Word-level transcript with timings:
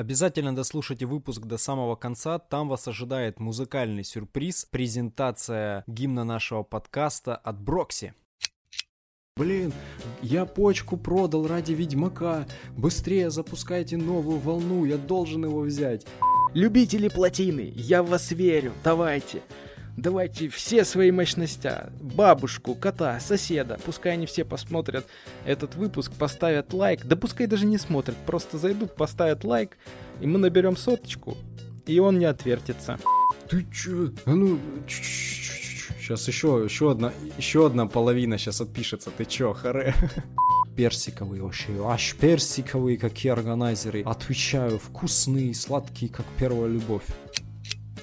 Обязательно 0.00 0.56
дослушайте 0.56 1.04
выпуск 1.04 1.42
до 1.42 1.58
самого 1.58 1.94
конца, 1.94 2.38
там 2.38 2.70
вас 2.70 2.88
ожидает 2.88 3.38
музыкальный 3.38 4.02
сюрприз, 4.02 4.64
презентация 4.64 5.84
гимна 5.86 6.24
нашего 6.24 6.62
подкаста 6.62 7.36
от 7.36 7.60
Брокси. 7.60 8.14
Блин, 9.36 9.74
я 10.22 10.46
почку 10.46 10.96
продал 10.96 11.46
ради 11.46 11.74
Ведьмака. 11.74 12.46
Быстрее 12.78 13.28
запускайте 13.28 13.98
новую 13.98 14.38
волну, 14.38 14.86
я 14.86 14.96
должен 14.96 15.44
его 15.44 15.60
взять. 15.60 16.06
Любители 16.54 17.08
плотины, 17.08 17.70
я 17.76 18.02
в 18.02 18.08
вас 18.08 18.30
верю, 18.30 18.72
давайте. 18.82 19.42
Давайте 20.00 20.48
все 20.48 20.86
свои 20.86 21.10
мощности. 21.10 21.70
Бабушку, 22.00 22.74
кота, 22.74 23.20
соседа. 23.20 23.78
Пускай 23.84 24.14
они 24.14 24.24
все 24.24 24.46
посмотрят 24.46 25.06
этот 25.44 25.74
выпуск, 25.74 26.12
поставят 26.18 26.72
лайк. 26.72 27.04
Да 27.04 27.16
пускай 27.16 27.46
даже 27.46 27.66
не 27.66 27.76
смотрят, 27.76 28.16
просто 28.24 28.56
зайдут, 28.56 28.96
поставят 28.96 29.44
лайк, 29.44 29.76
и 30.22 30.26
мы 30.26 30.38
наберем 30.38 30.78
соточку, 30.78 31.36
и 31.84 31.98
он 31.98 32.18
не 32.18 32.24
отвертится. 32.24 32.98
Ты 33.46 33.66
чё? 33.70 34.10
А 34.24 34.30
ну, 34.30 34.58
сейчас 34.88 36.26
еще, 36.28 36.62
еще 36.64 36.92
одна, 36.92 37.12
еще 37.36 37.66
одна 37.66 37.86
половина 37.86 38.38
сейчас 38.38 38.62
отпишется. 38.62 39.10
Ты 39.10 39.26
чё, 39.26 39.52
харе? 39.52 39.94
персиковые 40.76 41.42
вообще, 41.42 41.72
аж 41.84 42.14
персиковые, 42.14 42.96
какие 42.96 43.32
органайзеры. 43.32 44.02
Отвечаю, 44.02 44.78
вкусные, 44.78 45.54
сладкие, 45.54 46.10
как 46.10 46.24
первая 46.38 46.68
любовь. 46.68 47.02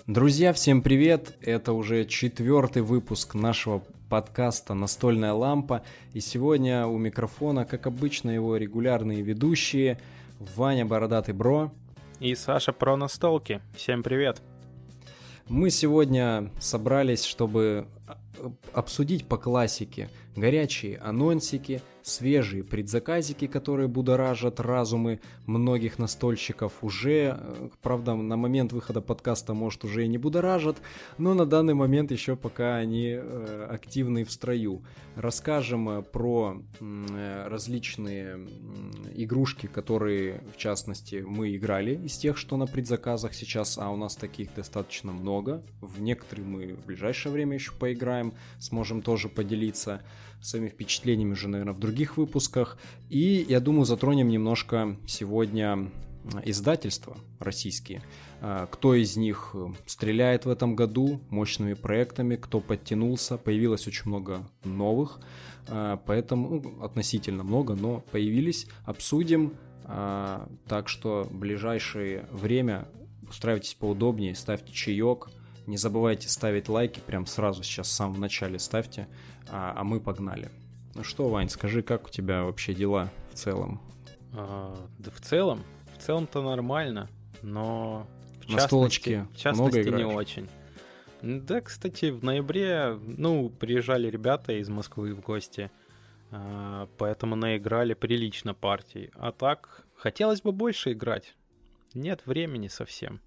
Друзья, 0.08 0.54
всем 0.54 0.82
привет! 0.82 1.36
Это 1.42 1.74
уже 1.74 2.06
четвертый 2.06 2.82
выпуск 2.82 3.34
нашего 3.34 3.84
подкаста 4.10 4.74
«Настольная 4.74 5.34
лампа». 5.34 5.84
И 6.14 6.22
сегодня 6.22 6.88
у 6.88 6.98
микрофона, 6.98 7.66
как 7.66 7.88
обычно, 7.88 8.30
его 8.30 8.56
регулярные 8.56 9.22
ведущие 9.22 10.00
Ваня 10.56 10.86
Бородатый 10.86 11.34
Бро 11.34 11.74
и 12.22 12.36
Саша 12.36 12.72
Про 12.72 12.96
Настолки. 12.96 13.60
Всем 13.76 14.02
привет! 14.02 14.42
Мы 15.50 15.70
сегодня 15.72 16.52
собрались, 16.58 17.26
чтобы 17.26 17.90
обсудить 18.72 19.28
по 19.28 19.36
классике 19.36 20.10
горячие 20.38 21.00
анонсики– 21.00 21.82
свежие 22.08 22.64
предзаказики, 22.64 23.48
которые 23.48 23.88
будоражат 23.88 24.60
разумы 24.60 25.20
многих 25.46 26.00
настольщиков, 26.00 26.74
уже, 26.82 27.38
э, 27.38 27.70
правда, 27.82 28.16
на 28.16 28.38
момент 28.38 28.72
выхода 28.72 29.02
подкаста, 29.02 29.54
может, 29.54 29.84
уже 29.84 30.06
и 30.06 30.08
не 30.08 30.18
будоражат, 30.18 30.78
но 31.18 31.34
на 31.34 31.46
данный 31.46 31.74
момент 31.74 32.12
еще 32.12 32.36
пока 32.36 32.78
они 32.78 33.10
э, 33.10 33.68
активны 33.70 34.24
в 34.24 34.32
строю. 34.32 34.82
Расскажем 35.16 35.90
э, 35.90 36.02
про 36.02 36.62
различные 37.46 38.48
игрушки, 39.16 39.68
которые, 39.68 40.44
в 40.54 40.58
частности, 40.58 41.24
мы 41.28 41.56
играли 41.56 41.96
из 41.96 42.18
тех, 42.18 42.38
что 42.38 42.56
на 42.58 42.68
предзаказах 42.68 43.34
сейчас, 43.34 43.78
а 43.78 43.90
у 43.90 43.98
нас 43.98 44.16
таких 44.16 44.54
достаточно 44.54 45.12
много. 45.12 45.64
В 45.82 46.00
некоторые 46.02 46.46
мы 46.46 46.74
в 46.74 46.86
ближайшее 46.86 47.34
время 47.34 47.56
еще 47.56 47.72
поиграем, 47.74 48.34
сможем 48.60 49.02
тоже 49.02 49.28
поделиться 49.28 50.02
своими 50.42 50.70
впечатлениями 50.70 51.34
уже, 51.34 51.48
наверное, 51.48 51.74
в 51.74 51.80
других 51.80 52.18
выпусках. 52.18 52.78
И, 53.10 53.46
я 53.48 53.60
думаю, 53.60 53.86
затронем 53.86 54.30
немножко 54.30 54.98
сегодня 55.08 55.90
издательства 56.44 57.18
российские. 57.40 58.02
А, 58.42 58.68
кто 58.68 58.94
из 58.94 59.18
них 59.18 59.56
стреляет 59.86 60.46
в 60.46 60.50
этом 60.50 60.76
году 60.76 61.22
мощными 61.30 61.74
проектами, 61.74 62.36
кто 62.36 62.60
подтянулся. 62.60 63.38
Появилось 63.38 63.88
очень 63.88 64.08
много 64.08 64.48
новых, 64.64 65.20
а, 65.68 65.98
поэтому 66.06 66.62
ну, 66.62 66.84
относительно 66.84 67.44
много, 67.44 67.76
но 67.76 68.02
появились. 68.12 68.68
Обсудим. 68.86 69.54
А, 69.86 70.50
так 70.68 70.90
что 70.90 71.24
в 71.24 71.34
ближайшее 71.34 72.28
время 72.32 72.88
устраивайтесь 73.30 73.74
поудобнее, 73.74 74.36
ставьте 74.36 74.74
чаек, 74.74 75.30
не 75.66 75.78
забывайте 75.78 76.30
ставить 76.30 76.70
лайки, 76.70 77.02
прям 77.06 77.26
сразу 77.26 77.64
сейчас 77.64 77.88
в 77.88 77.92
самом 77.92 78.20
начале 78.20 78.60
ставьте, 78.60 79.08
а, 79.52 79.74
а 79.76 79.84
мы 79.84 80.00
погнали. 80.00 80.50
Ну 80.96 81.04
что, 81.04 81.30
Вань, 81.30 81.50
скажи, 81.50 81.82
как 81.82 82.08
у 82.08 82.10
тебя 82.10 82.44
вообще 82.44 82.74
дела 82.74 83.12
в 83.32 83.36
целом? 83.36 83.82
А, 84.34 84.76
да 84.98 85.12
в 85.12 85.22
целом, 85.22 85.64
в 85.96 86.02
целом-то 86.02 86.42
нормально, 86.42 87.10
но 87.42 88.08
в 88.46 88.50
На 88.50 88.60
частности, 88.60 89.28
в 89.34 89.38
частности 89.38 89.90
не 89.90 90.06
очень. 90.06 90.48
Да, 91.22 91.62
кстати, 91.62 92.12
в 92.12 92.24
ноябре, 92.24 93.00
ну, 93.02 93.50
приезжали 93.50 94.08
ребята 94.10 94.54
из 94.54 94.70
Москвы 94.70 95.14
в 95.14 95.22
гости, 95.22 95.72
а, 96.32 96.88
поэтому 96.98 97.36
наиграли 97.36 97.94
прилично 97.94 98.54
партий. 98.54 99.12
А 99.16 99.32
так, 99.32 99.86
хотелось 99.96 100.42
бы 100.42 100.52
больше 100.52 100.92
играть. 100.92 101.36
Нет 101.94 102.22
времени 102.26 102.68
совсем. 102.68 103.22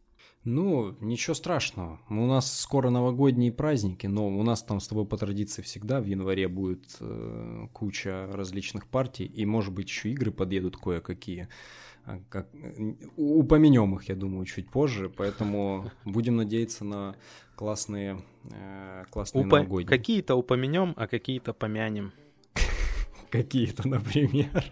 Ну, 0.44 0.96
ничего 1.00 1.34
страшного. 1.34 2.00
У 2.08 2.14
нас 2.26 2.60
скоро 2.60 2.88
новогодние 2.88 3.52
праздники, 3.52 4.06
но 4.06 4.26
у 4.26 4.42
нас 4.42 4.62
там 4.62 4.80
с 4.80 4.88
тобой 4.88 5.04
по 5.04 5.18
традиции 5.18 5.60
всегда 5.60 6.00
в 6.00 6.06
январе 6.06 6.48
будет 6.48 6.96
э, 7.00 7.66
куча 7.74 8.26
различных 8.32 8.86
партий, 8.86 9.26
и, 9.26 9.44
может 9.44 9.74
быть, 9.74 9.88
еще 9.88 10.08
игры 10.10 10.32
подъедут 10.32 10.78
кое-какие. 10.78 11.48
А, 12.06 12.20
как, 12.30 12.48
упомянем 13.16 13.94
их, 13.96 14.08
я 14.08 14.16
думаю, 14.16 14.46
чуть 14.46 14.70
позже, 14.70 15.10
поэтому 15.14 15.90
будем 16.06 16.36
надеяться 16.36 16.86
на 16.86 17.16
классные, 17.54 18.22
э, 18.44 19.04
классные 19.10 19.44
Упа- 19.44 19.58
новогодние. 19.58 19.88
Какие-то 19.88 20.36
упомянем, 20.36 20.94
а 20.96 21.06
какие-то 21.06 21.52
помянем. 21.52 22.12
Какие-то, 23.30 23.86
например. 23.86 24.64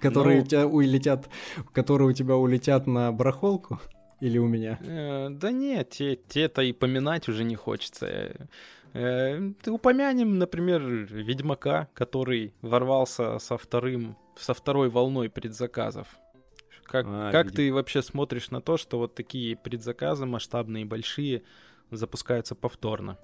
Которые 0.00 0.38
ну. 0.38 0.42
у 0.44 0.46
тебя 0.46 0.66
улетят, 0.68 1.30
которые 1.72 2.10
у 2.10 2.12
тебя 2.12 2.36
улетят 2.36 2.86
на 2.86 3.10
барахолку. 3.10 3.80
Или 4.22 4.38
у 4.38 4.46
меня? 4.46 4.78
Э, 4.82 5.30
да 5.30 5.50
нет, 5.50 5.90
те, 5.90 6.14
те-то 6.14 6.62
и 6.62 6.72
поминать 6.72 7.28
уже 7.28 7.42
не 7.42 7.56
хочется. 7.56 8.48
Э, 8.92 9.50
упомянем, 9.66 10.38
например, 10.38 10.80
Ведьмака, 10.82 11.88
который 11.92 12.54
ворвался 12.62 13.40
со 13.40 13.58
вторым, 13.58 14.16
со 14.36 14.54
второй 14.54 14.90
волной 14.90 15.28
предзаказов. 15.28 16.06
Как, 16.84 17.04
а, 17.08 17.32
как 17.32 17.50
ты 17.50 17.72
вообще 17.72 18.00
смотришь 18.00 18.52
на 18.52 18.60
то, 18.60 18.76
что 18.76 18.98
вот 18.98 19.16
такие 19.16 19.56
предзаказы 19.56 20.24
масштабные, 20.24 20.84
большие, 20.84 21.42
запускаются 21.90 22.54
повторно? 22.54 23.18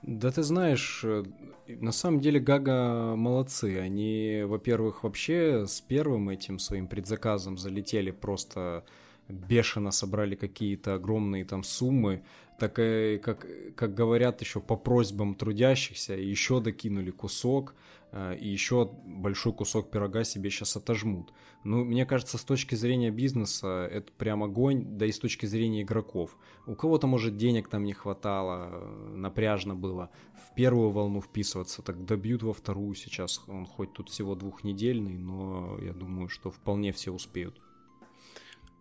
Да 0.00 0.30
ты 0.30 0.42
знаешь, 0.42 1.02
э, 1.04 1.24
на 1.68 1.92
самом 1.92 2.20
деле 2.20 2.40
Гага 2.40 3.16
молодцы. 3.16 3.80
Они, 3.80 4.44
во-первых, 4.46 5.04
вообще 5.04 5.66
с 5.66 5.82
первым 5.82 6.30
этим 6.30 6.58
своим 6.58 6.88
предзаказом 6.88 7.58
залетели 7.58 8.12
просто 8.12 8.86
бешено 9.28 9.90
собрали 9.90 10.34
какие-то 10.34 10.94
огромные 10.94 11.44
там 11.44 11.62
суммы, 11.62 12.22
так 12.58 12.78
и, 12.78 13.20
как, 13.22 13.46
как 13.74 13.94
говорят 13.94 14.40
еще 14.40 14.60
по 14.60 14.76
просьбам 14.76 15.34
трудящихся, 15.34 16.14
еще 16.14 16.60
докинули 16.60 17.10
кусок, 17.10 17.74
э, 18.12 18.36
и 18.38 18.48
еще 18.48 18.90
большой 19.04 19.52
кусок 19.52 19.90
пирога 19.90 20.24
себе 20.24 20.50
сейчас 20.50 20.76
отожмут. 20.76 21.32
Ну, 21.64 21.84
мне 21.84 22.06
кажется, 22.06 22.38
с 22.38 22.44
точки 22.44 22.74
зрения 22.74 23.10
бизнеса 23.10 23.88
это 23.90 24.10
прям 24.12 24.42
огонь, 24.42 24.96
да 24.96 25.04
и 25.04 25.12
с 25.12 25.18
точки 25.18 25.46
зрения 25.46 25.82
игроков. 25.82 26.36
У 26.66 26.74
кого-то, 26.74 27.06
может, 27.06 27.36
денег 27.36 27.68
там 27.68 27.84
не 27.84 27.92
хватало, 27.92 28.70
э, 28.70 29.14
напряжно 29.16 29.74
было 29.74 30.10
в 30.34 30.54
первую 30.54 30.90
волну 30.90 31.20
вписываться, 31.20 31.82
так 31.82 32.04
добьют 32.06 32.42
во 32.42 32.54
вторую 32.54 32.94
сейчас. 32.94 33.42
Он 33.48 33.66
хоть 33.66 33.92
тут 33.92 34.08
всего 34.08 34.34
двухнедельный, 34.34 35.18
но 35.18 35.76
я 35.82 35.92
думаю, 35.92 36.28
что 36.28 36.50
вполне 36.50 36.92
все 36.92 37.12
успеют. 37.12 37.60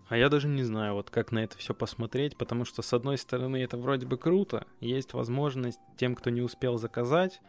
А 0.07 0.17
я 0.17 0.29
даже 0.29 0.47
не 0.47 0.63
знаю, 0.63 0.93
вот 0.93 1.09
как 1.09 1.31
на 1.31 1.39
это 1.43 1.57
все 1.57 1.73
посмотреть, 1.73 2.37
потому 2.37 2.65
что, 2.65 2.81
с 2.81 2.93
одной 2.93 3.17
стороны, 3.17 3.57
это 3.57 3.77
вроде 3.77 4.05
бы 4.05 4.17
круто, 4.17 4.65
есть 4.79 5.13
возможность 5.13 5.79
тем, 5.97 6.15
кто 6.15 6.29
не 6.29 6.41
успел 6.41 6.77
заказать, 6.77 7.41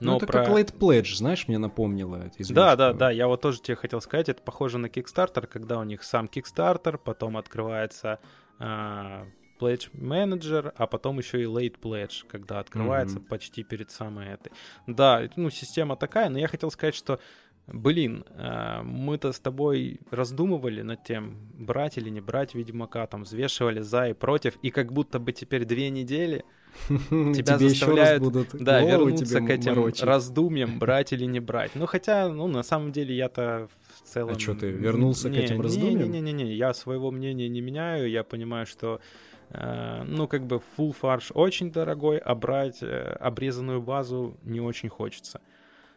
но 0.00 0.12
ну, 0.12 0.16
это 0.18 0.26
про... 0.26 0.44
как 0.44 0.48
Late 0.54 0.78
Pledge, 0.78 1.16
знаешь, 1.16 1.48
мне 1.48 1.58
напомнило 1.58 2.16
это. 2.16 2.52
Да, 2.52 2.76
да, 2.76 2.92
да, 2.92 3.10
я 3.10 3.26
вот 3.26 3.40
тоже 3.40 3.60
тебе 3.60 3.76
хотел 3.76 4.00
сказать, 4.00 4.28
это 4.28 4.42
похоже 4.42 4.78
на 4.78 4.86
Kickstarter, 4.86 5.46
когда 5.46 5.78
у 5.78 5.84
них 5.84 6.02
сам 6.02 6.26
Kickstarter, 6.26 6.98
потом 6.98 7.36
открывается 7.36 8.20
uh, 8.58 9.26
Pledge 9.58 9.90
Manager, 9.92 10.72
а 10.76 10.86
потом 10.86 11.18
еще 11.18 11.42
и 11.42 11.46
Late 11.46 11.78
Pledge, 11.80 12.24
когда 12.28 12.58
открывается 12.58 13.18
mm-hmm. 13.18 13.28
почти 13.28 13.62
перед 13.62 13.90
самой 13.90 14.28
этой. 14.28 14.52
Да, 14.86 15.28
ну, 15.36 15.50
система 15.50 15.96
такая, 15.96 16.28
но 16.28 16.38
я 16.38 16.48
хотел 16.48 16.70
сказать, 16.70 16.94
что 16.94 17.20
Блин, 17.66 18.24
э, 18.28 18.82
мы-то 18.82 19.32
с 19.32 19.40
тобой 19.40 20.00
раздумывали 20.10 20.82
над 20.82 21.02
тем, 21.02 21.36
брать 21.54 21.96
или 21.96 22.10
не 22.10 22.20
брать 22.20 22.54
Ведьмака, 22.54 23.06
там 23.06 23.22
взвешивали 23.22 23.80
за 23.80 24.08
и 24.08 24.12
против, 24.12 24.56
и 24.60 24.70
как 24.70 24.92
будто 24.92 25.18
бы 25.18 25.32
теперь 25.32 25.64
две 25.64 25.88
недели 25.88 26.44
тебя 26.88 27.56
заставляют 27.58 28.22
да, 28.52 28.82
вернуться 28.82 29.40
к 29.40 29.48
этим 29.48 29.76
морочить. 29.76 30.02
раздумьям, 30.02 30.78
брать 30.78 31.14
или 31.14 31.24
не 31.24 31.40
брать. 31.40 31.70
Ну, 31.74 31.86
хотя, 31.86 32.28
ну, 32.28 32.48
на 32.48 32.62
самом 32.62 32.92
деле, 32.92 33.16
я-то 33.16 33.68
в 34.02 34.08
целом... 34.08 34.36
А 34.36 34.38
что, 34.38 34.54
ты 34.54 34.70
вернулся 34.70 35.30
не, 35.30 35.38
к 35.38 35.44
этим 35.44 35.62
раздумьям? 35.62 36.10
Не-не-не, 36.10 36.52
я 36.54 36.74
своего 36.74 37.10
мнения 37.10 37.48
не 37.48 37.62
меняю, 37.62 38.10
я 38.10 38.24
понимаю, 38.24 38.66
что 38.66 39.00
э, 39.48 40.04
ну, 40.06 40.28
как 40.28 40.46
бы 40.46 40.60
full 40.76 40.92
фарш 40.92 41.30
очень 41.32 41.72
дорогой, 41.72 42.18
а 42.18 42.34
брать 42.34 42.82
э, 42.82 43.16
обрезанную 43.20 43.80
базу 43.80 44.36
не 44.42 44.60
очень 44.60 44.90
хочется. 44.90 45.40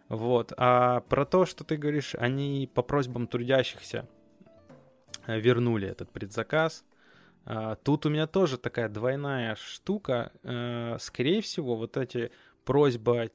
Вот. 0.10 0.54
А 0.58 1.02
про 1.02 1.26
то, 1.26 1.46
что 1.46 1.64
ты 1.64 1.78
говоришь, 1.78 2.16
они 2.16 2.70
по 2.74 2.82
просьбам 2.82 3.28
трудящихся 3.28 4.08
вернули 5.28 5.88
этот 5.88 6.12
предзаказ. 6.12 6.86
А, 7.46 7.76
тут 7.76 8.06
у 8.06 8.10
меня 8.10 8.28
тоже 8.28 8.58
такая 8.58 8.90
двойная 8.90 9.56
штука. 9.56 10.32
Э, 10.44 10.98
скорее 11.00 11.42
всего, 11.42 11.76
вот 11.76 11.98
эти 11.98 12.32
просьбы 12.66 13.32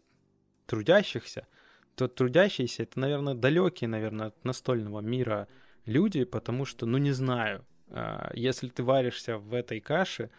трудящихся, 0.67 1.47
то 1.95 2.09
трудящиеся 2.09 2.85
это, 2.85 3.01
наверное, 3.01 3.35
далекие, 3.35 3.89
наверное, 3.89 4.29
от 4.29 4.45
настольного 4.45 5.01
мира 5.01 5.49
люди, 5.87 6.25
потому 6.25 6.65
что, 6.65 6.87
ну 6.87 6.99
не 6.99 7.13
знаю, 7.13 7.65
а, 7.89 8.31
если 8.35 8.69
ты 8.69 8.83
варишься 8.83 9.39
в 9.39 9.55
этой 9.55 9.81
каше, 9.81 10.31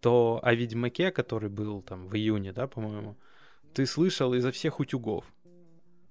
то 0.00 0.40
о 0.42 0.54
Ведьмаке, 0.54 1.10
который 1.10 1.50
был 1.50 1.82
там 1.82 2.06
в 2.06 2.14
июне, 2.14 2.52
да, 2.52 2.66
по-моему, 2.66 3.16
ты 3.74 3.86
слышал 3.86 4.34
изо 4.34 4.50
всех 4.50 4.80
утюгов. 4.80 5.24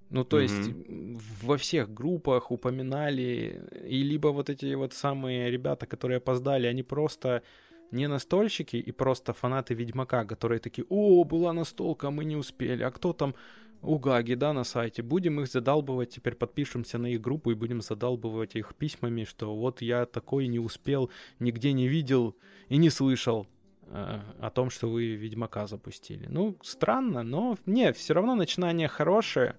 Ну, 0.09 0.23
то 0.23 0.39
mm-hmm. 0.39 0.41
есть 0.41 1.43
во 1.43 1.57
всех 1.57 1.93
группах 1.93 2.51
упоминали, 2.51 3.61
и 3.87 4.01
либо 4.01 4.29
вот 4.29 4.49
эти 4.49 4.73
вот 4.73 4.93
самые 4.93 5.51
ребята, 5.51 5.85
которые 5.85 6.17
опоздали, 6.17 6.65
они 6.65 6.83
просто 6.83 7.43
не 7.91 8.07
настольщики 8.07 8.77
и 8.77 8.91
просто 8.91 9.33
фанаты 9.33 9.73
Ведьмака, 9.73 10.25
которые 10.25 10.59
такие, 10.59 10.85
о, 10.89 11.23
была 11.23 11.53
настолка, 11.53 12.07
а 12.07 12.11
мы 12.11 12.25
не 12.25 12.35
успели, 12.35 12.83
а 12.83 12.91
кто 12.91 13.13
там 13.13 13.35
у 13.81 13.97
Гаги, 13.97 14.33
да, 14.33 14.53
на 14.53 14.63
сайте, 14.63 15.01
будем 15.01 15.39
их 15.39 15.47
задалбывать, 15.47 16.09
теперь 16.09 16.35
подпишемся 16.35 16.97
на 16.97 17.07
их 17.07 17.21
группу 17.21 17.51
и 17.51 17.55
будем 17.55 17.81
задалбывать 17.81 18.55
их 18.55 18.75
письмами, 18.75 19.23
что 19.23 19.55
вот 19.55 19.81
я 19.81 20.05
такой 20.05 20.47
не 20.47 20.59
успел, 20.59 21.09
нигде 21.39 21.71
не 21.71 21.87
видел 21.87 22.35
и 22.67 22.77
не 22.77 22.89
слышал 22.89 23.47
э, 23.87 24.19
о 24.39 24.49
том, 24.49 24.69
что 24.69 24.89
вы 24.89 25.15
Ведьмака 25.15 25.67
запустили. 25.67 26.27
Ну, 26.27 26.57
странно, 26.61 27.23
но 27.23 27.57
не, 27.65 27.93
все 27.93 28.13
равно 28.13 28.35
начинание 28.35 28.87
хорошее, 28.87 29.55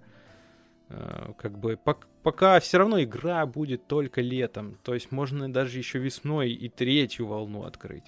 как 1.39 1.59
бы 1.59 1.79
пока 2.23 2.59
все 2.61 2.79
равно 2.79 3.03
игра 3.03 3.47
будет 3.47 3.87
только 3.87 4.21
летом. 4.21 4.79
То 4.83 4.95
есть 4.95 5.13
можно 5.13 5.53
даже 5.53 5.79
еще 5.79 5.99
весной 5.99 6.51
и 6.51 6.69
третью 6.69 7.27
волну 7.27 7.65
открыть. 7.65 8.05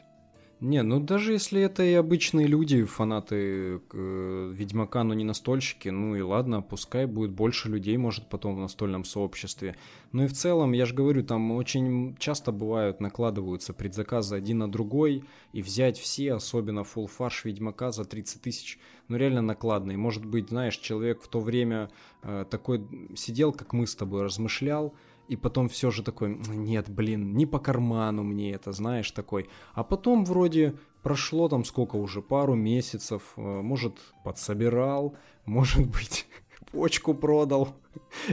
Не, 0.62 0.84
ну 0.84 1.00
даже 1.00 1.32
если 1.32 1.60
это 1.60 1.82
и 1.82 1.92
обычные 1.94 2.46
люди, 2.46 2.84
фанаты 2.84 3.80
э, 3.92 4.52
Ведьмака, 4.54 5.02
но 5.02 5.12
не 5.12 5.24
настольщики, 5.24 5.88
ну 5.88 6.14
и 6.14 6.20
ладно, 6.20 6.62
пускай 6.62 7.06
будет 7.06 7.32
больше 7.32 7.68
людей, 7.68 7.96
может, 7.96 8.28
потом 8.28 8.54
в 8.54 8.60
настольном 8.60 9.04
сообществе. 9.04 9.74
Ну 10.12 10.22
и 10.22 10.28
в 10.28 10.32
целом, 10.34 10.70
я 10.70 10.86
же 10.86 10.94
говорю, 10.94 11.24
там 11.24 11.50
очень 11.50 12.14
часто 12.16 12.52
бывают, 12.52 13.00
накладываются 13.00 13.72
предзаказы 13.72 14.36
один 14.36 14.58
на 14.58 14.70
другой, 14.70 15.24
и 15.52 15.62
взять 15.62 15.98
все, 15.98 16.34
особенно 16.34 16.82
full 16.82 17.08
фарш 17.08 17.44
Ведьмака 17.44 17.90
за 17.90 18.04
30 18.04 18.40
тысяч, 18.40 18.78
ну 19.08 19.16
реально 19.16 19.42
накладный. 19.42 19.96
Может 19.96 20.24
быть, 20.24 20.50
знаешь, 20.50 20.76
человек 20.76 21.22
в 21.22 21.26
то 21.26 21.40
время 21.40 21.90
э, 22.22 22.44
такой 22.48 22.86
сидел, 23.16 23.52
как 23.52 23.72
мы 23.72 23.88
с 23.88 23.96
тобой, 23.96 24.22
размышлял, 24.22 24.94
и 25.32 25.36
потом 25.36 25.70
все 25.70 25.90
же 25.90 26.02
такой, 26.02 26.36
нет, 26.48 26.90
блин, 26.90 27.34
не 27.34 27.46
по 27.46 27.58
карману 27.58 28.22
мне 28.22 28.52
это, 28.52 28.72
знаешь, 28.72 29.10
такой. 29.10 29.48
А 29.72 29.82
потом 29.82 30.26
вроде 30.26 30.74
прошло 31.02 31.48
там 31.48 31.64
сколько 31.64 31.96
уже, 31.96 32.20
пару 32.20 32.54
месяцев, 32.54 33.32
э, 33.36 33.40
может, 33.40 33.94
подсобирал, 34.24 35.16
может 35.46 35.88
быть, 35.88 36.26
почку 36.70 37.14
продал. 37.14 37.74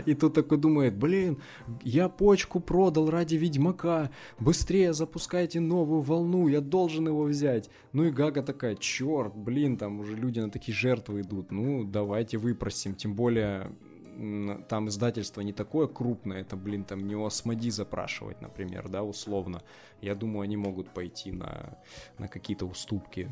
И 0.05 0.13
тут 0.13 0.33
такой 0.33 0.57
думает, 0.57 0.97
блин, 0.97 1.41
я 1.83 2.09
почку 2.09 2.59
продал 2.59 3.09
ради 3.09 3.35
Ведьмака, 3.35 4.09
быстрее 4.37 4.91
запускайте 4.91 5.61
новую 5.61 6.01
волну, 6.01 6.49
я 6.49 6.59
должен 6.59 7.07
его 7.07 7.23
взять. 7.23 7.69
Ну 7.93 8.03
и 8.03 8.11
Гага 8.11 8.43
такая, 8.43 8.75
черт, 8.75 9.33
блин, 9.37 9.77
там 9.77 10.01
уже 10.01 10.17
люди 10.17 10.41
на 10.41 10.51
такие 10.51 10.75
жертвы 10.75 11.21
идут, 11.21 11.51
ну 11.51 11.85
давайте 11.85 12.37
выпросим, 12.37 12.93
тем 12.93 13.15
более 13.15 13.71
там 14.67 14.87
издательство 14.89 15.41
не 15.41 15.53
такое 15.53 15.87
крупное, 15.87 16.41
это, 16.41 16.55
блин, 16.55 16.83
там 16.83 17.07
не 17.07 17.15
у 17.15 17.25
Осмоди 17.25 17.69
запрашивать, 17.69 18.41
например, 18.41 18.89
да, 18.89 19.03
условно. 19.03 19.61
Я 20.01 20.15
думаю, 20.15 20.43
они 20.43 20.57
могут 20.57 20.89
пойти 20.89 21.31
на, 21.31 21.77
на 22.17 22.27
какие-то 22.27 22.65
уступки. 22.65 23.31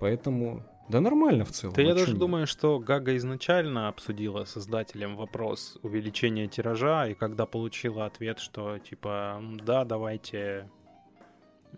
Поэтому, 0.00 0.64
да 0.88 1.00
нормально 1.00 1.44
в 1.44 1.52
целом. 1.52 1.74
Да 1.74 1.82
я 1.82 1.94
даже 1.94 2.12
нет? 2.12 2.18
думаю, 2.18 2.46
что 2.46 2.78
Гага 2.78 3.16
изначально 3.16 3.88
обсудила 3.88 4.44
с 4.44 4.56
издателем 4.56 5.16
вопрос 5.16 5.78
увеличения 5.82 6.46
тиража, 6.48 7.08
и 7.08 7.14
когда 7.14 7.46
получила 7.46 8.06
ответ, 8.06 8.38
что 8.38 8.78
типа, 8.78 9.42
да, 9.62 9.84
давайте 9.84 10.68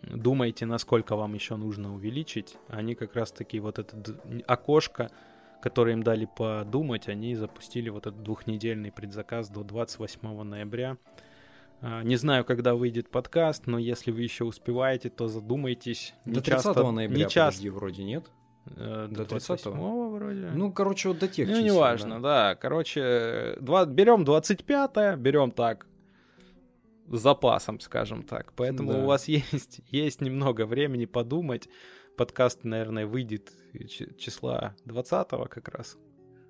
думайте, 0.02 0.66
насколько 0.66 1.16
вам 1.16 1.34
еще 1.34 1.56
нужно 1.56 1.94
увеличить, 1.94 2.56
они 2.68 2.94
как 2.94 3.14
раз-таки 3.14 3.60
вот 3.60 3.78
это 3.78 3.96
окошко 4.46 5.10
которые 5.60 5.94
им 5.94 6.02
дали 6.02 6.26
подумать, 6.26 7.08
они 7.08 7.34
запустили 7.34 7.88
вот 7.88 8.06
этот 8.06 8.22
двухнедельный 8.22 8.92
предзаказ 8.92 9.48
до 9.48 9.62
28 9.62 10.42
ноября. 10.42 10.96
А, 11.80 12.02
не 12.02 12.16
знаю, 12.16 12.44
когда 12.44 12.74
выйдет 12.74 13.10
подкаст, 13.10 13.66
но 13.66 13.78
если 13.78 14.10
вы 14.10 14.22
еще 14.22 14.44
успеваете, 14.44 15.10
то 15.10 15.28
задумайтесь. 15.28 16.14
До 16.24 16.40
30 16.40 16.44
часто, 16.64 16.90
ноября, 16.90 17.16
не 17.16 17.22
часто... 17.30 17.40
подожди, 17.40 17.70
вроде 17.70 18.04
нет? 18.04 18.30
Э, 18.76 19.08
до 19.10 19.24
30 19.24 19.66
вроде. 19.66 20.50
Ну, 20.54 20.72
короче, 20.72 21.08
вот 21.08 21.18
до 21.18 21.28
тех 21.28 21.48
Ну, 21.48 21.54
чисел, 21.54 21.74
неважно, 21.74 22.20
да. 22.20 22.50
да. 22.50 22.54
Короче, 22.56 23.56
два... 23.60 23.84
берем 23.84 24.24
25 24.24 25.18
берем 25.18 25.50
так, 25.50 25.86
с 27.08 27.18
запасом, 27.18 27.80
скажем 27.80 28.22
так. 28.22 28.52
Поэтому 28.54 28.92
да. 28.92 28.98
у 28.98 29.06
вас 29.06 29.28
есть, 29.28 29.80
есть 29.90 30.20
немного 30.20 30.66
времени 30.66 31.04
подумать, 31.04 31.68
подкаст, 32.16 32.64
наверное, 32.64 33.06
выйдет 33.06 33.52
числа 34.18 34.74
20 34.84 35.28
как 35.48 35.68
раз. 35.68 35.96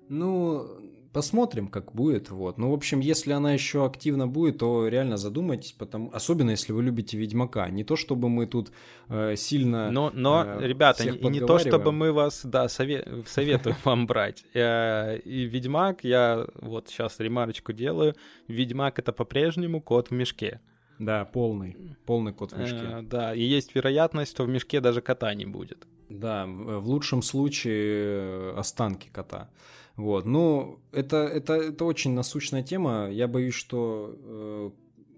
Ну, 0.09 0.65
посмотрим, 1.13 1.67
как 1.67 1.93
будет. 1.93 2.29
Вот. 2.29 2.57
Ну, 2.57 2.71
в 2.71 2.73
общем, 2.73 2.99
если 2.99 3.31
она 3.31 3.53
еще 3.53 3.85
активно 3.85 4.27
будет, 4.27 4.59
то 4.59 4.87
реально 4.87 5.17
задумайтесь, 5.17 5.71
потому... 5.71 6.11
особенно 6.13 6.51
если 6.51 6.73
вы 6.73 6.83
любите 6.83 7.17
Ведьмака. 7.17 7.69
Не 7.69 7.83
то, 7.83 7.95
чтобы 7.95 8.29
мы 8.29 8.45
тут 8.45 8.71
э, 9.09 9.35
сильно. 9.35 9.91
Но, 9.91 10.11
но 10.13 10.45
э, 10.45 10.67
ребята, 10.67 11.09
не, 11.09 11.17
не 11.29 11.39
то, 11.39 11.57
чтобы 11.59 11.91
мы 11.91 12.11
вас 12.11 12.45
да, 12.45 12.69
совет... 12.69 13.07
советуем 13.27 13.75
вам 13.83 14.07
брать. 14.07 14.45
Э, 14.53 15.17
и 15.17 15.45
Ведьмак, 15.45 16.03
я 16.03 16.47
вот 16.61 16.89
сейчас 16.89 17.19
ремарочку 17.19 17.73
делаю. 17.73 18.15
Ведьмак 18.47 18.99
это 18.99 19.11
по-прежнему 19.11 19.81
кот 19.81 20.09
в 20.09 20.13
мешке. 20.13 20.61
Да, 20.99 21.25
полный. 21.25 21.75
Полный 22.05 22.33
кот 22.33 22.53
в 22.53 22.57
мешке. 22.57 22.77
Э, 22.77 23.01
да, 23.01 23.35
и 23.35 23.41
есть 23.41 23.75
вероятность, 23.75 24.31
что 24.31 24.43
в 24.43 24.49
мешке 24.49 24.79
даже 24.79 25.01
кота 25.01 25.33
не 25.33 25.45
будет. 25.45 25.87
Да, 26.09 26.45
в 26.47 26.87
лучшем 26.87 27.21
случае 27.21 28.53
э, 28.53 28.53
останки 28.57 29.09
кота. 29.11 29.49
Вот, 29.95 30.25
ну, 30.25 30.79
это, 30.91 31.17
это, 31.17 31.53
это 31.53 31.85
очень 31.85 32.13
насущная 32.13 32.63
тема. 32.63 33.09
Я 33.09 33.27
боюсь, 33.27 33.55
что 33.55 34.15
э, 34.15 34.71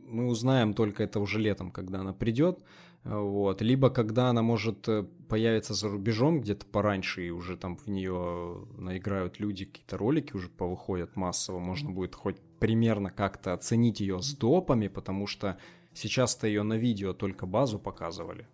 мы 0.08 0.28
узнаем 0.28 0.74
только 0.74 1.04
это 1.04 1.20
уже 1.20 1.40
летом, 1.40 1.72
когда 1.72 2.00
она 2.00 2.14
придет. 2.14 2.60
Вот. 3.04 3.62
Либо 3.62 3.90
когда 3.90 4.30
она 4.30 4.42
может 4.42 4.88
э, 4.88 5.06
появиться 5.30 5.73
за 5.73 5.90
рубежом 5.90 6.42
где-то 6.42 6.66
пораньше, 6.66 7.26
и 7.26 7.30
уже 7.30 7.56
там 7.56 7.78
в 7.78 7.88
нее 7.88 8.68
наиграют 8.78 9.40
люди, 9.40 9.66
какие-то 9.66 9.97
ролики 9.97 10.33
уже 10.35 10.50
повыходят 10.50 11.16
массово, 11.16 11.59
можно 11.59 11.92
будет 11.92 12.16
хоть 12.16 12.38
примерно 12.59 13.09
как-то 13.09 13.54
оценить 13.54 14.02
ее 14.02 14.21
с 14.21 14.33
допами, 14.35 14.90
потому 14.90 15.28
что 15.28 15.57
сейчас-то 15.94 16.47
ее 16.47 16.64
на 16.64 16.73
видео 16.73 17.14
только 17.14 17.45
базу 17.45 17.80
показывали. 17.80 18.47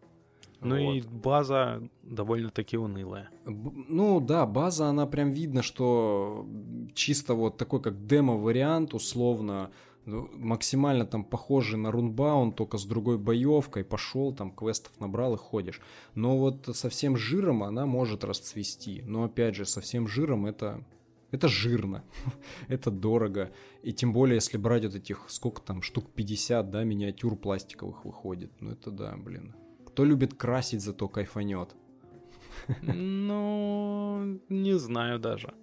Ну 0.62 0.84
вот. 0.84 0.94
и 0.96 1.02
база 1.02 1.82
довольно-таки 2.04 2.78
унылая. 2.78 3.30
Ну 3.46 4.20
да, 4.20 4.46
база, 4.46 4.88
она 4.88 5.06
прям 5.06 5.32
видно, 5.32 5.62
что 5.62 6.48
чисто 6.94 7.34
вот 7.34 7.58
такой 7.58 7.82
как 7.82 8.08
демо-вариант, 8.08 8.94
условно, 8.94 9.72
максимально 10.06 11.06
там 11.06 11.24
похожий 11.24 11.78
на 11.78 11.92
рунбаун, 11.92 12.54
только 12.54 12.78
с 12.78 12.86
другой 12.86 13.18
боевкой, 13.18 13.84
пошел, 13.84 14.34
там 14.34 14.52
квестов 14.52 15.00
набрал 15.00 15.36
и 15.36 15.38
ходишь. 15.38 15.82
Но 16.14 16.38
вот 16.38 16.70
совсем 16.74 17.18
жиром 17.18 17.64
она 17.64 17.86
может 17.86 18.24
расцвести. 18.24 19.02
Но 19.06 19.24
опять 19.24 19.56
же, 19.56 19.66
совсем 19.66 20.08
жиром 20.08 20.46
это 20.46 20.84
это 21.32 21.48
жирно, 21.48 22.04
это 22.68 22.92
дорого. 22.92 23.52
И 23.84 23.92
тем 23.92 24.14
более, 24.14 24.36
если 24.36 24.58
брать 24.58 24.86
вот 24.86 24.96
этих, 24.96 25.26
сколько 25.28 25.62
там, 25.62 25.82
штук 25.82 26.10
50, 26.14 26.70
да, 26.70 26.84
миниатюр 26.84 27.36
пластиковых 27.36 28.06
выходит. 28.06 28.52
Ну 28.62 28.72
это 28.72 28.92
да, 28.92 29.16
блин. 29.18 29.54
Кто 29.86 30.06
любит 30.06 30.34
красить, 30.34 30.82
зато 30.82 31.08
кайфанет. 31.08 31.76
Ну, 32.82 34.40
не 34.50 34.80
знаю 34.80 35.20
даже. 35.20 35.54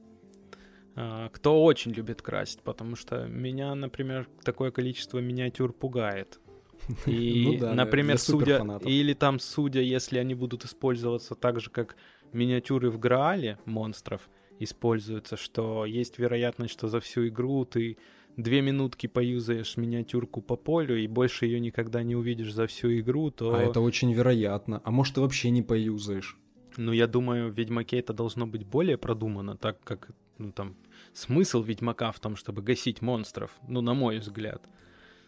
А, 0.94 1.28
кто 1.30 1.62
очень 1.64 1.92
любит 1.92 2.22
красить, 2.22 2.60
потому 2.60 2.96
что 2.96 3.26
меня, 3.26 3.74
например, 3.74 4.28
такое 4.44 4.70
количество 4.70 5.18
миниатюр 5.18 5.72
пугает. 5.72 6.40
И, 7.06 7.44
ну 7.46 7.58
да, 7.58 7.74
например, 7.74 8.18
судя, 8.18 8.64
или 8.84 9.14
там 9.14 9.38
судя, 9.38 9.80
если 9.80 10.18
они 10.18 10.34
будут 10.34 10.64
использоваться 10.64 11.34
так 11.34 11.60
же, 11.60 11.70
как 11.70 11.96
миниатюры 12.32 12.90
в 12.90 12.98
Граале 12.98 13.58
монстров, 13.64 14.28
используются, 14.58 15.36
что 15.36 15.86
есть 15.86 16.18
вероятность, 16.18 16.72
что 16.72 16.88
за 16.88 17.00
всю 17.00 17.28
игру 17.28 17.64
ты 17.64 17.98
две 18.36 18.62
минутки 18.62 19.06
поюзаешь 19.06 19.76
миниатюрку 19.76 20.40
по 20.40 20.56
полю 20.56 20.96
и 20.96 21.06
больше 21.06 21.46
ее 21.46 21.60
никогда 21.60 22.02
не 22.02 22.16
увидишь 22.16 22.52
за 22.52 22.66
всю 22.66 22.98
игру, 22.98 23.30
то... 23.30 23.54
А 23.54 23.62
это 23.62 23.80
очень 23.80 24.12
вероятно. 24.12 24.80
А 24.84 24.90
может, 24.90 25.14
ты 25.14 25.20
вообще 25.20 25.50
не 25.50 25.62
поюзаешь? 25.62 26.38
Ну, 26.76 26.92
я 26.92 27.06
думаю, 27.06 27.52
в 27.52 27.58
Ведьмаке 27.58 27.98
это 27.98 28.12
должно 28.12 28.46
быть 28.46 28.64
более 28.64 28.96
продумано, 28.96 29.56
так 29.56 29.82
как, 29.84 30.10
ну, 30.38 30.52
там, 30.52 30.76
смысл 31.12 31.62
Ведьмака 31.62 32.12
в 32.12 32.20
том, 32.20 32.36
чтобы 32.36 32.62
гасить 32.62 33.02
монстров, 33.02 33.50
ну, 33.68 33.80
на 33.80 33.94
мой 33.94 34.18
взгляд. 34.18 34.62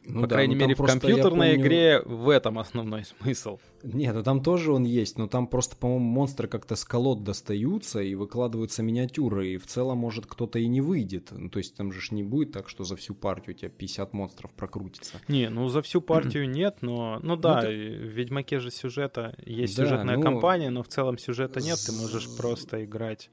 Ну, 0.06 0.23
По 0.23 0.26
да, 0.26 0.37
крайней 0.37 0.54
ну, 0.54 0.61
мере, 0.61 0.75
в 0.75 0.84
компьютерной 0.84 1.52
помню... 1.52 1.54
игре 1.54 2.02
в 2.04 2.28
этом 2.28 2.58
основной 2.58 3.04
смысл. 3.20 3.58
Нет, 3.82 4.14
ну 4.14 4.23
там 4.23 4.42
тоже 4.42 4.73
он 4.73 4.84
есть, 4.84 5.16
но 5.16 5.28
там 5.28 5.46
просто, 5.46 5.76
по-моему, 5.76 6.04
монстры 6.04 6.46
как-то 6.46 6.76
с 6.76 6.84
колод 6.84 7.25
достаются 7.25 8.02
и 8.02 8.14
выкладываются 8.14 8.82
миниатюры, 8.82 9.49
и 9.49 9.56
в 9.56 9.66
целом, 9.66 9.99
может, 9.99 10.26
кто-то 10.26 10.58
и 10.58 10.66
не 10.66 10.80
выйдет. 10.80 11.28
Ну, 11.30 11.49
то 11.49 11.58
есть 11.58 11.75
там 11.76 11.90
же 11.92 12.14
не 12.14 12.23
будет 12.23 12.52
так, 12.52 12.68
что 12.68 12.84
за 12.84 12.96
всю 12.96 13.14
партию 13.14 13.54
у 13.54 13.58
тебя 13.58 13.70
50 13.70 14.12
монстров 14.12 14.52
прокрутится. 14.52 15.20
Не, 15.28 15.49
ну 15.49 15.68
за 15.68 15.80
всю 15.80 16.00
партию 16.00 16.49
нет, 16.50 16.78
но... 16.82 17.18
Ну 17.23 17.37
да, 17.37 17.62
ну, 17.62 17.68
это... 17.68 17.68
в 17.68 18.08
Ведьмаке 18.11 18.58
же 18.58 18.70
сюжета 18.70 19.34
есть 19.46 19.76
да, 19.76 19.84
сюжетная 19.84 20.16
ну... 20.16 20.23
кампания, 20.23 20.70
но 20.70 20.82
в 20.82 20.88
целом 20.88 21.16
сюжета 21.16 21.61
нет, 21.61 21.78
ты 21.84 21.92
можешь 21.92 22.28
просто 22.37 22.84
играть 22.84 23.30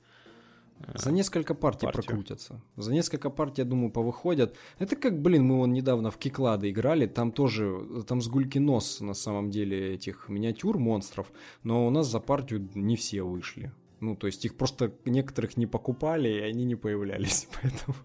за 0.96 1.12
несколько 1.12 1.54
партий 1.54 1.86
партию. 1.86 2.04
прокрутятся. 2.04 2.62
За 2.78 2.94
несколько 2.94 3.30
партий, 3.30 3.62
я 3.62 3.66
думаю, 3.66 3.92
повыходят. 3.92 4.56
Это 4.80 4.96
как, 4.96 5.22
блин, 5.22 5.46
мы 5.46 5.58
вон 5.58 5.74
недавно 5.74 6.12
в 6.12 6.18
Киклады 6.18 6.70
играли, 6.70 7.06
там 7.06 7.32
тоже, 7.32 8.04
там 8.08 8.22
с 8.22 8.28
гульки 8.28 8.60
нос 8.60 9.02
на 9.02 9.14
самом 9.14 9.50
деле 9.50 9.94
этих 9.94 10.30
миниатюр 10.30 10.78
монстров, 10.78 11.32
но 11.64 11.88
у 11.88 11.90
нас 11.90 12.08
за 12.08 12.20
партию 12.20 12.70
не 12.76 12.96
все 12.96 13.24
вышли. 13.24 13.72
Ну, 14.02 14.16
то 14.16 14.26
есть 14.26 14.44
их 14.46 14.56
просто 14.56 14.92
некоторых 15.06 15.58
не 15.58 15.68
покупали, 15.68 16.28
и 16.28 16.40
они 16.40 16.66
не 16.66 16.76
появлялись. 16.76 17.48
Поэтому, 17.62 17.96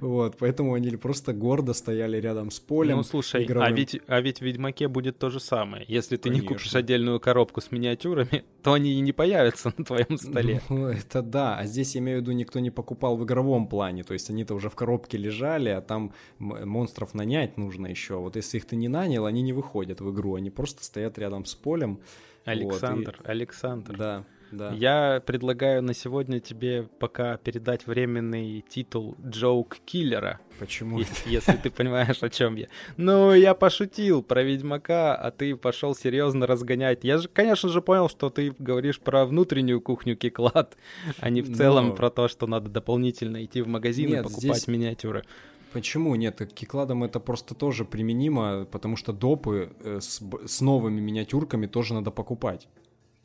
вот, 0.00 0.36
поэтому 0.36 0.74
они 0.74 0.90
просто 0.96 1.32
гордо 1.32 1.74
стояли 1.74 2.16
рядом 2.20 2.50
с 2.50 2.58
полем. 2.58 2.96
Ну, 2.96 3.02
слушай, 3.04 3.42
а 3.42 3.44
игровым. 3.44 3.72
а 3.72 3.76
ведь, 3.76 4.00
а 4.08 4.20
ведь 4.20 4.38
в 4.38 4.42
Ведьмаке 4.42 4.88
будет 4.88 5.16
то 5.18 5.30
же 5.30 5.38
самое. 5.38 5.84
Если 5.86 6.16
ты 6.16 6.28
Конечно. 6.28 6.42
не 6.42 6.48
купишь 6.48 6.74
отдельную 6.74 7.20
коробку 7.20 7.60
с 7.60 7.70
миниатюрами, 7.70 8.44
то 8.64 8.72
они 8.72 8.94
и 8.94 9.00
не 9.00 9.12
появятся 9.12 9.72
на 9.78 9.84
твоем 9.84 10.18
столе. 10.18 10.60
Ну, 10.68 10.88
это 10.88 11.22
да. 11.22 11.56
А 11.56 11.66
здесь, 11.66 11.94
я 11.94 12.00
имею 12.00 12.18
в 12.18 12.22
виду, 12.22 12.32
никто 12.32 12.58
не 12.58 12.72
покупал 12.72 13.16
в 13.16 13.24
игровом 13.24 13.68
плане. 13.68 14.02
То 14.02 14.12
есть 14.12 14.28
они-то 14.28 14.56
уже 14.56 14.68
в 14.70 14.74
коробке 14.74 15.18
лежали, 15.18 15.68
а 15.68 15.82
там 15.82 16.14
монстров 16.40 17.14
нанять 17.14 17.56
нужно 17.58 17.86
еще. 17.86 18.16
Вот 18.16 18.34
если 18.34 18.56
их 18.56 18.64
ты 18.64 18.74
не 18.74 18.88
нанял, 18.88 19.24
они 19.24 19.42
не 19.42 19.52
выходят 19.52 20.00
в 20.00 20.12
игру. 20.12 20.34
Они 20.34 20.50
просто 20.50 20.82
стоят 20.82 21.16
рядом 21.16 21.44
с 21.44 21.54
полем. 21.54 22.00
Александр, 22.44 23.16
вот, 23.18 23.26
и... 23.26 23.30
Александр. 23.30 23.96
Да. 23.96 24.24
Да. 24.56 24.72
Я 24.72 25.22
предлагаю 25.24 25.82
на 25.82 25.94
сегодня 25.94 26.40
тебе 26.40 26.88
пока 26.98 27.36
передать 27.36 27.86
временный 27.86 28.64
титул 28.68 29.16
Джоук 29.24 29.78
Киллера. 29.84 30.40
Почему? 30.58 30.98
Если, 30.98 31.30
если 31.30 31.52
ты 31.52 31.70
понимаешь, 31.70 32.22
о 32.22 32.30
чем 32.30 32.56
я. 32.56 32.68
Ну, 32.96 33.34
я 33.34 33.54
пошутил 33.54 34.22
про 34.22 34.42
Ведьмака, 34.42 35.14
а 35.14 35.30
ты 35.30 35.54
пошел 35.56 35.94
серьезно 35.94 36.46
разгонять. 36.46 37.04
Я 37.04 37.18
же, 37.18 37.28
конечно 37.28 37.68
же, 37.68 37.82
понял, 37.82 38.08
что 38.08 38.30
ты 38.30 38.54
говоришь 38.58 38.98
про 38.98 39.26
внутреннюю 39.26 39.80
кухню 39.80 40.16
Киклад, 40.16 40.76
а 41.20 41.28
не 41.28 41.42
в 41.42 41.54
целом 41.54 41.88
Но... 41.88 41.94
про 41.94 42.10
то, 42.10 42.28
что 42.28 42.46
надо 42.46 42.70
дополнительно 42.70 43.44
идти 43.44 43.60
в 43.60 43.68
магазин 43.68 44.08
Нет, 44.08 44.20
и 44.20 44.22
покупать 44.22 44.56
здесь... 44.56 44.68
миниатюры. 44.68 45.24
Почему 45.72 46.14
нет? 46.14 46.38
К 46.38 46.46
кикладам 46.46 47.04
это 47.04 47.20
просто 47.20 47.54
тоже 47.54 47.84
применимо, 47.84 48.64
потому 48.64 48.96
что 48.96 49.12
допы 49.12 49.74
э, 49.80 49.98
с, 50.00 50.22
с 50.46 50.60
новыми 50.62 51.00
миниатюрками 51.00 51.66
тоже 51.66 51.92
надо 51.92 52.10
покупать. 52.10 52.66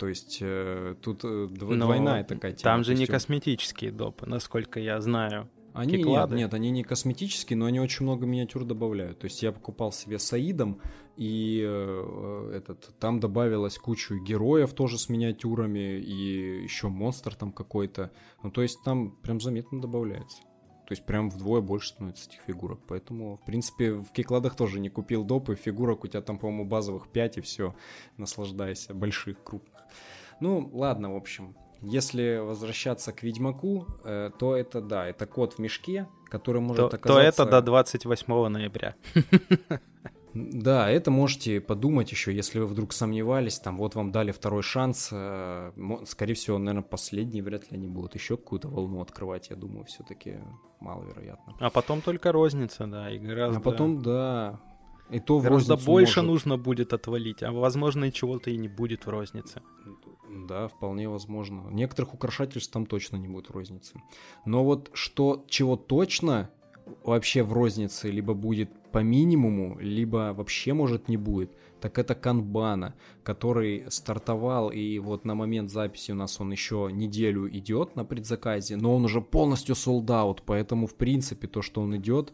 То 0.02 0.08
есть 0.08 0.40
э, 0.42 0.96
тут 1.00 1.24
э, 1.24 1.46
двойная 1.48 2.24
такая 2.24 2.54
тема. 2.54 2.64
Там 2.64 2.84
же 2.84 2.96
не 2.96 3.06
косметические 3.06 3.92
допы, 3.92 4.26
насколько 4.26 4.80
я 4.80 5.00
знаю. 5.00 5.48
Они 5.74 6.02
нет, 6.02 6.32
нет, 6.32 6.56
они 6.56 6.72
не 6.72 6.84
косметические, 6.84 7.56
но 7.56 7.68
они 7.68 7.80
очень 7.80 8.04
много 8.04 8.26
миниатюр 8.26 8.66
добавляют. 8.66 9.20
То 9.20 9.26
есть 9.26 9.44
я 9.44 9.52
покупал 9.52 9.92
себе 9.92 10.18
Саидом, 10.18 10.82
и 11.18 11.62
э, 11.64 12.52
этот 12.56 12.98
там 12.98 13.20
добавилось 13.20 13.78
кучу 13.78 14.16
героев 14.18 14.74
тоже 14.74 14.98
с 14.98 15.08
миниатюрами, 15.08 16.00
и 16.00 16.64
еще 16.64 16.88
монстр 16.88 17.36
там 17.36 17.52
какой-то. 17.52 18.12
Ну, 18.42 18.50
то 18.50 18.64
есть 18.64 18.82
там 18.84 19.12
прям 19.18 19.40
заметно 19.40 19.80
добавляется. 19.80 20.40
То 20.88 20.94
есть 20.94 21.06
прям 21.06 21.30
вдвое 21.30 21.62
больше 21.62 21.90
становится 21.90 22.28
этих 22.28 22.42
фигурок. 22.42 22.80
Поэтому, 22.88 23.38
в 23.38 23.46
принципе, 23.46 23.94
в 23.94 24.12
кикладах 24.12 24.56
тоже 24.56 24.80
не 24.80 24.90
купил 24.90 25.24
допы, 25.24 25.56
фигурок 25.56 26.04
у 26.04 26.08
тебя 26.08 26.22
там, 26.22 26.40
по-моему, 26.40 26.66
базовых 26.66 27.08
5 27.08 27.38
и 27.38 27.42
все. 27.42 27.76
Наслаждайся, 28.18 28.96
больших, 28.96 29.44
крупных. 29.44 29.71
Ну, 30.42 30.70
ладно, 30.74 31.14
в 31.14 31.16
общем. 31.16 31.56
Если 31.82 32.38
возвращаться 32.38 33.12
к 33.12 33.24
Ведьмаку, 33.24 33.88
э, 34.04 34.32
то 34.38 34.56
это 34.56 34.82
да, 34.82 35.08
это 35.08 35.26
кот 35.26 35.54
в 35.54 35.60
мешке, 35.60 36.08
который 36.30 36.62
может 36.62 36.92
то, 36.92 36.96
оказаться... 36.96 37.08
То 37.08 37.44
это 37.44 37.52
до 37.52 37.62
28 37.62 38.48
ноября. 38.48 38.96
Да, 40.34 40.90
это 40.90 41.12
можете 41.12 41.60
подумать 41.60 42.10
еще, 42.12 42.34
если 42.34 42.60
вы 42.60 42.66
вдруг 42.66 42.94
сомневались, 42.94 43.60
там 43.60 43.78
вот 43.78 43.96
вам 43.96 44.14
дали 44.14 44.32
второй 44.32 44.62
шанс, 44.62 45.10
э, 45.12 45.72
скорее 46.06 46.36
всего, 46.36 46.58
наверное, 46.58 46.88
последний, 46.88 47.42
вряд 47.42 47.70
ли 47.70 47.78
они 47.78 47.88
будут 47.88 48.16
еще 48.16 48.38
какую-то 48.38 48.70
волну 48.70 49.02
открывать, 49.02 49.50
я 49.50 49.58
думаю, 49.58 49.84
все-таки 49.86 50.40
маловероятно. 50.80 51.56
А 51.60 51.70
потом 51.70 52.02
только 52.02 52.32
розница, 52.32 52.88
да, 52.88 53.12
и 53.12 53.20
гораздо... 53.20 53.58
А 53.58 53.62
потом, 53.62 54.02
да, 54.02 54.62
и 55.12 55.20
то 55.20 55.40
гораздо 55.40 55.76
больше 55.76 56.22
может... 56.22 56.32
нужно 56.32 56.58
будет 56.58 56.94
отвалить, 56.94 57.44
а 57.44 57.52
возможно 57.52 58.06
и 58.06 58.14
чего-то 58.14 58.50
и 58.50 58.58
не 58.58 58.70
будет 58.70 59.06
в 59.06 59.10
рознице. 59.10 59.62
Да, 60.32 60.68
вполне 60.68 61.10
возможно. 61.10 61.70
Некоторых 61.72 62.14
украшательств 62.14 62.72
там 62.72 62.86
точно 62.86 63.18
не 63.18 63.28
будет 63.28 63.50
в 63.50 63.52
рознице. 63.52 64.02
Но 64.46 64.64
вот 64.64 64.90
что, 64.94 65.44
чего 65.48 65.76
точно 65.76 66.50
вообще 67.04 67.44
в 67.44 67.54
рознице 67.54 68.10
либо 68.10 68.34
будет 68.34 68.70
по 68.92 69.00
минимуму, 69.00 69.78
либо 69.80 70.34
вообще 70.34 70.74
может 70.74 71.08
не 71.08 71.18
будет, 71.18 71.52
так 71.80 71.98
это 71.98 72.16
канбана, 72.16 72.94
который 73.24 73.86
стартовал, 73.90 74.70
и 74.70 75.00
вот 75.00 75.26
на 75.26 75.36
момент 75.36 75.72
записи 75.72 76.12
у 76.12 76.16
нас 76.16 76.40
он 76.42 76.52
еще 76.52 76.90
неделю 76.92 77.50
идет 77.50 77.96
на 77.96 78.06
предзаказе, 78.06 78.76
но 78.76 78.96
он 78.96 79.06
уже 79.06 79.22
полностью 79.22 79.76
sold 79.76 80.06
out, 80.06 80.40
поэтому 80.46 80.88
в 80.88 80.96
принципе 80.96 81.48
то, 81.48 81.62
что 81.62 81.82
он 81.82 81.96
идет, 81.96 82.34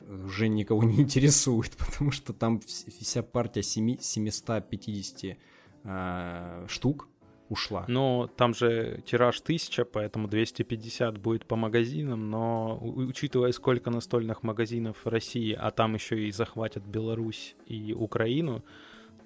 уже 0.00 0.48
никого 0.48 0.82
не 0.84 1.00
интересует, 1.00 1.76
потому 1.76 2.10
что 2.10 2.32
там 2.32 2.60
вся 2.60 3.22
партия 3.22 3.62
7, 3.62 3.98
750 4.00 5.36
э, 5.84 6.66
штук, 6.68 7.08
ушла. 7.50 7.84
Ну, 7.88 8.30
там 8.36 8.54
же 8.54 9.02
тираж 9.04 9.40
1000, 9.40 9.84
поэтому 9.84 10.28
250 10.28 11.18
будет 11.18 11.44
по 11.44 11.56
магазинам, 11.56 12.30
но 12.30 12.78
учитывая, 12.80 13.52
сколько 13.52 13.90
настольных 13.90 14.42
магазинов 14.42 14.96
в 15.04 15.08
России, 15.08 15.52
а 15.52 15.70
там 15.70 15.94
еще 15.94 16.26
и 16.26 16.32
захватят 16.32 16.84
Беларусь 16.84 17.56
и 17.66 17.92
Украину, 17.92 18.62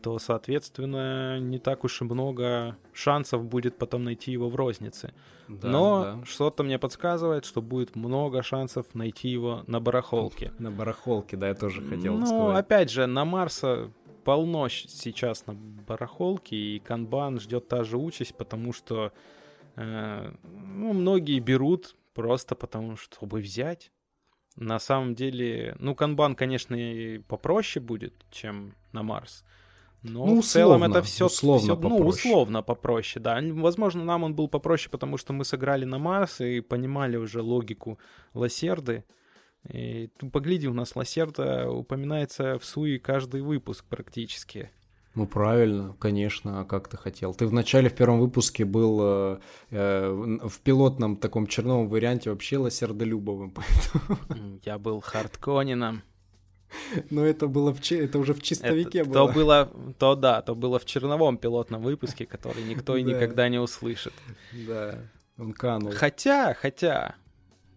то, 0.02 0.18
соответственно, 0.18 1.38
не 1.38 1.58
так 1.58 1.84
уж 1.84 2.02
и 2.02 2.04
много 2.04 2.76
шансов 2.92 3.44
будет 3.44 3.78
потом 3.78 4.04
найти 4.04 4.32
его 4.32 4.50
в 4.50 4.56
рознице. 4.56 5.14
Да, 5.48 5.68
Но 5.68 6.02
да. 6.02 6.24
что-то 6.26 6.62
мне 6.62 6.78
подсказывает, 6.78 7.44
что 7.44 7.62
будет 7.62 7.96
много 7.96 8.42
шансов 8.42 8.86
найти 8.94 9.28
его 9.28 9.64
на 9.66 9.80
барахолке. 9.80 10.52
На 10.58 10.70
барахолке, 10.70 11.36
да, 11.36 11.48
я 11.48 11.54
тоже 11.54 11.80
хотел 11.82 12.16
ну, 12.18 12.26
сказать. 12.26 12.42
Ну, 12.42 12.50
опять 12.50 12.90
же, 12.90 13.06
на 13.06 13.24
Марса 13.24 13.90
полно 14.24 14.68
сейчас 14.68 15.46
на 15.46 15.54
барахолке, 15.54 16.56
и 16.56 16.78
канбан 16.78 17.38
ждет 17.40 17.68
та 17.68 17.84
же 17.84 17.98
участь, 17.98 18.34
потому 18.36 18.72
что 18.72 19.12
э, 19.76 20.32
ну, 20.42 20.92
многие 20.92 21.38
берут 21.40 21.96
просто 22.14 22.54
потому, 22.54 22.96
чтобы 22.96 23.40
взять. 23.40 23.90
На 24.56 24.78
самом 24.78 25.14
деле, 25.14 25.76
ну, 25.80 25.94
канбан, 25.94 26.34
конечно, 26.36 26.74
и 26.74 27.18
попроще 27.18 27.84
будет, 27.84 28.14
чем 28.30 28.74
на 28.92 29.02
Марс. 29.02 29.44
Но 30.04 30.26
ну, 30.26 30.42
в 30.42 30.44
целом 30.44 30.84
это 30.84 31.02
все 31.02 31.26
условно, 31.26 31.76
все, 31.76 31.88
ну, 31.88 31.96
условно 31.96 32.62
попроще, 32.62 33.22
да. 33.22 33.40
Возможно, 33.42 34.04
нам 34.04 34.22
он 34.22 34.34
был 34.34 34.48
попроще, 34.48 34.90
потому 34.90 35.16
что 35.16 35.32
мы 35.32 35.44
сыграли 35.44 35.86
на 35.86 35.98
Марс 35.98 36.42
и 36.42 36.60
понимали 36.60 37.16
уже 37.16 37.40
логику 37.40 37.98
Лосерды. 38.34 39.04
И, 39.68 40.10
ну, 40.20 40.30
погляди, 40.30 40.68
у 40.68 40.74
нас 40.74 40.94
Лосерда 40.94 41.70
упоминается 41.70 42.58
в 42.58 42.64
Суе 42.64 42.98
каждый 42.98 43.40
выпуск 43.40 43.84
практически. 43.88 44.70
Ну 45.14 45.28
правильно, 45.28 45.94
конечно, 46.00 46.60
а 46.60 46.64
как 46.64 46.88
ты 46.88 46.96
хотел? 46.96 47.34
Ты 47.34 47.46
вначале 47.46 47.88
в 47.88 47.94
первом 47.94 48.18
выпуске 48.18 48.64
был 48.64 48.98
э, 49.00 49.38
э, 49.70 50.38
в 50.42 50.60
пилотном 50.60 51.16
таком 51.16 51.46
черновом 51.46 51.88
варианте 51.88 52.30
вообще 52.30 52.58
лосердолюбовым, 52.58 53.52
поэтому... 53.54 54.58
Я 54.64 54.76
был 54.76 55.00
хардконином. 55.00 56.02
Но 57.10 57.24
это 57.24 57.46
было 57.46 57.72
в, 57.72 57.92
это 57.92 58.18
уже 58.18 58.34
в 58.34 58.42
чистовике 58.42 59.00
это, 59.00 59.10
было. 59.10 59.28
То 59.28 59.32
было. 59.32 59.70
То 59.98 60.14
да, 60.16 60.42
то 60.42 60.56
было 60.56 60.80
в 60.80 60.84
черновом 60.84 61.38
пилотном 61.38 61.82
выпуске, 61.82 62.26
который 62.26 62.64
никто 62.64 62.96
и 62.96 63.04
никогда 63.04 63.48
не 63.48 63.60
услышит. 63.60 64.12
Да, 64.66 64.98
он 65.38 65.52
канул. 65.52 65.92
Хотя, 65.92 66.54
хотя, 66.54 67.14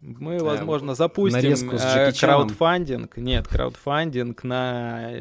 мы, 0.02 0.40
возможно, 0.40 0.96
запустим 0.96 1.72
э, 1.72 2.12
краудфандинг. 2.12 3.18
Нет, 3.18 3.48
краудфандинг 3.48 4.44
на... 4.44 5.12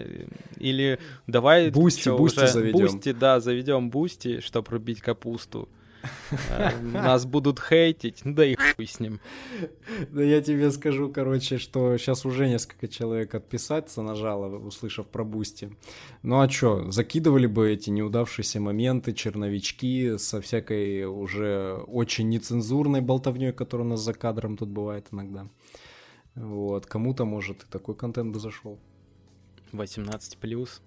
Или 0.59 0.99
давай... 1.27 1.71
Boosty, 1.71 2.11
Boosty 2.11 2.47
заведем. 2.47 2.81
Boosty, 2.81 3.13
да, 3.13 3.41
заведем 3.41 3.91
Boosty, 3.91 4.41
чтобы 4.41 4.73
рубить 4.73 5.01
капусту. 5.01 5.69
Э, 6.51 6.81
нас 6.81 7.25
будут 7.27 7.61
хейтить, 7.61 8.23
да 8.25 8.45
и 8.45 8.55
хуй 8.55 8.87
с 8.87 9.01
ним. 9.01 9.21
Да 10.11 10.23
я 10.23 10.41
тебе 10.41 10.71
скажу, 10.71 11.11
короче, 11.11 11.59
что 11.59 11.97
сейчас 11.99 12.27
уже 12.27 12.49
несколько 12.49 12.89
человек 12.89 13.35
отписаться 13.35 14.03
нажало, 14.03 14.59
услышав 14.59 15.07
про 15.07 15.25
Boosty. 15.25 15.77
Ну 16.23 16.41
а 16.41 16.49
чё, 16.49 16.91
закидывали 16.91 17.47
бы 17.47 17.71
эти 17.71 17.91
неудавшиеся 17.91 18.61
моменты, 18.61 19.13
черновички 19.13 20.17
со 20.19 20.41
всякой 20.41 21.05
уже 21.05 21.83
очень 21.87 22.29
нецензурной 22.29 23.01
болтовней, 23.01 23.53
которая 23.53 23.87
у 23.87 23.91
нас 23.91 24.01
за 24.01 24.15
кадром 24.15 24.57
тут 24.57 24.69
бывает 24.69 25.09
иногда. 25.13 25.47
Вот, 26.35 26.87
кому-то, 26.87 27.25
может, 27.25 27.63
и 27.63 27.67
такой 27.71 27.95
контент 27.95 28.33
бы 28.33 28.39
зашел. 28.39 28.79
18 29.73 30.39
плюс. 30.39 30.83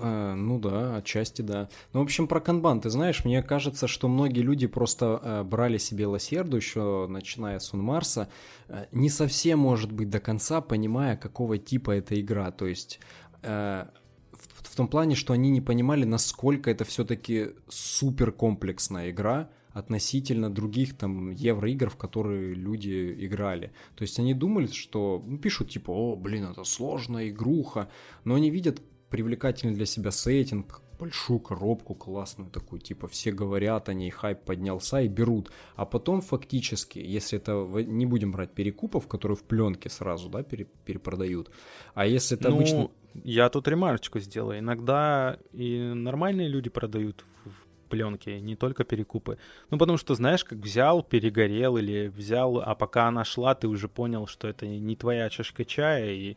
А, 0.00 0.34
ну 0.34 0.58
да, 0.58 0.96
отчасти 0.96 1.42
да. 1.42 1.68
Ну, 1.92 2.00
в 2.00 2.02
общем, 2.02 2.26
про 2.26 2.40
канбан, 2.40 2.80
ты 2.80 2.90
знаешь, 2.90 3.24
мне 3.24 3.42
кажется, 3.42 3.86
что 3.86 4.08
многие 4.08 4.40
люди 4.40 4.66
просто 4.66 5.20
э, 5.22 5.42
брали 5.44 5.78
себе 5.78 6.06
лосерду 6.06 6.56
еще 6.56 7.06
начиная 7.08 7.58
с 7.58 7.72
Унмарса, 7.72 8.28
э, 8.68 8.86
не 8.92 9.08
совсем, 9.08 9.58
может 9.60 9.92
быть, 9.92 10.10
до 10.10 10.20
конца 10.20 10.60
понимая, 10.60 11.16
какого 11.16 11.58
типа 11.58 11.92
эта 11.92 12.20
игра. 12.20 12.50
То 12.50 12.66
есть 12.66 13.00
э, 13.42 13.86
в, 14.32 14.68
в 14.68 14.76
том 14.76 14.88
плане, 14.88 15.14
что 15.14 15.32
они 15.32 15.50
не 15.50 15.60
понимали, 15.60 16.04
насколько 16.04 16.70
это 16.70 16.84
все-таки 16.84 17.50
супер 17.68 18.32
комплексная 18.32 19.10
игра, 19.10 19.48
относительно 19.74 20.54
других 20.54 20.96
там 20.96 21.30
евроигр, 21.30 21.90
в 21.90 21.96
которые 21.96 22.54
люди 22.54 23.14
играли. 23.18 23.72
То 23.96 24.02
есть 24.02 24.18
они 24.20 24.32
думали, 24.32 24.68
что 24.68 25.22
ну, 25.26 25.36
пишут 25.36 25.70
типа, 25.70 25.90
о, 25.90 26.16
блин, 26.16 26.44
это 26.44 26.62
сложная 26.62 27.28
игруха, 27.28 27.88
но 28.22 28.36
они 28.36 28.50
видят 28.50 28.80
привлекательный 29.14 29.74
для 29.74 29.86
себя 29.86 30.10
сеттинг, 30.10 30.80
большую 30.98 31.38
коробку 31.38 31.94
классную 31.94 32.50
такую, 32.50 32.80
типа 32.80 33.06
все 33.06 33.30
говорят 33.30 33.88
о 33.88 33.94
ней, 33.94 34.10
хайп 34.10 34.40
поднялся 34.40 35.02
и 35.02 35.06
берут. 35.06 35.52
А 35.76 35.84
потом 35.84 36.20
фактически, 36.20 36.98
если 36.98 37.38
это, 37.38 37.52
не 37.86 38.06
будем 38.06 38.32
брать 38.32 38.50
перекупов, 38.50 39.06
которые 39.06 39.36
в 39.36 39.44
пленке 39.44 39.88
сразу, 39.88 40.28
да, 40.28 40.42
перепродают, 40.42 41.48
а 41.94 42.06
если 42.06 42.36
это 42.36 42.48
ну, 42.48 42.56
обычно... 42.56 42.90
Я 43.22 43.48
тут 43.50 43.68
ремарочку 43.68 44.18
сделаю. 44.18 44.58
Иногда 44.58 45.38
и 45.52 45.92
нормальные 45.94 46.48
люди 46.48 46.68
продают 46.68 47.24
в 47.44 47.88
пленке, 47.88 48.40
не 48.40 48.56
только 48.56 48.82
перекупы. 48.82 49.38
Ну, 49.70 49.78
потому 49.78 49.96
что, 49.96 50.16
знаешь, 50.16 50.42
как 50.42 50.58
взял, 50.58 51.04
перегорел 51.04 51.76
или 51.76 52.08
взял, 52.08 52.58
а 52.58 52.74
пока 52.74 53.06
она 53.06 53.24
шла, 53.24 53.54
ты 53.54 53.68
уже 53.68 53.88
понял, 53.88 54.26
что 54.26 54.48
это 54.48 54.66
не 54.66 54.96
твоя 54.96 55.30
чашка 55.30 55.64
чая, 55.64 56.10
и 56.10 56.36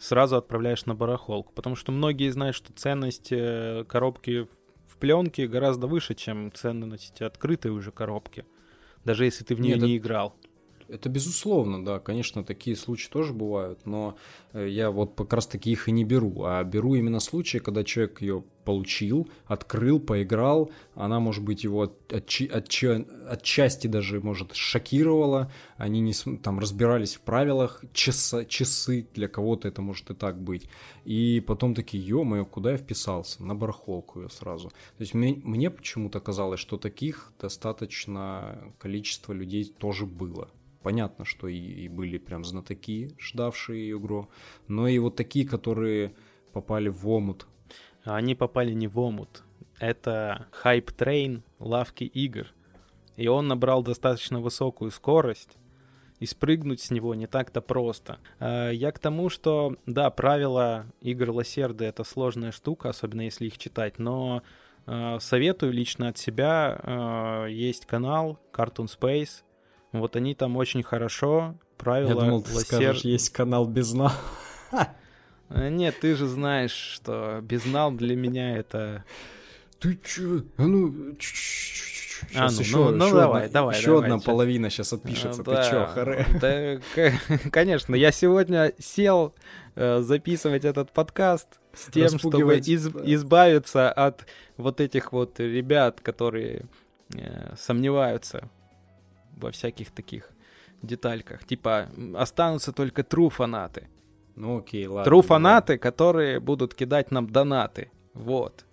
сразу 0.00 0.36
отправляешь 0.36 0.86
на 0.86 0.94
барахолку. 0.94 1.52
Потому 1.52 1.76
что 1.76 1.92
многие 1.92 2.30
знают, 2.30 2.56
что 2.56 2.72
ценность 2.72 3.28
э, 3.30 3.84
коробки 3.88 4.48
в 4.88 4.96
пленке 4.96 5.46
гораздо 5.46 5.86
выше, 5.86 6.14
чем 6.14 6.50
ценность 6.52 7.22
открытой 7.22 7.70
уже 7.70 7.92
коробки. 7.92 8.44
Даже 9.04 9.24
если 9.24 9.44
ты 9.44 9.54
в 9.54 9.60
нее 9.60 9.74
Нет, 9.74 9.84
не 9.84 9.96
это... 9.96 10.04
играл. 10.04 10.34
Это 10.90 11.08
безусловно, 11.08 11.84
да, 11.84 12.00
конечно, 12.00 12.42
такие 12.42 12.74
случаи 12.74 13.08
тоже 13.10 13.32
бывают, 13.32 13.86
но 13.86 14.16
э, 14.52 14.68
я 14.68 14.90
вот 14.90 15.14
как 15.14 15.32
раз 15.32 15.46
таки 15.46 15.70
их 15.70 15.88
и 15.88 15.92
не 15.92 16.04
беру, 16.04 16.42
а 16.44 16.64
беру 16.64 16.94
именно 16.94 17.20
случаи, 17.20 17.58
когда 17.58 17.84
человек 17.84 18.20
ее 18.20 18.42
получил, 18.64 19.28
открыл, 19.46 20.00
поиграл, 20.00 20.70
она, 20.94 21.20
может 21.20 21.44
быть, 21.44 21.64
его 21.64 21.82
от, 21.82 22.12
от, 22.12 22.30
от, 22.52 22.68
отчасти 23.28 23.86
даже, 23.86 24.20
может, 24.20 24.54
шокировала, 24.54 25.52
они 25.76 26.00
не 26.00 26.12
там 26.38 26.58
разбирались 26.58 27.14
в 27.14 27.20
правилах, 27.20 27.84
часа, 27.92 28.44
часы, 28.44 29.06
для 29.14 29.28
кого-то 29.28 29.68
это 29.68 29.82
может 29.82 30.10
и 30.10 30.14
так 30.14 30.40
быть, 30.40 30.68
и 31.04 31.42
потом 31.46 31.74
такие, 31.74 32.04
ё-моё, 32.04 32.44
куда 32.44 32.72
я 32.72 32.76
вписался? 32.76 33.44
На 33.44 33.54
барахолку 33.54 34.22
я 34.22 34.28
сразу. 34.28 34.68
То 34.68 35.00
есть 35.00 35.14
мне, 35.14 35.40
мне 35.44 35.70
почему-то 35.70 36.20
казалось, 36.20 36.60
что 36.60 36.76
таких 36.76 37.32
достаточно 37.40 38.72
количество 38.78 39.32
людей 39.32 39.64
тоже 39.64 40.06
было 40.06 40.48
понятно, 40.82 41.24
что 41.24 41.48
и, 41.48 41.56
и 41.56 41.88
были 41.88 42.18
прям 42.18 42.44
знатоки, 42.44 43.10
ждавшие 43.18 43.92
игру, 43.92 44.28
но 44.68 44.88
и 44.88 44.98
вот 44.98 45.16
такие, 45.16 45.46
которые 45.46 46.14
попали 46.52 46.88
в 46.88 47.08
омут. 47.08 47.46
Они 48.04 48.34
попали 48.34 48.72
не 48.72 48.88
в 48.88 48.98
омут. 48.98 49.42
Это 49.78 50.48
hype 50.52 50.92
train 50.92 51.42
лавки 51.58 52.04
игр. 52.04 52.46
И 53.16 53.28
он 53.28 53.48
набрал 53.48 53.82
достаточно 53.82 54.40
высокую 54.40 54.90
скорость, 54.90 55.58
и 56.20 56.26
спрыгнуть 56.26 56.80
с 56.80 56.90
него 56.90 57.14
не 57.14 57.26
так-то 57.26 57.60
просто. 57.60 58.18
А, 58.38 58.70
я 58.70 58.92
к 58.92 58.98
тому, 58.98 59.28
что, 59.30 59.76
да, 59.86 60.10
правила 60.10 60.86
игр 61.00 61.30
Лосерды— 61.30 61.84
это 61.86 62.04
сложная 62.04 62.52
штука, 62.52 62.90
особенно 62.90 63.22
если 63.22 63.46
их 63.46 63.58
читать, 63.58 63.98
но 63.98 64.42
а, 64.86 65.18
советую 65.18 65.72
лично 65.72 66.08
от 66.08 66.18
себя. 66.18 66.78
А, 66.82 67.46
есть 67.46 67.86
канал 67.86 68.38
Cartoon 68.52 68.86
Space, 68.86 69.42
вот 69.92 70.16
они 70.16 70.34
там 70.34 70.56
очень 70.56 70.82
хорошо, 70.82 71.54
правила... 71.76 72.10
Я 72.10 72.14
думал, 72.14 72.42
ты 72.42 72.54
лосер... 72.54 72.66
скажешь, 72.66 73.02
есть 73.02 73.30
канал 73.30 73.66
Безнал. 73.66 74.12
Э, 75.52 75.68
нет, 75.68 75.98
ты 76.00 76.14
же 76.14 76.28
знаешь, 76.28 76.70
что 76.70 77.40
Безнал 77.42 77.90
для 77.90 78.14
меня 78.14 78.56
это... 78.56 79.04
Ты 79.80 79.98
чё? 80.04 80.42
А 80.56 80.66
ну... 80.66 81.16
Сейчас 81.18 82.52
а, 82.52 82.54
ну, 82.54 82.60
еще, 82.60 82.76
ну, 82.76 82.90
ну, 82.90 83.06
еще 83.06 83.14
давай, 83.14 83.46
одна, 83.46 83.52
давай. 83.52 83.76
Еще 83.76 83.86
давай, 83.86 84.02
одна 84.04 84.18
половина 84.18 84.70
сейчас 84.70 84.92
отпишется. 84.92 85.40
А, 85.40 85.44
ты 85.44 85.50
да, 85.50 85.70
чё, 85.70 85.86
харе? 85.86 86.26
Да, 86.40 87.48
конечно, 87.50 87.94
я 87.94 88.12
сегодня 88.12 88.72
сел 88.78 89.34
э, 89.74 90.00
записывать 90.00 90.64
этот 90.64 90.92
подкаст 90.92 91.48
с 91.72 91.90
тем, 91.90 92.18
чтобы 92.18 92.58
из, 92.58 92.86
избавиться 92.88 93.90
от 93.90 94.26
вот 94.56 94.80
этих 94.80 95.12
вот 95.12 95.40
ребят, 95.40 96.00
которые 96.02 96.66
э, 97.14 97.54
сомневаются 97.58 98.48
во 99.40 99.50
всяких 99.50 99.90
таких 99.90 100.30
детальках. 100.82 101.44
Типа, 101.44 101.88
останутся 102.14 102.72
только 102.72 103.02
true 103.02 103.30
фанаты. 103.30 103.88
Ну 104.36 104.58
окей, 104.58 104.86
ладно. 104.86 105.10
True 105.10 105.22
фанаты, 105.22 105.78
которые 105.78 106.40
будут 106.40 106.74
кидать 106.74 107.10
нам 107.10 107.28
донаты. 107.28 107.90
Вот. 108.14 108.64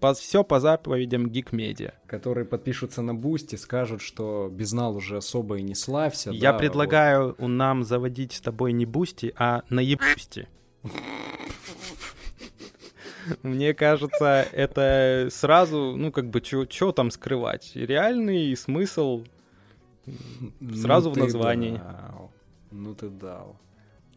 По, 0.00 0.14
все 0.14 0.42
по 0.42 0.60
заповедям 0.60 1.26
Geek 1.26 1.50
Media. 1.50 1.92
Которые 2.06 2.46
подпишутся 2.46 3.02
на 3.02 3.14
Boosty, 3.14 3.56
скажут, 3.56 4.00
что 4.00 4.48
Безнал 4.50 4.96
уже 4.96 5.18
особо 5.18 5.58
и 5.58 5.62
не 5.62 5.74
славься. 5.74 6.30
Я 6.30 6.52
да, 6.52 6.58
предлагаю 6.58 7.34
вот. 7.38 7.46
нам 7.46 7.84
заводить 7.84 8.32
с 8.32 8.40
тобой 8.40 8.72
не 8.72 8.86
Boosty, 8.86 9.34
а 9.36 9.62
наебусти. 9.68 10.48
Мне 13.42 13.74
кажется, 13.74 14.46
это 14.52 15.28
сразу, 15.30 15.94
ну, 15.96 16.10
как 16.10 16.30
бы, 16.30 16.42
что 16.42 16.92
там 16.92 17.10
скрывать? 17.10 17.72
Реальный 17.74 18.56
смысл 18.56 19.24
Сразу 20.74 21.10
ну, 21.10 21.14
в 21.14 21.18
названии. 21.18 21.78
Дал. 21.78 22.30
Ну 22.70 22.94
ты 22.94 23.08
дал. 23.08 23.56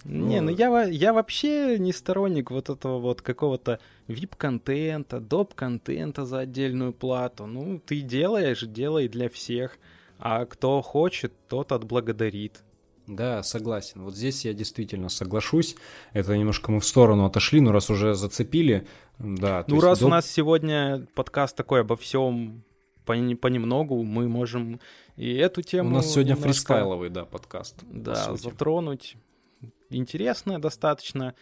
Не, 0.06 0.42
ну, 0.42 0.52
ну 0.52 0.58
я, 0.58 0.84
я 0.84 1.14
вообще 1.14 1.78
не 1.80 1.94
сторонник 1.94 2.52
вот 2.52 2.70
этого 2.70 3.00
вот 3.00 3.22
какого-то 3.22 3.80
VIP-контента, 4.08 5.22
доп-контента 5.22 6.26
за 6.26 6.40
отдельную 6.40 6.92
плату. 6.92 7.46
Ну, 7.46 7.80
ты 7.80 8.02
делаешь, 8.02 8.64
делай 8.64 9.08
для 9.08 9.30
всех. 9.30 9.78
А 10.20 10.46
кто 10.46 10.82
хочет, 10.82 11.34
тот 11.48 11.72
отблагодарит. 11.72 12.64
Да, 13.08 13.44
согласен. 13.44 14.04
Вот 14.04 14.16
здесь 14.16 14.46
я 14.46 14.54
действительно 14.54 15.10
соглашусь. 15.10 15.76
Это 16.14 16.38
немножко 16.38 16.72
мы 16.72 16.80
в 16.80 16.86
сторону 16.86 17.26
отошли, 17.26 17.60
но 17.62 17.72
раз 17.72 17.90
уже 17.90 18.14
зацепили, 18.14 18.88
да. 19.20 19.64
Ну, 19.68 19.80
раз 19.82 20.00
доп... 20.00 20.08
у 20.08 20.12
нас 20.12 20.30
сегодня 20.30 21.06
подкаст 21.14 21.56
такой 21.56 21.82
обо 21.82 21.96
всем 21.96 22.64
понемногу, 23.06 24.02
мы 24.04 24.30
можем 24.30 24.80
и 25.16 25.34
эту 25.36 25.62
тему... 25.62 25.90
У 25.90 25.94
нас 25.94 26.12
сегодня 26.12 26.32
немножко, 26.32 26.50
фристайловый, 26.50 27.10
да, 27.10 27.26
подкаст. 27.26 27.76
Да, 27.84 28.36
затронуть. 28.36 29.16
Интересно 29.90 30.60
достаточно, 30.60 31.36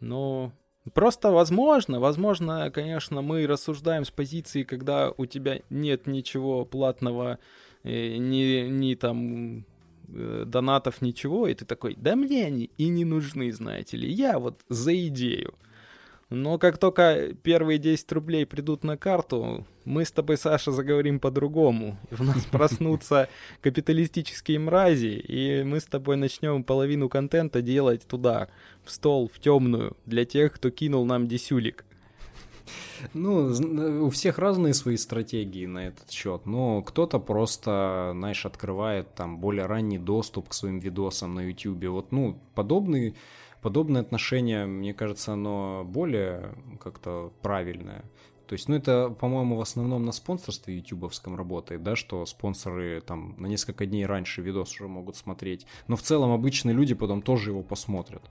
но 0.00 0.52
просто 0.94 1.30
возможно, 1.30 2.00
возможно, 2.00 2.70
конечно, 2.70 3.20
мы 3.20 3.46
рассуждаем 3.46 4.04
с 4.04 4.10
позиции, 4.10 4.62
когда 4.62 5.12
у 5.16 5.26
тебя 5.26 5.60
нет 5.68 6.06
ничего 6.06 6.64
платного, 6.64 7.38
э, 7.82 8.16
ни, 8.16 8.68
ни 8.68 8.94
там 8.94 9.66
э, 10.08 10.44
донатов, 10.46 11.02
ничего, 11.02 11.46
и 11.48 11.54
ты 11.54 11.66
такой, 11.66 11.94
да 11.96 12.16
мне 12.16 12.46
они 12.46 12.70
и 12.78 12.88
не 12.88 13.04
нужны, 13.04 13.52
знаете 13.52 13.98
ли, 13.98 14.10
я 14.10 14.38
вот 14.38 14.62
за 14.68 14.96
идею. 15.08 15.54
Но 16.30 16.58
как 16.58 16.76
только 16.76 17.34
первые 17.42 17.78
10 17.78 18.12
рублей 18.12 18.44
придут 18.44 18.84
на 18.84 18.98
карту, 18.98 19.66
мы 19.86 20.04
с 20.04 20.12
тобой, 20.12 20.36
Саша, 20.36 20.72
заговорим 20.72 21.20
по-другому. 21.20 21.98
И 22.10 22.14
в 22.14 22.22
нас 22.22 22.44
проснутся 22.44 23.30
капиталистические 23.62 24.58
мрази, 24.58 25.16
и 25.26 25.62
мы 25.62 25.80
с 25.80 25.84
тобой 25.84 26.16
начнем 26.16 26.64
половину 26.64 27.08
контента 27.08 27.62
делать 27.62 28.06
туда, 28.06 28.48
в 28.84 28.90
стол, 28.90 29.30
в 29.32 29.40
темную, 29.40 29.96
для 30.04 30.26
тех, 30.26 30.52
кто 30.52 30.70
кинул 30.70 31.06
нам 31.06 31.28
десюлик. 31.28 31.86
Ну, 33.14 34.04
у 34.04 34.10
всех 34.10 34.38
разные 34.38 34.74
свои 34.74 34.98
стратегии 34.98 35.64
на 35.64 35.86
этот 35.86 36.10
счет, 36.10 36.44
но 36.44 36.82
кто-то 36.82 37.18
просто, 37.18 38.10
знаешь, 38.14 38.44
открывает 38.44 39.14
там 39.14 39.38
более 39.38 39.64
ранний 39.64 39.98
доступ 39.98 40.50
к 40.50 40.52
своим 40.52 40.78
видосам 40.78 41.34
на 41.34 41.48
YouTube. 41.48 41.84
Вот, 41.86 42.12
ну, 42.12 42.38
подобный 42.54 43.14
подобное 43.62 44.02
отношение, 44.02 44.66
мне 44.66 44.94
кажется, 44.94 45.32
оно 45.32 45.84
более 45.84 46.54
как-то 46.80 47.32
правильное. 47.42 48.04
То 48.48 48.54
есть, 48.54 48.66
ну, 48.66 48.76
это, 48.76 49.10
по-моему, 49.10 49.56
в 49.56 49.60
основном 49.60 50.06
на 50.06 50.12
спонсорстве 50.12 50.78
ютубовском 50.78 51.36
работает, 51.36 51.82
да, 51.82 51.96
что 51.96 52.24
спонсоры 52.24 53.02
там 53.02 53.34
на 53.36 53.46
несколько 53.46 53.84
дней 53.84 54.06
раньше 54.06 54.40
видос 54.40 54.72
уже 54.72 54.88
могут 54.88 55.16
смотреть. 55.16 55.66
Но 55.86 55.96
в 55.96 56.02
целом 56.02 56.32
обычные 56.32 56.74
люди 56.74 56.94
потом 56.94 57.20
тоже 57.20 57.50
его 57.50 57.62
посмотрят. 57.62 58.22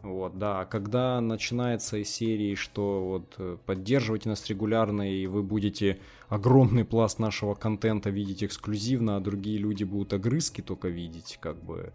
Вот, 0.00 0.38
да. 0.38 0.60
А 0.60 0.64
когда 0.64 1.20
начинается 1.20 1.98
из 1.98 2.08
серии, 2.08 2.54
что 2.54 3.04
вот 3.06 3.34
э, 3.36 3.58
поддерживайте 3.66 4.30
нас 4.30 4.46
регулярно, 4.46 5.12
и 5.12 5.26
вы 5.26 5.42
будете 5.42 6.00
огромный 6.30 6.86
пласт 6.86 7.18
нашего 7.18 7.54
контента 7.54 8.08
видеть 8.08 8.44
эксклюзивно, 8.44 9.18
а 9.18 9.20
другие 9.20 9.58
люди 9.58 9.84
будут 9.84 10.14
огрызки 10.14 10.62
только 10.62 10.88
видеть, 10.88 11.36
как 11.38 11.62
бы 11.62 11.92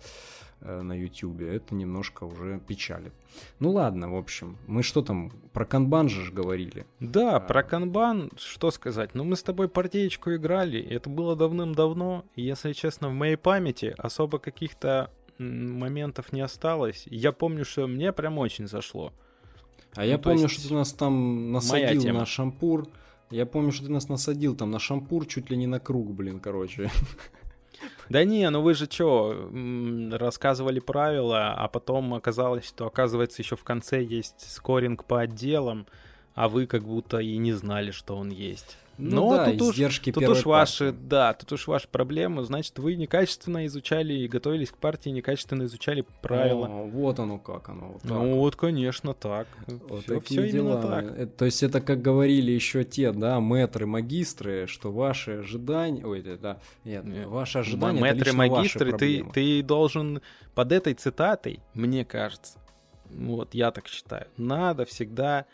на 0.62 0.94
YouTube, 0.94 1.42
это 1.42 1.76
немножко 1.76 2.24
уже 2.24 2.60
печалит. 2.68 3.14
Ну 3.60 3.72
ладно, 3.72 4.12
в 4.12 4.16
общем, 4.16 4.58
мы 4.68 4.84
что 4.84 5.02
там, 5.02 5.32
про 5.54 5.66
канбан 5.66 6.10
же 6.10 6.32
говорили. 6.32 6.86
Да, 7.00 7.38
а... 7.38 7.40
про 7.40 7.64
канбан, 7.64 8.32
что 8.38 8.72
сказать, 8.72 9.16
ну 9.16 9.24
мы 9.24 9.36
с 9.36 9.44
тобой 9.44 9.68
партеечку 9.68 10.34
играли, 10.36 10.82
это 10.82 11.10
было 11.10 11.36
давным-давно, 11.36 12.26
и 12.36 12.44
если 12.44 12.74
честно, 12.74 13.10
в 13.10 13.14
моей 13.14 13.38
памяти 13.38 13.96
особо 13.98 14.40
каких-то 14.40 15.12
моментов 15.40 16.32
не 16.32 16.42
осталось. 16.42 17.04
Я 17.08 17.32
помню, 17.32 17.66
что 17.66 17.88
мне 17.88 18.14
прям 18.14 18.38
очень 18.38 18.68
зашло. 18.68 19.12
А 19.96 20.02
ну, 20.02 20.06
я 20.06 20.18
помню, 20.18 20.44
есть... 20.44 20.60
что 20.60 20.70
ты 20.70 20.74
нас 20.74 20.94
там 20.94 21.52
насадил 21.52 22.14
на 22.14 22.26
шампур. 22.26 22.88
Я 23.30 23.46
помню, 23.46 23.72
что 23.72 23.86
ты 23.86 23.92
нас 23.92 24.10
насадил 24.10 24.56
там 24.56 24.72
на 24.72 24.80
шампур 24.80 25.26
чуть 25.26 25.50
ли 25.50 25.58
не 25.58 25.68
на 25.68 25.80
круг, 25.80 26.12
блин, 26.14 26.40
короче. 26.40 26.92
Да 28.12 28.26
не, 28.26 28.50
ну 28.50 28.62
вы 28.62 28.74
же 28.74 28.88
что, 28.92 29.50
рассказывали 30.12 30.82
правила, 30.82 31.54
а 31.54 31.70
потом 31.70 32.14
оказалось, 32.14 32.68
что, 32.68 32.86
оказывается, 32.86 33.42
еще 33.42 33.56
в 33.56 33.64
конце 33.64 34.04
есть 34.04 34.52
скоринг 34.52 35.06
по 35.06 35.22
отделам, 35.22 35.88
а 36.36 36.50
вы 36.50 36.68
как 36.68 36.84
будто 36.84 37.20
и 37.20 37.38
не 37.38 37.54
знали, 37.54 37.92
что 37.92 38.18
он 38.18 38.28
есть. 38.28 38.78
Ну, 39.02 39.32
Но 39.32 39.38
да, 39.38 39.52
тут 39.52 39.80
уж, 39.80 40.00
тут 40.00 40.30
уж 40.30 40.46
ваши, 40.46 40.92
да, 40.92 41.34
тут 41.34 41.52
уж 41.54 41.66
ваши 41.66 41.88
проблемы. 41.88 42.44
Значит, 42.44 42.78
вы 42.78 42.96
некачественно 42.96 43.66
изучали 43.66 44.14
и 44.14 44.28
готовились 44.28 44.70
к 44.70 44.78
партии, 44.78 45.10
некачественно 45.10 45.64
изучали 45.64 46.06
правила. 46.22 46.68
О, 46.68 46.84
вот 46.86 47.18
оно 47.20 47.40
как 47.40 47.70
оно. 47.70 47.94
Вот 47.94 48.04
ну 48.04 48.36
вот, 48.36 48.56
конечно, 48.56 49.16
так. 49.16 49.48
Вот 49.66 50.04
все, 50.04 50.20
все 50.20 50.46
именно 50.46 50.80
так. 50.80 51.18
Это, 51.18 51.32
то 51.32 51.46
есть 51.46 51.64
это 51.64 51.82
как 51.82 52.04
говорили 52.04 52.52
еще 52.52 52.84
те, 52.84 53.12
да, 53.12 53.40
мэтры, 53.40 53.88
магистры, 53.88 54.68
что 54.68 54.92
ваши 54.92 55.40
ожидания, 55.40 56.06
ой, 56.06 56.22
да, 56.22 56.60
нет, 56.84 57.04
нет 57.04 57.26
ваши 57.26 57.58
ожидания. 57.58 58.00
Мэтры, 58.00 58.34
магистры, 58.34 58.96
ты 58.96 59.26
ты 59.34 59.64
должен 59.64 60.22
под 60.54 60.72
этой 60.72 60.94
цитатой, 60.94 61.60
мне 61.74 62.06
кажется, 62.06 62.60
вот 63.10 63.56
я 63.56 63.72
так 63.72 63.88
считаю, 63.88 64.28
надо 64.38 64.86
всегда 64.86 65.46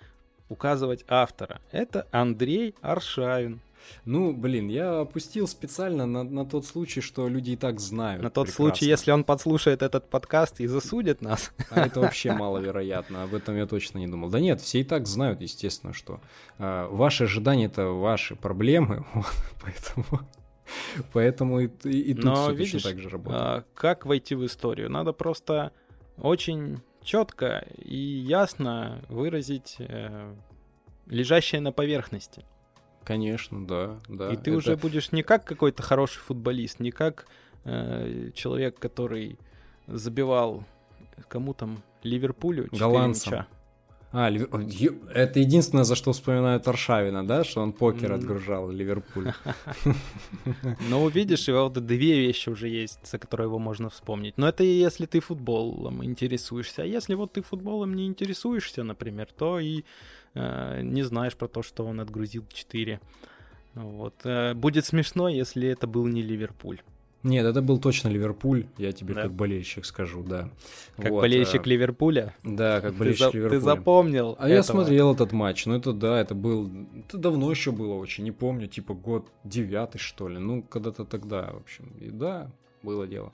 указывать 0.50 1.06
автора. 1.08 1.62
Это 1.72 2.08
Андрей 2.12 2.76
Аршавин. 2.82 3.62
Ну, 4.06 4.34
блин, 4.34 4.68
я 4.68 5.02
опустил 5.02 5.48
специально 5.48 6.06
на, 6.06 6.24
на 6.24 6.46
тот 6.46 6.66
случай, 6.66 7.02
что 7.02 7.28
люди 7.28 7.52
и 7.52 7.56
так 7.56 7.80
знают. 7.80 8.24
На 8.24 8.30
тот 8.30 8.48
прекрасно. 8.48 8.66
случай, 8.66 8.86
если 8.86 9.12
он 9.12 9.24
подслушает 9.24 9.82
этот 9.82 10.10
подкаст 10.10 10.60
и 10.60 10.68
засудит 10.68 11.22
нас. 11.22 11.52
А 11.70 11.86
это 11.86 12.00
вообще 12.00 12.34
маловероятно, 12.34 13.24
об 13.24 13.34
этом 13.34 13.56
я 13.58 13.66
точно 13.66 14.00
не 14.00 14.08
думал. 14.08 14.30
Да 14.30 14.40
нет, 14.40 14.62
все 14.62 14.82
и 14.82 14.84
так 14.84 15.08
знают, 15.08 15.42
естественно, 15.42 15.94
что 15.94 16.20
э, 16.58 16.88
ваши 16.90 17.26
ожидания— 17.26 17.66
это 17.68 17.88
ваши 17.88 18.36
проблемы, 18.36 19.06
поэтому... 19.62 20.28
Поэтому 21.14 21.62
и, 21.62 21.70
и, 21.86 22.12
и 22.12 22.14
тут 22.14 22.26
Но, 22.26 22.36
все 22.36 22.54
видишь, 22.54 22.72
точно 22.74 22.90
так 22.90 23.00
же 23.00 23.08
работает. 23.08 23.42
А, 23.42 23.64
как 23.74 24.06
войти 24.06 24.36
в 24.36 24.46
историю? 24.46 24.90
Надо 24.90 25.14
просто 25.14 25.72
очень 26.18 26.82
четко 27.08 27.66
и 27.78 27.96
ясно 27.96 29.02
выразить 29.08 29.78
э, 29.80 30.36
лежащее 31.06 31.62
на 31.62 31.72
поверхности. 31.72 32.44
Конечно, 33.06 33.66
да, 33.66 34.02
да. 34.10 34.34
И 34.34 34.36
ты 34.36 34.52
это... 34.52 34.58
уже 34.58 34.76
будешь 34.76 35.14
не 35.14 35.24
как 35.24 35.46
какой-то 35.46 35.82
хороший 35.82 36.20
футболист, 36.20 36.82
не 36.82 36.92
как 36.92 37.28
э, 37.64 38.32
человек, 38.36 38.78
который 38.78 39.40
забивал 39.88 40.66
кому 41.30 41.54
там 41.54 41.82
Ливерпулю 42.04 42.66
4 42.66 42.78
Голландцам. 42.78 43.34
мяча. 43.34 43.48
А, 44.12 44.30
это 44.30 45.40
единственное, 45.40 45.84
за 45.84 45.96
что 45.96 46.14
вспоминают 46.14 46.68
Аршавина, 46.68 47.28
да, 47.28 47.44
что 47.44 47.62
он 47.62 47.74
покер 47.74 48.14
отгружал 48.14 48.72
Ливерпуль. 48.72 49.34
Ну, 50.90 51.04
увидишь, 51.04 51.48
его 51.48 51.64
вот 51.64 51.86
две 51.86 52.20
вещи 52.20 52.50
уже 52.50 52.70
есть, 52.70 53.00
за 53.04 53.18
которые 53.18 53.48
его 53.48 53.60
можно 53.60 53.90
вспомнить. 53.90 54.38
Но 54.38 54.48
это 54.48 54.64
если 54.64 55.06
ты 55.06 55.20
футболом 55.20 56.04
интересуешься. 56.04 56.84
А 56.84 56.86
если 56.86 57.16
вот 57.16 57.34
ты 57.34 57.42
футболом 57.42 57.96
не 57.96 58.08
интересуешься, 58.08 58.84
например, 58.84 59.28
то 59.38 59.60
и 59.60 59.84
э, 60.34 60.82
не 60.84 61.04
знаешь 61.04 61.36
про 61.36 61.48
то, 61.48 61.62
что 61.62 61.86
он 61.86 62.00
отгрузил 62.00 62.46
4. 62.54 63.00
Вот. 63.76 64.16
Э, 64.24 64.54
будет 64.54 64.86
смешно, 64.86 65.28
если 65.28 65.68
это 65.68 65.86
был 65.86 66.08
не 66.08 66.24
Ливерпуль. 66.24 66.80
Нет, 67.24 67.46
это 67.46 67.62
был 67.62 67.80
точно 67.80 68.10
Ливерпуль, 68.10 68.68
я 68.78 68.92
тебе 68.92 69.14
да? 69.14 69.24
как 69.24 69.34
болельщик 69.34 69.86
скажу, 69.86 70.24
да. 70.24 70.50
Как 70.98 71.12
вот, 71.12 71.22
болельщик 71.22 71.66
а... 71.66 71.70
Ливерпуля? 71.70 72.36
Да, 72.44 72.80
как 72.80 72.94
болельщик 72.94 73.32
ты 73.32 73.38
Ливерпуля. 73.38 73.60
Ты 73.60 73.66
запомнил 73.66 74.36
А 74.38 74.44
этого. 74.44 74.50
я 74.50 74.64
смотрел 74.64 75.14
этот 75.14 75.32
матч, 75.32 75.66
ну 75.66 75.76
это 75.76 75.94
да, 75.94 76.22
это 76.22 76.36
был... 76.36 76.72
Это 76.96 77.18
давно 77.18 77.50
еще 77.50 77.72
было 77.72 77.96
очень, 77.96 78.24
не 78.24 78.32
помню, 78.32 78.68
типа 78.68 78.94
год 78.94 79.32
девятый, 79.44 80.00
что 80.00 80.28
ли, 80.28 80.38
ну 80.38 80.62
когда-то 80.62 81.06
тогда, 81.06 81.52
в 81.54 81.58
общем. 81.58 81.92
И 82.00 82.10
да, 82.10 82.52
было 82.84 83.08
дело. 83.08 83.34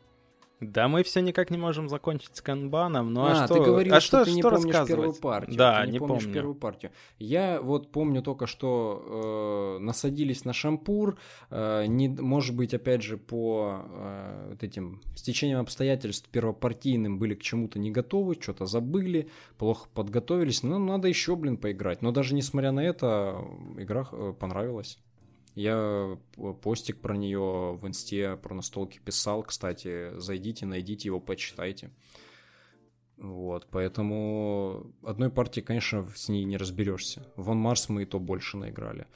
Да, 0.60 0.88
мы 0.88 1.04
все 1.04 1.20
никак 1.22 1.50
не 1.50 1.58
можем 1.58 1.90
закончить 1.90 2.36
с 2.36 2.42
канбаном, 2.42 3.14
ну 3.14 3.26
а, 3.26 3.44
а 3.44 3.46
что? 3.46 3.56
ты 3.56 3.62
говорил, 3.62 3.94
а 3.94 4.00
что, 4.00 4.24
что 4.24 4.26
ты 4.26 4.32
не 4.32 4.42
что 4.42 4.52
помнишь 4.52 4.88
первую 4.88 5.14
партию. 5.14 5.58
Да, 5.58 5.82
ты 5.82 5.88
не, 5.88 5.94
не 5.94 6.00
помнишь 6.00 6.24
помню. 6.24 6.34
первую 6.34 6.56
партию. 6.56 6.92
Я 7.20 7.62
вот 7.62 7.92
помню 7.92 8.22
только, 8.22 8.48
что 8.48 9.78
э, 9.78 9.84
насадились 9.84 10.46
на 10.46 10.54
шампур, 10.54 11.18
э, 11.50 11.86
не, 11.88 12.08
может 12.08 12.56
быть, 12.56 12.74
опять 12.74 13.04
же, 13.04 13.18
по 13.18 13.82
э, 13.84 14.48
вот 14.52 14.64
этим 14.64 15.02
стечениям 15.16 15.60
обстоятельств 15.60 16.30
первопартийным 16.30 17.20
были 17.20 17.36
к 17.36 17.42
чему-то 17.42 17.80
не 17.80 17.92
готовы, 17.92 18.36
что-то 18.40 18.66
забыли, 18.66 19.30
плохо 19.58 19.88
подготовились, 19.94 20.64
но 20.64 20.80
надо 20.80 21.08
еще, 21.08 21.36
блин, 21.36 21.58
поиграть. 21.58 22.02
Но 22.02 22.12
даже 22.12 22.36
несмотря 22.36 22.72
на 22.72 22.82
это, 22.82 23.46
игра 23.78 24.08
э, 24.12 24.34
понравилась. 24.40 24.98
Я 25.56 26.18
постик 26.62 27.00
про 27.00 27.16
нее 27.16 27.78
в 27.80 27.88
инсте, 27.88 28.38
про 28.38 28.56
настолки 28.56 29.00
писал, 29.00 29.44
кстати, 29.44 30.18
зайдите, 30.18 30.66
найдите 30.66 31.10
его, 31.10 31.20
почитайте. 31.20 31.92
Вот, 33.18 33.68
поэтому 33.70 34.92
одной 35.04 35.30
партии, 35.30 35.62
конечно, 35.62 36.08
с 36.16 36.28
ней 36.28 36.44
не 36.44 36.58
разберешься. 36.58 37.32
Вон 37.36 37.58
Марс 37.58 37.88
мы 37.88 38.04
и 38.04 38.06
то 38.06 38.20
больше 38.20 38.58
наиграли. 38.58 39.08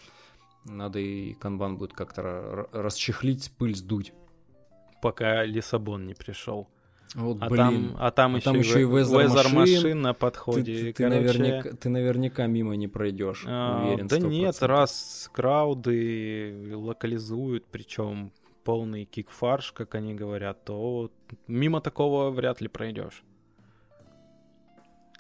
Надо 0.66 1.00
и 1.00 1.34
канбан 1.34 1.78
будет 1.78 1.94
как-то 1.94 2.70
расчехлить, 2.72 3.52
пыль 3.58 3.76
сдуть. 3.76 4.14
Пока 5.02 5.44
Лиссабон 5.44 6.06
не 6.06 6.14
пришел. 6.14 6.70
Вот, 7.16 7.38
а, 7.42 7.50
блин. 7.50 7.58
Там, 7.58 7.96
а 8.00 8.12
там 8.12 8.36
а 8.36 8.38
еще, 8.38 8.46
там 8.46 8.60
еще 8.60 8.82
и 8.82 8.84
Weather 8.84 9.54
Machine 9.54 9.94
на 9.94 10.14
подходе. 10.14 10.78
Ты, 10.78 10.94
ты, 10.94 11.08
наверняка, 11.08 11.70
ты 11.74 11.90
наверняка 11.90 12.48
мимо 12.48 12.76
не 12.76 12.88
пройдешь, 12.88 13.44
а, 13.48 13.86
уверен. 13.86 14.08
Да 14.08 14.18
100%. 14.18 14.28
нет, 14.28 14.62
раз 14.62 15.30
крауды 15.34 16.74
локализуют, 16.76 17.66
причем 17.72 18.32
полный 18.64 19.06
кикфарш, 19.06 19.72
как 19.72 19.96
они 19.96 20.14
говорят, 20.14 20.66
то 20.66 21.10
мимо 21.48 21.80
такого 21.80 22.30
вряд 22.32 22.60
ли 22.60 22.68
пройдешь. 22.68 23.24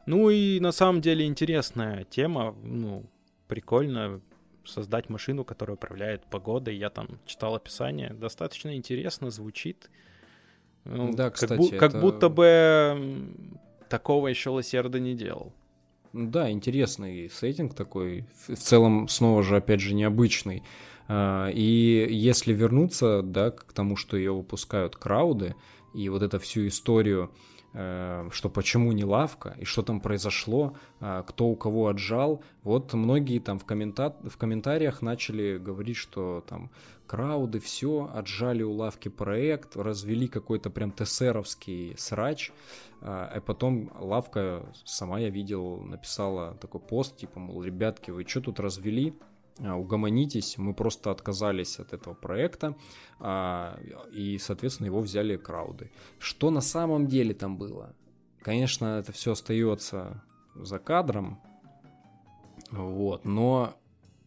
Ну 0.05 0.29
и 0.29 0.59
на 0.59 0.71
самом 0.71 1.01
деле 1.01 1.25
интересная 1.25 2.03
тема, 2.05 2.55
ну, 2.63 3.05
прикольно 3.47 4.21
создать 4.65 5.09
машину, 5.09 5.43
которая 5.43 5.75
управляет 5.75 6.25
погодой. 6.25 6.75
Я 6.75 6.89
там 6.89 7.19
читал 7.25 7.55
описание, 7.55 8.13
достаточно 8.13 8.75
интересно 8.75 9.29
звучит. 9.29 9.89
Ну, 10.89 11.13
да, 11.13 11.29
кстати. 11.29 11.51
Как, 11.51 11.59
бу- 11.59 11.67
это... 11.67 11.77
как 11.77 12.01
будто 12.01 12.29
бы 12.29 13.33
такого 13.89 14.27
еще 14.27 14.49
Лосерда 14.49 14.99
не 14.99 15.13
делал. 15.13 15.53
Да, 16.13 16.49
интересный 16.49 17.29
сеттинг 17.29 17.73
такой. 17.73 18.25
В 18.47 18.55
целом, 18.55 19.07
снова 19.07 19.43
же, 19.43 19.57
опять 19.57 19.81
же, 19.81 19.93
необычный. 19.93 20.63
А, 21.07 21.49
и 21.49 22.07
если 22.09 22.53
вернуться, 22.53 23.21
да, 23.21 23.51
к 23.51 23.73
тому, 23.73 23.95
что 23.95 24.17
ее 24.17 24.33
выпускают 24.33 24.95
крауды, 24.95 25.55
и 25.93 26.09
вот 26.09 26.21
эту 26.21 26.39
всю 26.39 26.67
историю, 26.67 27.31
э, 27.73 28.29
что 28.31 28.49
почему 28.49 28.91
не 28.91 29.03
лавка, 29.03 29.55
и 29.59 29.65
что 29.65 29.83
там 29.83 30.01
произошло, 30.01 30.75
а, 30.99 31.23
кто 31.23 31.47
у 31.47 31.55
кого 31.55 31.87
отжал, 31.87 32.43
вот 32.63 32.93
многие 32.93 33.39
там 33.39 33.57
в, 33.59 33.65
коммента... 33.65 34.15
в 34.23 34.37
комментариях 34.37 35.01
начали 35.01 35.57
говорить, 35.57 35.97
что 35.97 36.43
там 36.47 36.71
крауды, 37.07 37.59
все, 37.59 38.11
отжали 38.13 38.63
у 38.63 38.73
лавки 38.73 39.09
проект, 39.09 39.75
развели 39.75 40.27
какой-то 40.27 40.69
прям 40.69 40.91
ТСРовский 40.91 41.95
срач, 41.97 42.51
а 43.01 43.41
потом 43.41 43.91
лавка, 43.99 44.71
сама 44.83 45.19
я 45.19 45.29
видел, 45.29 45.79
написала 45.79 46.55
такой 46.55 46.81
пост, 46.81 47.17
типа, 47.17 47.39
мол, 47.39 47.63
ребятки, 47.63 48.11
вы 48.11 48.25
что 48.25 48.41
тут 48.41 48.59
развели? 48.59 49.13
А, 49.59 49.75
угомонитесь, 49.75 50.57
мы 50.57 50.73
просто 50.73 51.09
отказались 51.09 51.79
от 51.79 51.93
этого 51.93 52.13
проекта, 52.13 52.75
а, 53.19 53.79
и, 54.11 54.37
соответственно, 54.37 54.87
его 54.87 54.99
взяли 54.99 55.35
крауды. 55.35 55.91
Что 56.19 56.51
на 56.51 56.61
самом 56.61 57.07
деле 57.07 57.33
там 57.33 57.57
было? 57.57 57.95
Конечно, 58.41 58.99
это 58.99 59.11
все 59.11 59.31
остается 59.31 60.23
за 60.55 60.79
кадром, 60.79 61.41
вот, 62.71 63.25
но 63.25 63.75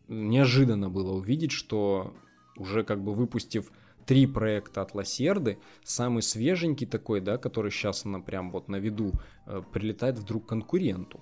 неожиданно 0.08 0.90
было 0.90 1.12
увидеть, 1.12 1.52
что 1.52 2.12
уже 2.60 2.84
как 2.84 3.02
бы 3.02 3.14
выпустив 3.14 3.72
три 4.06 4.26
проекта 4.26 4.82
от 4.82 4.94
Лосерды, 4.94 5.58
самый 5.84 6.22
свеженький 6.22 6.86
такой, 6.86 7.20
да, 7.20 7.38
который 7.38 7.70
сейчас 7.70 8.04
на 8.04 8.20
прям 8.20 8.50
вот 8.50 8.68
на 8.68 8.76
виду, 8.76 9.12
э, 9.46 9.62
прилетает 9.72 10.18
вдруг 10.18 10.46
конкуренту. 10.46 11.20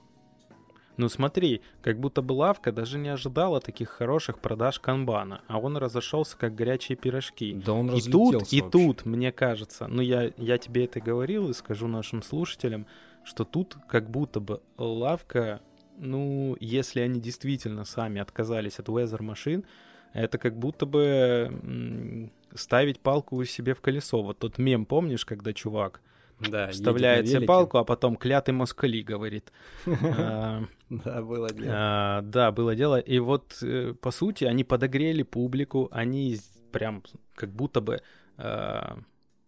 Ну 0.96 1.08
смотри, 1.08 1.62
как 1.80 2.00
будто 2.00 2.22
бы 2.22 2.32
лавка 2.32 2.72
даже 2.72 2.98
не 2.98 3.08
ожидала 3.08 3.60
таких 3.60 3.88
хороших 3.88 4.40
продаж 4.40 4.80
канбана, 4.80 5.42
а 5.46 5.58
он 5.58 5.76
разошелся 5.76 6.36
как 6.36 6.56
горячие 6.56 6.96
пирожки. 6.96 7.54
Да 7.64 7.72
он 7.72 7.94
и 7.94 8.00
тут, 8.00 8.52
и 8.52 8.60
тут, 8.60 9.06
мне 9.06 9.30
кажется, 9.30 9.86
ну 9.86 10.02
я, 10.02 10.32
я 10.36 10.58
тебе 10.58 10.86
это 10.86 11.00
говорил 11.00 11.50
и 11.50 11.54
скажу 11.54 11.86
нашим 11.86 12.20
слушателям, 12.20 12.86
что 13.22 13.44
тут 13.44 13.76
как 13.88 14.10
будто 14.10 14.40
бы 14.40 14.60
лавка, 14.76 15.60
ну, 15.98 16.56
если 16.58 17.00
они 17.00 17.20
действительно 17.20 17.84
сами 17.84 18.20
отказались 18.20 18.80
от 18.80 18.88
Weather 18.88 19.22
машин, 19.22 19.64
это 20.12 20.38
как 20.38 20.58
будто 20.58 20.86
бы 20.86 22.30
ставить 22.54 23.00
палку 23.00 23.44
себе 23.44 23.74
в 23.74 23.80
колесо. 23.80 24.22
Вот 24.22 24.38
тот 24.38 24.58
мем, 24.58 24.86
помнишь, 24.86 25.24
когда 25.24 25.52
чувак 25.52 26.00
да, 26.40 26.68
вставляет 26.68 27.28
себе 27.28 27.42
палку, 27.42 27.78
а 27.78 27.84
потом 27.84 28.16
клятый 28.16 28.54
москали 28.54 29.02
говорит. 29.02 29.52
А, 29.86 30.64
да, 30.88 31.22
было 31.22 31.50
дело. 31.52 31.72
А, 31.74 32.22
да, 32.22 32.52
было 32.52 32.74
дело. 32.74 32.98
И 32.98 33.18
вот, 33.18 33.58
э, 33.62 33.94
по 34.00 34.10
сути, 34.10 34.44
они 34.44 34.64
подогрели 34.64 35.22
публику, 35.22 35.88
они 35.92 36.38
прям 36.72 37.02
как 37.34 37.50
будто 37.50 37.80
бы 37.80 38.00
а, 38.36 38.98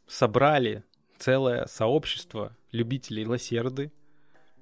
собрали 0.07 0.85
целое 1.19 1.67
сообщество 1.67 2.57
любителей 2.73 3.25
лосерды, 3.25 3.93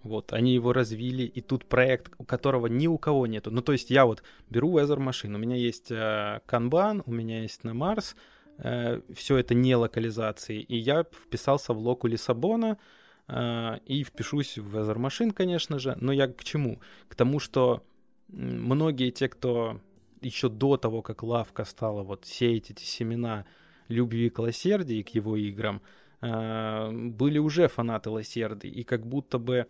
вот, 0.03 0.33
они 0.33 0.55
его 0.55 0.73
развили, 0.73 1.25
и 1.25 1.41
тут 1.41 1.65
проект, 1.65 2.13
у 2.19 2.25
которого 2.25 2.67
ни 2.67 2.87
у 2.87 2.99
кого 2.99 3.27
нету. 3.27 3.51
Ну, 3.51 3.63
то 3.63 3.73
есть 3.73 3.91
я 3.91 4.07
вот 4.07 4.23
беру 4.49 4.79
Weather 4.79 4.99
машин, 4.99 5.35
у 5.35 5.39
меня 5.39 5.57
есть 5.57 5.91
э, 5.91 6.41
Kanban, 6.47 7.03
у 7.05 7.13
меня 7.13 7.43
есть 7.43 7.65
на 7.65 7.75
Марс, 7.75 8.17
э, 8.59 9.01
все 9.15 9.37
это 9.37 9.55
не 9.55 9.75
локализации, 9.75 10.61
и 10.61 10.77
я 10.77 11.05
вписался 11.05 11.73
в 11.73 11.79
локу 11.79 12.07
Лиссабона, 12.07 12.79
э, 13.27 13.79
и 13.87 14.05
впишусь 14.05 14.59
в 14.59 14.77
Weather 14.77 14.99
машин, 14.99 15.33
конечно 15.33 15.79
же, 15.79 15.97
но 16.01 16.13
я 16.13 16.29
к 16.29 16.45
чему? 16.45 16.81
К 17.09 17.15
тому, 17.15 17.41
что 17.41 17.83
многие 18.29 19.11
те, 19.11 19.29
кто 19.29 19.81
еще 20.21 20.49
до 20.49 20.77
того, 20.77 21.03
как 21.03 21.23
Лавка 21.23 21.65
стала 21.65 22.03
вот 22.03 22.25
сеять 22.25 22.71
эти 22.71 22.85
семена 22.85 23.47
любви 23.89 24.31
к 24.31 24.39
лосердии, 24.39 25.03
к 25.03 25.11
его 25.11 25.37
играм, 25.37 25.83
э, 26.21 26.91
были 26.93 27.39
уже 27.39 27.69
фанаты 27.69 28.11
лосерды, 28.11 28.69
и 28.69 28.85
как 28.85 29.07
будто 29.07 29.39
бы 29.39 29.67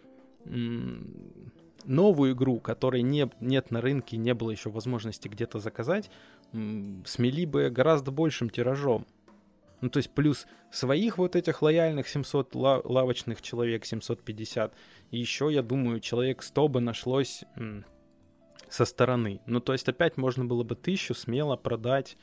новую 1.85 2.33
игру, 2.33 2.61
которой 2.61 3.03
не, 3.03 3.31
нет 3.41 3.71
на 3.71 3.81
рынке, 3.81 4.17
не 4.17 4.35
было 4.35 4.51
еще 4.51 4.71
возможности 4.71 5.29
где-то 5.29 5.59
заказать, 5.59 6.11
смели 6.53 7.45
бы 7.45 7.71
гораздо 7.71 8.11
большим 8.11 8.51
тиражом. 8.51 9.07
Ну, 9.81 9.91
то 9.91 9.99
есть 9.99 10.11
плюс 10.11 10.47
своих 10.73 11.19
вот 11.19 11.37
этих 11.37 11.63
лояльных 11.63 12.09
700 12.09 12.55
лавочных 12.55 13.41
человек, 13.43 13.85
750, 13.85 14.75
и 15.11 15.19
еще, 15.19 15.51
я 15.53 15.63
думаю, 15.63 16.01
человек 16.01 16.43
100 16.43 16.69
бы 16.69 16.81
нашлось 16.81 17.45
со 18.69 18.85
стороны. 18.85 19.41
Ну, 19.47 19.61
то 19.61 19.73
есть 19.73 19.89
опять 19.89 20.17
можно 20.17 20.45
было 20.45 20.65
бы 20.65 20.75
тысячу 20.75 21.15
смело 21.15 21.57
продать, 21.57 22.17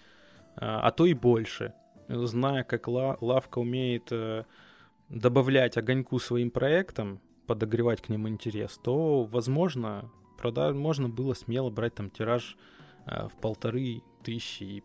а, 0.55 0.81
а 0.81 0.91
то 0.91 1.05
и 1.05 1.13
больше. 1.13 1.73
Зная, 2.07 2.63
как 2.63 2.87
лавка 2.87 3.57
умеет 3.57 4.11
э, 4.11 4.43
добавлять 5.09 5.75
огоньку 5.77 6.19
своим 6.19 6.51
проектам, 6.51 7.19
подогревать 7.47 8.01
к 8.01 8.09
ним 8.09 8.27
интерес, 8.27 8.79
то, 8.81 9.23
возможно, 9.23 10.11
продаж 10.37 10.75
можно 10.75 11.09
было 11.09 11.33
смело 11.33 11.69
брать 11.69 11.95
там 11.95 12.09
тираж 12.09 12.57
э, 13.05 13.27
в 13.27 13.39
полторы 13.39 14.01
тысячи, 14.23 14.63
и 14.63 14.83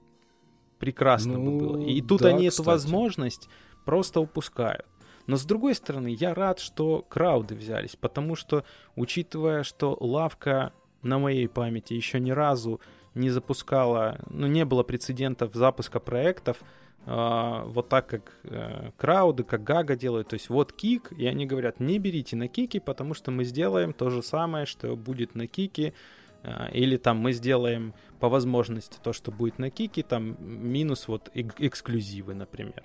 прекрасно 0.79 1.39
ну, 1.39 1.45
бы 1.45 1.59
было. 1.59 1.83
И 1.85 2.01
тут 2.03 2.23
да, 2.23 2.29
они 2.29 2.49
кстати. 2.49 2.63
эту 2.63 2.71
возможность 2.71 3.49
просто 3.85 4.21
упускают. 4.21 4.87
Но 5.27 5.37
с 5.37 5.45
другой 5.45 5.75
стороны, 5.75 6.09
я 6.09 6.35
рад, 6.35 6.59
что 6.59 7.05
крауды 7.09 7.55
взялись, 7.55 7.97
потому 7.97 8.35
что, 8.35 8.65
учитывая, 8.97 9.63
что 9.63 9.97
лавка 10.01 10.73
на 11.03 11.19
моей 11.19 11.49
памяти 11.49 11.95
еще 11.95 12.21
ни 12.21 12.31
разу 12.31 12.81
не 13.15 13.31
запускала, 13.31 14.21
ну, 14.29 14.47
не 14.47 14.65
было 14.65 14.83
прецедентов 14.83 15.55
запуска 15.55 16.01
проектов, 16.01 16.59
а, 17.07 17.65
вот 17.65 17.89
так, 17.89 18.07
как 18.07 18.39
э, 18.45 18.91
крауды, 18.97 19.43
как 19.43 19.65
Гага 19.65 19.97
делают. 19.97 20.29
То 20.29 20.35
есть 20.35 20.51
вот 20.51 20.73
кик, 20.73 21.13
и 21.13 21.27
они 21.27 21.47
говорят, 21.47 21.81
не 21.81 21.99
берите 21.99 22.37
на 22.37 22.47
кики, 22.47 22.79
потому 22.79 23.15
что 23.15 23.31
мы 23.31 23.45
сделаем 23.45 23.93
то 23.93 24.11
же 24.11 24.23
самое, 24.23 24.67
что 24.67 24.95
будет 24.97 25.35
на 25.35 25.47
кике, 25.47 25.95
а, 26.43 26.69
или 26.73 26.97
там 26.99 27.19
мы 27.19 27.33
сделаем 27.33 27.95
по 28.19 28.29
возможности 28.29 28.99
то, 29.03 29.13
что 29.13 29.33
будет 29.33 29.59
на 29.59 29.71
кике, 29.71 30.03
там 30.03 30.37
минус 30.41 31.09
вот 31.09 31.31
эксклюзивы, 31.35 32.35
например. 32.35 32.85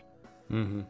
Угу. 0.50 0.86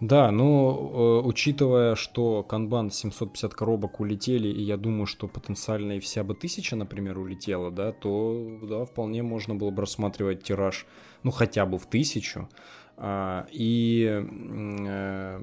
Да, 0.00 0.30
но 0.30 1.22
э, 1.22 1.26
учитывая, 1.26 1.94
что 1.94 2.42
канбан 2.42 2.90
750 2.90 3.54
коробок 3.54 4.00
улетели, 4.00 4.48
и 4.48 4.62
я 4.62 4.78
думаю, 4.78 5.06
что 5.06 5.28
потенциально 5.28 5.92
и 5.92 6.00
вся 6.00 6.24
бы 6.24 6.34
тысяча, 6.34 6.74
например, 6.74 7.18
улетела, 7.18 7.70
да, 7.70 7.92
то 7.92 8.58
да, 8.62 8.84
вполне 8.86 9.22
можно 9.22 9.54
было 9.54 9.70
бы 9.70 9.82
рассматривать 9.82 10.42
тираж, 10.42 10.86
ну, 11.22 11.30
хотя 11.30 11.66
бы 11.66 11.78
в 11.78 11.84
тысячу. 11.84 12.48
А, 12.96 13.46
и 13.50 14.24
э, 14.24 15.40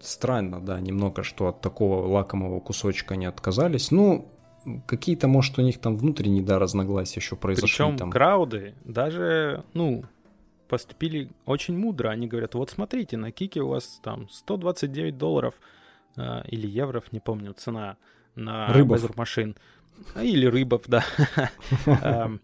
странно, 0.00 0.60
да, 0.60 0.80
немного, 0.80 1.24
что 1.24 1.48
от 1.48 1.60
такого 1.60 2.06
лакомого 2.06 2.60
кусочка 2.60 3.16
не 3.16 3.26
отказались. 3.26 3.90
Ну, 3.90 4.28
какие-то, 4.86 5.28
может, 5.28 5.58
у 5.58 5.62
них 5.62 5.80
там 5.80 5.96
внутренние, 5.96 6.42
да, 6.42 6.58
разногласия 6.58 7.20
еще 7.20 7.36
произошли. 7.36 7.68
Причем 7.68 7.96
там. 7.96 8.10
крауды 8.10 8.74
даже, 8.84 9.64
ну, 9.74 10.04
поступили 10.74 11.30
очень 11.46 11.78
мудро. 11.78 12.08
Они 12.08 12.26
говорят, 12.26 12.56
вот 12.56 12.68
смотрите, 12.68 13.16
на 13.16 13.30
Кике 13.30 13.60
у 13.60 13.68
вас 13.68 14.00
там 14.02 14.28
129 14.28 15.16
долларов 15.16 15.54
э, 16.16 16.42
или 16.48 16.66
евро, 16.66 17.00
не 17.12 17.20
помню, 17.20 17.52
цена 17.52 17.96
на 18.34 18.72
Рыбов. 18.72 19.16
машин. 19.16 19.54
Или 20.20 20.46
рыбов, 20.46 20.82
да. 20.88 21.04
Эм, 21.86 22.40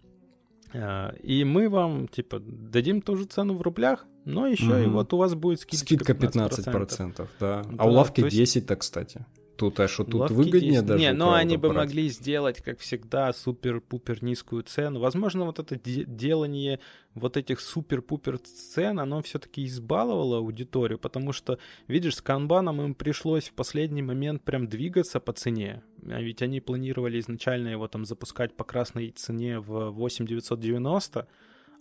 э, 0.73 1.17
и 1.25 1.43
мы 1.43 1.69
вам, 1.69 2.07
типа, 2.07 2.39
дадим 2.39 3.03
ту 3.03 3.17
же 3.17 3.25
цену 3.25 3.55
в 3.55 3.63
рублях, 3.63 4.07
но 4.25 4.47
еще 4.47 4.85
и 4.85 4.87
вот 4.87 5.13
у 5.13 5.17
вас 5.17 5.35
будет 5.35 5.59
скидка 5.59 6.13
15%. 6.13 6.53
Скидка 6.53 6.71
15%, 6.71 7.29
да. 7.41 7.67
А 7.79 7.89
у 7.89 7.91
лавки 7.91 8.21
10-то, 8.21 8.77
кстати. 8.77 9.27
Тут, 9.61 9.79
а 9.79 9.89
что 9.89 10.05
тут 10.05 10.15
Ловки 10.15 10.33
выгоднее 10.33 10.81
10. 10.81 10.87
даже? 10.87 11.05
Не, 11.05 11.13
но 11.13 11.35
они 11.35 11.59
бы 11.59 11.69
брать. 11.69 11.89
могли 11.89 12.09
сделать, 12.09 12.63
как 12.63 12.79
всегда, 12.79 13.31
супер-пупер 13.31 14.25
низкую 14.25 14.63
цену. 14.63 15.01
Возможно, 15.01 15.45
вот 15.45 15.59
это 15.59 15.77
де- 15.77 16.07
делание 16.07 16.81
вот 17.13 17.37
этих 17.37 17.61
супер-пупер 17.61 18.39
цен, 18.39 18.99
оно 18.99 19.21
все-таки 19.21 19.67
избаловало 19.67 20.39
аудиторию, 20.39 20.99
потому 20.99 21.35
что, 21.35 21.59
видишь, 21.89 22.17
с 22.17 22.23
канбаном 22.23 22.81
им 22.81 22.95
пришлось 22.95 23.51
в 23.51 23.53
последний 23.53 24.01
момент 24.01 24.43
прям 24.45 24.67
двигаться 24.67 25.21
по 25.21 25.35
цене. 25.35 25.83
А 26.09 26.23
ведь 26.23 26.41
они 26.41 26.63
планировали 26.63 27.21
изначально 27.21 27.69
его 27.69 27.87
там 27.87 28.07
запускать 28.07 28.57
по 28.57 28.65
красной 28.65 29.11
цене 29.11 29.61
в 29.61 29.91
8990, 29.91 31.29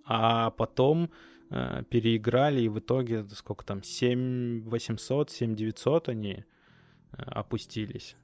а 0.03 0.49
потом 0.49 1.11
э, 1.49 1.83
переиграли, 1.89 2.61
и 2.61 2.67
в 2.67 2.79
итоге 2.79 3.23
сколько 3.33 3.63
там, 3.65 3.83
7800, 3.83 5.31
7900 5.31 6.09
они 6.09 6.43
опустились. 7.25 8.15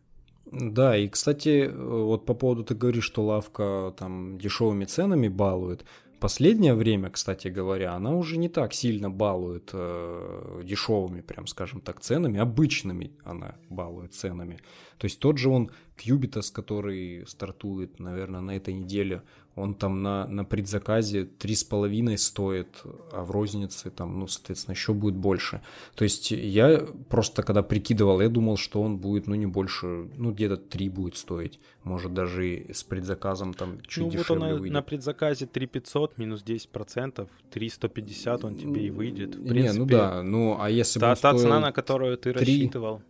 Да, 0.52 0.96
и, 0.96 1.08
кстати, 1.08 1.72
вот 1.74 2.26
по 2.26 2.34
поводу 2.34 2.64
ты 2.64 2.76
говоришь, 2.76 3.06
что 3.06 3.24
лавка 3.24 3.94
там 3.98 4.38
дешевыми 4.38 4.86
ценами 4.86 5.28
балует. 5.28 5.86
Последнее 6.20 6.76
время, 6.76 7.10
кстати 7.10 7.50
говоря, 7.50 7.94
она 7.94 8.12
уже 8.16 8.38
не 8.38 8.48
так 8.48 8.74
сильно 8.74 9.10
балует 9.10 9.72
э, 9.74 10.62
дешевыми, 10.64 11.22
прям 11.22 11.46
скажем 11.46 11.82
так, 11.82 12.00
ценами, 12.00 12.40
обычными 12.40 13.12
она 13.24 13.56
балует 13.70 14.14
ценами. 14.14 14.60
То 14.98 15.06
есть 15.06 15.20
тот 15.20 15.38
же 15.38 15.50
он 15.50 15.72
Кьюбитас, 15.96 16.52
который 16.52 17.26
стартует, 17.28 18.00
наверное, 18.00 18.42
на 18.42 18.56
этой 18.56 18.74
неделе, 18.74 19.22
он 19.56 19.74
там 19.74 20.04
на, 20.04 20.28
на 20.28 20.44
предзаказе 20.44 21.24
3,5 21.24 22.18
стоит, 22.18 22.68
а 23.14 23.24
в 23.24 23.32
рознице 23.32 23.90
там, 23.90 24.20
ну, 24.20 24.28
соответственно, 24.28 24.74
еще 24.74 24.94
будет 24.94 25.16
больше. 25.16 25.62
То 25.96 26.04
есть 26.04 26.32
я 26.32 26.86
просто, 27.10 27.42
когда 27.42 27.64
прикидывал, 27.64 28.20
я 28.22 28.28
думал, 28.28 28.58
что 28.58 28.82
он 28.82 28.98
будет, 28.98 29.28
ну, 29.28 29.36
не 29.36 29.46
больше, 29.46 30.10
ну, 30.18 30.32
где-то 30.32 30.58
3 30.58 30.90
будет 30.90 31.16
стоить. 31.16 31.60
Может, 31.84 32.14
даже 32.14 32.56
и 32.56 32.74
с 32.74 32.84
предзаказом 32.84 33.54
там 33.54 33.80
чуть 33.88 34.04
ну, 34.04 34.12
дешевле 34.12 34.40
вот 34.40 34.54
он 34.54 34.60
выйдет. 34.60 34.74
на 34.74 34.82
предзаказе 34.82 35.46
3500 35.46 36.18
минус 36.18 36.44
10%, 36.44 37.28
350 37.52 38.44
он 38.44 38.56
тебе 38.56 38.88
и 38.88 38.90
выйдет. 38.90 39.36
В 39.36 39.48
принципе, 39.48 39.74
не, 39.74 39.80
ну 39.80 39.86
да, 39.86 40.22
ну, 40.22 40.58
а 40.60 40.70
если 40.70 41.00
та, 41.00 41.16
бы 41.16 41.22
та 41.22 41.38
цена, 41.38 41.60
на 41.60 41.72
которую 41.72 42.18
ты 42.18 42.34
3... 42.34 42.40
рассчитывал. 42.40 43.02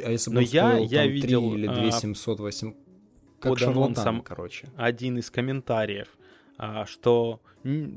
А 0.00 0.10
если 0.10 0.30
бы 0.30 0.34
Но 0.34 0.40
он 0.40 0.46
я, 0.46 0.70
стоил, 0.70 0.84
я 0.88 1.02
там, 1.02 1.10
видел, 1.10 1.50
3 1.50 1.58
или 1.58 1.66
2 1.66 1.90
700, 1.90 2.40
8, 2.40 2.74
под 3.40 3.62
анонсом 3.62 4.22
короче. 4.22 4.68
один 4.76 5.18
из 5.18 5.30
комментариев, 5.30 6.08
а, 6.56 6.86
что, 6.86 7.40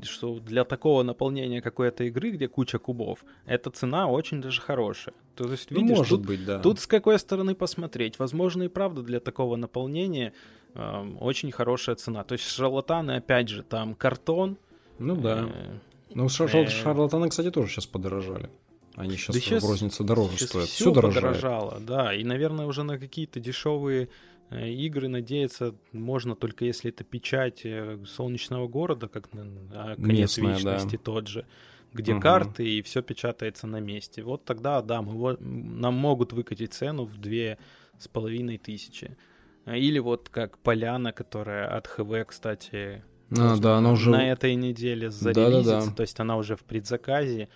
что 0.02 0.38
для 0.40 0.64
такого 0.64 1.02
наполнения 1.02 1.62
какой-то 1.62 2.04
игры, 2.04 2.30
где 2.30 2.48
куча 2.48 2.78
кубов, 2.78 3.24
эта 3.46 3.70
цена 3.70 4.08
очень 4.08 4.40
даже 4.40 4.60
хорошая. 4.60 5.14
То 5.34 5.50
есть, 5.50 5.70
ну, 5.70 5.80
видишь, 5.80 5.90
ну, 5.90 5.96
может 5.96 6.18
тут, 6.18 6.26
быть, 6.26 6.44
да. 6.44 6.58
тут 6.58 6.80
с 6.80 6.86
какой 6.86 7.18
стороны 7.18 7.54
посмотреть. 7.54 8.18
Возможно, 8.18 8.64
и 8.64 8.68
правда 8.68 9.02
для 9.02 9.20
такого 9.20 9.56
наполнения 9.56 10.32
э, 10.74 11.14
очень 11.20 11.52
хорошая 11.52 11.96
цена. 11.96 12.24
То 12.24 12.32
есть 12.32 12.44
шарлатаны, 12.44 13.12
опять 13.12 13.48
же, 13.48 13.62
там 13.62 13.94
картон. 13.94 14.58
Ну 14.98 15.16
да. 15.16 15.48
Э, 15.48 15.78
ну, 16.14 16.26
э, 16.26 16.28
шарлатаны, 16.28 17.28
кстати, 17.28 17.50
тоже 17.50 17.70
сейчас 17.70 17.86
подорожали. 17.86 18.50
Они 18.98 19.16
сейчас, 19.16 19.36
да 19.36 19.40
сейчас 19.40 19.62
в 19.62 19.68
рознице 19.68 20.02
дороже 20.02 20.36
сейчас 20.36 20.48
стоят. 20.48 20.68
Все, 20.68 20.92
все 20.92 20.92
подорожало, 20.92 21.78
да. 21.80 22.12
И, 22.12 22.24
наверное, 22.24 22.66
уже 22.66 22.82
на 22.82 22.98
какие-то 22.98 23.38
дешевые 23.38 24.08
э, 24.50 24.70
игры 24.70 25.08
надеяться 25.08 25.76
можно 25.92 26.34
только 26.34 26.64
если 26.64 26.90
это 26.90 27.04
печать 27.04 27.60
э, 27.64 27.98
солнечного 28.06 28.66
города, 28.66 29.06
как 29.06 29.32
на 29.32 29.94
конец 29.94 30.36
Местная, 30.38 30.54
вечности 30.54 30.96
да. 30.96 31.02
тот 31.02 31.28
же, 31.28 31.46
где 31.92 32.14
угу. 32.14 32.20
карты 32.20 32.68
и 32.68 32.82
все 32.82 33.00
печатается 33.00 33.68
на 33.68 33.78
месте. 33.78 34.24
Вот 34.24 34.44
тогда, 34.44 34.82
да, 34.82 35.00
мы, 35.00 35.36
нам 35.38 35.94
могут 35.94 36.32
выкатить 36.32 36.74
цену 36.74 37.04
в 37.04 37.18
две 37.18 37.58
с 37.98 38.08
половиной 38.08 38.58
тысячи. 38.58 39.16
Или 39.64 40.00
вот 40.00 40.28
как 40.28 40.58
Поляна, 40.58 41.12
которая 41.12 41.68
от 41.68 41.86
ХВ, 41.86 42.26
кстати, 42.26 43.04
а, 43.36 43.56
да, 43.58 43.76
она 43.76 43.92
уже... 43.92 44.10
на 44.10 44.30
этой 44.30 44.54
неделе 44.54 45.10
зарелизится, 45.10 45.70
да, 45.70 45.80
да, 45.80 45.86
да. 45.86 45.92
то 45.92 46.02
есть 46.02 46.18
она 46.18 46.36
уже 46.36 46.56
в 46.56 46.64
предзаказе. 46.64 47.48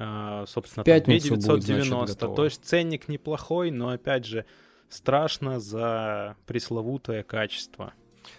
А, 0.00 0.46
собственно, 0.46 0.84
Пятницу 0.84 1.36
2990. 1.36 1.96
Будет, 1.96 2.18
значит, 2.20 2.36
то 2.36 2.44
есть 2.44 2.64
ценник 2.64 3.08
неплохой, 3.08 3.72
но 3.72 3.88
опять 3.88 4.24
же 4.24 4.44
страшно 4.88 5.58
за 5.58 6.36
пресловутое 6.46 7.24
качество. 7.24 7.92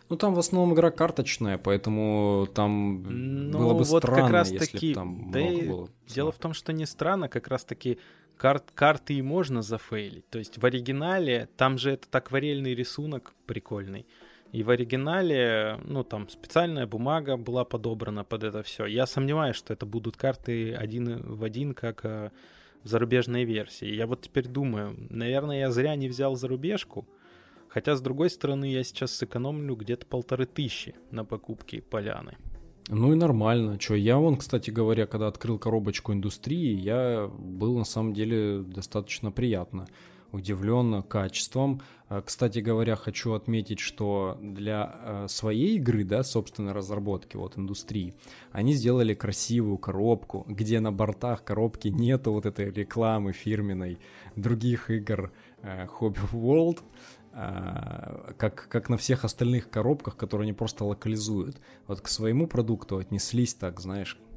Ну 0.07 0.15
там 0.15 0.33
в 0.35 0.39
основном 0.39 0.73
игра 0.73 0.89
карточная, 0.89 1.57
поэтому 1.57 2.47
там 2.53 3.49
ну, 3.51 3.57
было 3.57 3.73
бы 3.73 3.83
вот 3.83 4.03
странно, 4.03 4.21
как 4.21 4.31
раз 4.31 4.51
если 4.51 4.65
таки, 4.65 4.93
там 4.93 5.31
да 5.31 5.39
много 5.39 5.63
было. 5.65 5.89
Дело 6.07 6.31
в 6.31 6.37
том, 6.37 6.53
что 6.53 6.71
не 6.71 6.85
странно, 6.85 7.27
как 7.27 7.47
раз 7.49 7.65
таки 7.65 7.99
карт, 8.37 8.71
карты 8.73 9.15
и 9.15 9.21
можно 9.21 9.61
зафейлить. 9.61 10.29
То 10.29 10.39
есть 10.39 10.57
в 10.57 10.65
оригинале 10.65 11.49
там 11.57 11.77
же 11.77 11.91
этот 11.91 12.15
акварельный 12.15 12.73
рисунок 12.73 13.33
прикольный. 13.45 14.07
И 14.51 14.63
в 14.63 14.71
оригинале, 14.71 15.79
ну, 15.85 16.03
там 16.03 16.27
специальная 16.27 16.87
бумага 16.87 17.37
была 17.37 17.65
подобрана 17.65 18.23
под 18.23 18.43
это 18.43 18.63
все. 18.63 18.85
Я 18.85 19.05
сомневаюсь, 19.05 19.55
что 19.55 19.73
это 19.73 19.85
будут 19.85 20.17
карты 20.17 20.73
один 20.73 21.21
в 21.21 21.43
один, 21.43 21.75
как 21.75 22.03
э, 22.03 22.31
в 22.83 22.87
зарубежной 22.87 23.43
версии. 23.43 23.87
Я 23.87 24.07
вот 24.07 24.21
теперь 24.21 24.47
думаю, 24.47 24.95
наверное, 25.09 25.59
я 25.59 25.71
зря 25.71 25.95
не 25.95 26.09
взял 26.09 26.35
зарубежку. 26.35 27.07
Хотя, 27.67 27.95
с 27.95 28.01
другой 28.01 28.31
стороны, 28.31 28.65
я 28.65 28.83
сейчас 28.83 29.11
сэкономлю 29.11 29.75
где-то 29.75 30.07
полторы 30.07 30.47
тысячи 30.47 30.95
на 31.11 31.23
покупке 31.23 31.83
поляны. 31.83 32.35
Ну 32.87 33.13
и 33.13 33.15
нормально. 33.15 33.77
Че, 33.77 33.93
я 33.93 34.17
вон, 34.17 34.37
кстати 34.37 34.71
говоря, 34.71 35.05
когда 35.05 35.27
открыл 35.27 35.59
коробочку 35.59 36.11
индустрии, 36.11 36.73
я 36.73 37.29
был 37.37 37.77
на 37.77 37.83
самом 37.85 38.13
деле 38.15 38.63
достаточно 38.63 39.31
приятно 39.31 39.85
удивлен 40.31 41.03
качеством. 41.03 41.81
А, 42.07 42.21
кстати 42.21 42.59
говоря, 42.59 42.95
хочу 42.95 43.33
отметить, 43.33 43.79
что 43.79 44.37
для 44.41 44.83
а, 44.83 45.27
своей 45.27 45.77
игры, 45.77 46.03
да, 46.03 46.23
собственной 46.23 46.73
разработки, 46.73 47.37
вот 47.37 47.57
индустрии, 47.57 48.13
они 48.51 48.73
сделали 48.73 49.13
красивую 49.13 49.77
коробку, 49.77 50.45
где 50.47 50.79
на 50.79 50.91
бортах 50.91 51.43
коробки 51.43 51.87
нету 51.87 52.31
вот 52.31 52.45
этой 52.45 52.71
рекламы 52.71 53.33
фирменной 53.33 53.99
других 54.35 54.89
игр 54.89 55.31
а, 55.61 55.85
Hobby 55.85 56.31
World, 56.31 56.79
как, 57.31 58.67
как 58.69 58.89
на 58.89 58.97
всех 58.97 59.23
остальных 59.23 59.69
коробках, 59.69 60.17
которые 60.17 60.45
они 60.45 60.53
просто 60.53 60.83
локализуют. 60.83 61.61
Вот 61.85 62.01
к 62.01 62.07
своему 62.07 62.47
продукту 62.47 62.97
отнеслись 62.97 63.53
так, 63.53 63.79
знаешь, 63.79 64.17
Э, 64.19 64.28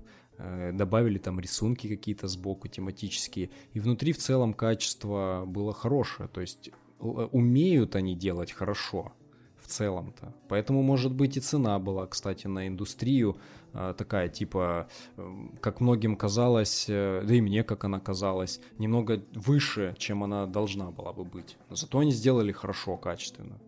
добавили 0.73 1.19
там 1.19 1.39
рисунки 1.41 1.89
какие-то 1.89 2.29
сбоку 2.29 2.69
тематические, 2.69 3.51
и 3.73 3.81
внутри 3.81 4.13
в 4.13 4.19
целом 4.19 4.55
качество 4.55 5.45
было 5.47 5.73
хорошее, 5.73 6.29
то 6.29 6.41
есть 6.41 6.71
э, 7.01 7.05
умеют 7.05 7.97
они 7.97 8.15
делать 8.15 8.53
хорошо 8.53 9.13
в 9.57 9.69
целом-то. 9.69 10.35
Поэтому, 10.49 10.83
может 10.83 11.13
быть, 11.13 11.37
и 11.37 11.41
цена 11.41 11.79
была, 11.79 12.07
кстати, 12.07 12.49
на 12.49 12.67
индустрию 12.67 13.37
э, 13.73 13.95
такая, 13.97 14.29
типа, 14.29 14.89
как 15.61 15.81
многим 15.81 16.17
казалось, 16.17 16.87
да 16.89 17.35
и 17.35 17.41
мне, 17.41 17.63
как 17.63 17.85
она 17.85 18.01
казалась, 18.01 18.61
немного 18.79 19.23
выше, 19.35 19.95
чем 19.99 20.25
она 20.25 20.47
должна 20.47 20.91
была 20.91 21.13
бы 21.13 21.25
быть. 21.25 21.57
Но 21.71 21.77
зато 21.77 21.99
они 22.01 22.11
сделали 22.11 22.51
хорошо, 22.51 22.97
качественно. 22.97 23.61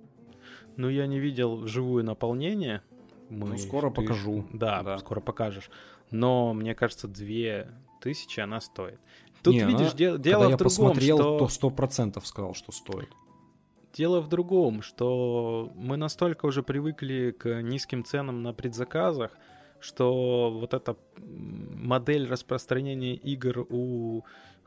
Ну, 0.76 0.88
я 0.88 1.06
не 1.06 1.20
видел 1.20 1.66
живое 1.66 2.02
наполнение. 2.02 2.82
Мы... 3.30 3.50
Ну, 3.50 3.58
скоро 3.58 3.90
ты... 3.90 4.02
покажу. 4.02 4.44
Да, 4.52 4.82
да, 4.82 4.98
скоро 4.98 5.20
покажешь 5.20 5.70
но 6.10 6.54
мне 6.54 6.74
кажется, 6.74 7.08
две 7.08 7.68
тысячи 8.00 8.40
она 8.40 8.60
стоит. 8.60 9.00
Тут, 9.42 9.54
Не, 9.54 9.60
видишь, 9.64 9.88
она, 9.88 9.96
де- 9.96 10.18
дело 10.18 10.44
в 10.44 10.48
другом, 10.50 10.58
посмотрел, 10.58 11.18
что... 11.18 11.38
то 11.38 11.48
сто 11.48 11.70
процентов 11.70 12.26
сказал, 12.26 12.54
что 12.54 12.72
стоит. 12.72 13.10
Дело 13.92 14.20
в 14.20 14.28
другом, 14.28 14.82
что 14.82 15.70
мы 15.76 15.96
настолько 15.96 16.46
уже 16.46 16.62
привыкли 16.62 17.30
к 17.30 17.62
низким 17.62 18.04
ценам 18.04 18.42
на 18.42 18.52
предзаказах, 18.52 19.32
что 19.80 20.50
вот 20.50 20.74
эта 20.74 20.96
модель 21.18 22.26
распространения 22.26 23.14
игр 23.14 23.66
у 23.68 24.22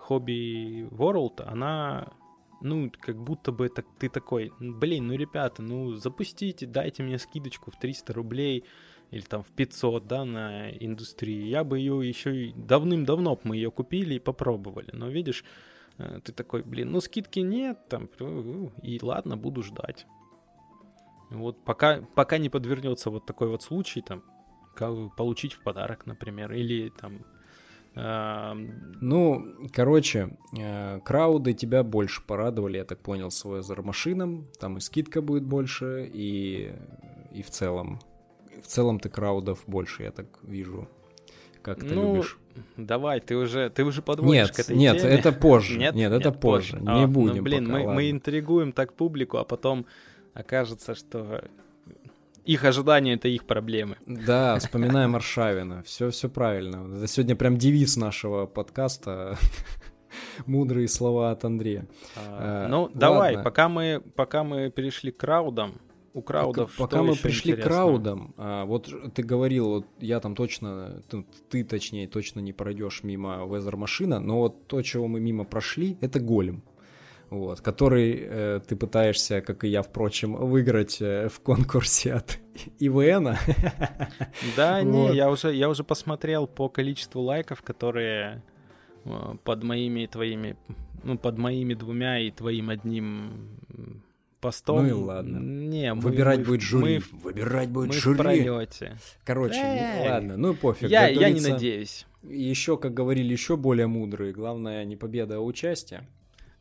Hobby 0.08 0.88
World, 0.89 1.43
она, 1.43 2.08
ну, 2.62 2.91
как 3.02 3.17
будто 3.17 3.52
бы 3.52 3.65
это 3.65 3.84
ты 4.00 4.10
такой, 4.10 4.54
блин, 4.60 5.08
ну, 5.08 5.15
ребята, 5.15 5.62
ну, 5.62 5.95
запустите, 5.95 6.65
дайте 6.65 7.04
мне 7.04 7.17
скидочку 7.17 7.71
в 7.71 7.80
300 7.80 8.13
рублей, 8.13 8.63
или 9.12 9.22
там 9.22 9.43
в 9.43 9.48
500, 9.48 10.08
да, 10.08 10.26
на 10.26 10.70
индустрии, 10.70 11.48
я 11.48 11.63
бы 11.63 11.80
ее 11.80 12.08
еще 12.08 12.48
и 12.48 12.54
давным-давно 12.54 13.39
мы 13.43 13.56
ее 13.56 13.72
купили 13.72 14.15
и 14.15 14.20
попробовали. 14.20 14.89
Но 14.93 15.08
видишь, 15.08 15.46
э, 15.98 16.20
ты 16.24 16.34
такой, 16.34 16.63
блин, 16.63 16.91
ну 16.91 17.02
скидки 17.02 17.39
нет, 17.39 17.88
там, 17.88 18.10
и 18.82 19.00
ладно, 19.02 19.38
буду 19.38 19.63
ждать. 19.63 20.06
Вот 21.30 21.63
пока, 21.63 22.02
пока 22.15 22.38
не 22.38 22.50
подвернется 22.50 23.10
вот 23.10 23.26
такой 23.26 23.50
вот 23.50 23.62
случай, 23.62 24.02
там, 24.02 24.24
получить 25.17 25.54
в 25.54 25.63
подарок, 25.63 26.06
например, 26.06 26.54
или 26.54 26.89
там... 26.89 27.26
Ну, 29.02 29.56
короче, 29.74 30.38
э, 30.56 31.00
крауды 31.00 31.54
тебя 31.54 31.82
больше 31.82 32.22
порадовали, 32.22 32.78
я 32.78 32.86
так 32.86 33.00
понял, 33.00 33.32
с 33.32 33.43
Weather 33.43 33.82
машинам, 33.82 34.46
там 34.60 34.78
и 34.78 34.82
скидка 34.82 35.20
будет 35.24 35.43
больше, 35.43 36.08
и, 36.13 36.76
и 37.32 37.41
в 37.41 37.50
целом 37.50 38.00
в 38.67 38.69
целом 38.69 38.99
ты 38.99 39.10
краудов 39.10 39.63
больше, 39.65 40.03
я 40.03 40.12
так 40.12 40.27
вижу. 40.43 40.88
Как 41.62 41.80
ты 41.80 41.95
ну, 41.95 42.15
любишь? 42.15 42.38
Давай, 42.75 43.19
ты 43.19 43.36
уже, 43.36 43.69
ты 43.69 43.84
уже 43.84 44.01
подводишь 44.01 44.47
нет, 44.47 44.56
к 44.56 44.60
этой 44.60 44.75
нет, 44.75 45.01
теме. 45.01 45.13
это 45.13 45.32
позже. 45.32 45.77
Нет, 45.77 45.95
нет, 45.95 46.12
это 46.12 46.30
нет, 46.30 46.39
позже. 46.39 46.73
позже. 46.73 46.86
Не 46.86 47.03
а, 47.03 47.08
будем. 47.08 47.38
Ну, 47.38 47.43
блин, 47.43 47.65
пока, 47.65 47.77
мы, 47.77 47.93
мы 47.93 48.12
интригуем 48.12 48.71
так 48.71 48.93
публику, 48.93 49.38
а 49.38 49.45
потом 49.45 49.86
окажется, 50.34 50.95
что 50.95 51.43
их 52.45 52.63
ожидания 52.63 53.13
это 53.13 53.27
их 53.27 53.45
проблемы. 53.45 53.97
Да, 54.06 54.58
вспоминаем 54.60 55.15
Аршавина. 55.15 55.84
Все, 55.84 56.10
все 56.10 56.30
правильно. 56.30 56.97
Это 56.97 57.08
сегодня 57.08 57.36
прям 57.36 57.58
девиз 57.58 57.97
нашего 57.97 58.45
подкаста. 58.47 59.38
Мудрые 60.45 60.88
слова 60.88 61.32
от 61.32 61.43
Андрея. 61.45 61.88
А, 62.15 62.65
а, 62.65 62.67
ну, 62.67 62.84
ладно. 62.84 62.99
давай, 62.99 63.43
пока 63.43 63.69
мы, 63.69 64.01
пока 64.15 64.43
мы 64.43 64.69
перешли 64.69 65.12
к 65.12 65.17
краудам, 65.17 65.82
у 66.17 66.21
краудов 66.23 66.71
Пока, 66.75 66.97
пока 66.97 67.03
мы 67.03 67.15
пришли 67.15 67.51
интересно? 67.51 67.69
к 67.69 67.73
краудам, 67.73 68.34
а, 68.38 68.65
вот 68.65 68.91
ты 69.13 69.21
говорил, 69.21 69.67
вот 69.67 69.86
я 69.99 70.19
там 70.19 70.36
точно, 70.36 71.03
ты, 71.10 71.25
ты 71.49 71.63
точнее 71.63 72.08
точно 72.08 72.39
не 72.39 72.53
пройдешь 72.53 73.03
мимо 73.03 73.45
Weather 73.45 73.75
машина, 73.75 74.19
но 74.19 74.39
вот 74.39 74.65
то, 74.67 74.82
чего 74.82 75.08
мы 75.08 75.19
мимо 75.19 75.43
прошли, 75.43 75.97
это 76.01 76.19
голем. 76.19 76.63
Вот, 77.30 77.60
который 77.60 78.19
э, 78.21 78.62
ты 78.65 78.77
пытаешься, 78.77 79.41
как 79.41 79.65
и 79.65 79.67
я, 79.67 79.82
впрочем, 79.82 80.34
выиграть 80.34 81.01
э, 81.01 81.27
в 81.27 81.41
конкурсе 81.41 82.13
от 82.13 82.39
ИВН. 82.80 83.36
Да, 84.56 84.82
не, 84.84 85.13
я 85.13 85.30
уже, 85.30 85.53
я 85.53 85.67
уже 85.67 85.84
посмотрел 85.84 86.47
по 86.47 86.69
количеству 86.69 87.21
лайков, 87.21 87.62
которые 87.63 88.43
э, 89.03 89.36
под 89.43 89.63
моими 89.63 90.06
и 90.06 90.08
твоими, 90.08 90.56
ну, 91.03 91.17
под 91.17 91.38
моими 91.38 91.73
двумя 91.73 92.17
и 92.19 92.32
твоим 92.32 92.69
одним 92.69 93.60
постом. 94.39 94.84
Ну 94.84 94.88
и 94.88 94.91
ладно. 94.91 95.38
Не, 95.39 95.93
мы, 95.93 96.02
Выбирать 96.02 96.39
мы, 96.39 96.45
будет 96.45 96.62
жюри. 96.62 97.02
Мы, 97.12 97.19
Выбирать 97.19 97.69
будет 97.69 97.89
мы 97.89 97.93
жюри. 97.93 98.15
в 98.15 98.17
пролете. 98.17 98.97
Короче, 99.23 99.60
Эй, 99.60 100.10
ладно, 100.10 100.38
ну 100.38 100.54
пофиг. 100.54 100.89
Я, 100.89 101.08
я 101.08 101.30
не 101.30 101.41
надеюсь. 101.41 102.06
Еще, 102.23 102.78
как 102.78 102.93
говорили, 102.93 103.32
еще 103.32 103.58
более 103.58 103.88
мудрые. 103.88 104.34
Главное 104.34 104.84
не 104.86 104.95
победа, 104.95 105.38
а 105.38 105.39
участие. 105.39 106.08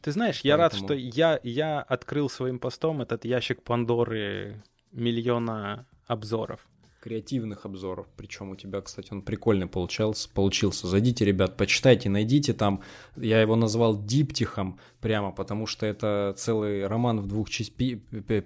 Ты 0.02 0.12
знаешь, 0.12 0.40
я 0.42 0.56
рад, 0.56 0.74
что 0.74 0.94
я, 0.94 1.40
я 1.42 1.80
открыл 1.80 2.28
своим 2.28 2.58
постом 2.58 3.02
этот 3.02 3.24
ящик 3.24 3.62
Пандоры 3.62 4.62
миллиона 4.92 5.86
обзоров 6.06 6.60
креативных 7.06 7.64
обзоров. 7.66 8.08
Причем 8.16 8.50
у 8.50 8.56
тебя, 8.56 8.80
кстати, 8.80 9.12
он 9.12 9.22
прикольный 9.22 9.68
получался. 9.68 10.28
получился. 10.28 10.88
Зайдите, 10.88 11.24
ребят, 11.24 11.56
почитайте, 11.56 12.08
найдите 12.08 12.52
там. 12.52 12.82
Я 13.14 13.40
его 13.40 13.54
назвал 13.54 14.02
диптихом 14.02 14.80
прямо, 15.00 15.30
потому 15.30 15.66
что 15.66 15.86
это 15.86 16.34
целый 16.36 16.84
роман 16.84 17.20
в 17.20 17.28
двух 17.28 17.48
частях, 17.48 18.00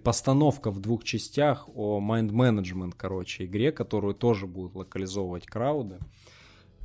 постановка 0.04 0.70
в 0.70 0.78
двух 0.78 1.04
частях 1.04 1.70
о 1.74 2.00
mind 2.00 2.32
management, 2.32 2.92
короче, 2.98 3.46
игре, 3.46 3.72
которую 3.72 4.12
тоже 4.12 4.46
будут 4.46 4.74
локализовывать 4.74 5.46
крауды. 5.46 5.98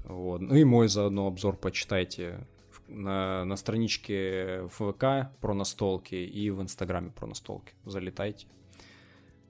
Вот. 0.05 0.39
Ну 0.39 0.55
и 0.55 0.63
мой 0.63 0.88
заодно 0.88 1.28
обзор 1.28 1.57
почитайте 1.57 2.47
на, 2.88 3.43
на 3.43 3.57
страничке 3.57 4.69
ВК 4.69 5.30
про 5.41 5.53
настолки 5.53 6.15
и 6.15 6.49
в 6.51 6.61
Инстаграме 6.61 7.09
про 7.09 7.28
настолки. 7.28 7.73
Залетайте. 7.84 8.47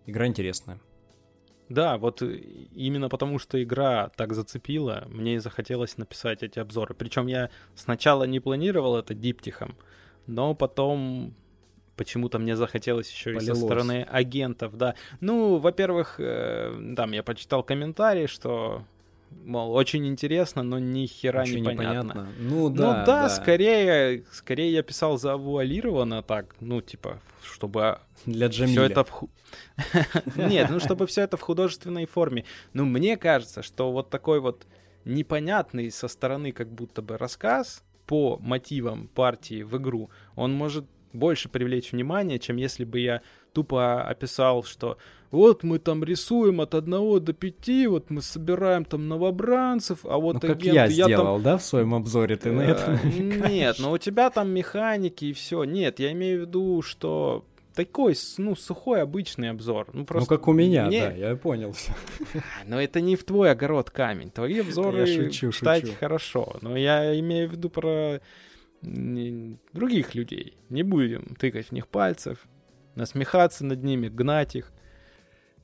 Игра 0.07 0.25
интересная. 0.25 0.79
Да, 1.69 1.97
вот 1.97 2.21
именно 2.21 3.09
потому, 3.09 3.39
что 3.39 3.61
игра 3.61 4.09
так 4.15 4.33
зацепила, 4.33 5.05
мне 5.09 5.35
и 5.35 5.39
захотелось 5.39 5.97
написать 5.97 6.43
эти 6.43 6.59
обзоры. 6.59 6.93
Причем 6.93 7.27
я 7.27 7.49
сначала 7.73 8.23
не 8.25 8.39
планировал 8.39 8.97
это 8.97 9.13
диптихом, 9.13 9.75
но 10.27 10.53
потом 10.53 11.33
почему-то 11.95 12.39
мне 12.39 12.55
захотелось 12.55 13.11
еще 13.11 13.33
Полилось. 13.33 13.43
и 13.45 13.47
со 13.47 13.55
стороны 13.55 14.03
агентов, 14.03 14.77
да. 14.77 14.95
Ну, 15.21 15.57
во-первых, 15.57 16.19
э, 16.19 16.93
там 16.95 17.11
я 17.11 17.23
почитал 17.23 17.63
комментарии, 17.63 18.27
что 18.27 18.83
мол, 19.29 19.73
очень 19.73 20.07
интересно, 20.07 20.63
но 20.63 20.79
ни 20.79 21.05
хера 21.05 21.43
Ничего 21.43 21.71
непонятно. 21.71 22.09
непонятно. 22.09 22.27
Ну 22.39 22.69
да, 22.69 22.75
ну, 22.83 22.91
да, 22.91 23.05
да, 23.05 23.29
скорее, 23.29 24.23
скорее 24.31 24.71
я 24.71 24.83
писал 24.83 25.17
завуалированно 25.17 26.23
так, 26.23 26.55
ну 26.59 26.81
типа, 26.81 27.21
чтобы 27.43 27.99
для 28.25 28.47
Джамиля. 28.47 28.73
Все 28.73 28.83
это 28.83 29.03
в... 29.03 29.27
Нет, 30.35 30.69
ну 30.69 30.79
чтобы 30.79 31.07
все 31.07 31.21
это 31.21 31.37
в 31.37 31.41
художественной 31.41 32.05
форме. 32.05 32.45
Ну 32.73 32.85
мне 32.85 33.17
кажется, 33.17 33.61
что 33.61 33.91
вот 33.91 34.09
такой 34.09 34.39
вот 34.39 34.65
непонятный 35.05 35.91
со 35.91 36.07
стороны 36.07 36.51
как 36.51 36.71
будто 36.71 37.01
бы 37.01 37.17
рассказ 37.17 37.83
по 38.07 38.37
мотивам 38.37 39.07
партии 39.07 39.63
в 39.63 39.77
игру, 39.77 40.09
он 40.35 40.53
может 40.53 40.85
больше 41.13 41.49
привлечь 41.49 41.91
внимание, 41.91 42.39
чем 42.39 42.57
если 42.57 42.83
бы 42.83 42.99
я 42.99 43.21
тупо 43.53 44.03
описал, 44.03 44.63
что 44.63 44.97
вот 45.35 45.63
мы 45.63 45.79
там 45.79 46.03
рисуем 46.03 46.61
от 46.61 46.73
1 46.73 47.23
до 47.23 47.33
5, 47.33 47.87
вот 47.87 48.09
мы 48.09 48.21
собираем 48.21 48.85
там 48.85 49.07
новобранцев, 49.07 49.99
а 50.05 50.17
вот 50.17 50.35
ну, 50.35 50.39
как 50.39 50.63
я 50.63 50.87
сделал, 50.87 51.35
там... 51.35 51.43
да, 51.43 51.57
в 51.57 51.63
своем 51.63 51.93
обзоре, 51.93 52.35
ты 52.35 52.51
на 52.51 52.61
э, 52.61 52.71
это 52.71 52.99
Нет, 53.49 53.77
но 53.79 53.91
у 53.91 53.97
тебя 53.97 54.29
там 54.29 54.49
механики 54.49 55.25
и 55.25 55.33
все. 55.33 55.63
Нет, 55.63 55.99
я 55.99 56.11
имею 56.11 56.39
в 56.39 56.41
виду, 56.47 56.81
что 56.81 57.45
такой, 57.75 58.15
ну, 58.37 58.55
сухой 58.55 59.01
обычный 59.01 59.49
обзор. 59.49 59.89
Ну, 59.93 60.05
просто 60.05 60.33
ну 60.33 60.37
как 60.37 60.47
у 60.47 60.53
меня, 60.53 60.85
мне... 60.85 61.01
да, 61.01 61.11
я 61.11 61.35
понял 61.35 61.73
все. 61.73 61.93
Но 62.65 62.81
это 62.81 63.01
не 63.01 63.15
в 63.15 63.23
твой 63.23 63.51
огород 63.51 63.91
камень. 63.91 64.31
Твои 64.31 64.59
обзоры 64.59 65.07
я 65.07 65.23
шучу, 65.23 65.51
читать 65.51 65.85
шучу. 65.85 65.97
хорошо. 65.99 66.55
Но 66.61 66.75
я 66.75 67.17
имею 67.19 67.49
в 67.49 67.51
виду 67.51 67.69
про 67.69 68.21
других 68.81 70.15
людей. 70.15 70.57
Не 70.69 70.83
будем 70.83 71.35
тыкать 71.35 71.67
в 71.67 71.71
них 71.71 71.87
пальцев, 71.87 72.39
насмехаться 72.95 73.65
над 73.65 73.83
ними, 73.83 74.07
гнать 74.07 74.55
их. 74.55 74.71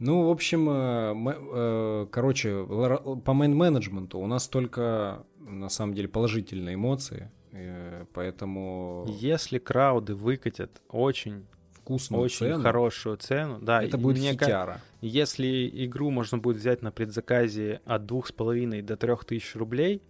Ну, 0.02 0.28
в 0.28 0.32
общем, 0.32 0.68
э, 0.68 1.14
э, 1.54 2.08
короче, 2.10 2.66
по 2.66 3.32
мейн-менеджменту 3.32 4.18
у 4.18 4.26
нас 4.26 4.48
только, 4.48 5.24
на 5.40 5.70
самом 5.70 5.94
деле, 5.94 6.08
положительные 6.08 6.74
эмоции, 6.74 7.30
поэтому... 8.14 9.06
Если 9.08 9.60
крауды 9.60 10.16
выкатят 10.16 10.82
очень 10.90 11.46
вкусную 11.72 12.24
очень 12.24 12.38
цену, 12.38 12.64
хорошую 12.64 13.18
цену, 13.18 13.60
да, 13.62 13.84
это 13.84 14.00
будет 14.00 14.18
мне 14.18 14.32
хитяра. 14.32 14.82
Если 15.02 15.70
игру 15.86 16.10
можно 16.10 16.40
будет 16.40 16.58
взять 16.58 16.82
на 16.82 16.92
предзаказе 16.92 17.82
от 17.86 18.08
двух 18.08 18.28
с 18.28 18.32
половиной 18.32 18.82
до 18.82 18.98
трех 18.98 19.24
тысяч 19.24 19.56
рублей, 19.56 20.02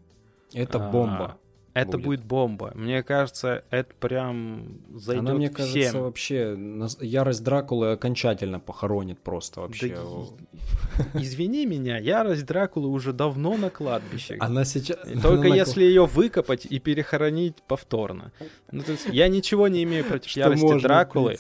это 0.54 0.80
бомба. 0.80 1.38
Это 1.74 1.98
будет. 1.98 2.04
будет 2.04 2.26
бомба. 2.26 2.72
Мне 2.76 3.02
кажется, 3.04 3.64
это 3.70 3.94
прям 3.96 4.82
зайдет 4.94 5.30
Она, 5.30 5.34
мне 5.36 5.50
кажется, 5.50 5.80
всем. 5.80 6.02
вообще 6.02 6.58
ярость 7.00 7.44
Дракулы 7.44 7.92
окончательно 7.92 8.60
похоронит 8.60 9.20
просто 9.20 9.62
вообще. 9.62 9.96
Да, 9.96 11.20
извини 11.20 11.66
меня, 11.66 11.98
ярость 11.98 12.46
Дракулы 12.46 12.90
уже 12.90 13.14
давно 13.14 13.56
на 13.58 13.70
кладбище. 13.70 14.38
Она 14.40 14.66
сейчас... 14.66 14.98
Только 15.22 15.48
Она 15.48 15.56
если 15.56 15.84
на... 15.84 15.88
ее 15.88 16.06
выкопать 16.06 16.66
и 16.66 16.80
перехоронить 16.80 17.64
повторно. 17.68 18.32
Ну, 18.72 18.84
то 18.84 18.92
есть, 18.92 19.08
я 19.08 19.28
ничего 19.28 19.68
не 19.68 19.84
имею 19.84 20.04
против 20.04 20.30
Что 20.30 20.42
ярости 20.42 20.64
можно, 20.64 20.82
Дракулы. 20.82 21.38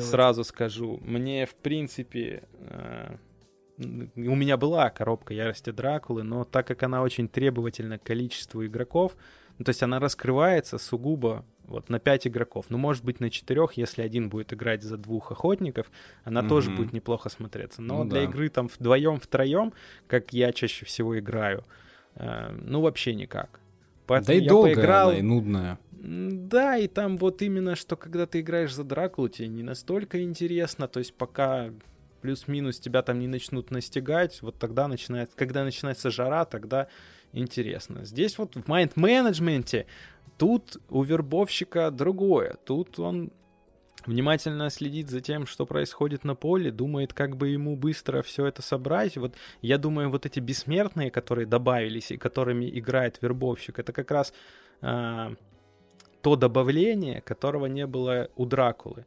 Сразу 0.00 0.44
скажу. 0.44 1.00
Мне, 1.04 1.46
в 1.46 1.54
принципе, 1.54 2.44
э, 2.60 3.16
у 3.78 4.34
меня 4.34 4.56
была 4.56 4.90
коробка 4.90 5.34
ярости 5.34 5.70
Дракулы, 5.70 6.22
но 6.22 6.44
так 6.44 6.66
как 6.66 6.82
она 6.82 7.02
очень 7.02 7.28
требовательна 7.28 7.98
к 7.98 8.02
количеству 8.02 8.64
игроков, 8.64 9.16
ну, 9.58 9.64
то 9.64 9.70
есть 9.70 9.82
она 9.82 9.98
раскрывается 9.98 10.78
сугубо 10.78 11.44
вот 11.64 11.88
на 11.88 11.98
5 11.98 12.28
игроков. 12.28 12.66
Ну, 12.68 12.78
может 12.78 13.04
быть, 13.04 13.20
на 13.20 13.30
4, 13.30 13.68
если 13.74 14.02
один 14.02 14.28
будет 14.28 14.52
играть 14.52 14.82
за 14.82 14.96
двух 14.96 15.32
охотников, 15.32 15.90
она 16.24 16.40
mm-hmm. 16.40 16.48
тоже 16.48 16.70
будет 16.70 16.92
неплохо 16.92 17.28
смотреться. 17.28 17.82
Но 17.82 18.04
ну, 18.04 18.10
для 18.10 18.20
да. 18.20 18.24
игры 18.26 18.48
там 18.48 18.68
вдвоем, 18.68 19.18
втроем, 19.18 19.72
как 20.06 20.32
я 20.32 20.52
чаще 20.52 20.84
всего 20.84 21.18
играю, 21.18 21.64
э, 22.14 22.52
ну, 22.62 22.82
вообще 22.82 23.14
никак. 23.14 23.60
Поэтому 24.06 24.26
да 24.26 24.34
и 24.34 24.42
я 24.42 24.48
долгая 24.48 24.74
поиграл... 24.74 25.08
она, 25.08 25.18
и 25.18 25.22
нудная. 25.22 25.78
Да, 25.90 26.76
и 26.76 26.86
там 26.86 27.16
вот 27.16 27.42
именно, 27.42 27.74
что 27.74 27.96
когда 27.96 28.26
ты 28.26 28.40
играешь 28.40 28.72
за 28.72 28.84
Дракулу, 28.84 29.28
тебе 29.28 29.48
не 29.48 29.62
настолько 29.62 30.22
интересно, 30.22 30.86
то 30.86 31.00
есть 31.00 31.14
пока 31.14 31.70
плюс-минус 32.20 32.78
тебя 32.78 33.02
там 33.02 33.18
не 33.18 33.26
начнут 33.26 33.70
настигать, 33.70 34.40
вот 34.42 34.58
тогда 34.58 34.86
начинает, 34.86 35.32
когда 35.34 35.64
начинается 35.64 36.10
жара, 36.10 36.44
тогда 36.44 36.86
интересно. 37.36 38.04
Здесь 38.04 38.38
вот 38.38 38.56
в 38.56 38.68
майнд-менеджменте 38.68 39.86
тут 40.38 40.76
у 40.88 41.02
вербовщика 41.02 41.90
другое. 41.90 42.56
Тут 42.64 42.98
он 42.98 43.32
внимательно 44.06 44.70
следит 44.70 45.08
за 45.08 45.20
тем, 45.20 45.46
что 45.46 45.66
происходит 45.66 46.24
на 46.24 46.34
поле, 46.34 46.70
думает, 46.70 47.12
как 47.12 47.36
бы 47.36 47.48
ему 47.48 47.76
быстро 47.76 48.22
все 48.22 48.46
это 48.46 48.62
собрать. 48.62 49.16
Вот 49.16 49.34
я 49.62 49.78
думаю, 49.78 50.10
вот 50.10 50.26
эти 50.26 50.40
бессмертные, 50.40 51.10
которые 51.10 51.46
добавились 51.46 52.10
и 52.10 52.16
которыми 52.16 52.66
играет 52.78 53.18
вербовщик, 53.20 53.78
это 53.78 53.92
как 53.92 54.10
раз 54.10 54.32
э, 54.82 55.34
то 56.22 56.36
добавление, 56.36 57.20
которого 57.20 57.66
не 57.66 57.86
было 57.86 58.30
у 58.36 58.46
Дракулы. 58.46 59.06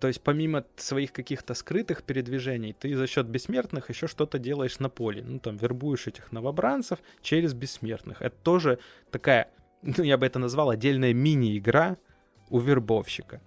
То 0.00 0.06
есть 0.06 0.22
помимо 0.22 0.64
своих 0.76 1.12
каких-то 1.12 1.54
скрытых 1.54 2.04
передвижений, 2.04 2.72
ты 2.72 2.94
за 2.94 3.06
счет 3.06 3.26
бессмертных 3.26 3.88
еще 3.90 4.06
что-то 4.06 4.38
делаешь 4.38 4.78
на 4.78 4.88
поле. 4.88 5.24
Ну, 5.26 5.40
там, 5.40 5.56
вербуешь 5.56 6.06
этих 6.06 6.30
новобранцев 6.30 7.00
через 7.20 7.52
бессмертных. 7.52 8.22
Это 8.22 8.36
тоже 8.42 8.78
такая, 9.10 9.50
ну, 9.82 10.04
я 10.04 10.16
бы 10.16 10.26
это 10.26 10.38
назвал 10.38 10.70
отдельная 10.70 11.12
мини-игра 11.12 11.96
у 12.48 12.60
вербовщика. 12.60 13.40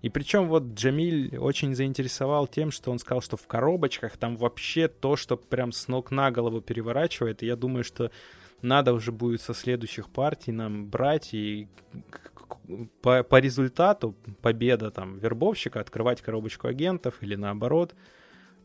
И 0.00 0.08
причем 0.10 0.48
вот 0.48 0.62
Джамиль 0.74 1.36
очень 1.38 1.74
заинтересовал 1.74 2.46
тем, 2.46 2.70
что 2.70 2.92
он 2.92 3.00
сказал, 3.00 3.20
что 3.20 3.36
в 3.36 3.46
коробочках 3.46 4.16
там 4.16 4.36
вообще 4.36 4.86
то, 4.86 5.16
что 5.16 5.36
прям 5.36 5.72
с 5.72 5.88
ног 5.88 6.12
на 6.12 6.30
голову 6.30 6.60
переворачивает. 6.60 7.42
И 7.42 7.46
я 7.46 7.56
думаю, 7.56 7.82
что 7.82 8.12
надо 8.62 8.92
уже 8.92 9.12
будет 9.12 9.40
со 9.40 9.54
следующих 9.54 10.10
партий 10.10 10.52
нам 10.52 10.88
брать 10.88 11.34
и 11.34 11.68
по, 13.02 13.22
по 13.22 13.40
результату 13.40 14.14
победа 14.42 14.90
там 14.90 15.18
вербовщика 15.18 15.80
открывать 15.80 16.20
коробочку 16.22 16.68
агентов 16.68 17.14
или 17.20 17.34
наоборот 17.34 17.94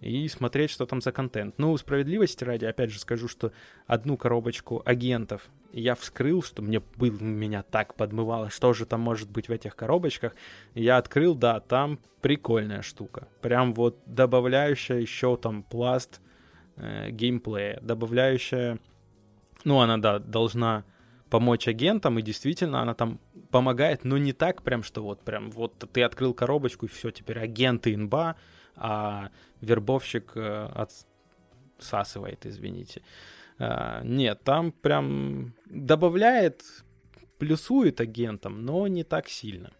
и 0.03 0.27
смотреть, 0.27 0.69
что 0.69 0.85
там 0.85 1.01
за 1.01 1.11
контент. 1.11 1.55
Ну, 1.57 1.75
справедливости 1.77 2.43
ради, 2.43 2.65
опять 2.65 2.91
же 2.91 2.99
скажу, 2.99 3.27
что 3.27 3.53
одну 3.87 4.17
коробочку 4.17 4.81
агентов 4.85 5.49
я 5.71 5.95
вскрыл, 5.95 6.43
что 6.43 6.61
мне 6.61 6.81
был, 6.97 7.11
меня 7.19 7.63
так 7.63 7.95
подмывало, 7.95 8.49
что 8.49 8.73
же 8.73 8.85
там 8.85 8.99
может 8.99 9.29
быть 9.29 9.47
в 9.47 9.51
этих 9.51 9.75
коробочках. 9.75 10.35
Я 10.75 10.97
открыл, 10.97 11.35
да, 11.35 11.59
там 11.61 11.99
прикольная 12.21 12.81
штука. 12.81 13.27
Прям 13.41 13.73
вот 13.73 13.97
добавляющая 14.05 14.99
еще 14.99 15.37
там 15.37 15.63
пласт 15.63 16.21
э, 16.75 17.09
геймплея, 17.09 17.79
добавляющая, 17.81 18.79
ну, 19.63 19.79
она, 19.79 19.97
да, 19.97 20.19
должна 20.19 20.83
помочь 21.29 21.67
агентам, 21.67 22.19
и 22.19 22.21
действительно 22.21 22.81
она 22.81 22.93
там 22.93 23.19
помогает, 23.49 24.03
но 24.03 24.17
не 24.17 24.33
так 24.33 24.61
прям, 24.61 24.83
что 24.83 25.01
вот 25.01 25.21
прям 25.21 25.49
вот 25.49 25.77
ты 25.91 26.03
открыл 26.03 26.33
коробочку, 26.33 26.85
и 26.85 26.89
все, 26.89 27.11
теперь 27.11 27.39
агенты 27.39 27.93
инба, 27.93 28.35
а 28.75 29.29
вербовщик 29.61 30.33
э, 30.35 30.87
отсасывает, 31.79 32.45
извините. 32.45 33.01
А, 33.59 34.03
нет, 34.03 34.43
там 34.43 34.71
прям 34.71 35.53
добавляет, 35.65 36.63
плюсует 37.39 37.99
агентам, 37.99 38.63
но 38.63 38.87
не 38.87 39.03
так 39.03 39.27
сильно. 39.27 39.71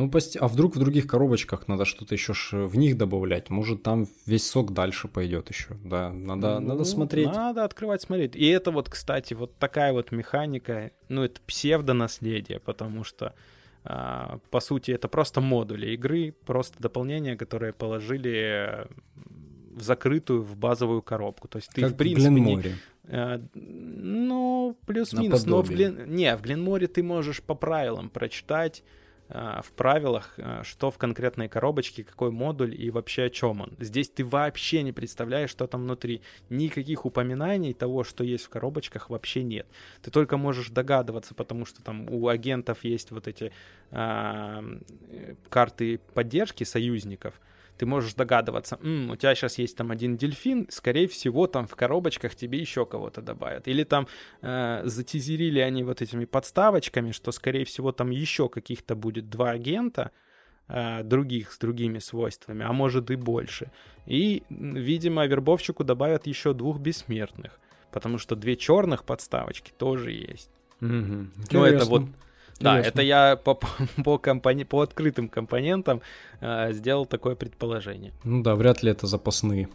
Ну, 0.00 0.10
а 0.40 0.48
вдруг 0.48 0.76
в 0.76 0.78
других 0.78 1.06
коробочках 1.06 1.68
надо 1.68 1.84
что-то 1.84 2.14
еще 2.14 2.32
в 2.32 2.74
них 2.76 2.96
добавлять? 2.96 3.50
Может, 3.50 3.82
там 3.82 4.06
весь 4.24 4.48
сок 4.48 4.72
дальше 4.72 5.08
пойдет 5.08 5.50
еще? 5.50 5.76
Да, 5.84 6.10
надо, 6.10 6.58
ну, 6.58 6.68
надо 6.68 6.84
смотреть. 6.84 7.26
Надо 7.26 7.64
открывать, 7.64 8.00
смотреть. 8.00 8.34
И 8.34 8.46
это 8.46 8.70
вот, 8.70 8.88
кстати, 8.88 9.34
вот 9.34 9.54
такая 9.58 9.92
вот 9.92 10.10
механика, 10.10 10.90
ну, 11.10 11.22
это 11.22 11.42
псевдонаследие, 11.46 12.60
потому 12.60 13.04
что, 13.04 13.34
а, 13.84 14.38
по 14.50 14.60
сути, 14.60 14.90
это 14.90 15.08
просто 15.08 15.42
модули 15.42 15.88
игры, 15.88 16.34
просто 16.46 16.80
дополнения, 16.80 17.36
которые 17.36 17.74
положили 17.74 18.88
в 19.74 19.82
закрытую, 19.82 20.42
в 20.42 20.56
базовую 20.56 21.02
коробку. 21.02 21.46
То 21.46 21.58
есть 21.58 21.68
ты, 21.74 21.82
как 21.82 21.92
в 21.92 21.96
принципе, 21.96 22.30
в 22.30 22.38
не, 22.38 22.74
э, 23.04 23.38
ну, 23.54 24.78
плюс-минус. 24.86 25.44
Но 25.44 25.60
в, 25.60 25.68
Глен... 25.68 26.10
не, 26.14 26.34
в 26.34 26.40
Гленморе 26.40 26.86
ты 26.86 27.02
можешь 27.02 27.42
по 27.42 27.54
правилам 27.54 28.08
прочитать, 28.08 28.82
в 29.62 29.72
правилах, 29.72 30.34
а, 30.38 30.62
что 30.64 30.90
в 30.90 30.98
конкретной 30.98 31.48
коробочке, 31.48 32.02
какой 32.02 32.30
модуль 32.30 32.74
и 32.74 32.90
вообще 32.90 33.24
о 33.24 33.30
чем 33.30 33.60
он. 33.60 33.72
Здесь 33.78 34.10
ты 34.10 34.24
вообще 34.24 34.82
не 34.82 34.92
представляешь, 34.92 35.50
что 35.50 35.66
там 35.66 35.82
внутри. 35.82 36.22
Никаких 36.48 37.06
упоминаний 37.06 37.72
того, 37.72 38.02
что 38.02 38.24
есть 38.24 38.44
в 38.44 38.48
коробочках, 38.48 39.08
вообще 39.08 39.42
нет. 39.42 39.66
Ты 40.02 40.10
только 40.10 40.36
можешь 40.36 40.70
догадываться, 40.70 41.34
потому 41.34 41.64
что 41.64 41.82
там 41.82 42.08
у 42.10 42.28
агентов 42.28 42.84
есть 42.84 43.12
вот 43.12 43.28
эти 43.28 43.52
а, 43.90 44.64
карты 45.48 46.00
поддержки 46.14 46.64
союзников. 46.64 47.40
Ты 47.80 47.86
можешь 47.86 48.14
догадываться, 48.14 48.78
М, 48.82 49.10
у 49.10 49.16
тебя 49.16 49.34
сейчас 49.34 49.58
есть 49.58 49.76
там 49.76 49.90
один 49.90 50.18
дельфин, 50.18 50.66
скорее 50.68 51.06
всего, 51.06 51.46
там 51.46 51.66
в 51.66 51.74
коробочках 51.76 52.34
тебе 52.34 52.58
еще 52.58 52.84
кого-то 52.84 53.22
добавят. 53.22 53.68
Или 53.68 53.84
там 53.84 54.06
э, 54.42 54.82
затизерили 54.84 55.60
они 55.60 55.82
вот 55.82 56.02
этими 56.02 56.26
подставочками, 56.26 57.12
что, 57.12 57.32
скорее 57.32 57.64
всего, 57.64 57.92
там 57.92 58.10
еще 58.10 58.50
каких-то 58.50 58.94
будет 58.94 59.30
два 59.30 59.52
агента, 59.52 60.10
э, 60.68 61.02
других 61.04 61.52
с 61.52 61.58
другими 61.58 62.00
свойствами, 62.00 62.66
а 62.66 62.72
может 62.72 63.10
и 63.10 63.16
больше. 63.16 63.70
И, 64.04 64.42
видимо, 64.50 65.26
вербовщику 65.26 65.82
добавят 65.82 66.26
еще 66.26 66.52
двух 66.52 66.80
бессмертных, 66.80 67.58
потому 67.92 68.18
что 68.18 68.36
две 68.36 68.56
черных 68.56 69.04
подставочки 69.04 69.72
тоже 69.78 70.12
есть. 70.12 70.50
Угу. 70.82 71.26
Ну, 71.52 71.64
это 71.64 71.86
вот 71.86 72.02
да, 72.60 72.76
Ясно. 72.76 72.88
это 72.88 73.02
я 73.02 73.36
по, 73.36 73.54
по, 74.04 74.18
компони... 74.18 74.64
по 74.64 74.82
открытым 74.82 75.28
компонентам 75.28 76.02
э, 76.40 76.72
сделал 76.72 77.06
такое 77.06 77.34
предположение. 77.34 78.12
Ну 78.22 78.42
да, 78.42 78.54
вряд 78.54 78.82
ли 78.82 78.90
это 78.90 79.06
запасные. 79.06 79.68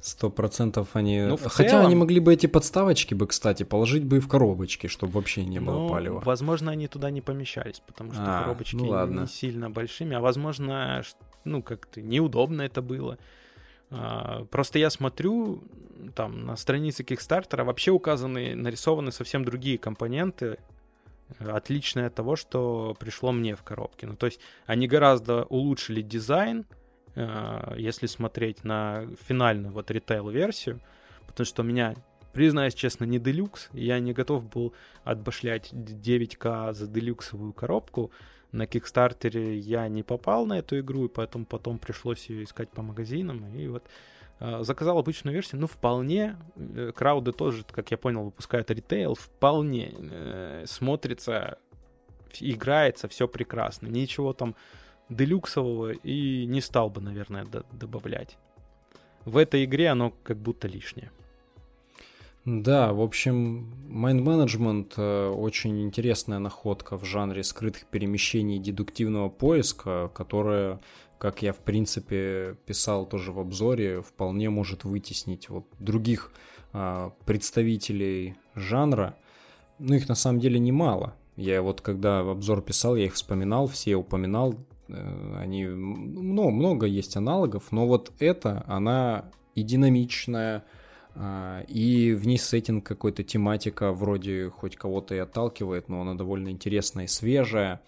Сто 0.00 0.28
процентов 0.28 0.88
они... 0.94 1.22
Ну, 1.22 1.38
Хотя 1.38 1.70
целом... 1.70 1.86
они 1.86 1.94
могли 1.94 2.20
бы 2.20 2.34
эти 2.34 2.46
подставочки 2.46 3.14
бы, 3.14 3.26
кстати, 3.26 3.62
положить 3.62 4.04
бы 4.04 4.18
и 4.18 4.20
в 4.20 4.28
коробочки, 4.28 4.86
чтобы 4.86 5.14
вообще 5.14 5.44
не 5.44 5.60
было 5.60 5.78
ну, 5.78 5.88
палева. 5.88 6.20
Возможно, 6.20 6.72
они 6.72 6.88
туда 6.88 7.10
не 7.10 7.22
помещались, 7.22 7.80
потому 7.86 8.12
что 8.12 8.22
а, 8.22 8.42
коробочки 8.42 8.76
ну, 8.76 8.88
ладно. 8.88 9.20
не 9.20 9.26
сильно 9.26 9.70
большими, 9.70 10.14
а 10.14 10.20
возможно, 10.20 11.02
ну, 11.44 11.62
как-то 11.62 12.02
неудобно 12.02 12.62
это 12.62 12.82
было. 12.82 13.16
А, 13.90 14.44
просто 14.50 14.78
я 14.78 14.90
смотрю, 14.90 15.62
там 16.14 16.44
на 16.44 16.56
странице 16.56 17.02
Kickstarter 17.02 17.64
вообще 17.64 17.90
указаны, 17.90 18.54
нарисованы 18.54 19.10
совсем 19.10 19.42
другие 19.44 19.78
компоненты, 19.78 20.58
отличное 21.38 22.06
от 22.08 22.14
того, 22.14 22.36
что 22.36 22.96
пришло 22.98 23.32
мне 23.32 23.56
в 23.56 23.62
коробке. 23.62 24.06
Ну, 24.06 24.16
то 24.16 24.26
есть 24.26 24.40
они 24.66 24.86
гораздо 24.86 25.44
улучшили 25.44 26.02
дизайн, 26.02 26.66
э, 27.14 27.74
если 27.76 28.06
смотреть 28.06 28.64
на 28.64 29.06
финальную 29.26 29.72
вот 29.72 29.90
ритейл-версию, 29.90 30.80
потому 31.26 31.46
что 31.46 31.62
у 31.62 31.64
меня, 31.64 31.94
признаюсь 32.32 32.74
честно, 32.74 33.04
не 33.04 33.18
делюкс, 33.18 33.70
я 33.72 33.98
не 33.98 34.12
готов 34.12 34.48
был 34.48 34.74
отбашлять 35.04 35.72
9к 35.72 36.72
за 36.72 36.86
делюксовую 36.86 37.52
коробку, 37.52 38.10
на 38.52 38.68
Кикстартере 38.68 39.58
я 39.58 39.88
не 39.88 40.04
попал 40.04 40.46
на 40.46 40.58
эту 40.60 40.78
игру, 40.78 41.06
и 41.06 41.08
поэтому 41.08 41.44
потом 41.44 41.78
пришлось 41.78 42.26
ее 42.26 42.44
искать 42.44 42.70
по 42.70 42.82
магазинам, 42.82 43.52
и 43.52 43.66
вот 43.66 43.84
заказал 44.40 44.98
обычную 44.98 45.34
версию, 45.34 45.60
ну, 45.60 45.66
вполне, 45.66 46.36
э, 46.56 46.92
крауды 46.94 47.32
тоже, 47.32 47.64
как 47.70 47.90
я 47.90 47.96
понял, 47.96 48.24
выпускают 48.24 48.70
ритейл, 48.70 49.14
вполне 49.14 49.92
э, 49.96 50.64
смотрится, 50.66 51.58
играется, 52.40 53.08
все 53.08 53.28
прекрасно. 53.28 53.86
Ничего 53.86 54.32
там 54.32 54.54
делюксового 55.08 55.92
и 55.92 56.46
не 56.46 56.60
стал 56.60 56.90
бы, 56.90 57.00
наверное, 57.00 57.44
д- 57.44 57.64
добавлять. 57.72 58.36
В 59.24 59.36
этой 59.36 59.64
игре 59.64 59.88
оно 59.88 60.12
как 60.22 60.38
будто 60.38 60.68
лишнее. 60.68 61.10
Да, 62.44 62.92
в 62.92 63.00
общем, 63.00 63.72
Mind 63.88 64.22
Management 64.22 64.92
э, 64.98 65.28
очень 65.30 65.82
интересная 65.82 66.38
находка 66.38 66.98
в 66.98 67.04
жанре 67.04 67.42
скрытых 67.42 67.86
перемещений 67.86 68.58
дедуктивного 68.58 69.30
поиска, 69.30 70.10
которая 70.12 70.78
как 71.24 71.40
я 71.40 71.54
в 71.54 71.60
принципе 71.60 72.54
писал 72.66 73.06
тоже 73.06 73.32
в 73.32 73.38
обзоре, 73.38 74.02
вполне 74.02 74.50
может 74.50 74.84
вытеснить 74.84 75.48
вот 75.48 75.64
других 75.78 76.30
а, 76.74 77.14
представителей 77.24 78.36
жанра. 78.54 79.16
Ну, 79.78 79.94
их 79.94 80.06
на 80.06 80.16
самом 80.16 80.38
деле 80.38 80.58
немало. 80.58 81.14
Я 81.36 81.62
вот 81.62 81.80
когда 81.80 82.20
обзор 82.20 82.60
писал, 82.60 82.94
я 82.94 83.06
их 83.06 83.14
вспоминал, 83.14 83.68
все 83.68 83.96
упоминал. 83.96 84.54
Э, 84.88 85.36
они, 85.40 85.64
ну, 85.64 86.50
много 86.50 86.84
есть 86.84 87.16
аналогов, 87.16 87.72
но 87.72 87.86
вот 87.86 88.12
эта, 88.18 88.62
она 88.66 89.24
и 89.54 89.62
динамичная, 89.62 90.62
а, 91.14 91.62
и 91.68 92.12
в 92.12 92.26
ней 92.26 92.36
сеттинг 92.36 92.84
какой-то 92.84 93.22
тематика 93.22 93.92
вроде 93.92 94.50
хоть 94.50 94.76
кого-то 94.76 95.14
и 95.14 95.18
отталкивает, 95.20 95.88
но 95.88 96.02
она 96.02 96.16
довольно 96.16 96.50
интересная 96.50 97.06
и 97.06 97.08
свежая. 97.08 97.80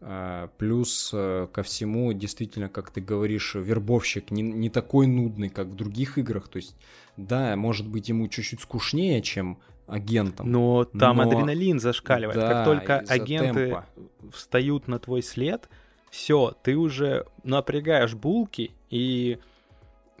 А, 0.00 0.48
плюс 0.58 1.10
э, 1.12 1.46
ко 1.52 1.62
всему, 1.62 2.12
действительно, 2.12 2.68
как 2.68 2.90
ты 2.90 3.00
говоришь, 3.00 3.54
вербовщик 3.54 4.30
не, 4.30 4.42
не 4.42 4.68
такой 4.68 5.06
нудный, 5.06 5.48
как 5.48 5.68
в 5.68 5.74
других 5.74 6.18
играх. 6.18 6.48
То 6.48 6.58
есть, 6.58 6.76
да, 7.16 7.56
может 7.56 7.88
быть, 7.88 8.08
ему 8.08 8.28
чуть-чуть 8.28 8.60
скучнее, 8.60 9.22
чем 9.22 9.58
агентам. 9.86 10.50
Но 10.50 10.84
там 10.84 11.16
но... 11.16 11.22
адреналин 11.22 11.80
зашкаливает. 11.80 12.38
Да, 12.38 12.48
как 12.48 12.64
только 12.64 12.98
агенты 12.98 13.66
темпа. 13.66 13.86
встают 14.32 14.86
на 14.86 14.98
твой 14.98 15.22
след, 15.22 15.68
все, 16.10 16.54
ты 16.62 16.76
уже 16.76 17.26
напрягаешь 17.42 18.14
булки 18.14 18.72
и 18.90 19.38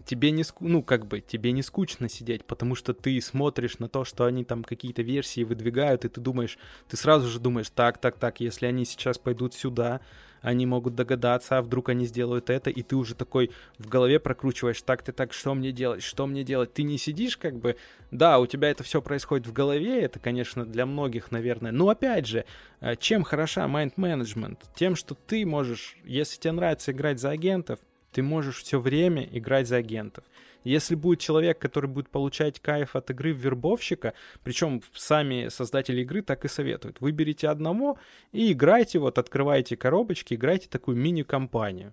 тебе 0.06 0.30
не, 0.30 0.44
ску... 0.44 0.66
ну, 0.66 0.82
как 0.82 1.06
бы, 1.06 1.20
тебе 1.20 1.52
не 1.52 1.62
скучно 1.62 2.08
сидеть, 2.08 2.44
потому 2.44 2.74
что 2.74 2.94
ты 2.94 3.20
смотришь 3.20 3.78
на 3.78 3.88
то, 3.88 4.04
что 4.04 4.24
они 4.24 4.44
там 4.44 4.64
какие-то 4.64 5.02
версии 5.02 5.44
выдвигают, 5.44 6.04
и 6.04 6.08
ты 6.08 6.20
думаешь, 6.20 6.58
ты 6.88 6.96
сразу 6.96 7.28
же 7.28 7.40
думаешь, 7.40 7.68
так, 7.70 7.98
так, 7.98 8.16
так, 8.16 8.40
если 8.40 8.66
они 8.66 8.84
сейчас 8.84 9.18
пойдут 9.18 9.52
сюда, 9.52 10.00
они 10.42 10.64
могут 10.64 10.94
догадаться, 10.94 11.58
а 11.58 11.62
вдруг 11.62 11.88
они 11.88 12.06
сделают 12.06 12.50
это, 12.50 12.70
и 12.70 12.82
ты 12.82 12.94
уже 12.94 13.16
такой 13.16 13.50
в 13.78 13.88
голове 13.88 14.20
прокручиваешь, 14.20 14.80
так 14.80 15.02
ты 15.02 15.10
так, 15.10 15.32
что 15.32 15.54
мне 15.54 15.72
делать, 15.72 16.04
что 16.04 16.26
мне 16.26 16.44
делать? 16.44 16.72
Ты 16.72 16.84
не 16.84 16.98
сидишь 16.98 17.36
как 17.36 17.56
бы, 17.56 17.76
да, 18.12 18.38
у 18.38 18.46
тебя 18.46 18.70
это 18.70 18.84
все 18.84 19.02
происходит 19.02 19.48
в 19.48 19.52
голове, 19.52 20.02
это, 20.02 20.20
конечно, 20.20 20.64
для 20.64 20.86
многих, 20.86 21.32
наверное, 21.32 21.72
но 21.72 21.88
опять 21.88 22.28
же, 22.28 22.44
э, 22.80 22.94
чем 22.94 23.24
хороша 23.24 23.66
mind 23.66 23.94
management? 23.96 24.58
Тем, 24.76 24.94
что 24.94 25.16
ты 25.16 25.44
можешь, 25.44 25.96
если 26.04 26.38
тебе 26.38 26.52
нравится 26.52 26.92
играть 26.92 27.18
за 27.18 27.30
агентов, 27.30 27.80
ты 28.16 28.22
можешь 28.22 28.62
все 28.62 28.80
время 28.80 29.28
играть 29.30 29.68
за 29.68 29.76
агентов. 29.76 30.24
Если 30.64 30.94
будет 30.94 31.20
человек, 31.20 31.58
который 31.58 31.90
будет 31.90 32.08
получать 32.08 32.60
кайф 32.60 32.96
от 32.96 33.10
игры 33.10 33.34
в 33.34 33.36
вербовщика, 33.36 34.14
причем 34.42 34.80
сами 34.94 35.48
создатели 35.48 36.00
игры 36.00 36.22
так 36.22 36.46
и 36.46 36.48
советуют, 36.48 37.02
выберите 37.02 37.48
одного 37.48 37.98
и 38.32 38.52
играйте, 38.52 39.00
вот 39.00 39.18
открывайте 39.18 39.76
коробочки, 39.76 40.32
играйте 40.32 40.66
такую 40.66 40.96
мини-компанию. 40.96 41.92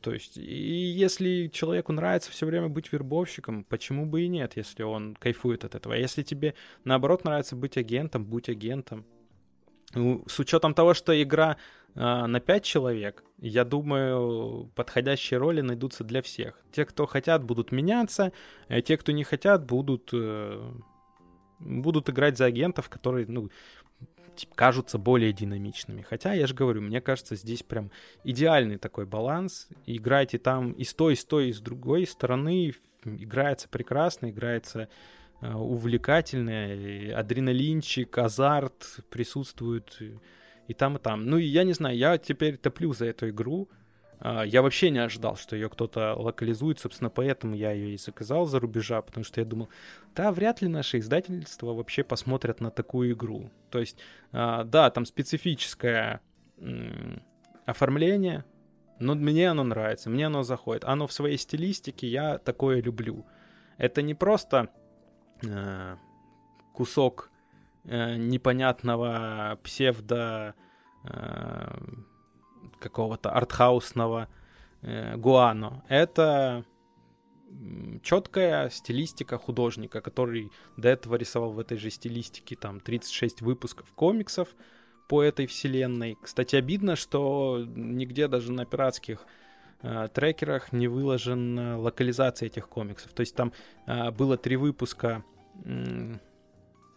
То 0.00 0.12
есть, 0.12 0.36
и 0.36 0.42
если 0.42 1.46
человеку 1.46 1.92
нравится 1.92 2.32
все 2.32 2.44
время 2.44 2.68
быть 2.68 2.92
вербовщиком, 2.92 3.62
почему 3.62 4.06
бы 4.06 4.22
и 4.22 4.28
нет, 4.28 4.56
если 4.56 4.82
он 4.82 5.14
кайфует 5.14 5.64
от 5.64 5.76
этого? 5.76 5.94
А 5.94 5.98
если 5.98 6.24
тебе, 6.24 6.54
наоборот, 6.82 7.22
нравится 7.22 7.54
быть 7.54 7.76
агентом, 7.76 8.24
будь 8.24 8.48
агентом. 8.48 9.06
Ну, 9.94 10.24
с 10.28 10.38
учетом 10.38 10.74
того, 10.74 10.94
что 10.94 11.20
игра 11.20 11.56
э, 11.94 12.26
на 12.26 12.40
5 12.40 12.64
человек, 12.64 13.24
я 13.38 13.64
думаю, 13.64 14.70
подходящие 14.74 15.38
роли 15.38 15.62
найдутся 15.62 16.04
для 16.04 16.22
всех. 16.22 16.60
Те, 16.72 16.84
кто 16.84 17.06
хотят, 17.06 17.42
будут 17.42 17.72
меняться, 17.72 18.32
а 18.68 18.80
те, 18.80 18.96
кто 18.96 19.12
не 19.12 19.24
хотят, 19.24 19.64
будут, 19.64 20.10
э, 20.12 20.72
будут 21.58 22.08
играть 22.08 22.38
за 22.38 22.44
агентов, 22.44 22.88
которые, 22.88 23.26
ну, 23.26 23.50
типа, 24.36 24.54
кажутся 24.54 24.98
более 24.98 25.32
динамичными. 25.32 26.02
Хотя, 26.02 26.34
я 26.34 26.46
же 26.46 26.54
говорю, 26.54 26.82
мне 26.82 27.00
кажется, 27.00 27.34
здесь 27.34 27.62
прям 27.62 27.90
идеальный 28.24 28.78
такой 28.78 29.06
баланс. 29.06 29.68
Играйте 29.86 30.38
там 30.38 30.72
и 30.72 30.84
с 30.84 30.94
той, 30.94 31.14
и 31.14 31.16
с 31.16 31.24
той, 31.24 31.48
и 31.48 31.52
с 31.52 31.60
другой 31.60 32.06
стороны. 32.06 32.74
Играется 33.04 33.68
прекрасно, 33.68 34.30
играется 34.30 34.88
Э, 35.40 35.54
увлекательная, 35.54 37.16
адреналинчик, 37.16 38.18
азарт 38.18 39.00
присутствует 39.08 39.98
и 40.68 40.74
там, 40.74 40.96
и 40.96 41.00
там. 41.00 41.26
Ну, 41.26 41.38
и 41.38 41.44
я 41.44 41.64
не 41.64 41.72
знаю, 41.72 41.96
я 41.96 42.18
теперь 42.18 42.58
топлю 42.58 42.92
за 42.92 43.06
эту 43.06 43.30
игру. 43.30 43.68
А, 44.18 44.42
я 44.44 44.60
вообще 44.60 44.90
не 44.90 44.98
ожидал, 44.98 45.36
что 45.36 45.56
ее 45.56 45.70
кто-то 45.70 46.14
локализует, 46.14 46.78
собственно, 46.78 47.08
поэтому 47.08 47.54
я 47.54 47.72
ее 47.72 47.94
и 47.94 47.96
заказал 47.96 48.44
за 48.44 48.60
рубежа, 48.60 49.00
потому 49.00 49.24
что 49.24 49.40
я 49.40 49.46
думал, 49.46 49.70
да, 50.14 50.30
вряд 50.30 50.60
ли 50.60 50.68
наши 50.68 50.98
издательства 50.98 51.72
вообще 51.72 52.04
посмотрят 52.04 52.60
на 52.60 52.70
такую 52.70 53.12
игру. 53.12 53.50
То 53.70 53.78
есть, 53.78 53.96
а, 54.32 54.64
да, 54.64 54.90
там 54.90 55.06
специфическое 55.06 56.20
оформление, 57.64 58.44
но 58.98 59.14
мне 59.14 59.48
оно 59.48 59.64
нравится, 59.64 60.10
мне 60.10 60.26
оно 60.26 60.42
заходит. 60.42 60.84
Оно 60.84 61.06
в 61.06 61.12
своей 61.14 61.38
стилистике, 61.38 62.06
я 62.06 62.36
такое 62.36 62.82
люблю. 62.82 63.24
Это 63.78 64.02
не 64.02 64.14
просто 64.14 64.68
Э, 65.42 65.96
кусок 66.72 67.30
э, 67.84 68.16
непонятного 68.16 69.58
псевдо 69.62 70.54
э, 71.04 71.78
какого-то 72.78 73.30
артхаусного 73.30 74.28
гуано. 75.16 75.84
Это 75.88 76.64
четкая 78.02 78.70
стилистика 78.70 79.36
художника, 79.36 80.00
который 80.00 80.50
до 80.78 80.88
этого 80.88 81.16
рисовал 81.16 81.52
в 81.52 81.58
этой 81.58 81.76
же 81.76 81.90
стилистике 81.90 82.56
там 82.56 82.80
36 82.80 83.42
выпусков 83.42 83.92
комиксов 83.92 84.48
по 85.06 85.22
этой 85.22 85.46
вселенной. 85.46 86.16
Кстати, 86.22 86.56
обидно, 86.56 86.96
что 86.96 87.62
нигде 87.66 88.26
даже 88.26 88.52
на 88.52 88.64
пиратских 88.64 89.26
э, 89.82 90.08
трекерах 90.12 90.72
не 90.72 90.88
выложена 90.88 91.78
локализация 91.78 92.46
этих 92.46 92.68
комиксов. 92.68 93.12
То 93.12 93.20
есть 93.20 93.34
там 93.34 93.52
э, 93.86 94.10
было 94.10 94.36
три 94.36 94.56
выпуска 94.56 95.24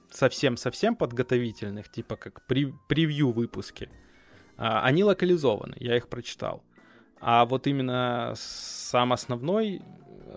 совсем-совсем 0.10 0.96
подготовительных, 0.96 1.90
типа 1.90 2.16
как 2.16 2.46
при, 2.46 2.74
превью 2.88 3.32
выпуски, 3.32 3.90
а, 4.58 4.84
они 4.84 5.04
локализованы, 5.04 5.76
я 5.80 5.98
их 5.98 6.08
прочитал. 6.08 6.64
а 7.20 7.46
вот 7.46 7.68
именно 7.68 8.34
сам 8.36 9.12
основной 9.12 9.82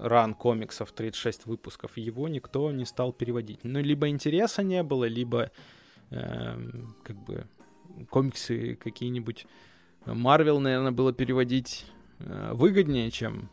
ран 0.01 0.35
комиксов, 0.35 0.93
36 0.93 1.47
выпусков, 1.47 1.97
его 1.97 2.29
никто 2.29 2.71
не 2.73 2.85
стал 2.85 3.13
переводить. 3.13 3.61
Ну, 3.65 3.81
либо 3.81 4.09
интереса 4.09 4.63
не 4.63 4.83
было, 4.83 5.05
либо 5.05 5.51
э, 6.11 6.59
как 7.03 7.17
бы 7.25 7.47
комиксы 8.11 8.77
какие-нибудь 8.77 9.47
Марвел, 10.05 10.61
наверное, 10.61 10.93
было 10.93 11.13
переводить 11.13 11.85
э, 11.87 11.96
выгоднее, 12.19 13.11
чем 13.11 13.51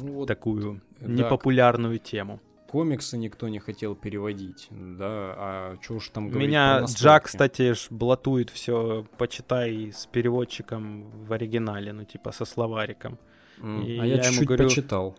ну, 0.00 0.12
вот, 0.12 0.26
такую 0.26 0.80
да, 1.00 1.06
непопулярную 1.06 1.98
тему. 1.98 2.40
Комиксы 2.68 3.18
никто 3.18 3.48
не 3.48 3.58
хотел 3.58 3.94
переводить, 3.94 4.68
да, 4.70 5.34
а 5.36 5.76
что 5.82 5.94
уж 5.94 6.08
там 6.08 6.30
говорить 6.30 6.48
Меня 6.48 6.84
Джак, 6.86 7.24
кстати, 7.24 7.74
ж 7.74 7.88
блатует 7.90 8.48
все, 8.48 9.06
почитай 9.18 9.92
с 9.92 10.06
переводчиком 10.06 11.10
в 11.26 11.32
оригинале, 11.34 11.92
ну, 11.92 12.04
типа 12.04 12.32
со 12.32 12.46
словариком. 12.46 13.18
Mm. 13.58 13.84
И 13.84 13.98
а 13.98 14.06
я, 14.06 14.14
я 14.16 14.22
чуть-чуть 14.22 14.46
говорю, 14.46 14.64
почитал. 14.64 15.16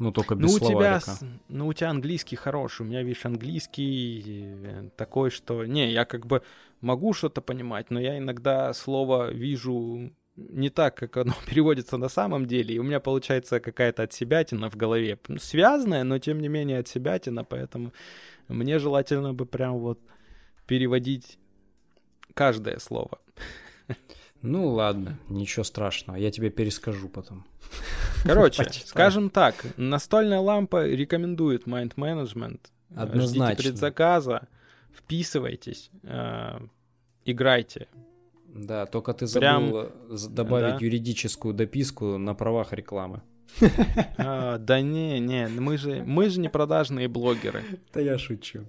Ну, 0.00 0.12
только 0.12 0.34
без 0.34 0.50
ну, 0.50 0.56
у 0.56 0.68
тебя, 0.68 1.00
ну, 1.48 1.66
у 1.68 1.72
тебя 1.74 1.90
английский 1.90 2.34
хороший. 2.34 2.82
У 2.82 2.84
меня, 2.86 3.02
видишь, 3.02 3.26
английский 3.26 4.54
э, 4.64 4.88
такой, 4.96 5.30
что... 5.30 5.66
Не, 5.66 5.92
я 5.92 6.06
как 6.06 6.26
бы 6.26 6.42
могу 6.80 7.12
что-то 7.12 7.42
понимать, 7.42 7.90
но 7.90 8.00
я 8.00 8.16
иногда 8.16 8.72
слово 8.72 9.30
вижу 9.30 10.10
не 10.48 10.70
так, 10.70 10.96
как 10.96 11.16
оно 11.16 11.34
переводится 11.46 11.96
на 11.96 12.08
самом 12.08 12.46
деле, 12.46 12.74
и 12.74 12.78
у 12.78 12.82
меня 12.82 13.00
получается 13.00 13.60
какая-то 13.60 14.02
отсебятина 14.02 14.70
в 14.70 14.76
голове. 14.76 15.18
Связанная, 15.38 16.04
но 16.04 16.18
тем 16.18 16.40
не 16.40 16.48
менее 16.48 16.78
отсебятина, 16.78 17.44
поэтому 17.44 17.92
мне 18.48 18.78
желательно 18.78 19.34
бы 19.34 19.46
прям 19.46 19.78
вот 19.78 20.00
переводить 20.66 21.38
каждое 22.34 22.78
слово. 22.78 23.18
Ну 24.42 24.68
ладно, 24.68 25.18
ничего 25.28 25.64
страшного, 25.64 26.16
я 26.16 26.30
тебе 26.30 26.50
перескажу 26.50 27.08
потом. 27.08 27.44
Короче, 28.24 28.64
скажем 28.84 29.28
так, 29.30 29.54
настольная 29.76 30.40
лампа 30.40 30.86
рекомендует 30.86 31.66
Mind 31.66 31.94
Management. 31.96 32.60
Однозначно. 32.96 33.54
Ждите 33.54 33.62
предзаказа, 33.62 34.48
вписывайтесь, 34.92 35.90
э, 36.02 36.58
играйте. 37.24 37.86
Да, 38.54 38.86
только 38.86 39.12
ты 39.12 39.26
забыл 39.26 39.40
Прям... 39.40 39.74
Э, 39.74 39.88
добавить 40.28 40.78
да? 40.78 40.84
юридическую 40.84 41.54
дописку 41.54 42.18
на 42.18 42.34
правах 42.34 42.72
рекламы. 42.72 43.22
А, 44.18 44.58
да 44.58 44.80
не, 44.80 45.18
не, 45.20 45.48
мы 45.48 45.76
же, 45.76 46.02
мы 46.06 46.30
же 46.30 46.40
не 46.40 46.48
продажные 46.48 47.08
блогеры. 47.08 47.62
Да 47.94 48.00
я 48.00 48.18
шучу. 48.18 48.60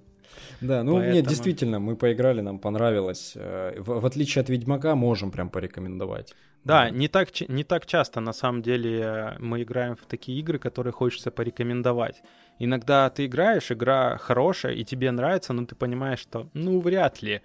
Да, 0.61 0.83
ну 0.83 0.93
Поэтому... 0.93 1.13
нет, 1.13 1.27
действительно, 1.27 1.79
мы 1.79 1.95
поиграли, 1.95 2.41
нам 2.41 2.59
понравилось. 2.59 3.33
Э, 3.35 3.79
в, 3.79 3.99
в 3.99 4.05
отличие 4.05 4.41
от 4.41 4.49
Ведьмака, 4.49 4.95
можем 4.95 5.31
прям 5.31 5.49
порекомендовать. 5.49 6.33
Да, 6.63 6.89
не 6.91 7.07
так, 7.07 7.29
не 7.49 7.63
так 7.63 7.85
часто 7.85 8.19
на 8.19 8.33
самом 8.33 8.61
деле 8.61 9.35
мы 9.39 9.63
играем 9.63 9.95
в 9.95 10.05
такие 10.05 10.39
игры, 10.39 10.59
которые 10.59 10.93
хочется 10.93 11.31
порекомендовать. 11.31 12.21
Иногда 12.59 13.09
ты 13.09 13.25
играешь, 13.25 13.71
игра 13.71 14.17
хорошая, 14.17 14.73
и 14.73 14.83
тебе 14.83 15.09
нравится, 15.11 15.53
но 15.53 15.65
ты 15.65 15.75
понимаешь, 15.75 16.19
что 16.19 16.49
ну 16.53 16.79
вряд 16.79 17.23
ли, 17.23 17.41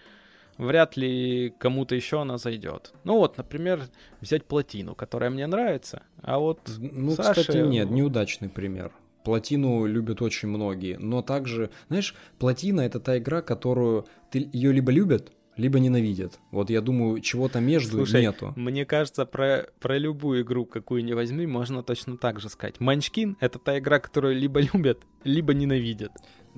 вряд 0.58 0.96
ли 0.96 1.54
кому-то 1.58 1.94
еще 1.94 2.22
она 2.22 2.38
зайдет. 2.38 2.92
Ну 3.04 3.18
вот, 3.18 3.36
например, 3.36 3.82
взять 4.20 4.44
плотину, 4.44 4.94
которая 4.94 5.30
мне 5.30 5.46
нравится, 5.46 6.02
а 6.22 6.38
вот 6.38 6.60
Ну, 6.78 7.10
Саше... 7.12 7.40
кстати, 7.40 7.58
нет, 7.58 7.90
неудачный 7.90 8.48
пример. 8.48 8.92
Платину 9.24 9.86
любят 9.86 10.22
очень 10.22 10.48
многие, 10.48 10.98
но 10.98 11.20
также, 11.20 11.70
знаешь, 11.88 12.14
платина 12.38 12.82
это 12.82 13.00
та 13.00 13.18
игра, 13.18 13.42
которую 13.42 14.06
ты 14.30 14.48
ее 14.52 14.70
либо 14.72 14.92
любят, 14.92 15.32
либо 15.56 15.78
ненавидят. 15.78 16.38
Вот 16.50 16.70
я 16.70 16.80
думаю, 16.80 17.20
чего-то 17.20 17.60
между 17.60 17.98
Слушай, 17.98 18.22
нету. 18.22 18.52
Мне 18.56 18.84
кажется, 18.84 19.24
про, 19.24 19.66
про 19.80 19.98
любую 19.98 20.42
игру, 20.42 20.66
какую 20.66 21.04
не 21.04 21.14
возьми, 21.14 21.46
можно 21.46 21.82
точно 21.82 22.16
так 22.16 22.40
же 22.40 22.48
сказать. 22.48 22.80
Манчкин— 22.80 23.36
это 23.40 23.58
та 23.58 23.78
игра, 23.78 23.98
которую 23.98 24.36
либо 24.36 24.60
любят, 24.60 25.00
либо 25.24 25.54
ненавидят. 25.54 26.12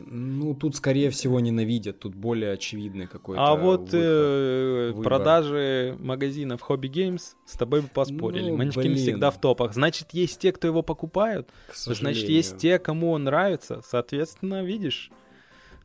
Ну, 0.06 0.54
тут, 0.54 0.76
скорее 0.76 1.10
всего, 1.10 1.40
ненавидят. 1.40 1.98
Тут 1.98 2.14
более 2.14 2.52
очевидный 2.52 3.06
какой-то 3.06 3.42
А 3.42 3.56
вот 3.56 3.90
э, 3.92 4.92
продажи 5.02 5.96
магазинов 5.98 6.62
Hobby 6.68 6.88
Games 6.88 7.34
с 7.44 7.56
тобой 7.56 7.82
бы 7.82 7.88
поспорили. 7.88 8.50
Ну, 8.50 8.56
Манчкин 8.56 8.94
всегда 8.94 9.30
в 9.30 9.40
топах. 9.40 9.74
Значит, 9.74 10.08
есть 10.12 10.38
те, 10.38 10.52
кто 10.52 10.68
его 10.68 10.82
покупают. 10.82 11.50
Значит, 11.74 12.28
есть 12.28 12.58
те, 12.58 12.78
кому 12.78 13.10
он 13.10 13.24
нравится. 13.24 13.82
Соответственно, 13.84 14.62
видишь, 14.62 15.10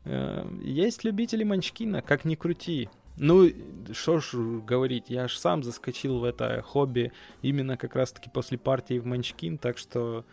э, 0.05 0.47
есть 0.63 1.03
любители 1.03 1.43
Манчкина, 1.43 2.01
как 2.01 2.25
ни 2.25 2.35
крути. 2.35 2.89
Ну, 3.17 3.49
что 3.91 4.19
ж 4.19 4.33
говорить, 4.65 5.09
я 5.09 5.25
аж 5.25 5.37
сам 5.37 5.63
заскочил 5.63 6.19
в 6.19 6.23
это 6.23 6.61
хобби 6.61 7.11
именно 7.41 7.77
как 7.77 7.95
раз-таки 7.95 8.29
после 8.29 8.57
партии 8.57 8.99
в 8.99 9.05
Манчкин, 9.05 9.57
так 9.57 9.77
что, 9.77 10.25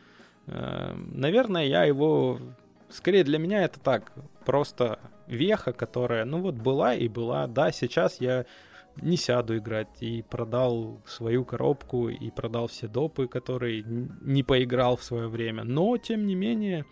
э, 0.46 0.94
наверное, 0.94 1.66
я 1.66 1.84
его 1.84 2.40
Скорее 2.90 3.22
для 3.22 3.38
меня 3.38 3.62
это 3.62 3.78
так, 3.78 4.12
просто 4.44 4.98
веха, 5.28 5.72
которая, 5.72 6.24
ну 6.24 6.40
вот 6.40 6.56
была 6.56 6.94
и 6.94 7.08
была. 7.08 7.46
Да, 7.46 7.70
сейчас 7.70 8.20
я 8.20 8.46
не 8.96 9.16
сяду 9.16 9.56
играть 9.56 10.02
и 10.02 10.22
продал 10.22 11.00
свою 11.06 11.44
коробку 11.44 12.08
и 12.08 12.30
продал 12.30 12.66
все 12.66 12.88
допы, 12.88 13.28
которые 13.28 13.84
не 13.84 14.42
поиграл 14.42 14.96
в 14.96 15.04
свое 15.04 15.28
время. 15.28 15.62
Но, 15.62 15.96
тем 15.98 16.26
не 16.26 16.34
менее, 16.34 16.84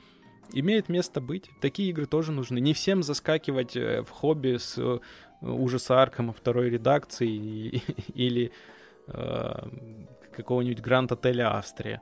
имеет 0.53 0.89
место 0.89 1.21
быть. 1.21 1.51
Такие 1.61 1.91
игры 1.91 2.07
тоже 2.07 2.31
нужны. 2.31 2.61
Не 2.61 2.75
всем 2.75 3.03
заскакивать 3.03 3.77
э, 3.77 4.03
в 4.03 4.11
хобби 4.11 4.57
с 4.57 4.79
ужаса 5.41 6.03
Аркама 6.03 6.33
второй 6.33 6.71
редакции 6.71 7.83
или 8.15 8.53
э, 9.07 9.69
какого-нибудь 10.37 10.81
Гранд 10.81 11.13
Отеля 11.13 11.57
Австрия. 11.57 12.01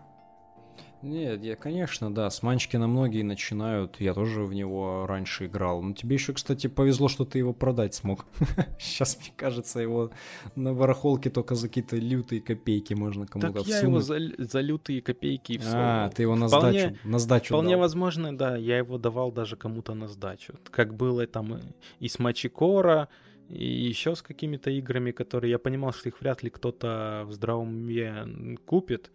Нет, 1.03 1.45
я, 1.45 1.57
конечно, 1.57 2.13
да, 2.13 2.31
с 2.31 2.43
Манчкина 2.43 2.87
многие 2.87 3.23
начинают, 3.23 4.01
я 4.01 4.15
тоже 4.15 4.43
в 4.43 4.55
него 4.55 5.07
раньше 5.07 5.47
играл. 5.47 5.83
Но 5.83 5.95
тебе 5.95 6.15
еще, 6.15 6.33
кстати, 6.33 6.67
повезло, 6.67 7.09
что 7.09 7.25
ты 7.25 7.39
его 7.39 7.53
продать 7.53 7.95
смог. 7.95 8.25
Сейчас, 8.79 9.19
мне 9.19 9.33
кажется, 9.37 9.81
его 9.81 10.11
на 10.55 10.75
барахолке 10.75 11.31
только 11.31 11.55
за 11.55 11.69
какие-то 11.69 11.97
лютые 11.97 12.41
копейки 12.41 12.95
можно 12.95 13.27
кому-то 13.27 13.53
Так 13.53 13.67
я 13.67 13.81
его 13.81 14.01
за, 14.01 14.19
за 14.39 14.61
лютые 14.61 15.03
копейки 15.03 15.53
и 15.53 15.59
все. 15.59 15.71
А, 15.75 16.11
ты 16.11 16.23
его 16.23 16.35
на 16.35 16.49
вполне, 16.49 16.81
сдачу, 16.81 16.99
на 17.05 17.19
сдачу 17.19 17.47
Вполне 17.49 17.75
дал. 17.75 17.81
возможно, 17.81 18.37
да, 18.37 18.57
я 18.57 18.79
его 18.79 18.99
давал 18.99 19.33
даже 19.33 19.57
кому-то 19.57 19.95
на 19.95 20.09
сдачу. 20.09 20.55
Как 20.71 20.95
было 20.95 21.27
там 21.27 21.61
и 22.01 22.09
с 22.09 22.19
Мачикора, 22.19 23.09
и 23.49 23.65
еще 23.65 24.17
с 24.17 24.23
какими-то 24.23 24.71
играми, 24.71 25.13
которые 25.13 25.51
я 25.53 25.59
понимал, 25.59 25.93
что 25.93 26.09
их 26.09 26.21
вряд 26.21 26.43
ли 26.43 26.51
кто-то 26.51 27.25
в 27.27 27.33
здравом 27.33 27.69
уме 27.69 28.57
купит. 28.65 29.11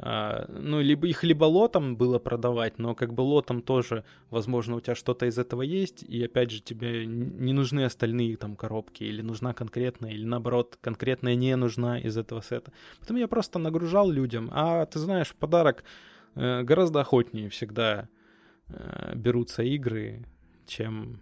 А, 0.00 0.46
ну, 0.48 0.80
либо 0.80 1.08
их 1.08 1.24
либо 1.24 1.44
лотом 1.44 1.96
было 1.96 2.20
продавать, 2.20 2.78
но 2.78 2.94
как 2.94 3.12
бы 3.12 3.22
лотом 3.22 3.62
тоже, 3.62 4.04
возможно, 4.30 4.76
у 4.76 4.80
тебя 4.80 4.94
что-то 4.94 5.26
из 5.26 5.38
этого 5.38 5.62
есть, 5.62 6.04
и 6.04 6.24
опять 6.24 6.52
же 6.52 6.60
тебе 6.60 7.04
не 7.04 7.52
нужны 7.52 7.84
остальные 7.84 8.36
там 8.36 8.54
коробки, 8.54 9.02
или 9.02 9.22
нужна 9.22 9.54
конкретная, 9.54 10.12
или 10.12 10.24
наоборот, 10.24 10.78
конкретная 10.80 11.34
не 11.34 11.56
нужна 11.56 11.98
из 11.98 12.16
этого 12.16 12.42
сета. 12.42 12.72
Поэтому 13.00 13.18
я 13.18 13.26
просто 13.26 13.58
нагружал 13.58 14.08
людям, 14.08 14.50
а 14.52 14.86
ты 14.86 15.00
знаешь, 15.00 15.34
подарок 15.34 15.82
э, 16.36 16.62
гораздо 16.62 17.00
охотнее 17.00 17.48
всегда 17.48 18.08
э, 18.68 19.14
берутся 19.16 19.64
игры, 19.64 20.24
чем 20.66 21.20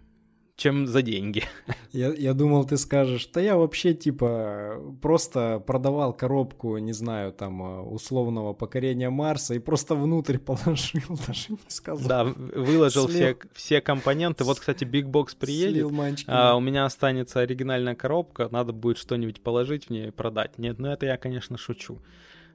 чем 0.57 0.87
за 0.87 1.03
деньги. 1.03 1.43
Я, 1.93 2.13
я 2.13 2.33
думал, 2.33 2.65
ты 2.65 2.77
скажешь, 2.77 3.27
да 3.33 3.41
я 3.41 3.55
вообще 3.55 3.93
типа 3.93 4.81
просто 5.01 5.63
продавал 5.65 6.13
коробку, 6.13 6.77
не 6.77 6.93
знаю, 6.93 7.31
там 7.31 7.61
э, 7.61 7.81
условного 7.81 8.53
покорения 8.53 9.09
Марса 9.09 9.53
и 9.53 9.59
просто 9.59 9.95
внутрь 9.95 10.37
положил, 10.45 11.17
даже 11.25 11.49
не 11.49 11.57
сказал. 11.67 12.07
Да, 12.07 12.23
выложил 12.23 13.07
все, 13.07 13.37
все 13.53 13.81
компоненты. 13.81 14.43
Вот, 14.43 14.59
кстати, 14.59 14.83
Big 14.83 15.05
Box 15.05 15.35
приедет, 15.39 15.87
а 16.27 16.55
у 16.55 16.59
меня 16.59 16.85
останется 16.85 17.39
оригинальная 17.39 17.95
коробка, 17.95 18.49
надо 18.51 18.73
будет 18.73 18.97
что-нибудь 18.97 19.41
положить 19.41 19.85
в 19.85 19.89
нее 19.91 20.09
и 20.09 20.11
продать. 20.11 20.57
Нет, 20.57 20.79
ну 20.79 20.89
это 20.89 21.05
я, 21.05 21.17
конечно, 21.17 21.57
шучу. 21.57 21.99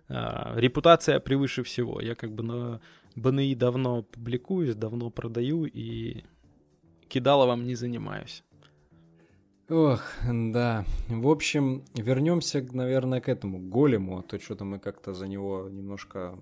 А, 0.08 0.54
репутация 0.56 1.20
превыше 1.20 1.62
всего. 1.62 2.00
Я 2.00 2.14
как 2.14 2.32
бы 2.32 2.42
на 2.42 2.80
БНИ 3.16 3.54
давно 3.54 4.02
публикуюсь, 4.02 4.74
давно 4.74 5.10
продаю 5.10 5.64
и 5.64 6.24
кидаловом 7.12 7.66
не 7.66 7.74
занимаюсь. 7.74 8.42
Ох, 9.68 10.02
да. 10.28 10.84
В 11.08 11.28
общем, 11.28 11.84
вернемся, 11.94 12.66
наверное, 12.72 13.20
к 13.20 13.28
этому 13.28 13.58
голему, 13.58 14.18
а 14.18 14.22
то 14.22 14.38
что-то 14.38 14.64
мы 14.64 14.78
как-то 14.78 15.14
за 15.14 15.28
него 15.28 15.68
немножко 15.70 16.38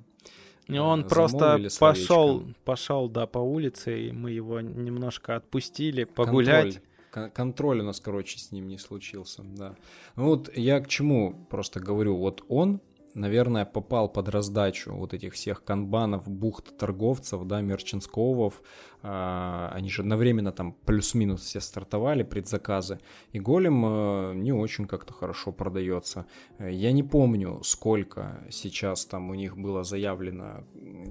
и 0.67 0.79
он 0.79 1.09
просто 1.09 1.59
пошел, 1.81 2.45
пошел, 2.65 3.09
да, 3.09 3.27
по 3.27 3.39
улице, 3.39 4.09
и 4.09 4.13
мы 4.13 4.31
его 4.31 4.61
немножко 4.61 5.35
отпустили 5.37 6.05
погулять. 6.05 6.81
Контроль. 7.11 7.31
Контроль 7.33 7.81
у 7.81 7.85
нас, 7.85 7.99
короче, 7.99 8.39
с 8.39 8.53
ним 8.53 8.69
не 8.69 8.79
случился, 8.79 9.43
да. 9.43 9.75
Ну 10.15 10.27
вот 10.27 10.57
я 10.57 10.79
к 10.79 10.87
чему 10.87 11.47
просто 11.51 11.81
говорю, 11.81 12.17
вот 12.17 12.45
он 12.49 12.81
наверное, 13.15 13.65
попал 13.65 14.09
под 14.09 14.29
раздачу 14.29 14.93
вот 14.93 15.15
этих 15.15 15.35
всех 15.35 15.65
канбанов, 15.65 16.29
бухт 16.29 16.77
торговцев, 16.77 17.45
да, 17.45 17.61
мерченсковов. 17.61 18.63
А, 19.03 19.71
они 19.75 19.89
же 19.91 20.03
одновременно 20.03 20.53
там 20.53 20.73
плюс-минус 20.85 21.43
все 21.43 21.61
стартовали, 21.61 22.23
предзаказы. 22.23 23.01
И 23.33 23.41
голем 23.41 23.85
э, 23.85 24.35
не 24.35 24.53
очень 24.53 24.87
как-то 24.87 25.13
хорошо 25.13 25.53
продается. 25.53 26.27
Я 26.59 26.93
не 26.93 27.03
помню, 27.03 27.61
сколько 27.63 28.45
сейчас 28.51 29.07
там 29.07 29.31
у 29.31 29.35
них 29.35 29.57
было 29.57 29.85
заявлено 29.85 30.65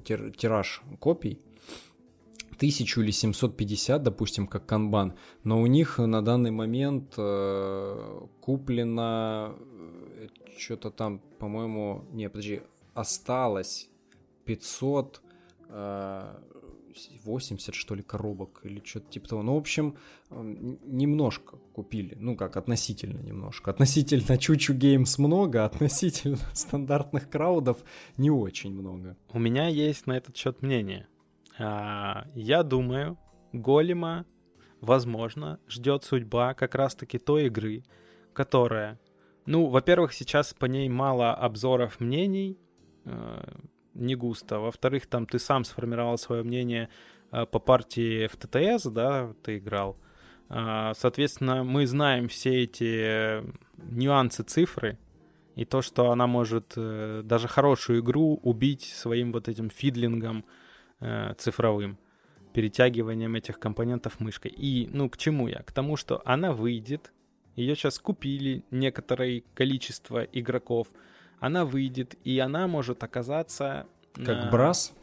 тираж 0.05 0.81
копий, 0.99 1.41
тысячу 2.59 3.01
или 3.01 3.11
750, 3.11 4.03
допустим, 4.03 4.45
как 4.45 4.65
канбан, 4.65 5.13
но 5.43 5.61
у 5.61 5.65
них 5.65 5.97
на 5.97 6.21
данный 6.21 6.51
момент 6.51 7.13
э, 7.17 8.19
куплено 8.41 9.55
э, 9.57 10.27
что-то 10.57 10.91
там, 10.91 11.21
по-моему, 11.39 12.05
не, 12.11 12.29
подожди, 12.29 12.61
осталось 12.93 13.89
500 14.45 15.21
э, 15.69 16.35
80, 17.23 17.75
что 17.75 17.95
ли, 17.95 18.03
коробок 18.03 18.61
или 18.63 18.81
что-то 18.83 19.09
типа 19.09 19.29
того. 19.29 19.43
Ну, 19.43 19.55
в 19.55 19.57
общем, 19.57 19.95
немножко 20.29 21.57
купили. 21.73 22.15
Ну, 22.19 22.35
как, 22.35 22.57
относительно 22.57 23.19
немножко. 23.19 23.71
Относительно 23.71 24.37
Чучу 24.37 24.73
Геймс 24.73 25.17
много, 25.17 25.65
относительно 25.65 26.39
стандартных 26.53 27.29
краудов 27.29 27.77
не 28.17 28.31
очень 28.31 28.73
много. 28.73 29.17
У 29.31 29.39
меня 29.39 29.67
есть 29.67 30.07
на 30.07 30.17
этот 30.17 30.35
счет 30.35 30.61
мнение. 30.61 31.07
А, 31.57 32.25
я 32.35 32.63
думаю, 32.63 33.17
Голема, 33.53 34.25
возможно, 34.81 35.59
ждет 35.67 36.03
судьба 36.03 36.53
как 36.53 36.75
раз-таки 36.75 37.17
той 37.17 37.47
игры, 37.47 37.83
которая, 38.33 38.99
ну, 39.49 39.65
во-первых, 39.65 40.13
сейчас 40.13 40.53
по 40.53 40.67
ней 40.67 40.87
мало 40.89 41.33
обзоров 41.33 41.99
мнений, 41.99 42.59
э, 43.05 43.43
не 43.95 44.13
густо. 44.13 44.59
Во-вторых, 44.59 45.07
там 45.07 45.25
ты 45.25 45.39
сам 45.39 45.63
сформировал 45.63 46.19
свое 46.19 46.43
мнение 46.43 46.89
э, 47.31 47.47
по 47.47 47.57
партии 47.57 48.27
в 48.27 48.37
ТТС, 48.37 48.85
да, 48.91 49.33
ты 49.41 49.57
играл. 49.57 49.97
Э, 50.49 50.93
соответственно, 50.95 51.63
мы 51.63 51.87
знаем 51.87 52.27
все 52.27 52.61
эти 52.61 53.43
нюансы 53.77 54.43
цифры, 54.43 54.99
и 55.55 55.65
то, 55.65 55.81
что 55.81 56.11
она 56.11 56.27
может 56.27 56.73
э, 56.77 57.23
даже 57.25 57.47
хорошую 57.47 58.01
игру 58.01 58.39
убить 58.43 58.83
своим 58.83 59.31
вот 59.31 59.47
этим 59.47 59.71
фидлингом, 59.71 60.45
э, 60.99 61.33
цифровым, 61.39 61.97
перетягиванием 62.53 63.33
этих 63.33 63.59
компонентов 63.59 64.19
мышкой. 64.19 64.51
И, 64.51 64.87
ну, 64.93 65.09
к 65.09 65.17
чему 65.17 65.47
я? 65.47 65.63
К 65.63 65.71
тому, 65.71 65.97
что 65.97 66.21
она 66.23 66.51
выйдет, 66.51 67.11
ее 67.59 67.75
сейчас 67.75 67.99
купили 67.99 68.63
некоторое 68.71 69.43
количество 69.53 70.23
игроков, 70.23 70.87
она 71.39 71.65
выйдет, 71.65 72.15
и 72.23 72.39
она 72.39 72.67
может 72.67 73.03
оказаться... 73.03 73.85
Как 74.13 74.45
э, 74.45 74.49
брас? 74.51 74.93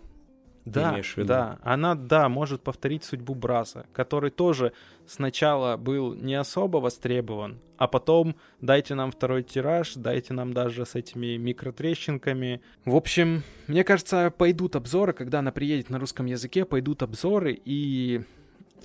Да, 0.67 1.01
да, 1.17 1.61
она, 1.63 1.95
да, 1.95 2.29
может 2.29 2.61
повторить 2.61 3.05
судьбу 3.05 3.37
Браса, 3.37 3.87
который 3.93 4.31
тоже 4.31 4.73
сначала 5.07 5.77
был 5.77 6.13
не 6.15 6.35
особо 6.35 6.79
востребован, 6.79 7.61
а 7.77 7.87
потом 7.87 8.35
дайте 8.61 8.97
нам 8.97 9.13
второй 9.13 9.45
тираж, 9.45 9.95
дайте 9.95 10.35
нам 10.35 10.53
даже 10.53 10.85
с 10.85 10.97
этими 10.97 11.37
микротрещинками. 11.37 12.63
В 12.85 12.97
общем, 12.97 13.45
мне 13.69 13.85
кажется, 13.85 14.33
пойдут 14.37 14.75
обзоры, 14.75 15.13
когда 15.13 15.39
она 15.39 15.53
приедет 15.53 15.89
на 15.89 16.01
русском 16.01 16.27
языке, 16.27 16.65
пойдут 16.65 17.05
обзоры, 17.05 17.57
и, 17.65 18.23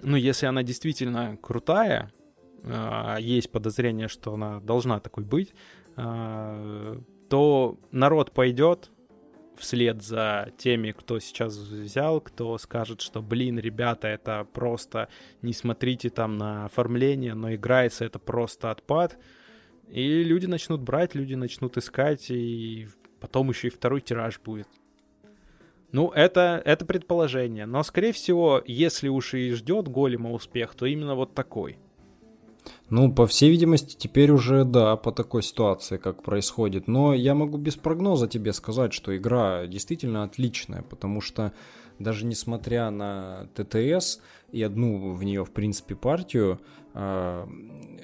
ну, 0.03 0.17
если 0.17 0.45
она 0.45 0.61
действительно 0.61 1.35
крутая, 1.41 2.11
есть 2.63 3.51
подозрение, 3.51 4.07
что 4.07 4.33
она 4.33 4.59
должна 4.59 4.99
такой 4.99 5.23
быть, 5.23 5.53
а, 5.95 6.99
то 7.29 7.79
народ 7.91 8.31
пойдет, 8.31 8.91
вслед 9.57 10.01
за 10.01 10.51
теми, 10.57 10.91
кто 10.91 11.19
сейчас 11.19 11.55
взял, 11.55 12.19
кто 12.19 12.57
скажет, 12.57 13.01
что, 13.01 13.21
блин, 13.21 13.59
ребята, 13.59 14.07
это 14.07 14.45
просто 14.51 15.07
не 15.41 15.53
смотрите 15.53 16.09
там 16.09 16.37
на 16.37 16.65
оформление, 16.65 17.33
но 17.35 17.53
играется 17.53 18.05
это 18.05 18.19
просто 18.19 18.71
отпад. 18.71 19.17
И 19.87 20.23
люди 20.23 20.45
начнут 20.45 20.81
брать, 20.81 21.15
люди 21.15 21.35
начнут 21.35 21.77
искать, 21.77 22.31
и 22.31 22.87
потом 23.19 23.49
еще 23.49 23.67
и 23.67 23.71
второй 23.71 24.01
тираж 24.01 24.39
будет. 24.39 24.67
Ну, 25.91 26.09
это, 26.09 26.61
это 26.63 26.85
предположение. 26.85 27.65
Но, 27.65 27.83
скорее 27.83 28.13
всего, 28.13 28.63
если 28.65 29.09
уж 29.09 29.33
и 29.33 29.51
ждет 29.51 29.89
голема 29.89 30.31
успех, 30.31 30.73
то 30.73 30.85
именно 30.85 31.15
вот 31.15 31.35
такой— 31.35 31.77
ну, 32.89 33.11
по 33.11 33.25
всей 33.25 33.49
видимости, 33.49 33.95
теперь 33.97 34.31
уже, 34.31 34.65
да, 34.65 34.95
по 34.97 35.11
такой 35.11 35.43
ситуации, 35.43 35.97
как 35.97 36.23
происходит. 36.23 36.87
Но 36.87 37.13
я 37.13 37.33
могу 37.33 37.57
без 37.57 37.75
прогноза 37.75 38.27
тебе 38.27 38.53
сказать, 38.53 38.93
что 38.93 39.15
игра 39.15 39.65
действительно 39.67 40.23
отличная, 40.23 40.81
потому 40.81 41.21
что 41.21 41.53
даже 41.99 42.25
несмотря 42.25 42.89
на 42.89 43.47
ТТС 43.55 44.19
и 44.51 44.61
одну 44.61 45.13
в 45.13 45.23
нее, 45.23 45.45
в 45.45 45.51
принципе, 45.51 45.95
партию, 45.95 46.59
а, 46.93 47.47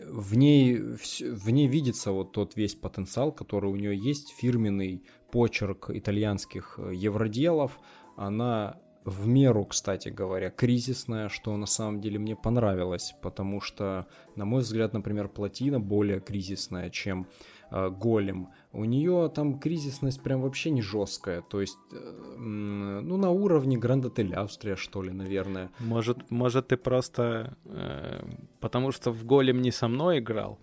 в 0.09 0.37
ней, 0.37 0.77
в 0.77 1.49
ней 1.49 1.67
видится 1.67 2.11
вот 2.11 2.31
тот 2.31 2.55
весь 2.55 2.75
потенциал, 2.75 3.31
который 3.31 3.69
у 3.69 3.75
нее 3.75 3.97
есть, 3.97 4.33
фирменный 4.37 5.03
почерк 5.31 5.89
итальянских 5.89 6.79
евроделов. 6.91 7.79
Она 8.15 8.79
в 9.07 9.25
меру, 9.25 9.63
кстати 9.63 10.09
говоря, 10.09 10.49
кризисная, 10.49 11.29
что 11.29 11.55
на 11.55 11.65
самом 11.65 12.01
деле 12.01 12.19
мне 12.19 12.35
понравилось, 12.35 13.15
потому 13.21 13.61
что, 13.61 14.05
на 14.35 14.43
мой 14.43 14.63
взгляд, 14.63 14.91
например, 14.91 15.29
плотина 15.29 15.79
более 15.79 16.19
кризисная, 16.19 16.89
чем 16.89 17.25
э, 17.71 17.89
голем. 17.89 18.49
У 18.77 18.85
нее 18.85 19.31
там 19.33 19.57
кризисность 19.57 20.21
прям 20.21 20.41
вообще 20.41 20.69
не 20.69 20.83
жесткая, 20.83 21.41
то 21.41 21.61
есть, 21.61 21.79
э, 21.91 22.35
ну, 22.37 23.17
на 23.17 23.31
уровне 23.31 23.75
Гранд 23.75 24.05
Отель 24.05 24.35
Австрия, 24.35 24.75
что 24.75 25.01
ли, 25.01 25.11
наверное. 25.11 25.71
Может, 25.79 26.29
может 26.29 26.67
ты 26.67 26.77
просто, 26.77 27.57
э, 27.65 28.21
потому 28.59 28.91
что 28.91 29.11
в 29.11 29.25
голем 29.25 29.63
не 29.63 29.71
со 29.71 29.87
мной 29.87 30.19
играл, 30.19 30.59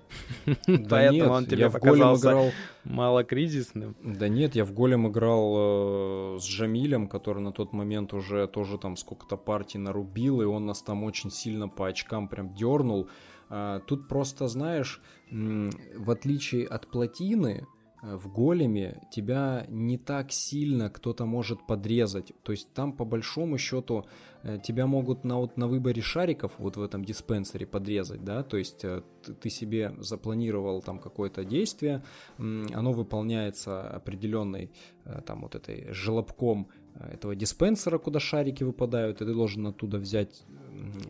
да 0.69 1.09
нет, 1.11 1.29
он 1.29 1.47
тебе 1.47 1.69
показался 1.71 2.29
играл... 2.29 2.51
мало 2.85 3.25
кризисным. 3.25 3.97
Да 4.05 4.29
нет, 4.29 4.55
я 4.55 4.65
в 4.65 4.73
голем 4.73 5.09
играл 5.09 5.55
э, 5.57 6.39
с 6.39 6.45
Жамилем, 6.45 7.09
который 7.09 7.43
на 7.43 7.51
тот 7.51 7.73
момент 7.73 8.15
уже 8.15 8.47
тоже 8.47 8.79
там 8.79 8.97
сколько-то 8.97 9.37
партий 9.37 9.79
нарубил, 9.79 10.41
и 10.41 10.45
он 10.45 10.67
нас 10.67 10.83
там 10.83 11.03
очень 11.03 11.33
сильно 11.33 11.69
по 11.69 11.89
очкам 11.89 12.29
прям 12.29 12.55
дернул. 12.55 13.09
А, 13.51 13.81
тут 13.81 14.07
просто, 14.07 14.47
знаешь, 14.47 15.01
в 15.31 16.11
отличие 16.11 16.67
от 16.67 16.87
плотины, 16.87 17.67
в 18.05 18.33
големе 18.33 19.03
тебя 19.11 19.67
не 19.69 19.99
так 19.99 20.33
сильно 20.33 20.91
кто-то 20.91 21.27
может 21.27 21.67
подрезать. 21.67 22.33
То 22.43 22.53
есть 22.53 22.73
там 22.75 22.93
по 22.93 23.05
большому 23.05 23.59
счету 23.59 24.05
э, 24.43 24.59
тебя 24.63 24.87
могут 24.87 25.25
на, 25.25 25.39
вот, 25.39 25.57
на 25.57 25.67
выборе 25.67 26.03
шариков 26.03 26.53
вот 26.59 26.77
в 26.77 26.83
этом 26.83 27.05
диспенсере 27.05 27.67
подрезать, 27.67 28.25
да, 28.25 28.43
то 28.43 28.57
есть 28.57 28.85
э, 28.85 29.03
ты 29.41 29.51
себе 29.51 29.95
запланировал 29.99 30.83
там 30.83 30.99
какое-то 30.99 31.45
действие, 31.45 32.03
оно 32.39 32.93
выполняется 32.93 33.89
определенной 33.89 34.71
там 35.27 35.43
вот 35.43 35.55
этой 35.55 35.93
желобком 35.93 36.69
этого 36.99 37.35
диспенсера, 37.35 37.99
куда 37.99 38.21
шарики 38.21 38.65
выпадают, 38.65 39.21
и 39.21 39.25
ты 39.25 39.35
должен 39.35 39.67
оттуда 39.67 39.99
взять 39.99 40.45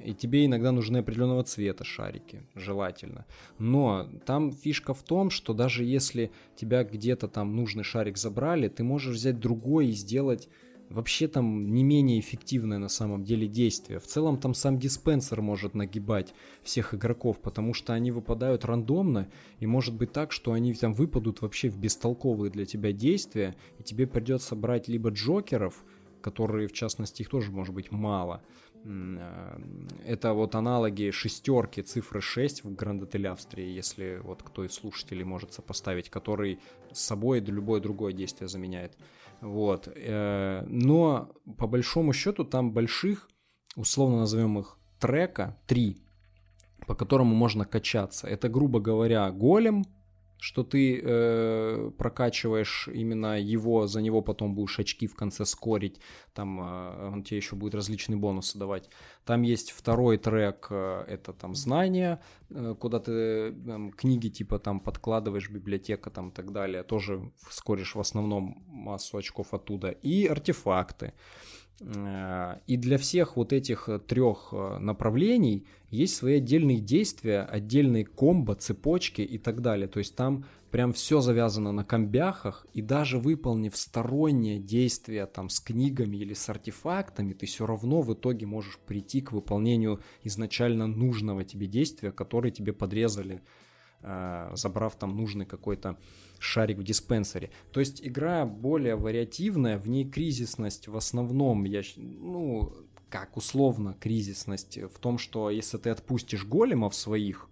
и 0.04 0.14
тебе 0.14 0.46
иногда 0.46 0.72
нужны 0.72 0.98
определенного 0.98 1.42
цвета 1.44 1.84
шарики, 1.84 2.42
желательно. 2.54 3.24
Но 3.58 4.08
там 4.26 4.52
фишка 4.52 4.94
в 4.94 5.02
том, 5.02 5.30
что 5.30 5.52
даже 5.54 5.84
если 5.84 6.30
тебя 6.56 6.84
где-то 6.84 7.28
там 7.28 7.56
нужный 7.56 7.84
шарик 7.84 8.16
забрали, 8.16 8.68
ты 8.68 8.84
можешь 8.84 9.16
взять 9.16 9.40
другой 9.40 9.88
и 9.88 9.92
сделать 9.92 10.48
вообще 10.94 11.28
там 11.28 11.74
не 11.74 11.82
менее 11.82 12.20
эффективное 12.20 12.78
на 12.78 12.88
самом 12.88 13.24
деле 13.24 13.46
действие. 13.46 13.98
В 13.98 14.06
целом 14.06 14.38
там 14.38 14.54
сам 14.54 14.78
диспенсер 14.78 15.42
может 15.42 15.74
нагибать 15.74 16.32
всех 16.62 16.94
игроков, 16.94 17.40
потому 17.40 17.74
что 17.74 17.92
они 17.92 18.10
выпадают 18.12 18.64
рандомно, 18.64 19.28
и 19.58 19.66
может 19.66 19.94
быть 19.94 20.12
так, 20.12 20.32
что 20.32 20.52
они 20.52 20.72
там 20.74 20.94
выпадут 20.94 21.42
вообще 21.42 21.68
в 21.68 21.76
бестолковые 21.76 22.50
для 22.50 22.64
тебя 22.64 22.92
действия, 22.92 23.54
и 23.78 23.82
тебе 23.82 24.06
придется 24.06 24.54
брать 24.54 24.88
либо 24.88 25.10
джокеров, 25.10 25.84
которые, 26.22 26.68
в 26.68 26.72
частности, 26.72 27.22
их 27.22 27.28
тоже 27.28 27.50
может 27.50 27.74
быть 27.74 27.90
мало, 27.90 28.42
Э, 28.84 29.58
это 30.04 30.32
вот 30.34 30.54
аналоги 30.54 31.10
шестерки 31.10 31.82
цифры 31.82 32.20
6 32.20 32.64
в 32.64 32.74
Гранд 32.74 33.02
Отель 33.02 33.28
Австрии, 33.28 33.66
если 33.66 34.20
вот 34.22 34.42
кто 34.42 34.64
из 34.64 34.72
слушателей 34.72 35.24
может 35.24 35.52
сопоставить, 35.52 36.10
который 36.10 36.58
с 36.92 37.00
собой 37.00 37.40
любое 37.40 37.80
другое 37.80 38.12
действие 38.12 38.48
заменяет. 38.48 38.92
Вот. 39.44 39.88
Э, 39.94 40.64
но 40.66 41.30
по 41.58 41.66
большому 41.66 42.14
счету 42.14 42.44
там 42.44 42.72
больших, 42.72 43.28
условно 43.76 44.20
назовем 44.20 44.58
их 44.58 44.78
трека, 44.98 45.58
три, 45.66 46.02
по 46.86 46.94
которому 46.94 47.34
можно 47.34 47.66
качаться. 47.66 48.26
Это, 48.26 48.48
грубо 48.48 48.80
говоря, 48.80 49.30
голем, 49.30 49.84
что 50.38 50.62
ты 50.62 51.00
э, 51.02 51.90
прокачиваешь 51.96 52.88
именно 52.92 53.40
его, 53.40 53.86
за 53.86 54.02
него 54.02 54.22
потом 54.22 54.54
будешь 54.54 54.78
очки 54.78 55.06
в 55.06 55.14
конце 55.14 55.44
скорить, 55.44 56.00
там 56.34 56.60
э, 56.60 57.08
он 57.12 57.22
тебе 57.22 57.38
еще 57.38 57.56
будет 57.56 57.74
различные 57.74 58.18
бонусы 58.18 58.58
давать. 58.58 58.90
Там 59.24 59.42
есть 59.42 59.70
второй 59.70 60.18
трек, 60.18 60.66
э, 60.70 61.04
это 61.08 61.32
там 61.32 61.54
знания, 61.54 62.20
э, 62.50 62.74
куда 62.78 63.00
ты 63.00 63.12
э, 63.12 63.90
книги 63.96 64.28
типа 64.28 64.58
там 64.58 64.80
подкладываешь, 64.80 65.50
библиотека 65.50 66.10
там 66.10 66.28
и 66.28 66.32
так 66.32 66.52
далее, 66.52 66.82
тоже 66.82 67.32
скоришь 67.50 67.94
в 67.94 68.00
основном 68.00 68.62
массу 68.66 69.16
очков 69.16 69.54
оттуда. 69.54 69.90
И 69.90 70.26
артефакты. 70.26 71.06
Э, 71.06 71.63
и 71.80 72.76
для 72.76 72.98
всех 72.98 73.36
вот 73.36 73.52
этих 73.52 73.88
э, 73.88 73.98
трех 73.98 74.50
э, 74.52 74.78
направлений 74.78 75.66
есть 75.90 76.14
свои 76.14 76.36
отдельные 76.36 76.78
действия, 76.78 77.40
отдельные 77.40 78.04
комбо, 78.04 78.54
цепочки 78.54 79.22
и 79.22 79.38
так 79.38 79.60
далее. 79.60 79.88
То 79.88 79.98
есть 79.98 80.14
там 80.14 80.44
прям 80.70 80.92
все 80.92 81.20
завязано 81.20 81.72
на 81.72 81.84
комбяхах, 81.84 82.66
и 82.74 82.82
даже 82.82 83.18
выполнив 83.18 83.76
стороннее 83.76 84.58
действие 84.58 85.26
там 85.26 85.48
с 85.48 85.60
книгами 85.60 86.16
или 86.16 86.34
с 86.34 86.48
артефактами, 86.48 87.32
ты 87.32 87.46
все 87.46 87.66
равно 87.66 88.02
в 88.02 88.12
итоге 88.14 88.46
можешь 88.46 88.78
прийти 88.78 89.20
к 89.20 89.32
выполнению 89.32 90.00
изначально 90.22 90.86
нужного 90.86 91.44
тебе 91.44 91.66
действия, 91.66 92.12
которое 92.12 92.50
тебе 92.50 92.72
подрезали, 92.72 93.42
забрав 94.54 94.96
там 94.96 95.16
нужный 95.16 95.46
какой-то 95.46 95.98
шарик 96.38 96.78
в 96.78 96.82
диспенсере. 96.82 97.50
То 97.72 97.80
есть 97.80 98.06
игра 98.06 98.44
более 98.44 98.96
вариативная, 98.96 99.78
в 99.78 99.88
ней 99.88 100.04
кризисность 100.08 100.88
в 100.88 100.96
основном, 100.96 101.64
я, 101.64 101.82
ну, 101.96 102.72
как 103.08 103.36
условно 103.36 103.96
кризисность 103.98 104.78
в 104.78 104.98
том, 104.98 105.18
что 105.18 105.48
если 105.48 105.78
ты 105.78 105.90
отпустишь 105.90 106.44
големов 106.44 106.94
своих, 106.94 107.48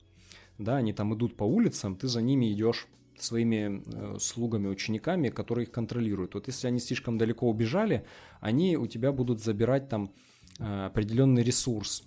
да, 0.58 0.76
они 0.76 0.92
там 0.92 1.14
идут 1.14 1.36
по 1.36 1.44
улицам, 1.44 1.96
ты 1.96 2.08
за 2.08 2.20
ними 2.20 2.52
идешь 2.52 2.88
своими 3.18 3.82
э, 3.86 4.18
слугами, 4.18 4.68
учениками, 4.68 5.28
которые 5.28 5.66
их 5.66 5.72
контролируют. 5.72 6.34
Вот 6.34 6.46
если 6.48 6.66
они 6.66 6.80
слишком 6.80 7.18
далеко 7.18 7.48
убежали, 7.48 8.04
они 8.40 8.76
у 8.76 8.86
тебя 8.86 9.12
будут 9.12 9.40
забирать 9.42 9.88
там 9.88 10.12
э, 10.58 10.86
определенный 10.86 11.42
ресурс. 11.42 12.04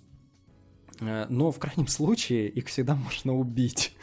Э, 1.00 1.26
но 1.28 1.50
в 1.50 1.58
крайнем 1.58 1.86
случае 1.86 2.48
их 2.48 2.66
всегда 2.66 2.94
можно 3.04 3.34
убить. 3.34 3.96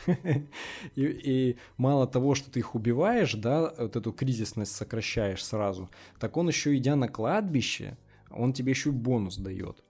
и, 0.95 1.01
и 1.03 1.57
мало 1.77 2.07
того, 2.07 2.35
что 2.35 2.51
ты 2.51 2.59
их 2.59 2.75
убиваешь, 2.75 3.33
да, 3.33 3.73
вот 3.77 3.95
эту 3.95 4.11
кризисность 4.11 4.75
сокращаешь 4.75 5.43
сразу, 5.43 5.89
так 6.19 6.37
он 6.37 6.47
еще 6.47 6.75
идя 6.77 6.95
на 6.95 7.07
кладбище, 7.07 7.97
он 8.29 8.53
тебе 8.53 8.71
еще 8.71 8.89
и 8.89 8.93
бонус 8.93 9.37
дает. 9.37 9.83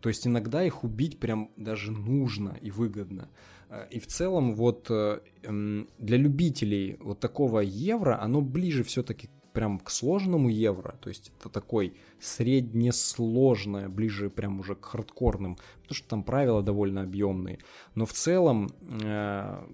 То 0.00 0.08
есть 0.08 0.26
иногда 0.26 0.62
их 0.64 0.84
убить 0.84 1.18
прям 1.18 1.50
даже 1.56 1.90
нужно 1.90 2.56
и 2.60 2.70
выгодно. 2.70 3.28
Э, 3.68 3.86
и 3.90 3.98
в 3.98 4.06
целом 4.06 4.54
вот 4.54 4.86
э, 4.90 5.20
для 5.42 6.16
любителей 6.16 6.96
вот 7.00 7.20
такого 7.20 7.60
евро, 7.60 8.20
оно 8.20 8.40
ближе 8.40 8.84
все-таки 8.84 9.30
прям 9.52 9.78
к 9.78 9.90
сложному 9.90 10.48
евро, 10.48 10.96
то 11.00 11.08
есть 11.08 11.32
это 11.38 11.48
такой 11.48 11.94
среднесложное, 12.20 13.88
ближе 13.88 14.30
прям 14.30 14.60
уже 14.60 14.74
к 14.74 14.84
хардкорным, 14.84 15.56
потому 15.82 15.94
что 15.94 16.08
там 16.08 16.22
правила 16.22 16.62
довольно 16.62 17.02
объемные. 17.02 17.58
Но 17.94 18.06
в 18.06 18.12
целом 18.12 18.70
э, 19.02 19.64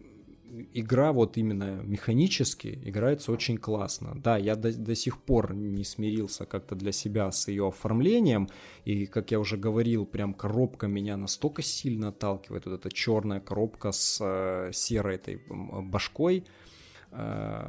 игра 0.72 1.12
вот 1.12 1.36
именно 1.36 1.80
механически 1.82 2.78
играется 2.84 3.32
очень 3.32 3.58
классно. 3.58 4.14
Да, 4.22 4.36
я 4.36 4.56
до, 4.56 4.72
до 4.72 4.94
сих 4.94 5.18
пор 5.18 5.54
не 5.54 5.84
смирился 5.84 6.46
как-то 6.46 6.74
для 6.74 6.92
себя 6.92 7.30
с 7.30 7.48
ее 7.48 7.68
оформлением, 7.68 8.48
и, 8.84 9.06
как 9.06 9.30
я 9.30 9.40
уже 9.40 9.56
говорил, 9.56 10.06
прям 10.06 10.34
коробка 10.34 10.86
меня 10.86 11.16
настолько 11.16 11.62
сильно 11.62 12.08
отталкивает, 12.08 12.66
вот 12.66 12.74
эта 12.74 12.90
черная 12.90 13.40
коробка 13.40 13.92
с 13.92 14.18
э, 14.20 14.70
серой 14.72 15.16
этой 15.16 15.40
башкой, 15.48 16.44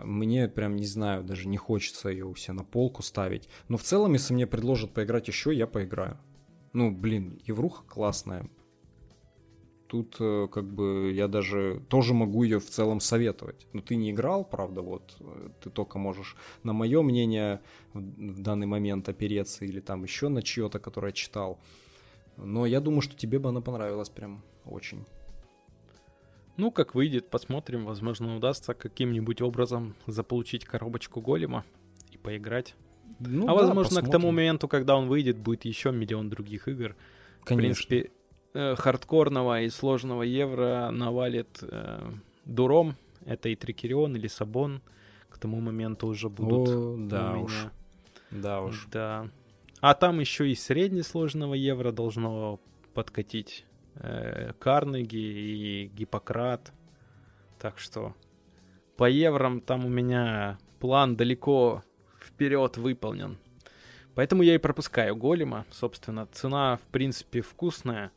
мне 0.03 0.47
прям, 0.47 0.75
не 0.75 0.85
знаю, 0.85 1.23
даже 1.23 1.47
не 1.47 1.57
хочется 1.57 2.09
ее 2.09 2.25
у 2.25 2.35
себя 2.35 2.55
на 2.55 2.63
полку 2.63 3.01
ставить. 3.01 3.47
Но 3.67 3.77
в 3.77 3.83
целом, 3.83 4.13
если 4.13 4.33
мне 4.33 4.47
предложат 4.47 4.93
поиграть 4.93 5.27
еще, 5.27 5.53
я 5.53 5.67
поиграю. 5.67 6.17
Ну, 6.73 6.91
блин, 6.91 7.39
Евруха 7.45 7.83
классная. 7.83 8.49
Тут 9.87 10.17
как 10.17 10.73
бы 10.73 11.11
я 11.13 11.29
даже 11.29 11.81
тоже 11.87 12.13
могу 12.13 12.43
ее 12.43 12.59
в 12.59 12.69
целом 12.69 12.99
советовать. 12.99 13.67
Но 13.71 13.81
ты 13.81 13.95
не 13.95 14.11
играл, 14.11 14.43
правда, 14.43 14.81
вот. 14.81 15.15
Э, 15.21 15.49
ты 15.63 15.69
только 15.69 15.97
можешь 15.97 16.35
на 16.63 16.73
мое 16.73 17.01
мнение 17.01 17.61
в 17.93 18.41
данный 18.41 18.67
момент 18.67 19.07
опереться 19.07 19.63
или 19.63 19.79
там 19.79 20.03
еще 20.03 20.27
на 20.27 20.41
чье-то, 20.41 20.79
которое 20.79 21.13
читал. 21.13 21.59
Но 22.35 22.65
я 22.65 22.81
думаю, 22.81 23.01
что 23.01 23.15
тебе 23.15 23.39
бы 23.39 23.49
она 23.49 23.61
понравилась 23.61 24.09
прям 24.09 24.43
очень. 24.65 25.05
Ну, 26.57 26.71
как 26.71 26.95
выйдет, 26.95 27.29
посмотрим. 27.29 27.85
Возможно, 27.85 28.35
удастся 28.35 28.73
каким-нибудь 28.73 29.41
образом 29.41 29.95
заполучить 30.07 30.65
коробочку 30.65 31.21
голема 31.21 31.63
и 32.11 32.17
поиграть. 32.17 32.75
Ну, 33.19 33.45
а 33.45 33.47
да, 33.47 33.53
возможно, 33.53 33.83
посмотрим. 33.83 34.09
к 34.09 34.11
тому 34.11 34.27
моменту, 34.31 34.67
когда 34.67 34.97
он 34.97 35.07
выйдет, 35.07 35.37
будет 35.37 35.65
еще 35.65 35.91
миллион 35.91 36.29
других 36.29 36.67
игр. 36.67 36.95
Конечно. 37.43 37.53
В 37.53 37.87
принципе, 37.87 38.11
э, 38.53 38.75
хардкорного 38.75 39.61
и 39.61 39.69
сложного 39.69 40.23
евро 40.23 40.89
навалит 40.91 41.59
э, 41.61 42.11
Дуром. 42.45 42.95
Это 43.25 43.49
и 43.49 43.55
Трикерион, 43.55 44.15
и 44.15 44.19
Лиссабон. 44.19 44.81
К 45.29 45.37
тому 45.37 45.61
моменту 45.61 46.07
уже 46.07 46.29
будут 46.29 46.69
О, 46.69 46.97
да 46.97 47.33
у 47.33 47.43
уж. 47.43 47.67
Да 48.31 48.61
уж. 48.61 48.87
Да. 48.91 49.29
А 49.79 49.93
там 49.93 50.19
еще 50.19 50.49
и 50.49 50.55
среднесложного 50.55 51.53
евро 51.53 51.91
должно 51.91 52.59
подкатить 52.95 53.66
Карнеги 54.59 55.17
и 55.17 55.87
Гиппократ. 55.87 56.71
Так 57.59 57.79
что 57.79 58.15
по 58.95 59.09
еврам 59.09 59.61
там 59.61 59.85
у 59.85 59.89
меня 59.89 60.57
план 60.79 61.15
далеко 61.15 61.83
вперед 62.19 62.77
выполнен. 62.77 63.37
Поэтому 64.15 64.43
я 64.43 64.55
и 64.55 64.59
пропускаю 64.59 65.15
голема. 65.15 65.65
Собственно, 65.71 66.25
цена, 66.27 66.77
в 66.77 66.91
принципе, 66.91 67.41
вкусная. 67.41 68.11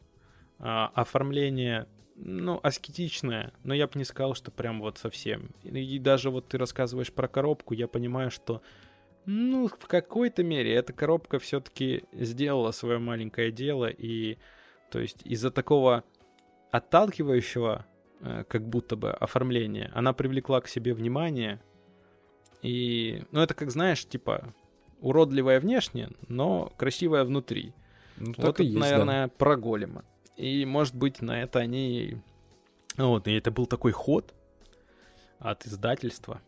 А, 0.58 0.90
оформление, 0.94 1.86
ну, 2.16 2.60
аскетичное. 2.62 3.52
Но 3.64 3.74
я 3.74 3.86
бы 3.86 3.92
не 3.98 4.04
сказал, 4.04 4.34
что 4.34 4.50
прям 4.50 4.80
вот 4.80 4.98
совсем. 4.98 5.50
И 5.62 5.98
даже 5.98 6.30
вот 6.30 6.48
ты 6.48 6.58
рассказываешь 6.58 7.12
про 7.12 7.28
коробку, 7.28 7.74
я 7.74 7.88
понимаю, 7.88 8.30
что 8.30 8.62
ну, 9.26 9.68
в 9.68 9.86
какой-то 9.86 10.42
мере 10.42 10.74
эта 10.74 10.92
коробка 10.92 11.38
все-таки 11.38 12.04
сделала 12.12 12.72
свое 12.72 12.98
маленькое 12.98 13.52
дело, 13.52 13.86
и 13.86 14.38
то 14.90 14.98
есть 14.98 15.22
из-за 15.24 15.50
такого 15.50 16.04
отталкивающего, 16.70 17.86
э, 18.20 18.44
как 18.48 18.68
будто 18.68 18.96
бы, 18.96 19.10
оформления, 19.10 19.90
она 19.94 20.12
привлекла 20.12 20.60
к 20.60 20.68
себе 20.68 20.94
внимание. 20.94 21.60
И, 22.62 23.24
ну, 23.30 23.40
это 23.40 23.54
как, 23.54 23.70
знаешь, 23.70 24.04
типа, 24.04 24.52
уродливая 25.00 25.60
внешне, 25.60 26.10
но 26.28 26.72
красивая 26.76 27.24
внутри. 27.24 27.72
Ну, 28.18 28.34
вот 28.36 28.54
это, 28.54 28.62
есть, 28.62 28.78
наверное, 28.78 29.26
да. 29.26 29.32
про 29.36 29.56
голема. 29.56 30.04
И, 30.36 30.64
может 30.66 30.94
быть, 30.94 31.22
на 31.22 31.42
это 31.42 31.58
они... 31.60 32.20
Вот, 32.96 33.26
и 33.28 33.32
это 33.32 33.50
был 33.50 33.66
такой 33.66 33.92
ход 33.92 34.34
от 35.38 35.66
издательства. 35.66 36.40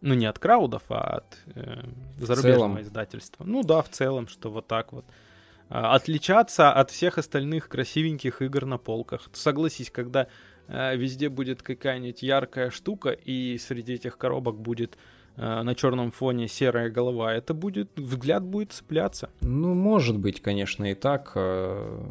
Ну, 0.00 0.14
не 0.14 0.24
от 0.26 0.38
краудов, 0.38 0.84
а 0.88 1.18
от 1.18 1.38
э, 1.54 1.84
зарубежного 2.16 2.80
издательства. 2.80 3.44
Ну 3.44 3.62
да, 3.62 3.82
в 3.82 3.90
целом, 3.90 4.28
что 4.28 4.50
вот 4.50 4.66
так 4.66 4.92
вот. 4.92 5.04
А, 5.70 5.94
отличаться 5.94 6.72
от 6.72 6.90
всех 6.90 7.16
остальных 7.16 7.68
красивеньких 7.68 8.42
игр 8.42 8.66
на 8.66 8.76
полках. 8.76 9.30
Согласись, 9.32 9.90
когда 9.90 10.26
э, 10.66 10.96
везде 10.96 11.28
будет 11.28 11.62
какая-нибудь 11.62 12.22
яркая 12.22 12.70
штука, 12.70 13.10
и 13.10 13.56
среди 13.58 13.94
этих 13.94 14.18
коробок 14.18 14.58
будет 14.58 14.98
э, 15.36 15.62
на 15.62 15.76
черном 15.76 16.10
фоне 16.10 16.48
серая 16.48 16.90
голова, 16.90 17.32
это 17.32 17.54
будет, 17.54 17.88
взгляд 17.94 18.42
будет 18.42 18.72
цепляться. 18.72 19.30
Ну, 19.42 19.74
может 19.74 20.18
быть, 20.18 20.42
конечно, 20.42 20.90
и 20.90 20.94
так. 20.94 21.32
Э, 21.36 22.04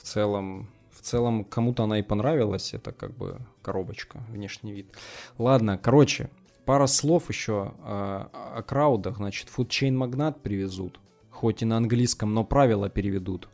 в 0.00 0.02
целом, 0.02 0.70
в 0.90 1.02
целом, 1.02 1.44
кому-то 1.44 1.84
она 1.84 1.98
и 1.98 2.02
понравилась, 2.02 2.72
это 2.72 2.92
как 2.92 3.14
бы 3.14 3.40
коробочка, 3.60 4.22
внешний 4.30 4.72
вид. 4.72 4.86
Ладно, 5.36 5.76
короче, 5.76 6.30
пара 6.64 6.86
слов 6.86 7.28
еще 7.28 7.74
о 7.84 8.62
краудах. 8.66 9.18
Значит, 9.18 9.48
Magnat 9.48 10.40
привезут 10.40 10.98
хоть 11.36 11.62
и 11.62 11.66
на 11.66 11.76
английском, 11.76 12.32
но 12.32 12.44
правила 12.44 12.88
переведут. 12.88 13.48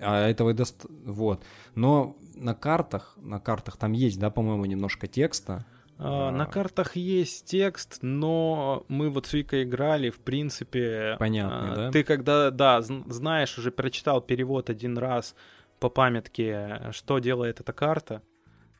А 0.00 0.28
этого 0.28 0.50
и 0.50 0.54
даст... 0.54 0.84
Вот. 1.04 1.44
Но 1.74 2.16
на 2.34 2.54
картах, 2.54 3.16
на 3.16 3.40
картах 3.40 3.76
там 3.76 3.92
есть, 3.92 4.18
да, 4.18 4.30
по-моему, 4.30 4.66
немножко 4.66 5.06
текста. 5.06 5.64
А, 5.98 6.30
на 6.30 6.46
картах 6.46 6.96
есть 6.96 7.46
текст, 7.46 7.98
но 8.02 8.84
мы 8.88 9.08
вот 9.08 9.26
с 9.26 9.32
Викой 9.32 9.62
играли, 9.62 10.10
в 10.10 10.18
принципе... 10.18 11.16
Понятно, 11.18 11.72
а, 11.72 11.76
да? 11.76 11.90
Ты 11.90 12.02
когда, 12.04 12.50
да, 12.50 12.82
знаешь, 12.82 13.56
уже 13.58 13.70
прочитал 13.70 14.20
перевод 14.20 14.68
один 14.68 14.98
раз 14.98 15.34
по 15.78 15.88
памятке, 15.88 16.90
что 16.90 17.18
делает 17.18 17.60
эта 17.60 17.72
карта, 17.72 18.22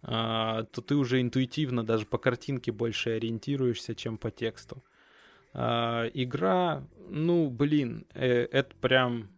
а, 0.02 0.64
то 0.64 0.82
ты 0.82 0.96
уже 0.96 1.20
интуитивно 1.20 1.84
даже 1.84 2.04
по 2.04 2.18
картинке 2.18 2.72
больше 2.72 3.10
ориентируешься, 3.10 3.94
чем 3.94 4.18
по 4.18 4.30
тексту. 4.30 4.82
А, 5.54 6.06
игра, 6.14 6.82
ну, 7.08 7.50
блин, 7.50 8.06
э, 8.14 8.48
это 8.50 8.74
прям 8.76 9.30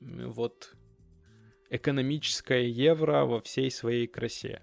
вот 0.00 0.74
экономическое 1.70 2.66
евро 2.68 3.24
во 3.24 3.40
всей 3.40 3.70
своей 3.70 4.06
красе. 4.06 4.62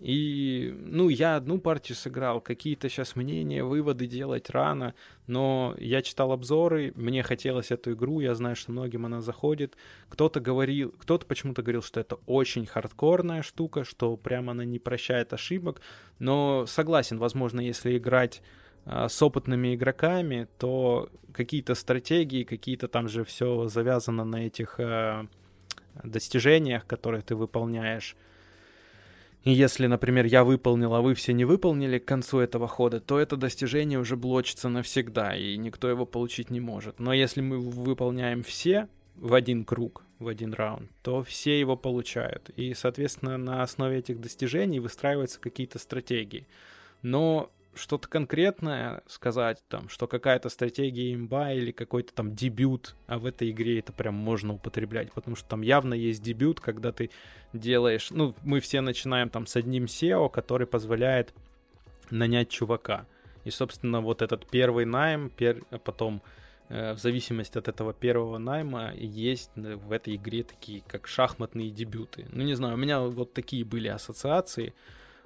И, 0.00 0.74
ну, 0.78 1.10
я 1.10 1.36
одну 1.36 1.60
партию 1.60 1.94
сыграл, 1.94 2.40
какие-то 2.40 2.88
сейчас 2.88 3.16
мнения, 3.16 3.62
выводы 3.62 4.06
делать 4.06 4.48
рано, 4.48 4.94
но 5.26 5.74
я 5.78 6.00
читал 6.00 6.32
обзоры, 6.32 6.92
мне 6.96 7.22
хотелось 7.22 7.70
эту 7.70 7.92
игру, 7.92 8.20
я 8.20 8.34
знаю, 8.34 8.56
что 8.56 8.72
многим 8.72 9.04
она 9.04 9.20
заходит. 9.20 9.76
Кто-то 10.08 10.40
говорил, 10.40 10.92
кто-то 10.92 11.26
почему-то 11.26 11.62
говорил, 11.62 11.82
что 11.82 12.00
это 12.00 12.16
очень 12.24 12.64
хардкорная 12.64 13.42
штука, 13.42 13.84
что 13.84 14.16
прямо 14.16 14.52
она 14.52 14.64
не 14.64 14.78
прощает 14.78 15.34
ошибок, 15.34 15.82
но 16.18 16.64
согласен, 16.66 17.18
возможно, 17.18 17.60
если 17.60 17.98
играть 17.98 18.40
с 18.86 19.22
опытными 19.22 19.74
игроками, 19.74 20.48
то 20.58 21.08
какие-то 21.32 21.74
стратегии, 21.74 22.44
какие-то 22.44 22.88
там 22.88 23.08
же 23.08 23.24
все 23.24 23.68
завязано 23.68 24.24
на 24.24 24.46
этих 24.46 24.76
а, 24.78 25.26
достижениях, 26.02 26.86
которые 26.86 27.22
ты 27.22 27.36
выполняешь, 27.36 28.16
и 29.44 29.52
если, 29.52 29.86
например, 29.86 30.26
я 30.26 30.44
выполнил, 30.44 30.94
а 30.94 31.00
вы 31.00 31.14
все 31.14 31.32
не 31.32 31.46
выполнили 31.46 31.98
к 31.98 32.04
концу 32.04 32.40
этого 32.40 32.68
хода, 32.68 33.00
то 33.00 33.18
это 33.18 33.36
достижение 33.36 33.98
уже 33.98 34.16
блочится 34.16 34.68
навсегда, 34.68 35.34
и 35.34 35.56
никто 35.56 35.88
его 35.88 36.04
получить 36.04 36.50
не 36.50 36.60
может. 36.60 36.98
Но 36.98 37.14
если 37.14 37.40
мы 37.40 37.58
выполняем 37.58 38.42
все 38.42 38.88
в 39.16 39.32
один 39.32 39.64
круг, 39.64 40.04
в 40.18 40.28
один 40.28 40.52
раунд, 40.52 40.90
то 41.02 41.22
все 41.22 41.58
его 41.58 41.74
получают. 41.76 42.50
И, 42.50 42.74
соответственно, 42.74 43.38
на 43.38 43.62
основе 43.62 43.98
этих 43.98 44.20
достижений 44.20 44.78
выстраиваются 44.78 45.40
какие-то 45.40 45.78
стратегии. 45.78 46.46
Но 47.00 47.50
что-то 47.74 48.08
конкретное 48.08 49.02
сказать, 49.06 49.62
там, 49.68 49.88
что 49.88 50.06
какая-то 50.06 50.48
стратегия 50.48 51.14
имба 51.14 51.52
или 51.52 51.70
какой-то 51.70 52.12
там 52.12 52.34
дебют, 52.34 52.96
а 53.06 53.18
в 53.18 53.26
этой 53.26 53.50
игре 53.50 53.78
это 53.78 53.92
прям 53.92 54.14
можно 54.14 54.54
употреблять, 54.54 55.12
потому 55.12 55.36
что 55.36 55.48
там 55.48 55.62
явно 55.62 55.94
есть 55.94 56.22
дебют, 56.22 56.60
когда 56.60 56.92
ты 56.92 57.10
делаешь, 57.52 58.10
ну, 58.10 58.34
мы 58.42 58.60
все 58.60 58.80
начинаем 58.80 59.30
там 59.30 59.46
с 59.46 59.56
одним 59.56 59.84
SEO, 59.84 60.30
который 60.30 60.66
позволяет 60.66 61.34
нанять 62.10 62.48
чувака. 62.48 63.06
И, 63.44 63.50
собственно, 63.50 64.00
вот 64.00 64.22
этот 64.22 64.48
первый 64.48 64.84
найм, 64.84 65.30
пер... 65.30 65.62
А 65.70 65.78
потом 65.78 66.22
э, 66.68 66.92
в 66.92 66.98
зависимости 66.98 67.56
от 67.56 67.68
этого 67.68 67.94
первого 67.94 68.38
найма 68.38 68.92
есть 68.94 69.50
в 69.54 69.92
этой 69.92 70.16
игре 70.16 70.42
такие, 70.42 70.82
как 70.86 71.06
шахматные 71.06 71.70
дебюты. 71.70 72.26
Ну, 72.32 72.42
не 72.42 72.54
знаю, 72.54 72.74
у 72.74 72.78
меня 72.78 73.00
вот 73.00 73.32
такие 73.32 73.64
были 73.64 73.88
ассоциации. 73.88 74.74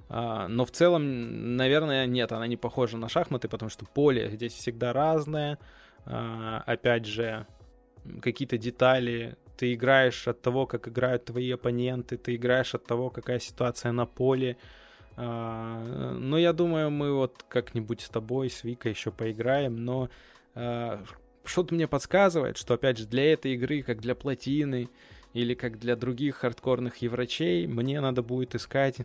А, 0.09 0.49
но 0.49 0.65
в 0.65 0.71
целом, 0.71 1.57
наверное, 1.57 2.07
нет, 2.07 2.33
она 2.33 2.47
не 2.47 2.57
похожа 2.57 2.97
на 2.97 3.09
шахматы, 3.09 3.49
потому 3.49 3.71
что 3.71 3.87
поле 3.87 4.31
здесь 4.31 4.53
всегда 4.53 4.93
разное. 4.93 5.59
А, 6.05 6.63
опять 6.67 7.07
же, 7.07 7.47
какие-то 8.21 8.59
детали. 8.59 9.37
Ты 9.57 9.75
играешь 9.75 10.27
от 10.29 10.43
того, 10.43 10.67
как 10.67 10.89
играют 10.89 11.27
твои 11.27 11.51
оппоненты, 11.51 12.17
ты 12.17 12.35
играешь 12.35 12.75
от 12.75 12.85
того, 12.87 13.11
какая 13.11 13.39
ситуация 13.39 13.93
на 13.93 14.05
поле. 14.05 14.57
А, 15.17 16.13
но 16.13 16.39
я 16.39 16.53
думаю, 16.53 16.91
мы 16.91 17.15
вот 17.15 17.45
как-нибудь 17.49 18.01
с 18.01 18.09
тобой, 18.09 18.51
с 18.51 18.65
Викой 18.65 18.93
еще 18.93 19.11
поиграем, 19.11 19.85
но 19.85 20.09
что-то 21.45 21.75
мне 21.75 21.89
подсказывает, 21.89 22.57
что, 22.57 22.75
опять 22.75 22.99
же, 22.99 23.07
для 23.07 23.33
этой 23.33 23.55
игры, 23.55 23.83
как 23.83 24.01
для 24.01 24.15
плотины, 24.15 24.89
или 25.33 25.55
как 25.55 25.81
для 25.81 25.97
других 25.97 26.37
хардкорных 26.37 26.99
еврачей, 26.99 27.67
мне 27.67 28.01
надо 28.01 28.23
будет 28.23 28.55
искать 28.55 28.99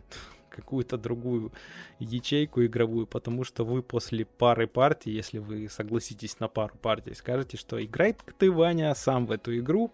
какую-то 0.50 0.98
другую 0.98 1.52
ячейку 1.98 2.64
игровую, 2.64 3.06
потому 3.06 3.44
что 3.44 3.64
вы 3.64 3.82
после 3.82 4.24
пары 4.24 4.66
партий, 4.66 5.10
если 5.10 5.38
вы 5.38 5.68
согласитесь 5.68 6.40
на 6.40 6.48
пару 6.48 6.76
партий, 6.76 7.14
скажете, 7.14 7.56
что 7.56 7.82
играй 7.82 8.16
ты, 8.38 8.50
Ваня, 8.50 8.94
сам 8.94 9.26
в 9.26 9.32
эту 9.32 9.56
игру, 9.58 9.92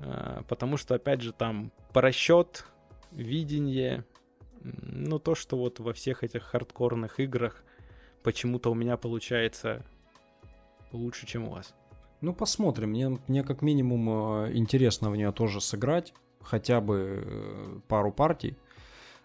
а, 0.00 0.42
потому 0.48 0.76
что, 0.76 0.94
опять 0.94 1.20
же, 1.20 1.32
там 1.32 1.72
просчет, 1.92 2.64
видение, 3.12 4.04
ну, 4.62 5.18
то, 5.18 5.34
что 5.34 5.56
вот 5.56 5.80
во 5.80 5.92
всех 5.92 6.24
этих 6.24 6.42
хардкорных 6.42 7.20
играх 7.20 7.62
почему-то 8.22 8.70
у 8.70 8.74
меня 8.74 8.96
получается 8.96 9.84
лучше, 10.92 11.26
чем 11.26 11.48
у 11.48 11.50
вас. 11.50 11.74
Ну, 12.20 12.32
посмотрим. 12.32 12.90
Мне, 12.90 13.18
мне 13.28 13.44
как 13.44 13.60
минимум 13.60 14.46
э, 14.46 14.52
интересно 14.54 15.10
в 15.10 15.16
нее 15.16 15.30
тоже 15.32 15.60
сыграть. 15.60 16.14
Хотя 16.40 16.80
бы 16.80 17.22
э, 17.24 17.80
пару 17.88 18.12
партий. 18.12 18.56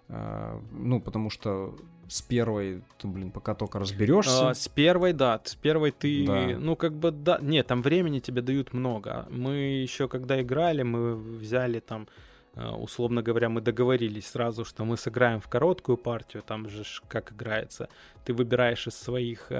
Э, 0.10 0.60
ну, 0.72 1.00
потому 1.00 1.30
что 1.30 1.76
с 2.08 2.22
первой, 2.22 2.82
ты, 2.98 3.08
блин, 3.08 3.32
пока 3.32 3.54
только 3.54 3.80
разберешься. 3.80 4.50
А, 4.50 4.54
с 4.54 4.68
первой, 4.68 5.14
да, 5.14 5.40
с 5.44 5.56
первой 5.56 5.92
ты, 5.92 6.26
да. 6.26 6.58
ну, 6.60 6.76
как 6.76 6.94
бы, 6.94 7.12
да, 7.12 7.38
нет, 7.42 7.68
там 7.68 7.82
времени 7.82 8.20
тебе 8.20 8.42
дают 8.42 8.74
много. 8.74 9.28
Мы 9.30 9.82
еще, 9.84 10.08
когда 10.08 10.42
играли, 10.42 10.82
мы 10.82 11.16
взяли 11.16 11.80
там, 11.80 12.08
условно 12.56 13.22
говоря, 13.22 13.50
мы 13.50 13.62
договорились 13.62 14.28
сразу, 14.28 14.66
что 14.66 14.86
мы 14.86 14.98
сыграем 14.98 15.40
в 15.40 15.48
короткую 15.48 15.98
партию, 15.98 16.42
там 16.42 16.68
же 16.68 16.84
как 17.08 17.32
играется. 17.32 17.90
Ты 18.26 18.34
выбираешь 18.34 18.88
из 18.88 18.96
своих 18.96 19.52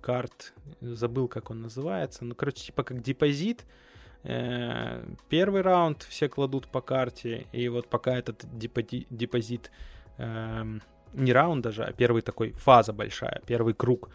карт, 0.00 0.54
забыл, 0.80 1.28
как 1.28 1.50
он 1.50 1.62
называется, 1.62 2.24
ну, 2.24 2.34
короче, 2.34 2.66
типа 2.66 2.82
как 2.84 3.02
депозит, 3.02 3.62
э, 3.62 3.89
Первый 4.22 5.62
раунд 5.62 6.02
все 6.02 6.28
кладут 6.28 6.68
по 6.68 6.80
карте, 6.82 7.46
и 7.52 7.68
вот 7.68 7.88
пока 7.88 8.18
этот 8.18 8.44
депозит, 8.52 9.70
эм, 10.18 10.82
не 11.14 11.32
раунд 11.32 11.62
даже, 11.62 11.84
а 11.84 11.92
первый 11.92 12.22
такой 12.22 12.52
фаза 12.52 12.92
большая, 12.92 13.40
первый 13.46 13.72
круг, 13.72 14.10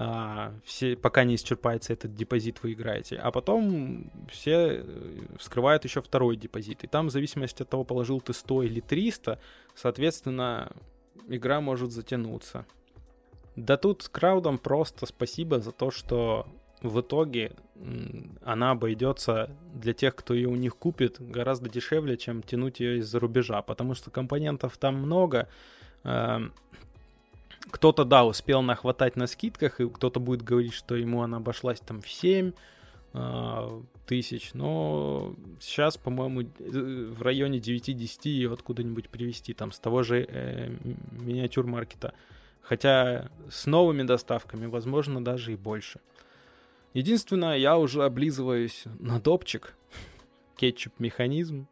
а, 0.00 0.54
все, 0.64 0.96
пока 0.96 1.24
не 1.24 1.34
исчерпается 1.34 1.92
этот 1.92 2.14
депозит, 2.14 2.62
вы 2.62 2.72
играете. 2.72 3.16
А 3.16 3.32
потом 3.32 4.12
все 4.30 4.78
э, 4.78 5.18
вскрывают 5.38 5.82
еще 5.82 6.00
второй 6.00 6.36
депозит. 6.36 6.84
И 6.84 6.86
там, 6.86 7.08
в 7.08 7.10
зависимости 7.10 7.62
от 7.62 7.68
того, 7.68 7.82
положил 7.82 8.20
ты 8.20 8.32
100 8.32 8.62
или 8.62 8.78
300, 8.78 9.40
соответственно, 9.74 10.70
игра 11.26 11.60
может 11.60 11.90
затянуться. 11.90 12.64
Да 13.56 13.76
тут 13.76 14.02
с 14.02 14.08
краудом 14.08 14.58
просто 14.58 15.04
спасибо 15.04 15.58
за 15.58 15.72
то, 15.72 15.90
что 15.90 16.46
в 16.82 17.00
итоге 17.00 17.52
она 18.42 18.72
обойдется 18.72 19.50
для 19.74 19.94
тех, 19.94 20.14
кто 20.14 20.34
ее 20.34 20.48
у 20.48 20.56
них 20.56 20.76
купит, 20.76 21.16
гораздо 21.20 21.68
дешевле, 21.68 22.16
чем 22.16 22.42
тянуть 22.42 22.80
ее 22.80 22.98
из-за 22.98 23.20
рубежа, 23.20 23.62
потому 23.62 23.94
что 23.94 24.10
компонентов 24.10 24.76
там 24.78 24.96
много. 24.96 25.48
Эм, 26.04 26.52
кто-то, 27.70 28.04
да, 28.04 28.24
успел 28.24 28.62
нахватать 28.62 29.16
на 29.16 29.26
скидках, 29.26 29.80
и 29.80 29.88
кто-то 29.88 30.20
будет 30.20 30.42
говорить, 30.42 30.72
что 30.72 30.96
ему 30.96 31.22
она 31.22 31.36
обошлась 31.36 31.80
там 31.80 32.00
в 32.00 32.08
7 32.08 32.52
э, 33.12 33.82
тысяч, 34.06 34.50
но 34.54 35.34
сейчас, 35.60 35.96
по-моему, 35.96 36.42
э, 36.42 36.46
в 36.58 37.22
районе 37.22 37.58
9-10 37.58 38.28
ее 38.28 38.52
откуда-нибудь 38.52 39.08
привезти, 39.08 39.52
там, 39.54 39.72
с 39.72 39.78
того 39.78 40.02
же 40.02 40.24
э, 40.28 40.70
миниатюр-маркета. 41.10 42.14
Хотя 42.62 43.30
с 43.50 43.66
новыми 43.66 44.02
доставками, 44.02 44.66
возможно, 44.66 45.24
даже 45.24 45.52
и 45.52 45.56
больше. 45.56 46.00
Единственное, 46.98 47.56
я 47.56 47.78
уже 47.78 48.02
облизываюсь 48.02 48.82
на 48.98 49.20
допчик, 49.20 49.76
кетчуп-механизм, 50.56 51.68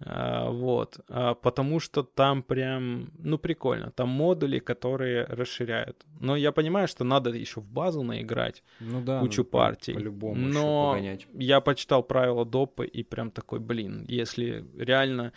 а, 0.00 0.50
вот, 0.50 1.00
а, 1.10 1.34
потому 1.34 1.78
что 1.78 2.02
там 2.02 2.42
прям, 2.42 3.10
ну, 3.18 3.36
прикольно. 3.36 3.90
Там 3.90 4.08
модули, 4.08 4.58
которые 4.58 5.24
расширяют. 5.24 6.06
Но 6.20 6.36
я 6.36 6.52
понимаю, 6.52 6.88
что 6.88 7.04
надо 7.04 7.30
еще 7.30 7.60
в 7.60 7.68
базу 7.68 8.02
наиграть 8.02 8.62
ну, 8.80 9.02
да, 9.02 9.20
кучу 9.20 9.42
ну, 9.42 9.48
партий. 9.50 9.92
По-любому 9.92 10.36
Но 10.36 10.98
я 11.34 11.60
почитал 11.60 12.02
правила 12.02 12.46
допа 12.46 12.82
и 12.82 13.02
прям 13.02 13.30
такой, 13.30 13.60
блин, 13.60 14.06
если 14.08 14.64
реально 14.78 15.34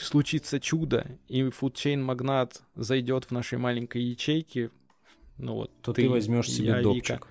случится 0.00 0.60
чудо, 0.60 1.18
и 1.26 1.50
фудчейн 1.50 2.00
магнат 2.00 2.62
зайдет 2.76 3.24
в 3.24 3.30
нашей 3.32 3.58
маленькой 3.58 4.02
ячейке, 4.02 4.70
ну 5.38 5.54
вот, 5.54 5.72
то 5.82 5.92
ты, 5.92 6.02
ты 6.02 6.08
возьмешь 6.08 6.48
себе 6.48 6.80
допчик. 6.80 7.16
Вика, 7.16 7.28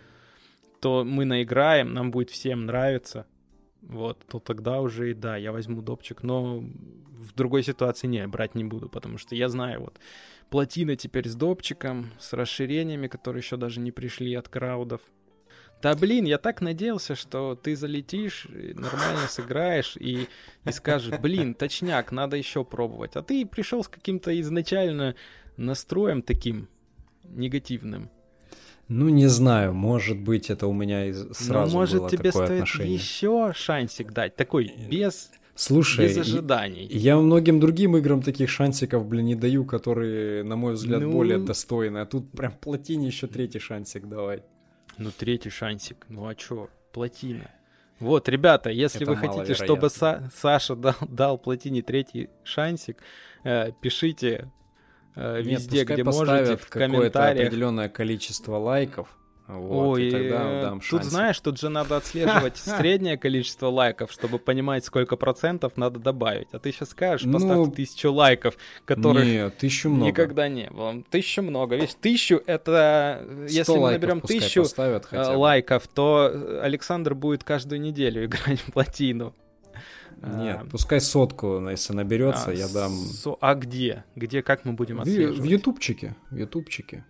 то 0.82 1.04
мы 1.04 1.26
наиграем, 1.26 1.94
нам 1.94 2.12
будет 2.12 2.30
всем 2.30 2.66
нравиться, 2.66 3.26
вот, 3.82 4.26
то 4.28 4.40
тогда 4.40 4.82
уже, 4.82 5.14
да, 5.14 5.38
я 5.38 5.52
возьму 5.52 5.82
допчик, 5.82 6.24
но 6.24 6.60
в 6.60 7.34
другой 7.36 7.64
ситуации 7.64 8.08
не, 8.08 8.28
брать 8.28 8.56
не 8.56 8.64
буду, 8.64 8.90
потому 8.90 9.18
что 9.18 9.36
я 9.36 9.50
знаю, 9.50 9.82
вот, 9.82 10.00
плотина 10.50 10.96
теперь 10.96 11.28
с 11.28 11.36
допчиком, 11.36 12.12
с 12.20 12.34
расширениями, 12.34 13.08
которые 13.08 13.42
еще 13.42 13.58
даже 13.58 13.80
не 13.80 13.92
пришли 13.92 14.34
от 14.36 14.50
краудов, 14.50 15.02
да 15.82 15.94
блин, 15.94 16.26
я 16.26 16.38
так 16.38 16.62
надеялся, 16.62 17.16
что 17.16 17.56
ты 17.56 17.76
залетишь, 17.76 18.48
нормально 18.50 19.28
сыграешь 19.28 19.96
и, 19.98 20.28
и 20.64 20.72
скажешь, 20.72 21.20
блин, 21.20 21.54
точняк, 21.54 22.12
надо 22.12 22.38
еще 22.38 22.64
пробовать. 22.64 23.16
А 23.16 23.22
ты 23.22 23.46
пришел 23.46 23.84
с 23.84 23.88
каким-то 23.88 24.40
изначально 24.42 25.16
настроем 25.58 26.22
таким 26.22 26.70
негативным. 27.24 28.10
Ну, 28.88 29.10
не 29.10 29.28
знаю, 29.28 29.74
может 29.74 30.18
быть, 30.18 30.50
это 30.50 30.68
у 30.68 30.74
меня 30.74 31.12
сразу 31.34 31.74
ну, 31.74 31.80
может, 31.80 32.00
было 32.02 32.10
тебе 32.10 32.32
такое 32.32 32.46
стоит 32.46 32.62
отношение. 32.62 32.94
еще 32.94 33.52
шансик 33.56 34.12
дать, 34.12 34.36
такой, 34.36 34.72
без... 34.90 35.32
Слушай, 35.56 36.08
без 36.08 36.18
ожиданий. 36.18 36.86
Я 36.92 37.18
многим 37.18 37.62
другим 37.62 37.96
играм 37.96 38.22
таких 38.22 38.50
шансиков, 38.50 39.08
блин, 39.08 39.26
не 39.26 39.36
даю, 39.36 39.64
которые, 39.64 40.44
на 40.44 40.58
мой 40.58 40.74
взгляд, 40.74 41.02
ну... 41.02 41.12
более 41.14 41.40
достойны. 41.40 42.00
А 42.00 42.06
тут 42.06 42.30
прям 42.32 42.52
плотине 42.52 43.08
еще 43.08 43.28
третий 43.28 43.60
шансик 43.60 44.08
давай. 44.08 44.44
Ну, 44.98 45.12
третий 45.18 45.50
шансик. 45.50 46.06
Ну 46.10 46.28
а 46.28 46.36
чё? 46.36 46.70
Плотина. 46.92 47.50
Вот, 48.00 48.28
ребята, 48.28 48.70
если 48.70 49.04
Это 49.04 49.12
вы 49.12 49.18
хотите, 49.18 49.54
чтобы 49.54 49.88
Са- 49.88 50.30
Саша 50.36 50.76
дал, 50.76 50.96
дал 51.08 51.38
плотине 51.38 51.82
третий 51.82 52.30
шансик, 52.44 52.98
э, 53.46 53.72
пишите 53.82 54.30
э, 54.30 54.46
везде, 55.16 55.80
Нет, 55.80 55.88
где 55.90 56.04
можете, 56.04 56.58
в 56.58 56.68
комментариях. 56.68 57.48
определенное 57.48 57.90
количество 57.90 58.58
лайков, 58.58 59.08
вот, 59.48 59.98
Ой, 59.98 60.08
и 60.08 60.12
тогда 60.12 60.62
дам 60.62 60.80
тут 60.80 61.04
знаешь, 61.04 61.40
тут 61.40 61.60
же 61.60 61.70
надо 61.70 61.98
отслеживать 61.98 62.58
среднее 62.58 63.16
количество 63.16 63.68
лайков, 63.68 64.12
чтобы 64.12 64.40
понимать, 64.40 64.84
сколько 64.84 65.18
процентов 65.18 65.78
надо 65.78 66.00
добавить. 66.00 66.48
А 66.52 66.58
ты 66.58 66.72
сейчас 66.72 66.90
скажешь, 66.90 67.32
поставь 67.32 67.58
ну, 67.58 67.72
тысячу 67.72 68.12
лайков, 68.12 68.56
которых 68.86 69.24
нет, 69.24 69.56
тысячу 69.58 69.90
много. 69.90 70.08
никогда 70.08 70.50
не 70.50 70.68
было. 70.72 71.04
Тысячу 71.12 71.44
много. 71.44 71.76
Видишь, 71.76 71.94
тысячу 71.94 72.42
это... 72.48 73.24
Если 73.48 73.78
мы 73.78 73.92
наберем 73.92 74.22
тысячу 74.22 74.66
э, 74.78 75.36
лайков, 75.36 75.88
то 75.90 76.32
Александр 76.64 77.14
будет 77.14 77.44
каждую 77.44 77.82
неделю 77.82 78.26
играть 78.26 78.60
в 78.62 78.72
плотину. 78.72 79.36
Нет, 80.22 80.60
а, 80.62 80.66
пускай 80.66 81.02
сотку, 81.02 81.68
если 81.70 81.94
наберется, 81.94 82.52
а, 82.52 82.54
я 82.54 82.68
дам. 82.68 82.92
Со... 82.92 83.38
А 83.42 83.56
где? 83.56 84.04
Где, 84.16 84.42
как 84.42 84.66
мы 84.66 84.74
будем 84.74 85.02
отслеживать? 85.02 85.40
В, 85.40 85.42
в 85.42 85.46
ютубчике, 85.46 86.16
в 86.32 86.36
ютубчике. 86.36 87.06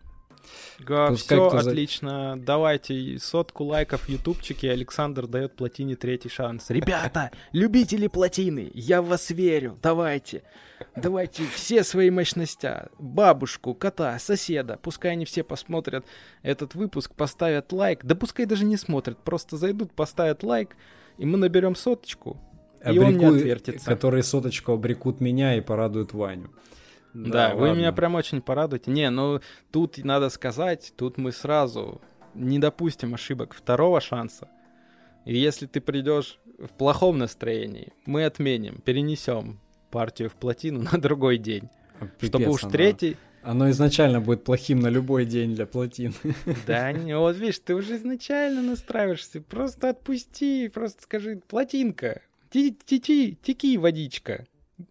Га, 0.80 1.14
все 1.16 1.48
отлично. 1.48 2.36
Давайте 2.38 3.18
сотку 3.20 3.64
лайков 3.64 4.02
в 4.02 4.10
ютубчике. 4.10 4.72
Александр 4.72 5.28
дает 5.28 5.56
плотине 5.56 5.96
третий 5.96 6.30
шанс. 6.30 6.70
Ребята, 6.70 7.32
любители 7.52 8.08
плотины, 8.08 8.72
я 8.74 9.02
в 9.02 9.08
вас 9.08 9.30
верю. 9.30 9.78
Давайте. 9.82 10.44
Давайте 10.96 11.44
все 11.54 11.84
свои 11.84 12.10
мощности. 12.10 12.90
Бабушку, 13.00 13.74
кота, 13.74 14.20
соседа. 14.20 14.78
Пускай 14.82 15.14
они 15.14 15.26
все 15.26 15.44
посмотрят 15.44 16.06
этот 16.42 16.76
выпуск, 16.76 17.14
поставят 17.16 17.72
лайк. 17.72 18.04
Да 18.04 18.16
пускай 18.16 18.46
даже 18.46 18.66
не 18.66 18.78
смотрят. 18.78 19.18
Просто 19.24 19.58
зайдут, 19.58 19.94
поставят 19.94 20.44
лайк. 20.44 20.76
И 21.18 21.26
мы 21.26 21.38
наберем 21.38 21.76
соточку. 21.76 22.38
Обреку, 22.86 23.04
и 23.04 23.06
он 23.06 23.18
не 23.18 23.26
отвертится. 23.26 23.86
Которые 23.86 24.24
соточку 24.24 24.74
обрекут 24.74 25.20
меня 25.20 25.56
и 25.56 25.62
порадуют 25.62 26.14
Ваню. 26.14 26.52
Да, 27.14 27.50
да 27.50 27.56
вы 27.56 27.74
меня 27.74 27.92
прям 27.94 28.16
очень 28.16 28.42
порадуете. 28.42 28.92
Не, 28.92 29.10
ну 29.10 29.40
тут 29.72 29.98
надо 30.04 30.30
сказать, 30.30 30.94
тут 30.98 31.18
мы 31.18 31.32
сразу 31.32 32.02
не 32.34 32.60
допустим 32.60 33.14
ошибок 33.14 33.54
второго 33.54 34.02
шанса. 34.02 34.50
И 35.24 35.38
если 35.38 35.66
ты 35.66 35.82
придешь 35.82 36.40
в 36.60 36.70
плохом 36.70 37.18
настроении, 37.18 37.94
мы 38.06 38.26
отменим, 38.26 38.82
перенесем 38.82 39.60
партию 39.92 40.30
в 40.30 40.34
плотину 40.34 40.82
на 40.92 41.00
другой 41.00 41.38
день. 41.38 41.70
Пипец 42.20 42.30
чтобы 42.30 42.50
уж 42.50 42.64
оно. 42.64 42.72
третий... 42.72 43.18
Оно 43.42 43.70
изначально 43.70 44.22
будет 44.22 44.44
плохим 44.44 44.80
на 44.80 44.88
любой 44.88 45.26
день 45.26 45.54
для 45.54 45.68
плотин. 45.68 46.16
Да, 46.66 46.92
не, 46.92 47.16
вот 47.16 47.38
видишь, 47.38 47.60
ты 47.60 47.76
уже 47.76 47.96
изначально 47.98 48.64
настраиваешься. 48.64 49.40
Просто 49.40 49.90
отпусти, 49.90 50.68
просто 50.68 51.04
скажи, 51.04 51.40
плотинка, 51.48 52.24
ти-ти-ти, 52.56 53.38
теки 53.42 53.78
водичка, 53.78 54.46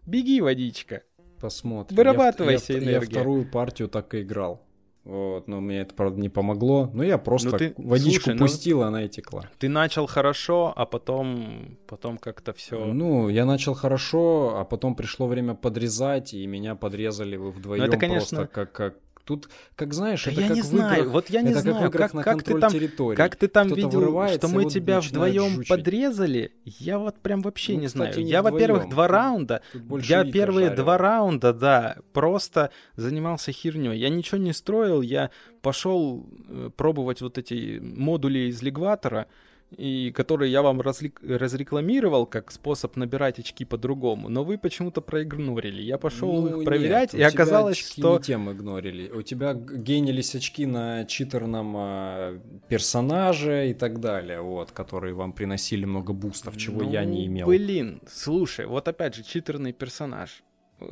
беги 0.05 0.41
водичка. 0.41 1.01
Посмотрим. 1.39 1.97
Вырабатывайся 1.97 2.73
я, 2.73 2.79
я, 2.79 2.85
энергия. 2.85 3.07
Я 3.07 3.19
вторую 3.19 3.51
партию 3.51 3.89
так 3.89 4.13
и 4.13 4.21
играл. 4.21 4.61
Вот, 5.03 5.47
но 5.47 5.61
мне 5.61 5.81
это, 5.81 5.93
правда, 5.93 6.19
не 6.19 6.29
помогло. 6.29 6.89
Но 6.93 7.03
я 7.03 7.17
просто 7.17 7.51
ну, 7.51 7.57
ты, 7.57 7.73
водичку 7.77 8.23
слушай, 8.23 8.33
ну, 8.35 8.45
пустил, 8.45 8.79
ну, 8.79 8.87
она 8.87 9.03
и 9.03 9.09
текла. 9.09 9.43
Ты 9.59 9.69
начал 9.69 10.07
хорошо, 10.07 10.73
а 10.75 10.85
потом, 10.85 11.77
потом 11.87 12.17
как-то 12.17 12.53
все. 12.53 12.85
Ну, 12.85 13.29
я 13.29 13.45
начал 13.45 13.73
хорошо, 13.73 14.57
а 14.57 14.63
потом 14.63 14.95
пришло 14.95 15.27
время 15.27 15.53
подрезать, 15.53 16.33
и 16.33 16.45
меня 16.47 16.75
подрезали 16.75 17.35
вы 17.35 17.51
вдвоем 17.51 17.81
ну, 17.81 17.87
это, 17.87 17.97
конечно... 17.97 18.37
просто 18.37 18.47
как, 18.47 18.71
как 18.71 18.95
Тут, 19.25 19.49
как 19.75 19.93
знаешь, 19.95 20.23
да 20.23 20.31
это 20.31 20.41
я 20.41 20.47
как 20.49 20.55
не 20.55 20.61
знаю, 20.61 20.99
играх, 20.99 21.13
вот 21.13 21.29
я 21.31 21.41
не 21.41 21.53
знаю, 21.53 21.89
как, 21.89 22.11
как, 22.11 22.23
как 22.23 22.43
ты 22.43 22.59
там, 22.59 22.71
территории. 22.71 23.15
как 23.15 23.35
ты 23.35 23.47
там 23.47 23.69
видел, 23.69 24.27
что 24.29 24.47
мы 24.47 24.65
тебя 24.65 25.01
вдвоем 25.01 25.55
жучить. 25.55 25.69
подрезали, 25.69 26.53
я 26.63 26.99
вот 26.99 27.19
прям 27.19 27.41
вообще 27.41 27.73
ну, 27.73 27.79
не 27.79 27.87
кстати, 27.87 28.13
знаю. 28.13 28.25
Не 28.25 28.31
я, 28.31 28.43
во-первых, 28.43 28.87
два 28.87 29.07
раунда, 29.07 29.61
я 30.03 30.23
первые 30.23 30.67
жарил. 30.67 30.83
два 30.83 30.97
раунда, 30.99 31.53
да, 31.53 31.97
просто 32.13 32.69
занимался 32.97 33.51
херней. 33.51 33.97
Я 33.97 34.09
ничего 34.09 34.37
не 34.37 34.53
строил, 34.53 35.01
я 35.01 35.31
пошел 35.63 36.29
э, 36.47 36.69
пробовать 36.77 37.21
вот 37.21 37.39
эти 37.39 37.79
модули 37.79 38.49
из 38.49 38.61
лигватора, 38.61 39.25
и 39.71 40.11
которые 40.11 40.51
я 40.51 40.61
вам 40.61 40.79
разрекламировал 40.81 42.25
как 42.25 42.51
способ 42.51 42.95
набирать 42.95 43.39
очки 43.39 43.65
по-другому, 43.65 44.29
но 44.29 44.43
вы 44.43 44.57
почему-то 44.57 45.01
проигнорили. 45.01 45.81
Я 45.81 45.97
пошел 45.97 46.41
ну, 46.41 46.59
их 46.59 46.65
проверять, 46.65 47.13
нет, 47.13 47.21
и 47.21 47.23
оказалось, 47.23 47.77
очки 47.77 48.01
что... 48.01 48.17
не 48.17 48.23
тем 48.23 48.51
игнорили. 48.51 49.09
У 49.09 49.21
тебя 49.21 49.53
генились 49.53 50.35
очки 50.35 50.65
на 50.65 51.05
читерном 51.05 51.75
э, 51.77 52.39
персонаже 52.69 53.69
и 53.69 53.73
так 53.73 53.99
далее, 53.99 54.41
вот, 54.41 54.71
которые 54.71 55.13
вам 55.13 55.33
приносили 55.33 55.85
много 55.85 56.13
бустов, 56.13 56.57
чего 56.57 56.83
ну, 56.83 56.91
я 56.91 57.03
не 57.03 57.25
имел. 57.25 57.47
Блин, 57.47 58.01
слушай, 58.07 58.65
вот 58.65 58.87
опять 58.87 59.15
же, 59.15 59.23
читерный 59.23 59.73
персонаж. 59.73 60.43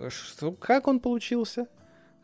Что, 0.09 0.51
как 0.51 0.87
он 0.87 0.99
получился? 0.99 1.67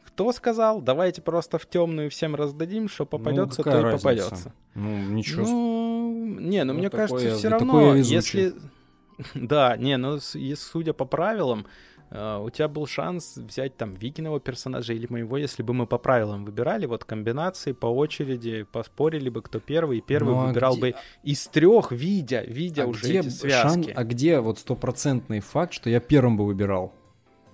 Кто 0.06 0.32
сказал? 0.32 0.82
Давайте 0.82 1.22
просто 1.22 1.58
в 1.58 1.66
темную 1.66 2.10
всем 2.10 2.36
раздадим, 2.36 2.90
что 2.90 3.06
попадется, 3.06 3.62
ну, 3.66 3.72
то 3.72 3.80
и 3.80 3.82
разница? 3.82 3.98
попадется. 3.98 4.54
Ну, 4.76 4.98
ничего. 5.10 5.44
Ну, 5.44 5.89
не, 6.10 6.64
ну 6.64 6.74
вот 6.74 6.80
мне 6.80 6.90
кажется, 6.90 7.36
все 7.36 7.50
равно, 7.50 7.96
если... 7.96 8.54
Да, 9.34 9.76
не, 9.76 9.98
ну, 9.98 10.20
судя 10.20 10.94
по 10.94 11.06
правилам, 11.06 11.66
Uh, 12.12 12.44
у 12.44 12.50
тебя 12.50 12.68
был 12.68 12.88
шанс 12.88 13.38
взять 13.38 13.78
там 13.78 13.94
Викиного 13.94 14.40
персонажа 14.40 14.94
или 14.94 15.06
моего, 15.12 15.38
если 15.38 15.62
бы 15.62 15.76
мы 15.76 15.86
по 15.86 16.00
правилам 16.00 16.44
выбирали, 16.44 16.88
вот 16.88 17.06
комбинации 17.06 17.72
по 17.72 17.86
очереди, 17.86 18.64
поспорили 18.64 19.30
бы, 19.30 19.44
кто 19.44 19.60
первый, 19.60 20.00
и 20.00 20.02
первый 20.02 20.34
ну, 20.34 20.42
а 20.42 20.48
выбирал 20.48 20.74
где... 20.74 20.82
бы 20.82 20.96
из 21.22 21.46
трех, 21.46 21.92
видя, 21.92 22.42
видя 22.42 22.86
а 22.86 22.88
уже 22.88 23.02
где 23.02 23.20
эти 23.20 23.30
связки. 23.30 23.90
Шан... 23.90 23.94
А 23.96 24.04
где 24.06 24.40
вот 24.40 24.58
стопроцентный 24.58 25.40
факт, 25.40 25.72
что 25.72 25.92
я 25.92 26.00
первым 26.00 26.36
бы 26.36 26.48
выбирал? 26.48 26.96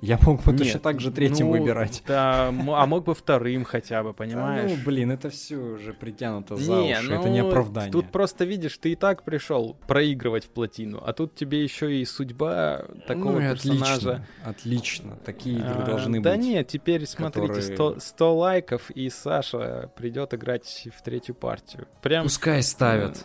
Я 0.05 0.19
мог 0.21 0.43
бы 0.43 0.51
Нет, 0.51 0.59
точно 0.61 0.79
так 0.79 0.99
же 0.99 1.11
третьим 1.11 1.47
ну, 1.47 1.53
выбирать. 1.53 2.03
Да, 2.05 2.49
а 2.49 2.85
мог 2.85 3.05
бы 3.05 3.15
вторым 3.15 3.63
хотя 3.63 4.03
бы, 4.03 4.13
понимаешь? 4.13 4.71
Да, 4.71 4.77
ну, 4.77 4.83
блин, 4.85 5.11
это 5.11 5.31
все 5.31 5.57
уже 5.57 5.93
притянуто 5.93 6.57
за 6.57 6.71
не, 6.71 6.93
уши, 6.93 7.09
ну, 7.09 7.19
это 7.19 7.29
не 7.29 7.39
оправдание. 7.39 7.91
Тут 7.91 8.11
просто 8.11 8.45
видишь, 8.45 8.77
ты 8.77 8.91
и 8.91 8.95
так 8.95 9.23
пришел 9.23 9.75
проигрывать 9.87 10.45
в 10.45 10.49
плотину, 10.49 11.01
а 11.03 11.11
тут 11.13 11.33
тебе 11.33 11.63
еще 11.63 11.95
и 11.95 12.05
судьба 12.05 12.85
такого 13.07 13.39
ну, 13.39 13.51
персонажа. 13.51 14.25
Отлично, 14.43 15.13
отлично, 15.13 15.17
такие 15.25 15.57
игры 15.57 15.81
а, 15.81 15.85
должны 15.85 16.21
да 16.21 16.31
быть. 16.31 16.39
Да 16.41 16.45
нет, 16.45 16.67
теперь 16.67 17.05
смотрите, 17.07 17.47
которые... 17.47 17.75
100, 17.75 17.99
100 17.99 18.35
лайков, 18.35 18.91
и 18.91 19.09
Саша 19.09 19.89
придет 19.95 20.35
играть 20.35 20.87
в 20.95 21.01
третью 21.01 21.33
партию. 21.33 21.87
Прям... 22.03 22.23
Пускай 22.23 22.61
ставят. 22.61 23.23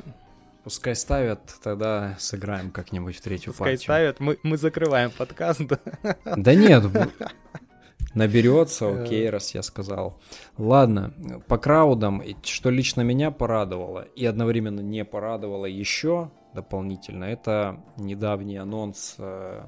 Пускай 0.64 0.94
ставят, 0.94 1.40
тогда 1.62 2.16
сыграем 2.18 2.70
как-нибудь 2.70 3.16
в 3.16 3.20
третью 3.22 3.52
Пускай 3.52 3.72
партию. 3.72 3.82
ставят, 3.82 4.20
мы, 4.20 4.38
мы 4.42 4.56
закрываем 4.58 5.10
подкаст. 5.10 5.62
Да, 5.66 5.78
да 6.36 6.54
нет, 6.54 6.84
наберется, 8.14 9.02
окей, 9.02 9.30
раз 9.30 9.54
я 9.54 9.62
сказал. 9.62 10.20
Ладно, 10.58 11.14
по 11.48 11.56
краудам, 11.56 12.22
что 12.42 12.70
лично 12.70 13.00
меня 13.00 13.30
порадовало 13.30 14.02
и 14.14 14.26
одновременно 14.26 14.80
не 14.80 15.04
порадовало 15.04 15.66
еще 15.66 16.30
дополнительно, 16.54 17.24
это 17.24 17.80
недавний 17.96 18.56
анонс 18.56 19.14
э, 19.18 19.62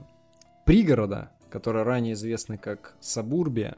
пригорода, 0.65 1.31
который 1.51 1.85
ранее 1.85 2.15
известный 2.15 2.59
как 2.59 2.97
Сабурбия. 3.01 3.77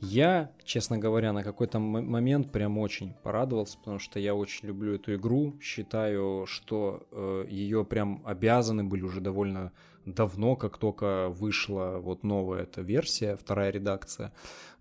Я, 0.00 0.50
честно 0.64 0.98
говоря, 0.98 1.32
на 1.32 1.42
какой-то 1.42 1.78
момент 1.78 2.50
прям 2.50 2.78
очень 2.78 3.14
порадовался, 3.22 3.78
потому 3.78 3.98
что 3.98 4.18
я 4.18 4.34
очень 4.34 4.68
люблю 4.68 4.94
эту 4.94 5.14
игру. 5.14 5.58
Считаю, 5.60 6.46
что 6.46 7.06
э, 7.12 7.44
ее 7.48 7.84
прям 7.84 8.22
обязаны 8.24 8.82
были 8.82 9.02
уже 9.02 9.20
довольно 9.20 9.72
давно, 10.06 10.56
как 10.56 10.78
только 10.78 11.28
вышла 11.28 11.98
вот 12.00 12.22
новая 12.22 12.62
эта 12.62 12.80
версия, 12.80 13.36
вторая 13.36 13.70
редакция, 13.70 14.32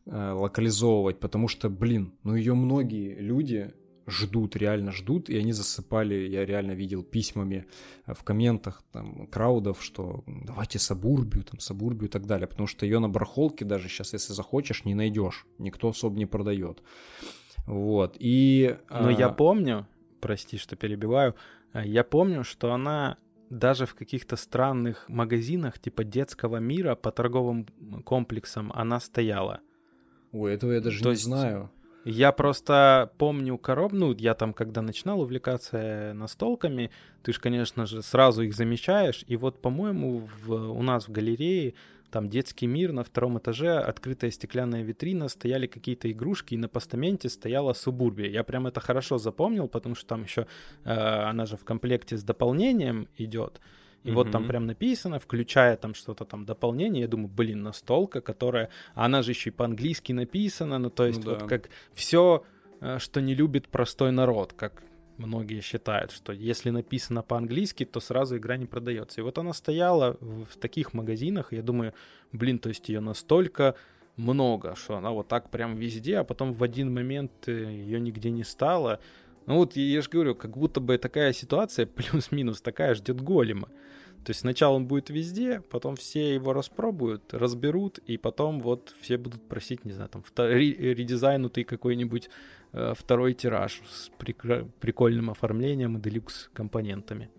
э, 0.05 0.31
локализовывать, 0.31 1.19
потому 1.19 1.49
что, 1.49 1.69
блин, 1.69 2.13
ну 2.23 2.35
ее 2.35 2.53
многие 2.53 3.15
люди 3.15 3.73
ждут, 4.09 4.55
реально 4.55 4.91
ждут, 4.91 5.29
и 5.29 5.37
они 5.37 5.51
засыпали, 5.51 6.15
я 6.15 6.45
реально 6.45 6.71
видел 6.71 7.03
письмами 7.03 7.65
э, 8.05 8.13
в 8.13 8.23
комментах 8.23 8.83
там 8.91 9.27
краудов, 9.27 9.83
что 9.83 10.23
давайте 10.27 10.79
Сабурбию, 10.79 11.43
там 11.43 11.59
Сабурбию 11.59 12.09
и 12.09 12.11
так 12.11 12.25
далее, 12.25 12.47
потому 12.47 12.67
что 12.67 12.85
ее 12.85 12.99
на 12.99 13.09
барахолке 13.09 13.65
даже 13.65 13.89
сейчас, 13.89 14.13
если 14.13 14.33
захочешь, 14.33 14.85
не 14.85 14.95
найдешь, 14.95 15.45
никто 15.57 15.89
особо 15.89 16.17
не 16.17 16.25
продает. 16.25 16.81
Вот, 17.65 18.15
и... 18.19 18.77
Но 18.89 19.07
а... 19.07 19.11
я 19.11 19.29
помню, 19.29 19.87
прости, 20.21 20.57
что 20.57 20.75
перебиваю, 20.75 21.35
э, 21.73 21.83
я 21.85 22.03
помню, 22.03 22.43
что 22.43 22.73
она 22.73 23.17
даже 23.49 23.85
в 23.85 23.95
каких-то 23.95 24.35
странных 24.35 25.09
магазинах 25.09 25.79
типа 25.79 26.03
детского 26.03 26.57
мира 26.57 26.95
по 26.95 27.11
торговым 27.11 27.65
комплексам 28.05 28.71
она 28.73 28.99
стояла. 28.99 29.61
Ой, 30.31 30.53
этого 30.53 30.73
я 30.73 30.81
даже 30.81 31.01
То 31.01 31.09
не 31.09 31.13
есть... 31.13 31.23
знаю. 31.23 31.71
Я 32.11 32.31
просто 32.31 33.11
помню 33.19 33.59
короб, 33.59 33.93
ну, 33.93 34.15
я 34.15 34.33
там, 34.33 34.53
когда 34.53 34.81
начинал 34.81 35.21
увлекаться 35.21 36.11
настолками, 36.15 36.89
ты 37.21 37.33
же, 37.33 37.39
конечно 37.39 37.85
же, 37.85 38.01
сразу 38.01 38.41
их 38.41 38.55
замечаешь, 38.55 39.23
и 39.27 39.37
вот, 39.37 39.61
по-моему, 39.61 40.27
в, 40.43 40.51
у 40.51 40.81
нас 40.81 41.07
в 41.07 41.11
галерее 41.11 41.75
там 42.09 42.27
детский 42.27 42.65
мир 42.65 42.93
на 42.93 43.03
втором 43.03 43.37
этаже, 43.37 43.77
открытая 43.77 44.31
стеклянная 44.31 44.81
витрина, 44.81 45.27
стояли 45.27 45.67
какие-то 45.67 46.11
игрушки, 46.11 46.55
и 46.55 46.57
на 46.57 46.67
постаменте 46.67 47.29
стояла 47.29 47.73
Субурбия. 47.73 48.27
Я 48.27 48.43
прям 48.43 48.65
это 48.65 48.79
хорошо 48.79 49.19
запомнил, 49.19 49.67
потому 49.67 49.93
что 49.93 50.07
там 50.07 50.23
еще 50.23 50.47
э, 50.85 50.91
она 50.91 51.45
же 51.45 51.57
в 51.57 51.63
комплекте 51.63 52.17
с 52.17 52.23
дополнением 52.23 53.07
идет. 53.17 53.61
И 54.03 54.09
mm-hmm. 54.09 54.13
вот 54.13 54.31
там 54.31 54.47
прям 54.47 54.65
написано, 54.65 55.19
включая 55.19 55.75
там 55.75 55.93
что-то 55.93 56.25
там 56.25 56.45
дополнение, 56.45 57.01
я 57.01 57.07
думаю, 57.07 57.27
блин, 57.27 57.63
настолка, 57.63 58.21
которая, 58.21 58.69
она 58.95 59.21
же 59.21 59.31
еще 59.31 59.49
и 59.49 59.53
по-английски 59.53 60.13
написана, 60.13 60.79
ну 60.79 60.89
то 60.89 61.05
есть 61.05 61.19
ну, 61.19 61.31
да. 61.31 61.31
вот 61.31 61.49
как 61.49 61.69
все, 61.93 62.43
э, 62.81 62.97
что 62.99 63.21
не 63.21 63.35
любит 63.35 63.67
простой 63.67 64.11
народ, 64.11 64.53
как 64.53 64.83
многие 65.17 65.61
считают, 65.61 66.11
что 66.11 66.31
если 66.31 66.69
написано 66.69 67.21
по-английски, 67.21 67.85
то 67.85 67.99
сразу 67.99 68.37
игра 68.37 68.57
не 68.57 68.65
продается. 68.65 69.21
И 69.21 69.23
вот 69.23 69.37
она 69.37 69.53
стояла 69.53 70.17
в 70.21 70.57
таких 70.59 70.93
магазинах, 70.93 71.53
и 71.53 71.57
я 71.57 71.61
думаю, 71.61 71.93
блин, 72.31 72.59
то 72.59 72.69
есть 72.69 72.89
ее 72.89 73.01
настолько 73.01 73.75
много, 74.15 74.75
что 74.75 74.97
она 74.97 75.11
вот 75.11 75.27
так 75.27 75.49
прям 75.49 75.75
везде, 75.75 76.17
а 76.17 76.23
потом 76.23 76.53
в 76.53 76.63
один 76.63 76.93
момент 76.93 77.31
э, 77.47 77.51
ее 77.51 77.99
нигде 77.99 78.31
не 78.31 78.43
стало. 78.43 78.99
Ну 79.45 79.57
вот 79.57 79.75
я 79.75 80.01
же 80.01 80.09
говорю, 80.09 80.35
как 80.35 80.57
будто 80.57 80.79
бы 80.79 80.97
такая 80.97 81.33
ситуация 81.33 81.85
плюс-минус 81.87 82.61
такая 82.61 82.95
ждет 82.95 83.21
голема. 83.21 83.69
То 84.25 84.31
есть 84.31 84.41
сначала 84.41 84.75
он 84.75 84.85
будет 84.85 85.09
везде, 85.09 85.61
потом 85.61 85.95
все 85.95 86.33
его 86.33 86.51
распробуют, 86.53 87.33
разберут, 87.33 87.99
и 87.99 88.17
потом 88.17 88.59
вот 88.59 88.93
все 88.99 89.17
будут 89.17 89.41
просить, 89.47 89.85
не 89.85 89.93
знаю, 89.93 90.09
там, 90.09 90.23
редизайнутый 90.35 91.63
какой-нибудь 91.63 92.29
э, 92.73 92.93
второй 92.97 93.33
тираж 93.33 93.81
с 93.89 94.11
прикольным 94.19 95.29
оформлением 95.29 95.97
и 95.97 96.01
делюкс 96.01 96.49
компонентами. 96.53 97.29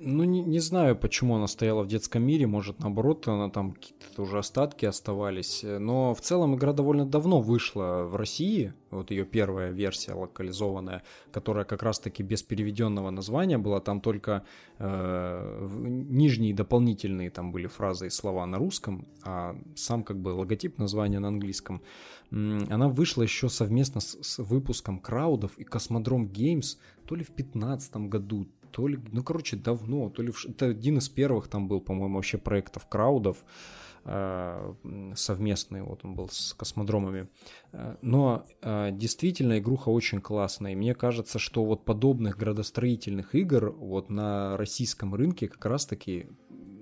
Ну, 0.00 0.24
не, 0.24 0.42
не 0.42 0.60
знаю, 0.60 0.96
почему 0.96 1.36
она 1.36 1.48
стояла 1.48 1.82
в 1.82 1.88
детском 1.88 2.22
мире, 2.22 2.46
может, 2.46 2.78
наоборот, 2.78 3.26
она 3.26 3.50
там 3.50 3.72
какие-то 3.72 4.22
уже 4.22 4.38
остатки 4.38 4.86
оставались, 4.86 5.64
но 5.64 6.14
в 6.14 6.20
целом 6.20 6.54
игра 6.54 6.72
довольно 6.72 7.04
давно 7.04 7.40
вышла 7.40 8.04
в 8.04 8.14
России, 8.14 8.74
вот 8.90 9.10
ее 9.10 9.24
первая 9.24 9.70
версия 9.70 10.12
локализованная, 10.12 11.02
которая 11.32 11.64
как 11.64 11.82
раз-таки 11.82 12.22
без 12.22 12.42
переведенного 12.42 13.10
названия 13.10 13.58
была, 13.58 13.80
там 13.80 14.00
только 14.00 14.44
э, 14.78 15.68
нижние 15.80 16.54
дополнительные 16.54 17.30
там 17.30 17.50
были 17.50 17.66
фразы 17.66 18.06
и 18.06 18.10
слова 18.10 18.46
на 18.46 18.58
русском, 18.58 19.08
а 19.24 19.56
сам 19.74 20.04
как 20.04 20.18
бы 20.20 20.28
логотип 20.28 20.78
названия 20.78 21.18
на 21.18 21.28
английском. 21.28 21.82
Она 22.30 22.88
вышла 22.88 23.22
еще 23.22 23.48
совместно 23.48 24.00
с, 24.00 24.18
с 24.22 24.38
выпуском 24.38 25.00
Краудов 25.00 25.58
и 25.58 25.64
Космодром 25.64 26.26
Games 26.26 26.76
то 27.08 27.14
ли 27.14 27.24
в 27.24 27.32
2015 27.34 27.96
году, 28.08 28.46
то 28.70 28.88
ли, 28.88 28.98
ну, 29.12 29.22
короче, 29.22 29.56
давно, 29.56 30.10
то 30.10 30.22
ли, 30.22 30.32
это 30.48 30.66
один 30.66 30.98
из 30.98 31.08
первых 31.08 31.48
там 31.48 31.68
был, 31.68 31.80
по-моему, 31.80 32.16
вообще 32.16 32.38
проектов 32.38 32.86
краудов, 32.88 33.44
э, 34.04 34.74
совместный, 35.14 35.82
вот 35.82 36.04
он 36.04 36.14
был 36.14 36.28
с 36.28 36.54
космодромами. 36.54 37.28
Э, 37.72 37.96
но 38.02 38.44
э, 38.62 38.90
действительно 38.92 39.58
игруха 39.58 39.90
очень 39.90 40.20
классная. 40.20 40.72
И 40.72 40.76
мне 40.76 40.94
кажется, 40.94 41.38
что 41.38 41.64
вот 41.64 41.84
подобных 41.84 42.36
градостроительных 42.36 43.34
игр 43.34 43.70
вот 43.70 44.10
на 44.10 44.56
российском 44.56 45.14
рынке 45.14 45.48
как 45.48 45.64
раз-таки 45.66 46.26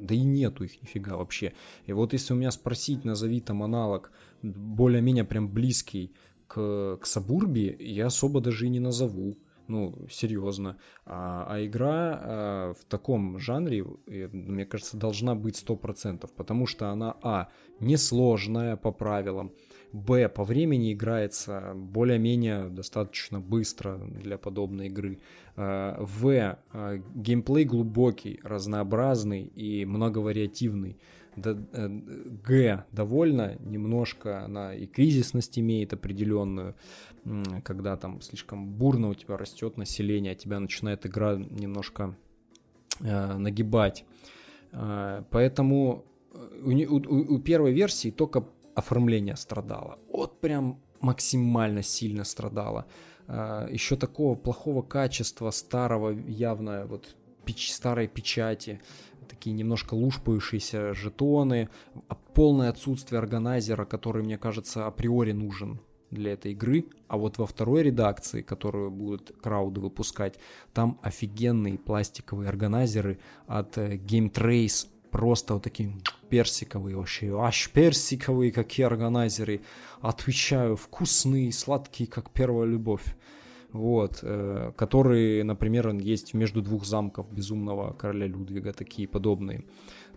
да 0.00 0.14
и 0.14 0.22
нету 0.22 0.64
их 0.64 0.82
нифига 0.82 1.16
вообще. 1.16 1.54
И 1.86 1.92
вот 1.92 2.12
если 2.12 2.34
у 2.34 2.36
меня 2.36 2.50
спросить, 2.50 3.04
назови 3.04 3.40
там 3.40 3.62
аналог 3.62 4.12
более-менее 4.42 5.24
прям 5.24 5.48
близкий 5.48 6.12
к, 6.46 6.98
к 7.00 7.06
Сабурби, 7.06 7.76
я 7.80 8.06
особо 8.06 8.40
даже 8.40 8.66
и 8.66 8.68
не 8.68 8.80
назову 8.80 9.38
ну, 9.68 9.94
серьезно. 10.10 10.76
А, 11.04 11.46
а 11.48 11.64
игра 11.64 12.20
а, 12.20 12.74
в 12.74 12.84
таком 12.84 13.38
жанре, 13.38 13.84
мне 14.06 14.66
кажется, 14.66 14.96
должна 14.96 15.34
быть 15.34 15.62
100%, 15.66 16.28
потому 16.36 16.66
что 16.66 16.90
она, 16.90 17.16
а, 17.22 17.48
несложная 17.80 18.76
по 18.76 18.92
правилам, 18.92 19.52
б, 19.92 20.28
по 20.28 20.44
времени 20.44 20.92
играется 20.92 21.72
более-менее 21.74 22.68
достаточно 22.68 23.40
быстро 23.40 23.98
для 23.98 24.38
подобной 24.38 24.86
игры, 24.86 25.18
а, 25.56 25.96
в, 26.00 26.58
а, 26.72 26.96
геймплей 27.14 27.64
глубокий, 27.64 28.40
разнообразный 28.42 29.44
и 29.44 29.84
многовариативный, 29.84 30.98
э, 31.36 31.54
Г 32.46 32.84
довольно 32.92 33.56
немножко, 33.60 34.44
она 34.44 34.74
и 34.74 34.86
кризисность 34.86 35.58
имеет 35.58 35.92
определенную, 35.92 36.74
когда 37.64 37.96
там 37.96 38.20
слишком 38.20 38.68
бурно 38.68 39.08
у 39.08 39.14
тебя 39.14 39.36
растет 39.36 39.76
население, 39.76 40.32
а 40.32 40.34
тебя 40.36 40.60
начинает 40.60 41.06
игра 41.06 41.36
немножко 41.36 42.16
э, 43.00 43.36
нагибать. 43.36 44.04
Э, 44.72 45.24
поэтому 45.30 46.04
э, 46.32 46.86
у, 46.88 46.96
у, 46.96 47.34
у 47.34 47.38
первой 47.40 47.72
версии 47.72 48.10
только 48.10 48.44
оформление 48.74 49.36
страдало. 49.36 49.98
Вот 50.12 50.40
прям 50.40 50.80
максимально 51.00 51.82
сильно 51.82 52.24
страдало. 52.24 52.86
Э, 53.26 53.68
еще 53.70 53.96
такого 53.96 54.36
плохого 54.36 54.82
качества, 54.82 55.50
старого 55.50 56.10
явно 56.10 56.86
вот 56.86 57.16
печ, 57.44 57.72
старой 57.72 58.06
печати, 58.08 58.80
такие 59.28 59.52
немножко 59.52 59.94
лушпающиеся 59.94 60.94
жетоны, 60.94 61.68
а 62.08 62.14
полное 62.14 62.70
отсутствие 62.70 63.18
органайзера, 63.18 63.84
который, 63.84 64.22
мне 64.22 64.38
кажется, 64.38 64.86
априори 64.86 65.32
нужен 65.32 65.80
для 66.10 66.32
этой 66.32 66.52
игры, 66.52 66.86
а 67.08 67.16
вот 67.16 67.38
во 67.38 67.46
второй 67.46 67.82
редакции, 67.82 68.42
которую 68.42 68.90
будут 68.90 69.32
крауды 69.42 69.80
выпускать, 69.80 70.38
там 70.72 70.98
офигенные 71.02 71.78
пластиковые 71.78 72.48
органайзеры 72.48 73.18
от 73.46 73.76
э, 73.78 73.96
Game 73.96 74.32
Trace, 74.32 74.88
просто 75.10 75.54
вот 75.54 75.62
такие 75.62 75.92
персиковые 76.28 76.96
вообще, 76.96 77.38
аж 77.38 77.70
персиковые 77.70 78.52
какие 78.52 78.86
органайзеры, 78.86 79.62
отвечаю, 80.00 80.76
вкусные, 80.76 81.52
сладкие, 81.52 82.08
как 82.08 82.30
первая 82.30 82.66
любовь. 82.66 83.04
Вот, 83.72 84.20
э, 84.22 84.72
которые, 84.76 85.44
например, 85.44 85.92
есть 85.96 86.32
между 86.32 86.62
двух 86.62 86.86
замков 86.86 87.30
безумного 87.30 87.92
короля 87.92 88.26
Людвига, 88.26 88.72
такие 88.72 89.06
подобные. 89.06 89.64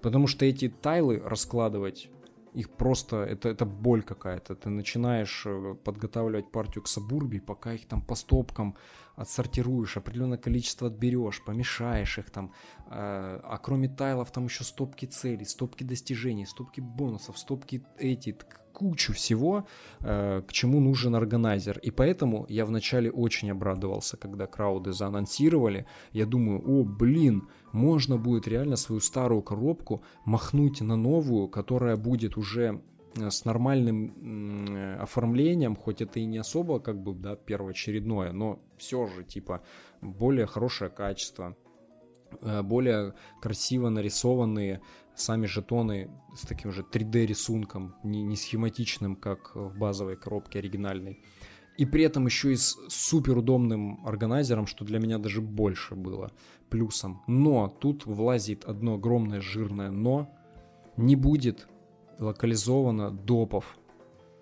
Потому 0.01 0.27
что 0.27 0.45
эти 0.45 0.69
тайлы 0.69 1.21
раскладывать 1.25 2.09
их 2.60 2.69
просто, 2.69 3.15
это, 3.15 3.49
это 3.49 3.65
боль 3.65 4.02
какая-то. 4.02 4.56
Ты 4.56 4.69
начинаешь 4.69 5.45
э, 5.45 5.76
подготавливать 5.84 6.52
партию 6.52 6.84
к 6.84 6.88
Сабурби, 6.88 7.40
пока 7.40 7.73
их 7.73 7.88
там 7.88 8.02
по 8.02 8.15
стопкам 8.15 8.76
отсортируешь, 9.19 9.97
определенное 9.97 10.37
количество 10.37 10.87
отберешь, 10.87 11.43
помешаешь 11.43 12.17
их 12.17 12.29
там. 12.29 12.53
Э, 12.87 13.39
а 13.43 13.59
кроме 13.61 13.89
тайлов 13.89 14.31
там 14.31 14.45
еще 14.45 14.63
стопки 14.63 15.05
целей, 15.05 15.45
стопки 15.45 15.83
достижений, 15.83 16.45
стопки 16.45 16.79
бонусов, 16.79 17.37
стопки 17.37 17.83
эти, 17.97 18.37
кучу 18.71 19.13
всего, 19.13 19.65
э, 19.99 20.41
к 20.47 20.53
чему 20.53 20.79
нужен 20.79 21.15
органайзер. 21.15 21.79
И 21.79 21.91
поэтому 21.91 22.45
я 22.49 22.65
вначале 22.65 23.11
очень 23.11 23.51
обрадовался, 23.51 24.15
когда 24.15 24.47
крауды 24.47 24.93
заанонсировали. 24.93 25.85
Я 26.13 26.25
думаю, 26.25 26.61
о, 26.65 26.85
блин, 26.85 27.49
можно 27.73 28.17
будет 28.17 28.47
реально 28.47 28.77
свою 28.77 29.01
старую 29.01 29.41
коробку 29.41 30.01
махнуть 30.25 30.81
на 30.81 30.95
новую, 30.95 31.49
которая 31.49 31.97
будет 31.97 32.37
уже 32.37 32.81
с 33.15 33.45
нормальным 33.45 34.76
э, 34.76 34.95
оформлением, 34.98 35.76
хоть 35.76 36.02
это 36.02 36.19
и 36.19 36.26
не 36.26 36.38
особо 36.38 36.80
как 36.80 37.02
бы, 37.02 37.14
да, 37.14 37.36
первоочередное, 37.36 38.31
но 38.31 38.60
все 38.77 39.07
же, 39.07 39.23
типа, 39.23 39.61
более 40.02 40.45
хорошее 40.45 40.90
качество, 40.90 41.56
э, 42.41 42.61
более 42.61 43.14
красиво 43.41 43.90
нарисованные 43.90 44.81
сами 45.15 45.48
жетоны 45.48 46.10
с 46.36 46.41
таким 46.41 46.72
же 46.72 46.84
3D 46.84 47.26
рисунком, 47.26 47.95
не, 48.03 48.22
не 48.22 48.36
схематичным, 48.36 49.15
как 49.15 49.56
в 49.56 49.77
базовой 49.77 50.15
коробке 50.15 50.60
оригинальной. 50.60 51.19
И 51.77 51.86
при 51.86 52.03
этом 52.03 52.26
еще 52.26 52.52
и 52.52 52.57
с 52.57 52.77
супер 52.90 53.38
удобным 53.38 54.06
органайзером, 54.06 54.68
что 54.68 54.84
для 54.84 54.99
меня 54.99 55.18
даже 55.18 55.41
больше 55.41 55.95
было 55.95 56.31
плюсом. 56.69 57.22
Но 57.26 57.69
тут 57.69 58.06
влазит 58.06 58.65
одно 58.65 58.95
огромное 58.95 59.41
жирное 59.41 59.90
но. 59.90 60.30
Не 60.98 61.15
будет 61.15 61.69
локализовано 62.19 63.11
допов 63.11 63.77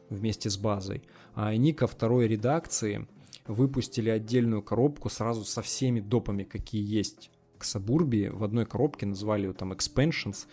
вместе 0.09 0.49
с 0.49 0.57
базой. 0.57 1.03
А 1.33 1.47
они 1.47 1.73
ко 1.73 1.87
второй 1.87 2.27
редакции 2.27 3.07
выпустили 3.45 4.09
отдельную 4.09 4.61
коробку 4.61 5.09
сразу 5.09 5.45
со 5.45 5.61
всеми 5.61 5.99
допами, 5.99 6.43
какие 6.43 6.83
есть 6.83 7.31
к 7.57 7.63
Сабурби. 7.63 8.29
В 8.31 8.43
одной 8.43 8.65
коробке 8.65 9.05
назвали 9.05 9.47
ее 9.47 9.53
там 9.53 9.73
Expansions. 9.73 10.47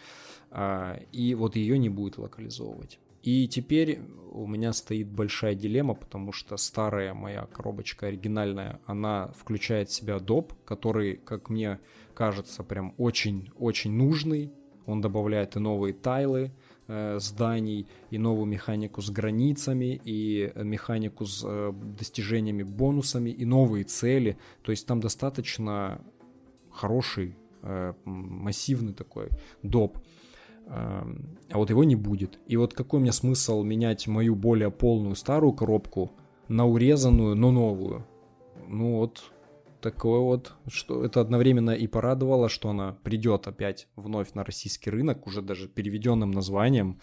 А, 0.51 1.01
и 1.11 1.35
вот 1.35 1.57
ее 1.57 1.79
не 1.79 1.89
будет 1.89 2.19
локализовывать. 2.19 3.01
И 3.25 3.49
теперь 3.49 4.01
у 4.33 4.47
меня 4.47 4.73
стоит 4.73 5.09
большая 5.09 5.55
дилемма, 5.55 5.95
потому 5.95 6.31
что 6.33 6.57
старая 6.59 7.15
моя 7.15 7.47
коробочка 7.47 8.07
оригинальная, 8.07 8.81
она 8.85 9.33
включает 9.39 9.89
в 9.89 9.95
себя 9.95 10.19
доп, 10.19 10.53
который, 10.65 11.17
как 11.17 11.49
мне 11.49 11.81
кажется, 12.15 12.63
прям 12.63 12.95
очень-очень 12.99 13.93
нужный. 13.93 14.53
Он 14.85 15.01
добавляет 15.01 15.57
и 15.57 15.59
новые 15.59 15.95
тайлы, 15.95 16.53
зданий, 16.87 17.87
и 18.11 18.19
новую 18.19 18.47
механику 18.47 19.01
с 19.01 19.11
границами, 19.11 20.01
и 20.05 20.53
механику 20.57 21.25
с 21.25 21.43
э, 21.45 21.73
достижениями, 21.99 22.63
бонусами, 22.63 23.31
и 23.31 23.45
новые 23.45 23.85
цели. 23.85 24.37
То 24.63 24.71
есть 24.71 24.87
там 24.87 25.01
достаточно 25.01 26.01
хороший, 26.71 27.37
э, 27.63 27.95
массивный 28.05 28.93
такой 28.93 29.29
доп. 29.63 29.99
А 30.67 31.05
вот 31.53 31.69
его 31.69 31.85
не 31.85 31.95
будет. 31.95 32.39
И 32.47 32.57
вот 32.57 32.73
какой 32.73 32.99
мне 32.99 33.13
смысл 33.13 33.63
менять 33.63 34.07
мою 34.07 34.35
более 34.35 34.71
полную 34.71 35.15
старую 35.15 35.53
коробку 35.53 36.13
на 36.49 36.67
урезанную, 36.67 37.35
но 37.35 37.51
новую? 37.51 38.07
Ну 38.67 38.97
вот 38.97 39.31
такое 39.85 40.21
вот, 40.21 40.55
что 40.69 41.05
это 41.05 41.21
одновременно 41.21 41.73
и 41.73 41.87
порадовало, 41.87 42.49
что 42.49 42.71
она 42.71 42.97
придет 43.03 43.47
опять 43.47 43.87
вновь 43.97 44.33
на 44.33 44.43
российский 44.43 44.89
рынок, 44.89 45.27
уже 45.27 45.43
даже 45.43 45.69
переведенным 45.69 46.31
названием, 46.31 47.01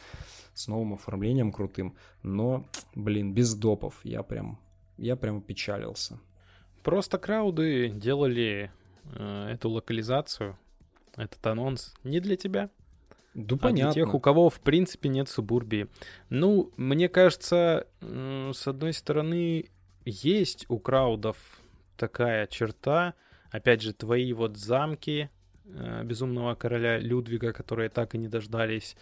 с 0.56 0.68
новым 0.68 0.96
оформлением 0.96 1.52
крутым. 1.52 1.96
Но, 2.24 2.66
блин, 2.96 3.36
без 3.36 3.54
допов. 3.54 4.00
Я 4.04 4.24
прям, 4.24 4.60
я 4.98 5.16
прям 5.16 5.44
печалился. 5.44 6.20
Просто 6.82 7.20
крауды 7.20 7.90
делали 7.90 8.72
э, 9.04 9.50
эту 9.54 9.70
локализацию, 9.70 10.58
этот 11.16 11.46
анонс 11.46 11.94
не 12.04 12.20
для 12.20 12.36
тебя. 12.36 12.72
Да, 13.36 13.56
а 13.56 13.60
понятно. 13.60 13.94
для 13.94 14.04
тех, 14.04 14.16
у 14.16 14.20
кого, 14.20 14.50
в 14.50 14.60
принципе, 14.60 15.08
нет 15.08 15.30
субурбии. 15.30 15.88
Ну, 16.30 16.72
мне 16.78 17.10
кажется, 17.10 17.88
с 18.02 18.68
одной 18.68 18.94
стороны, 18.94 19.70
есть 20.04 20.66
у 20.68 20.80
краудов 20.80 21.61
такая 22.02 22.48
черта. 22.48 23.14
Опять 23.52 23.82
же, 23.82 23.94
твои 23.94 24.34
вот 24.34 24.58
замки 24.58 25.30
э, 25.66 26.04
Безумного 26.04 26.56
Короля 26.56 26.98
Людвига, 26.98 27.54
которые 27.54 27.90
так 27.90 28.16
и 28.16 28.18
не 28.18 28.28
дождались 28.28 28.98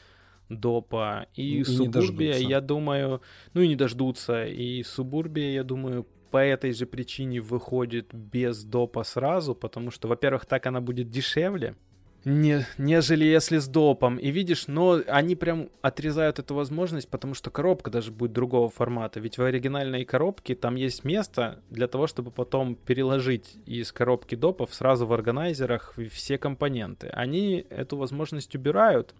допа. 0.49 1.27
И, 1.35 1.59
и 1.59 1.63
Субурбия, 1.63 2.37
я 2.37 2.59
думаю, 2.59 3.21
ну 3.53 3.61
и 3.61 3.67
не 3.67 3.75
дождутся. 3.75 4.45
И 4.45 4.83
Субурбия, 4.83 5.51
я 5.53 5.63
думаю, 5.63 6.05
по 6.31 6.37
этой 6.37 6.73
же 6.73 6.85
причине 6.85 7.39
выходит 7.39 8.13
без 8.13 8.65
допа 8.65 9.03
сразу, 9.03 9.55
потому 9.55 9.91
что, 9.91 10.07
во-первых, 10.07 10.45
так 10.45 10.67
она 10.67 10.81
будет 10.81 11.09
дешевле, 11.09 11.75
не, 12.25 12.65
нежели 12.77 13.23
если 13.23 13.59
с 13.59 13.67
допом. 13.67 14.17
И 14.17 14.29
видишь, 14.29 14.67
но 14.67 15.01
они 15.07 15.35
прям 15.35 15.69
отрезают 15.81 16.39
эту 16.39 16.55
возможность, 16.55 17.09
потому 17.09 17.33
что 17.33 17.49
коробка 17.49 17.89
даже 17.89 18.11
будет 18.11 18.33
другого 18.33 18.69
формата. 18.69 19.19
Ведь 19.19 19.37
в 19.37 19.43
оригинальной 19.43 20.03
коробке 20.05 20.55
там 20.55 20.75
есть 20.75 21.03
место 21.05 21.61
для 21.69 21.87
того, 21.87 22.07
чтобы 22.07 22.31
потом 22.31 22.75
переложить 22.75 23.57
из 23.65 23.91
коробки 23.91 24.35
допов 24.35 24.73
сразу 24.73 25.05
в 25.05 25.13
органайзерах 25.13 25.95
все 26.11 26.37
компоненты. 26.37 27.07
Они 27.07 27.65
эту 27.69 27.97
возможность 27.97 28.53
убирают. 28.55 29.15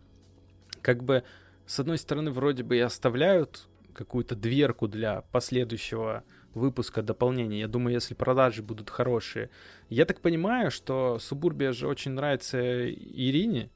Как 0.82 1.04
бы, 1.04 1.24
с 1.66 1.80
одной 1.80 1.98
стороны, 1.98 2.32
вроде 2.32 2.64
бы 2.64 2.78
и 2.78 2.82
оставляют 2.82 3.68
какую-то 3.94 4.36
дверку 4.36 4.88
для 4.88 5.22
последующего 5.32 6.24
выпуска 6.54 7.02
дополнения. 7.02 7.60
Я 7.60 7.68
думаю, 7.68 7.94
если 7.94 8.14
продажи 8.14 8.64
будут 8.64 8.90
хорошие. 8.90 9.50
Я 9.90 10.06
так 10.06 10.22
понимаю, 10.22 10.72
что 10.72 11.20
Субурбия 11.20 11.72
же 11.72 11.88
очень 11.88 12.12
нравится 12.12 12.90
Ирине, 12.90 13.70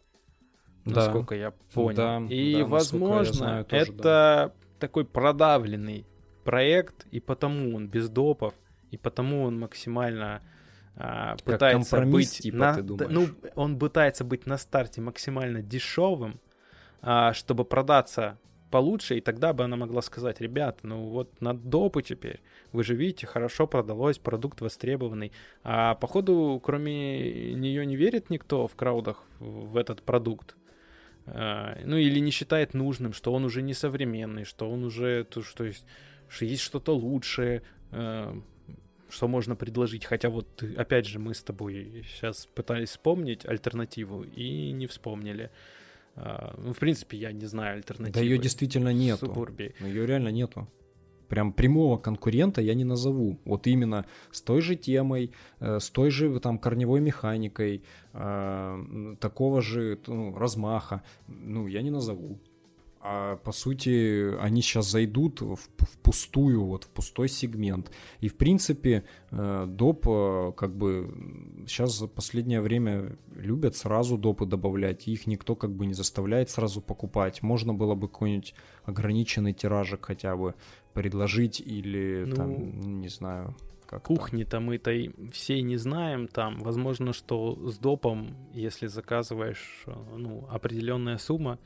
да. 0.85 0.95
насколько 0.95 1.35
я 1.35 1.51
понял. 1.73 1.95
Да, 1.95 2.21
и, 2.29 2.57
да, 2.57 2.65
возможно, 2.65 3.33
знаю, 3.33 3.65
тоже, 3.65 3.83
это 3.83 4.01
да. 4.03 4.51
такой 4.79 5.05
продавленный 5.05 6.05
проект, 6.43 7.05
и 7.11 7.19
потому 7.19 7.75
он 7.75 7.87
без 7.87 8.09
допов, 8.09 8.53
и 8.91 8.97
потому 8.97 9.43
он 9.43 9.59
максимально 9.59 10.41
а, 10.95 11.35
пытается 11.43 12.01
быть 12.05 12.39
типа, 12.39 12.57
на, 12.57 13.07
ну 13.09 13.27
он 13.55 13.79
пытается 13.79 14.23
быть 14.23 14.45
на 14.45 14.57
старте 14.57 15.01
максимально 15.01 15.61
дешевым, 15.61 16.39
а, 17.01 17.33
чтобы 17.33 17.65
продаться 17.65 18.37
получше, 18.73 19.17
и 19.17 19.21
тогда 19.21 19.53
бы 19.53 19.63
она 19.63 19.77
могла 19.77 20.01
сказать, 20.01 20.41
ребят, 20.41 20.79
ну 20.81 21.03
вот 21.09 21.41
на 21.41 21.53
допы 21.53 22.01
теперь, 22.01 22.41
вы 22.71 22.83
же 22.83 22.95
видите, 22.95 23.27
хорошо 23.27 23.67
продалось, 23.67 24.17
продукт 24.17 24.61
востребованный. 24.61 25.31
А 25.63 25.93
походу, 25.93 26.59
кроме 26.63 27.53
нее 27.53 27.85
не 27.85 27.95
верит 27.95 28.31
никто 28.31 28.67
в 28.67 28.75
краудах 28.75 29.25
в 29.39 29.77
этот 29.77 30.01
продукт. 30.01 30.55
А, 31.27 31.77
ну 31.85 31.97
или 31.97 32.17
не 32.19 32.31
считает 32.31 32.73
нужным, 32.73 33.13
что 33.13 33.31
он 33.31 33.45
уже 33.45 33.61
не 33.61 33.75
современный, 33.75 34.43
что 34.43 34.67
он 34.67 34.83
уже, 34.83 35.27
что 35.43 35.65
есть, 35.65 35.85
что 36.27 36.45
есть 36.45 36.63
что-то 36.63 36.95
лучшее, 36.95 37.61
а, 37.91 38.35
что 39.07 39.27
можно 39.27 39.55
предложить. 39.55 40.05
Хотя 40.05 40.29
вот, 40.29 40.63
опять 40.77 41.05
же, 41.05 41.19
мы 41.19 41.35
с 41.35 41.43
тобой 41.43 42.05
сейчас 42.09 42.47
пытались 42.47 42.89
вспомнить 42.89 43.45
альтернативу 43.45 44.23
и 44.23 44.71
не 44.71 44.87
вспомнили. 44.87 45.51
Ну, 46.15 46.73
в 46.73 46.79
принципе, 46.79 47.17
я 47.17 47.31
не 47.31 47.45
знаю 47.45 47.77
альтернативы. 47.77 48.13
Да 48.13 48.21
ее 48.21 48.37
действительно 48.37 48.93
нету. 48.93 49.25
Субурбии. 49.25 49.73
Ну, 49.79 49.87
ее 49.87 50.05
реально 50.05 50.29
нету. 50.29 50.67
Прям 51.27 51.53
прямого 51.53 51.97
конкурента 51.97 52.61
я 52.61 52.75
не 52.75 52.83
назову. 52.83 53.39
Вот 53.45 53.65
именно 53.65 54.05
с 54.31 54.41
той 54.41 54.61
же 54.61 54.75
темой, 54.75 55.31
э, 55.59 55.79
с 55.79 55.89
той 55.89 56.11
же 56.11 56.39
там 56.39 56.59
корневой 56.59 57.01
механикой, 57.01 57.83
э, 58.13 59.15
такого 59.19 59.61
же 59.61 59.99
ну, 60.05 60.37
размаха. 60.37 61.01
Ну, 61.27 61.67
я 61.67 61.81
не 61.81 61.89
назову 61.89 62.39
а 63.05 63.35
по 63.35 63.51
сути 63.51 64.33
они 64.39 64.61
сейчас 64.61 64.89
зайдут 64.89 65.41
в, 65.41 65.57
в 65.57 65.97
пустую, 66.01 66.63
вот 66.63 66.85
в 66.85 66.87
пустой 66.87 67.27
сегмент. 67.27 67.91
И 68.21 68.29
в 68.29 68.37
принципе 68.37 69.03
э, 69.29 69.65
доп 69.67 70.07
э, 70.07 70.53
как 70.55 70.73
бы 70.73 71.13
сейчас 71.67 71.99
за 71.99 72.07
последнее 72.07 72.61
время 72.61 73.17
любят 73.35 73.75
сразу 73.75 74.17
допы 74.17 74.45
добавлять, 74.45 75.09
их 75.09 75.27
никто 75.27 75.57
как 75.57 75.71
бы 75.71 75.85
не 75.85 75.93
заставляет 75.93 76.49
сразу 76.49 76.79
покупать. 76.79 77.43
Можно 77.43 77.73
было 77.73 77.93
бы 77.93 78.07
какой-нибудь 78.07 78.55
ограниченный 78.85 79.51
тиражик 79.51 80.05
хотя 80.05 80.37
бы 80.37 80.55
предложить 80.93 81.59
или 81.59 82.23
ну, 82.25 82.35
там, 82.37 82.79
не 83.01 83.09
знаю, 83.09 83.53
как 83.85 84.03
Кухни-то 84.03 84.61
мы-то 84.61 84.91
все 85.33 85.61
не 85.61 85.75
знаем 85.75 86.29
там. 86.29 86.61
Возможно, 86.61 87.11
что 87.11 87.69
с 87.69 87.77
допом, 87.77 88.37
если 88.53 88.87
заказываешь 88.87 89.83
э, 89.87 89.91
ну, 90.15 90.47
определенная 90.49 91.17
сумма, 91.17 91.59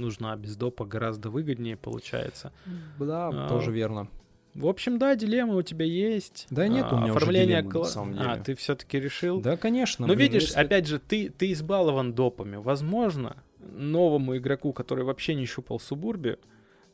нужна 0.00 0.34
без 0.36 0.56
допа 0.56 0.84
гораздо 0.84 1.30
выгоднее 1.30 1.76
получается. 1.76 2.52
Да, 2.98 3.28
а, 3.28 3.48
тоже 3.48 3.70
верно. 3.70 4.08
В 4.54 4.66
общем, 4.66 4.98
да, 4.98 5.14
дилемма 5.14 5.54
у 5.54 5.62
тебя 5.62 5.84
есть. 5.84 6.46
Да 6.50 6.66
нет, 6.66 6.86
а, 6.90 6.96
у 6.96 7.00
меня 7.00 7.12
оформление 7.12 7.58
уже 7.58 7.62
дилеммы, 7.62 7.70
кла... 7.70 7.82
на 7.82 7.88
самом 7.88 8.12
деле. 8.14 8.26
А, 8.26 8.36
ты 8.38 8.54
все-таки 8.54 8.98
решил? 8.98 9.40
Да, 9.40 9.56
конечно. 9.56 10.06
Но 10.06 10.14
блин, 10.14 10.32
видишь, 10.32 10.48
если... 10.48 10.60
опять 10.60 10.86
же, 10.86 10.98
ты, 10.98 11.30
ты 11.30 11.52
избалован 11.52 12.14
допами. 12.14 12.56
Возможно, 12.56 13.36
новому 13.58 14.36
игроку, 14.36 14.72
который 14.72 15.04
вообще 15.04 15.34
не 15.34 15.46
щупал 15.46 15.78
Субурби, 15.78 16.38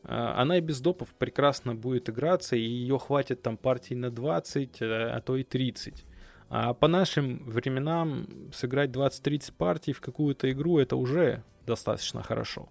а, 0.04 0.40
она 0.40 0.58
и 0.58 0.60
без 0.60 0.80
допов 0.80 1.14
прекрасно 1.14 1.74
будет 1.74 2.10
играться, 2.10 2.56
и 2.56 2.60
ее 2.60 2.98
хватит 2.98 3.42
там 3.42 3.56
партий 3.56 3.94
на 3.94 4.10
20, 4.10 4.82
э, 4.82 5.10
а 5.10 5.20
то 5.20 5.36
и 5.36 5.42
30. 5.42 6.04
А 6.48 6.74
по 6.74 6.88
нашим 6.88 7.42
временам 7.48 8.28
сыграть 8.52 8.90
20-30 8.90 9.52
партий 9.56 9.92
в 9.92 10.00
какую-то 10.00 10.50
игру 10.52 10.78
это 10.78 10.96
уже 10.96 11.42
достаточно 11.66 12.22
хорошо. 12.22 12.68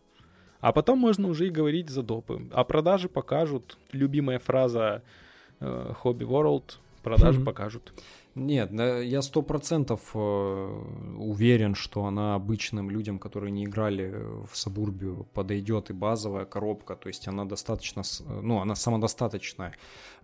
А 0.61 0.71
потом 0.71 0.99
можно 0.99 1.27
уже 1.27 1.47
и 1.47 1.51
говорить 1.51 1.89
за 1.89 2.01
допы. 2.01 2.41
А 2.51 2.63
продажи 2.63 3.07
покажут. 3.09 3.77
Любимая 3.91 4.39
фраза 4.39 5.01
э, 5.59 5.93
Hobby 6.03 6.27
World. 6.27 6.77
Продажи 7.03 7.39
mm-hmm. 7.39 7.45
покажут. 7.45 7.93
Нет, 8.35 8.71
я 8.73 9.21
сто 9.21 9.41
процентов 9.41 10.11
э, 10.13 10.83
уверен, 11.17 11.73
что 11.73 12.03
она 12.03 12.35
обычным 12.35 12.89
людям, 12.89 13.17
которые 13.17 13.51
не 13.51 13.63
играли 13.63 14.13
в 14.51 14.57
Сабурбию, 14.57 15.25
подойдет 15.33 15.89
и 15.89 15.93
базовая 15.93 16.43
коробка, 16.43 16.97
то 16.97 17.07
есть 17.07 17.29
она 17.29 17.45
достаточно, 17.45 18.03
ну, 18.27 18.59
она 18.59 18.75
самодостаточная. 18.75 19.73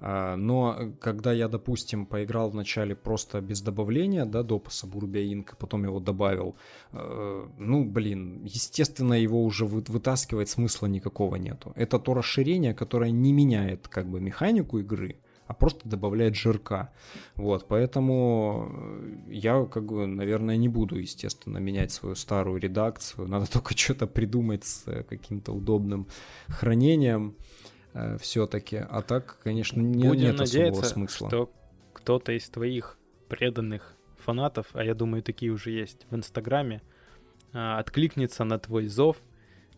А, 0.02 0.36
но 0.36 0.92
когда 1.00 1.32
я, 1.32 1.48
допустим, 1.48 2.06
поиграл 2.06 2.50
вначале 2.50 2.96
просто 2.96 3.40
без 3.40 3.62
добавления, 3.62 4.26
да, 4.26 4.44
до 4.44 4.62
Сабурбия 4.68 5.34
Инк, 5.34 5.56
потом 5.58 5.86
его 5.86 6.02
добавил, 6.02 6.58
э, 6.92 7.48
ну, 7.58 7.86
блин, 7.86 8.44
естественно, 8.44 9.14
его 9.14 9.42
уже 9.42 9.66
вытаскивать 9.66 10.50
смысла 10.50 10.88
никакого 10.88 11.38
нету. 11.38 11.72
Это 11.76 11.98
то 11.98 12.14
расширение, 12.14 12.74
которое 12.74 13.12
не 13.12 13.32
меняет 13.32 13.88
как 13.88 14.10
бы 14.10 14.20
механику 14.20 14.80
игры, 14.80 15.16
а 15.48 15.54
просто 15.54 15.88
добавляет 15.88 16.36
жирка. 16.36 16.94
Вот, 17.36 17.68
поэтому 17.68 18.70
э, 19.28 19.34
я, 19.34 19.66
как 19.66 19.86
бы, 19.86 20.08
наверное, 20.08 20.56
не 20.56 20.70
буду, 20.70 20.98
естественно, 20.98 21.58
менять 21.58 21.92
свою 21.92 22.16
старую 22.16 22.60
редакцию. 22.60 23.28
Надо 23.28 23.46
только 23.52 23.78
что-то 23.78 24.08
придумать 24.08 24.64
с 24.64 24.88
э, 24.88 25.04
каким-то 25.04 25.52
удобным 25.52 26.08
хранением 26.48 27.36
э, 27.94 28.18
все-таки. 28.20 28.78
А 28.78 29.02
так, 29.02 29.40
конечно, 29.44 29.82
не, 29.82 30.08
Будем 30.08 30.32
нет 30.32 30.42
особого 30.42 30.84
смысла. 30.84 31.28
что 31.28 31.52
кто-то 31.94 32.32
из 32.32 32.50
твоих 32.50 32.98
преданных 33.28 33.96
фанатов, 34.18 34.68
а 34.74 34.84
я 34.84 34.94
думаю, 34.94 35.24
такие 35.24 35.52
уже 35.52 35.72
есть 35.72 36.06
в 36.10 36.16
Инстаграме, 36.16 36.82
э, 37.54 37.58
откликнется 37.58 38.44
на 38.44 38.58
твой 38.58 38.88
зов 38.88 39.18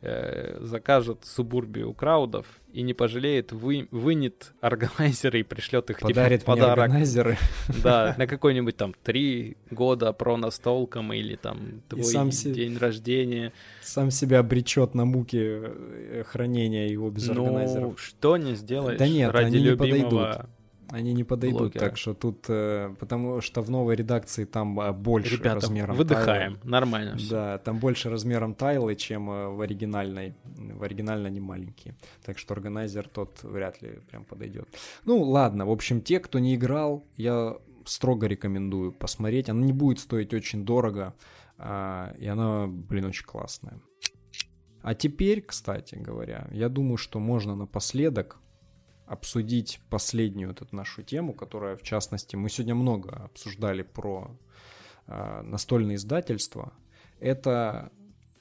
э, 0.03 0.57
закажет 0.61 1.23
субурбию 1.23 1.89
у 1.89 1.93
краудов 1.93 2.45
и 2.73 2.81
не 2.81 2.93
пожалеет, 2.93 3.51
вы, 3.51 3.87
вынет 3.91 4.53
органайзеры 4.59 5.39
и 5.39 5.43
пришлет 5.43 5.89
их 5.89 5.99
Подарит 5.99 6.41
тебе 6.41 6.43
в 6.43 6.45
подарок. 6.45 6.77
органайзеры. 6.79 7.37
Да, 7.83 8.15
на 8.17 8.27
какой-нибудь 8.27 8.75
там 8.75 8.93
три 9.03 9.57
года 9.71 10.11
про 10.11 10.37
настолком 10.37 11.13
или 11.13 11.35
там 11.35 11.81
твой 11.87 12.03
сам 12.03 12.29
день 12.29 12.77
рождения. 12.77 13.53
Сам 13.81 14.11
себя 14.11 14.39
обречет 14.39 14.93
на 14.93 15.05
муки 15.05 15.39
э, 15.39 16.23
хранения 16.27 16.87
его 16.87 17.09
без 17.09 17.27
ну, 17.27 17.45
органайзеров. 17.45 18.01
что 18.01 18.37
не 18.37 18.55
сделаешь 18.55 18.99
да 18.99 19.07
нет, 19.07 19.31
ради 19.31 19.55
они 19.55 19.59
любимого... 19.59 19.95
не 19.95 20.03
подойдут. 20.03 20.49
Они 20.93 21.13
не 21.13 21.23
подойдут, 21.23 21.59
блогера. 21.59 21.79
так 21.79 21.97
что 21.97 22.13
тут, 22.13 22.45
э, 22.49 22.93
потому 22.99 23.41
что 23.41 23.61
в 23.61 23.69
новой 23.71 23.95
редакции 23.95 24.45
там 24.45 24.79
э, 24.79 24.91
больше 24.91 25.37
Ребята, 25.37 25.55
размером 25.55 25.95
выдыхаем, 25.95 26.53
тайлы. 26.53 26.69
нормально 26.69 27.17
всё. 27.17 27.29
Да, 27.31 27.57
там 27.57 27.79
больше 27.79 28.11
размером 28.11 28.53
тайлы, 28.53 28.95
чем 28.95 29.27
э, 29.27 29.47
в 29.47 29.61
оригинальной. 29.61 30.35
В 30.43 30.83
оригинальной 30.83 31.31
они 31.31 31.39
маленькие. 31.39 31.95
Так 32.23 32.37
что 32.37 32.53
органайзер 32.53 33.07
тот 33.07 33.41
вряд 33.41 33.81
ли 33.81 34.01
прям 34.11 34.23
подойдет. 34.23 34.67
Ну 35.05 35.19
ладно, 35.23 35.65
в 35.65 35.71
общем, 35.71 35.99
те, 35.99 36.19
кто 36.19 36.37
не 36.37 36.53
играл, 36.53 37.03
я 37.17 37.57
строго 37.85 38.27
рекомендую 38.27 38.91
посмотреть. 38.91 39.49
Она 39.49 39.65
не 39.65 39.73
будет 39.73 39.99
стоить 39.99 40.31
очень 40.31 40.63
дорого, 40.63 41.15
а, 41.57 42.13
и 42.19 42.27
она, 42.27 42.67
блин, 42.67 43.05
очень 43.05 43.25
классная. 43.25 43.79
А 44.83 44.93
теперь, 44.93 45.41
кстати 45.41 45.95
говоря, 45.95 46.47
я 46.51 46.69
думаю, 46.69 46.97
что 46.97 47.19
можно 47.19 47.55
напоследок 47.55 48.37
обсудить 49.13 49.79
последнюю 49.89 50.49
вот 50.49 50.61
эту 50.61 50.75
нашу 50.75 51.03
тему, 51.03 51.33
которая, 51.33 51.77
в 51.77 51.83
частности, 51.83 52.35
мы 52.35 52.49
сегодня 52.49 52.75
много 52.75 53.11
обсуждали 53.11 53.83
про 53.83 54.37
э, 55.07 55.41
настольные 55.41 55.95
издательства. 55.95 56.73
Это, 57.19 57.91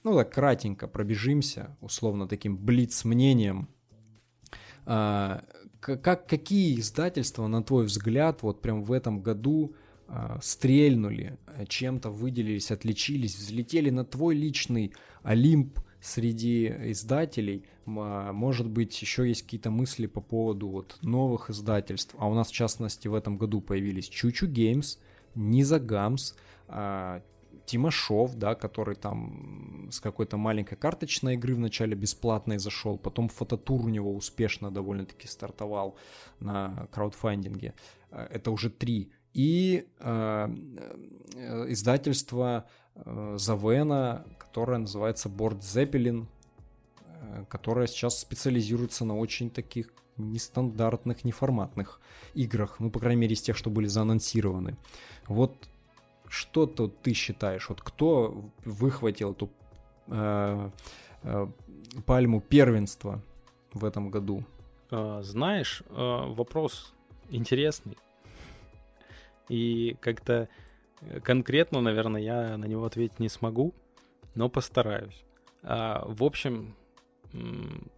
ну 0.03 0.15
так, 0.17 0.33
кратенько 0.33 0.89
пробежимся, 0.89 1.77
условно, 1.81 2.27
таким 2.27 2.57
блиц-мнением. 2.57 3.69
А, 4.85 5.45
как, 5.81 6.27
какие 6.27 6.81
издательства, 6.81 7.47
на 7.47 7.63
твой 7.63 7.85
взгляд, 7.85 8.43
вот 8.43 8.63
прям 8.63 8.83
в 8.83 8.93
этом 8.93 9.23
году 9.23 9.77
а, 10.09 10.39
стрельнули, 10.43 11.39
чем-то 11.69 12.11
выделились, 12.11 12.71
отличились, 12.71 13.37
взлетели 13.37 13.91
на 13.91 14.05
твой 14.05 14.35
личный 14.35 14.93
Олимп 15.23 15.79
среди 16.03 16.67
издателей, 16.91 17.65
а, 17.87 18.33
может 18.33 18.69
быть, 18.69 19.01
еще 19.01 19.27
есть 19.27 19.43
какие-то 19.43 19.71
мысли 19.71 20.07
по 20.07 20.21
поводу 20.21 20.69
вот 20.69 20.99
новых 21.01 21.49
издательств. 21.49 22.15
А 22.19 22.29
у 22.29 22.35
нас, 22.35 22.49
в 22.49 22.53
частности, 22.53 23.07
в 23.07 23.15
этом 23.15 23.39
году 23.39 23.61
появились 23.61 24.09
Чучу 24.09 24.47
Геймс, 24.47 24.99
Низа 25.37 25.79
Гамс, 25.79 26.35
а, 26.67 27.23
Тимошов, 27.67 28.35
да, 28.35 28.57
который 28.57 28.97
там 28.97 29.89
с 29.93 30.01
какой-то 30.01 30.37
маленькой 30.37 30.77
карточной 30.77 31.35
игры 31.35 31.55
вначале 31.55 31.95
бесплатной 31.95 32.59
зашел, 32.59 32.99
потом 32.99 33.29
фототур 33.29 33.87
у 33.87 33.89
него 33.89 34.13
успешно 34.13 34.73
довольно-таки 34.73 35.29
стартовал 35.29 35.97
на 36.41 36.89
краудфандинге. 36.91 37.75
А, 38.11 38.27
Это 38.27 38.51
уже 38.51 38.71
три. 38.71 39.13
И 39.35 39.87
э, 40.01 40.49
издательство 41.69 42.67
э, 42.95 43.37
Завена, 43.39 44.25
которое 44.39 44.79
называется 44.79 45.29
Борд 45.29 45.63
Зеппелин, 45.63 46.29
э, 47.07 47.45
которое 47.49 47.87
сейчас 47.87 48.19
специализируется 48.19 49.05
на 49.05 49.17
очень 49.17 49.51
таких 49.51 49.93
нестандартных, 50.17 51.25
неформатных 51.25 52.01
играх, 52.35 52.77
ну, 52.81 52.91
по 52.91 53.01
крайней 53.01 53.23
мере, 53.23 53.35
из 53.35 53.43
тех, 53.43 53.57
что 53.57 53.71
были 53.71 53.87
заанонсированы. 53.87 54.77
Вот 55.27 55.55
что 56.29 56.67
тут 56.67 57.01
ты 57.03 57.13
считаешь? 57.13 57.69
Вот 57.69 57.83
кто 57.83 58.51
выхватил 58.65 59.33
эту 59.33 59.51
э, 60.09 60.71
э, 61.23 61.47
пальму 62.07 62.41
первенства 62.41 63.23
в 63.73 63.85
этом 63.85 64.11
году? 64.11 64.45
А, 64.91 65.23
Знаешь, 65.23 65.83
вопрос 65.89 66.95
интересный. 67.31 67.99
И 69.49 69.97
как-то 70.01 70.33
э, 70.33 70.49
конкретно, 71.23 71.81
наверное, 71.81 72.21
я 72.21 72.57
на 72.57 72.67
него 72.67 72.85
ответить 72.85 73.21
не 73.21 73.29
смогу, 73.29 73.75
но 74.35 74.49
постараюсь. 74.49 75.25
А, 75.63 76.05
в 76.07 76.25
общем, 76.25 76.75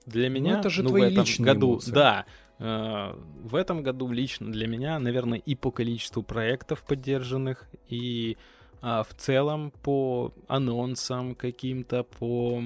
для 0.06 0.28
меня... 0.28 0.55
ну, 0.55 0.60
это 0.60 0.70
же 0.70 0.82
ну, 0.82 0.90
твои 0.90 1.14
в 1.14 1.20
этом 1.20 1.44
году, 1.44 1.72
эмоции. 1.72 1.93
Да, 1.93 2.26
э, 2.59 3.14
в 3.43 3.55
этом 3.56 3.82
году 3.82 4.10
лично 4.10 4.51
для 4.52 4.66
меня, 4.66 4.98
наверное, 4.98 5.39
и 5.39 5.55
по 5.55 5.70
количеству 5.70 6.22
проектов 6.22 6.85
поддержанных, 6.85 7.68
и 7.89 8.36
а, 8.81 9.02
в 9.02 9.14
целом 9.14 9.72
по 9.82 10.35
анонсам 10.47 11.35
каким-то, 11.35 12.05
по 12.05 12.62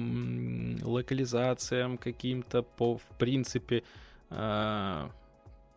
локализациям 0.83 1.97
каким-то, 1.97 2.61
по, 2.61 2.97
в 2.97 3.17
принципе, 3.17 3.83
а, 4.29 5.11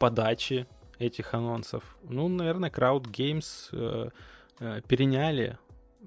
подаче 0.00 0.66
этих 0.98 1.34
анонсов. 1.34 1.96
Ну, 2.02 2.26
наверное, 2.28 2.70
Crowd 2.70 3.04
Games 3.04 3.68
э, 3.70 4.08
э, 4.08 4.10
переняли 4.88 5.58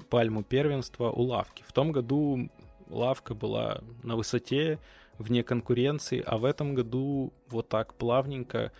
пальму 0.09 0.43
первенства 0.43 1.09
у 1.09 1.21
лавки. 1.23 1.63
В 1.67 1.73
том 1.73 1.91
году 1.91 2.49
лавка 2.89 3.33
была 3.33 3.81
на 4.03 4.15
высоте, 4.15 4.79
вне 5.17 5.43
конкуренции, 5.43 6.23
а 6.25 6.37
в 6.37 6.45
этом 6.45 6.75
году 6.75 7.33
вот 7.49 7.69
так 7.69 7.93
плавненько 7.93 8.71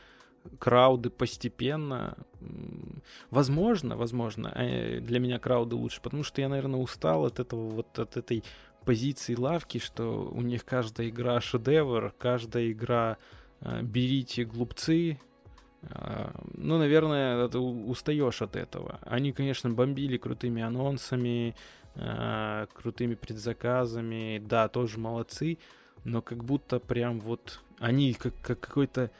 крауды 0.59 1.09
постепенно. 1.09 2.17
Возможно, 3.31 3.97
возможно, 3.97 4.51
э, 4.55 4.99
для 4.99 5.19
меня 5.19 5.39
крауды 5.39 5.75
лучше, 5.75 6.01
потому 6.01 6.23
что 6.23 6.41
я, 6.41 6.49
наверное, 6.49 6.79
устал 6.79 7.25
от 7.25 7.39
этого, 7.39 7.69
вот 7.69 7.97
от 7.97 8.17
этой 8.17 8.43
позиции 8.85 9.35
лавки, 9.35 9.79
что 9.79 10.29
у 10.31 10.41
них 10.41 10.63
каждая 10.63 11.09
игра 11.09 11.41
шедевр, 11.41 12.13
каждая 12.19 12.71
игра 12.71 13.17
э, 13.61 13.81
берите 13.81 14.45
глупцы. 14.45 15.19
Э, 15.89 16.31
Ну, 16.53 16.77
наверное, 16.77 17.47
ты 17.47 17.59
устаешь 17.59 18.41
от 18.41 18.55
этого. 18.55 18.99
Они, 19.01 19.31
конечно, 19.31 19.69
бомбили 19.69 20.17
крутыми 20.17 20.61
анонсами, 20.61 21.55
э, 21.95 22.67
крутыми 22.73 23.15
предзаказами. 23.15 24.41
Да, 24.45 24.67
тоже 24.67 24.99
молодцы, 24.99 25.57
но 26.03 26.21
как 26.21 26.43
будто 26.43 26.79
прям 26.79 27.19
вот 27.19 27.61
они 27.79 28.13
как, 28.13 28.33
как 28.41 28.59
какой-то 28.59 29.11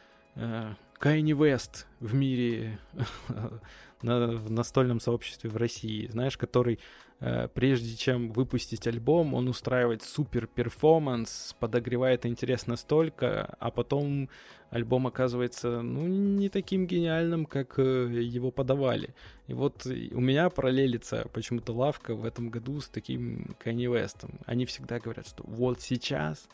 Кайни 0.97 1.33
Вест 1.33 1.87
в 1.99 2.13
мире 2.13 2.79
на, 4.01 4.27
в 4.27 4.51
настольном 4.51 4.99
сообществе 4.99 5.49
в 5.49 5.57
России, 5.57 6.07
знаешь, 6.07 6.37
который 6.37 6.79
э, 7.19 7.47
прежде 7.53 7.95
чем 7.95 8.31
выпустить 8.31 8.87
альбом, 8.87 9.33
он 9.33 9.47
устраивает 9.47 10.03
супер 10.03 10.47
перформанс, 10.47 11.55
подогревает 11.59 12.25
интерес 12.25 12.67
настолько, 12.67 13.55
а 13.59 13.71
потом 13.71 14.29
альбом 14.69 15.07
оказывается 15.07 15.81
ну 15.81 16.07
не 16.07 16.49
таким 16.49 16.85
гениальным, 16.87 17.45
как 17.45 17.79
э, 17.79 18.09
его 18.11 18.51
подавали. 18.51 19.15
И 19.47 19.53
вот 19.53 19.85
у 19.85 20.19
меня 20.19 20.49
параллелится 20.49 21.27
почему-то 21.33 21.73
лавка 21.73 22.15
в 22.15 22.25
этом 22.25 22.49
году 22.49 22.81
с 22.81 22.89
таким 22.89 23.55
Кайни 23.59 23.87
Вестом. 23.87 24.39
Они 24.45 24.65
всегда 24.65 24.99
говорят, 24.99 25.27
что 25.27 25.43
вот 25.45 25.81
сейчас, 25.81 26.47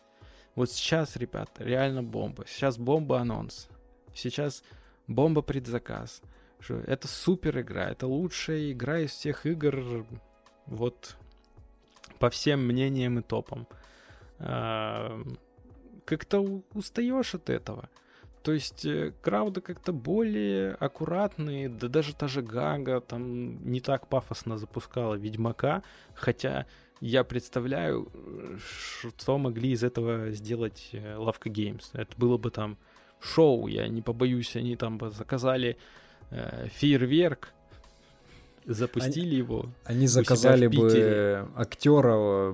вот 0.55 0.69
сейчас, 0.69 1.15
ребята, 1.15 1.63
реально 1.63 2.03
бомба. 2.03 2.45
Сейчас 2.47 2.77
бомба 2.77 3.19
анонс. 3.19 3.69
Сейчас 4.13 4.63
бомба 5.07 5.41
предзаказ. 5.41 6.21
Это 6.69 7.07
супер 7.07 7.59
игра, 7.59 7.89
это 7.89 8.07
лучшая 8.07 8.71
игра 8.71 8.99
из 8.99 9.11
всех 9.11 9.45
игр, 9.45 10.05
вот 10.65 11.15
по 12.19 12.29
всем 12.29 12.65
мнениям 12.65 13.19
и 13.19 13.21
топам. 13.21 13.67
А, 14.39 15.21
Как-то 16.05 16.63
устаешь 16.73 17.35
от 17.35 17.49
этого. 17.49 17.89
То 18.43 18.53
есть 18.53 18.85
э, 18.85 19.13
крауды 19.21 19.61
как-то 19.61 19.93
более 19.93 20.73
аккуратные, 20.73 21.69
да 21.69 21.87
даже 21.87 22.15
та 22.15 22.27
же 22.27 22.41
Гага 22.41 22.99
там 22.99 23.63
не 23.69 23.81
так 23.81 24.07
пафосно 24.07 24.57
запускала 24.57 25.13
Ведьмака, 25.13 25.83
хотя 26.15 26.65
я 27.01 27.23
представляю, 27.23 28.11
что 28.57 29.37
могли 29.37 29.71
из 29.71 29.83
этого 29.83 30.31
сделать 30.31 30.89
э, 30.91 31.15
Лавка 31.15 31.49
Games. 31.49 31.83
Это 31.93 32.15
было 32.17 32.37
бы 32.37 32.49
там 32.49 32.77
шоу, 33.19 33.67
я 33.67 33.87
не 33.87 34.01
побоюсь, 34.01 34.55
они 34.55 34.75
там 34.75 34.97
бы 34.97 35.11
заказали 35.11 35.77
э, 36.31 36.67
фейерверк, 36.73 37.53
запустили 38.65 39.35
его. 39.35 39.69
Они 39.85 40.07
заказали 40.07 40.67
в 40.67 40.71
бы 40.71 41.47
актера, 41.55 42.13
э, 42.15 42.51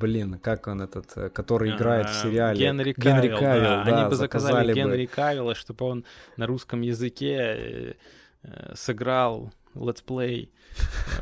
блин, 0.00 0.38
как 0.38 0.66
он 0.66 0.82
этот, 0.82 1.16
э, 1.16 1.28
который 1.30 1.70
играет 1.74 2.06
в 2.06 2.10
А, 2.10 2.22
сериале. 2.22 2.58
Генри 2.58 2.92
Кавилл, 2.92 3.38
да. 3.40 3.84
да, 3.84 3.96
Они 3.96 4.08
бы 4.08 4.16
заказали 4.16 4.72
бы. 4.72 4.74
Генри 4.74 5.06
Кавилла, 5.06 5.54
чтобы 5.54 5.84
он 5.86 6.04
на 6.36 6.46
русском 6.46 6.80
языке 6.82 7.96
э, 8.42 8.74
сыграл 8.74 9.52
летсплей 9.74 10.52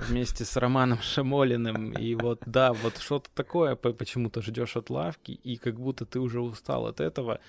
вместе 0.09 0.45
с 0.45 0.57
Романом 0.57 1.01
Шамолиным. 1.01 1.93
И 1.93 2.15
вот, 2.15 2.43
да, 2.47 2.73
вот 2.73 2.99
что-то 2.99 3.31
такое 3.35 3.75
по- 3.75 3.93
почему-то 3.93 4.43
ждешь 4.43 4.77
от 4.77 4.91
лавки, 4.91 5.33
и 5.33 5.57
как 5.57 5.81
будто 5.81 6.05
ты 6.05 6.21
уже 6.21 6.41
устал 6.41 6.87
от 6.87 7.01
этого, 7.01 7.41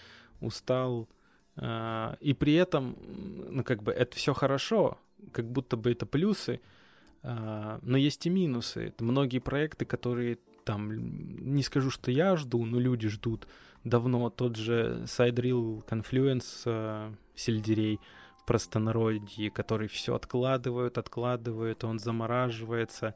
устал. 0.41 1.07
Э, 1.57 2.15
И 2.21 2.33
при 2.33 2.53
этом, 2.53 2.95
ну, 3.49 3.63
как 3.63 3.83
бы, 3.83 3.91
это 3.91 4.15
все 4.15 4.33
хорошо, 4.33 4.97
как 5.31 5.45
будто 5.51 5.77
бы 5.77 5.91
это 5.91 6.05
плюсы, 6.05 6.61
а, 7.23 7.79
но 7.81 7.97
есть 7.97 8.25
и 8.25 8.29
минусы. 8.29 8.87
Это 8.87 9.03
многие 9.03 9.39
проекты, 9.39 9.85
которые 9.85 10.37
там, 10.63 10.91
не 11.53 11.63
скажу, 11.63 11.89
что 11.89 12.11
я 12.11 12.35
жду, 12.35 12.65
но 12.65 12.79
люди 12.79 13.07
ждут 13.07 13.47
давно. 13.83 14.29
Тот 14.29 14.55
же 14.55 15.03
Sidereal 15.05 15.83
Confluence 15.85 16.63
э, 16.65 17.11
сельдерей 17.35 17.99
простонародье, 18.45 19.51
который 19.51 19.87
все 19.87 20.15
откладывают, 20.15 20.97
откладывают, 20.97 21.83
он 21.83 21.99
замораживается 21.99 23.13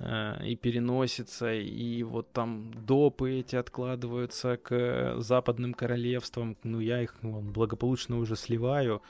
и 0.00 0.54
переносится, 0.54 1.52
и 1.52 2.04
вот 2.04 2.32
там 2.32 2.72
допы 2.86 3.40
эти 3.40 3.56
откладываются 3.56 4.56
к 4.56 5.16
западным 5.18 5.74
королевствам. 5.74 6.56
Ну, 6.62 6.78
я 6.78 7.02
их 7.02 7.16
вон, 7.22 7.52
благополучно 7.52 8.18
уже 8.18 8.36
сливаю. 8.36 9.02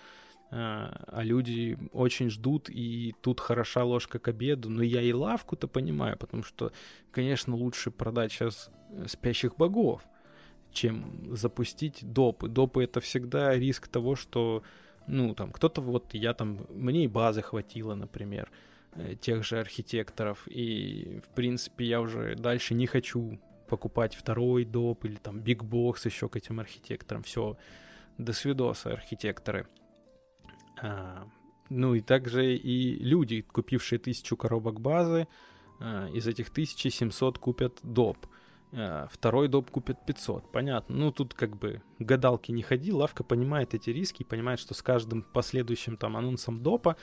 А, 0.51 1.05
а 1.09 1.23
люди 1.25 1.79
очень 1.93 2.31
ждут, 2.31 2.71
и 2.71 3.15
тут 3.21 3.39
хороша 3.41 3.85
ложка 3.85 4.19
к 4.19 4.29
обеду. 4.29 4.71
Но 4.71 4.83
я 4.83 5.03
и 5.03 5.13
лавку-то 5.13 5.69
понимаю, 5.69 6.17
потому 6.17 6.43
что, 6.43 6.73
конечно, 7.11 7.55
лучше 7.55 7.91
продать 7.91 8.33
сейчас 8.33 8.71
э, 8.91 9.05
спящих 9.09 9.57
богов, 9.57 10.03
чем 10.73 11.37
запустить 11.37 11.99
допы. 12.01 12.49
Допы 12.49 12.85
это 12.85 13.01
всегда 13.01 13.55
риск 13.55 13.89
того, 13.89 14.17
что, 14.17 14.63
ну, 15.07 15.35
там, 15.35 15.53
кто-то 15.53 15.83
вот, 15.83 16.15
я 16.15 16.33
там, 16.33 16.67
мне 16.71 17.05
и 17.05 17.09
базы 17.09 17.43
хватило, 17.43 17.95
например, 17.95 18.49
э, 18.51 18.78
тех 19.21 19.45
же 19.45 19.61
архитекторов, 19.61 20.47
и, 20.49 21.21
в 21.25 21.35
принципе, 21.35 21.85
я 21.85 22.01
уже 22.01 22.35
дальше 22.35 22.75
не 22.75 22.87
хочу 22.87 23.39
покупать 23.69 24.15
второй 24.15 24.65
доп 24.65 25.05
или 25.05 25.17
там 25.17 25.41
бигбокс 25.41 26.07
еще 26.07 26.29
к 26.29 26.37
этим 26.37 26.59
архитекторам. 26.59 27.23
Все, 27.23 27.57
до 28.17 28.33
свидоса, 28.33 28.93
архитекторы. 28.93 29.69
А, 30.83 31.29
ну 31.69 31.95
и 31.95 32.01
также 32.01 32.57
и 32.57 32.97
люди, 32.97 33.43
купившие 33.43 33.99
тысячу 33.99 34.37
коробок 34.37 34.81
базы, 34.81 35.29
а, 35.81 36.09
из 36.09 36.27
этих 36.27 36.49
1700 36.49 37.39
купят 37.39 37.79
доп. 37.83 38.27
А, 38.73 39.07
второй 39.11 39.49
доп 39.49 39.71
купит 39.71 39.99
500. 40.07 40.51
Понятно. 40.51 40.97
Ну 40.97 41.13
тут 41.13 41.35
как 41.35 41.57
бы 41.57 41.83
гадалки 41.99 42.51
не 42.51 42.63
ходи, 42.63 42.93
лавка 42.93 43.23
понимает 43.23 43.75
эти 43.75 43.91
риски 43.91 44.23
и 44.23 44.27
понимает, 44.27 44.59
что 44.59 44.75
с 44.75 44.83
каждым 44.83 45.23
последующим 45.23 45.97
там 45.97 46.17
анонсом 46.17 46.63
допа 46.63 46.97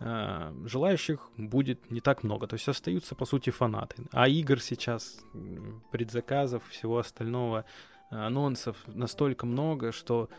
желающих 0.00 1.30
будет 1.36 1.90
не 1.90 2.00
так 2.00 2.22
много. 2.22 2.46
То 2.46 2.54
есть 2.54 2.68
остаются, 2.68 3.14
по 3.14 3.26
сути, 3.26 3.50
фанаты. 3.50 3.96
А 4.12 4.28
игр 4.28 4.60
сейчас, 4.60 5.18
предзаказов, 5.92 6.66
всего 6.68 6.98
остального, 6.98 7.64
анонсов 8.10 8.76
настолько 8.86 9.46
много, 9.46 9.92
что 9.92 10.30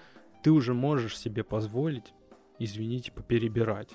ты 0.44 0.52
уже 0.52 0.74
можешь 0.74 1.18
себе 1.18 1.44
позволить 1.44 2.14
извините, 2.64 3.12
поперебирать. 3.12 3.90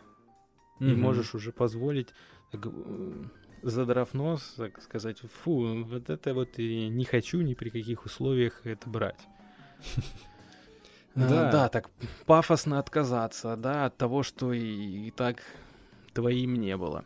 Mm-hmm. 0.81 0.93
И 0.93 0.95
можешь 0.95 1.35
уже 1.35 1.53
позволить, 1.53 2.09
так, 2.51 2.67
э, 2.67 3.25
задрав 3.63 4.13
нос, 4.15 4.55
так 4.57 4.83
сказать, 4.83 5.21
фу, 5.21 5.85
вот 5.85 6.11
это 6.11 6.35
вот 6.35 6.59
и 6.59 6.89
не 6.89 7.05
хочу 7.05 7.41
ни 7.41 7.55
при 7.55 7.71
каких 7.71 8.05
условиях 8.05 8.61
это 8.65 8.91
брать. 8.91 9.21
Да. 11.17 11.51
да, 11.51 11.69
так 11.69 11.91
пафосно 12.27 12.79
отказаться, 12.79 13.57
да, 13.57 13.87
от 13.87 13.97
того, 13.97 14.23
что 14.23 14.53
и, 14.53 15.07
и 15.09 15.11
так 15.11 15.39
твоим 16.13 16.57
не 16.57 16.77
было. 16.77 17.05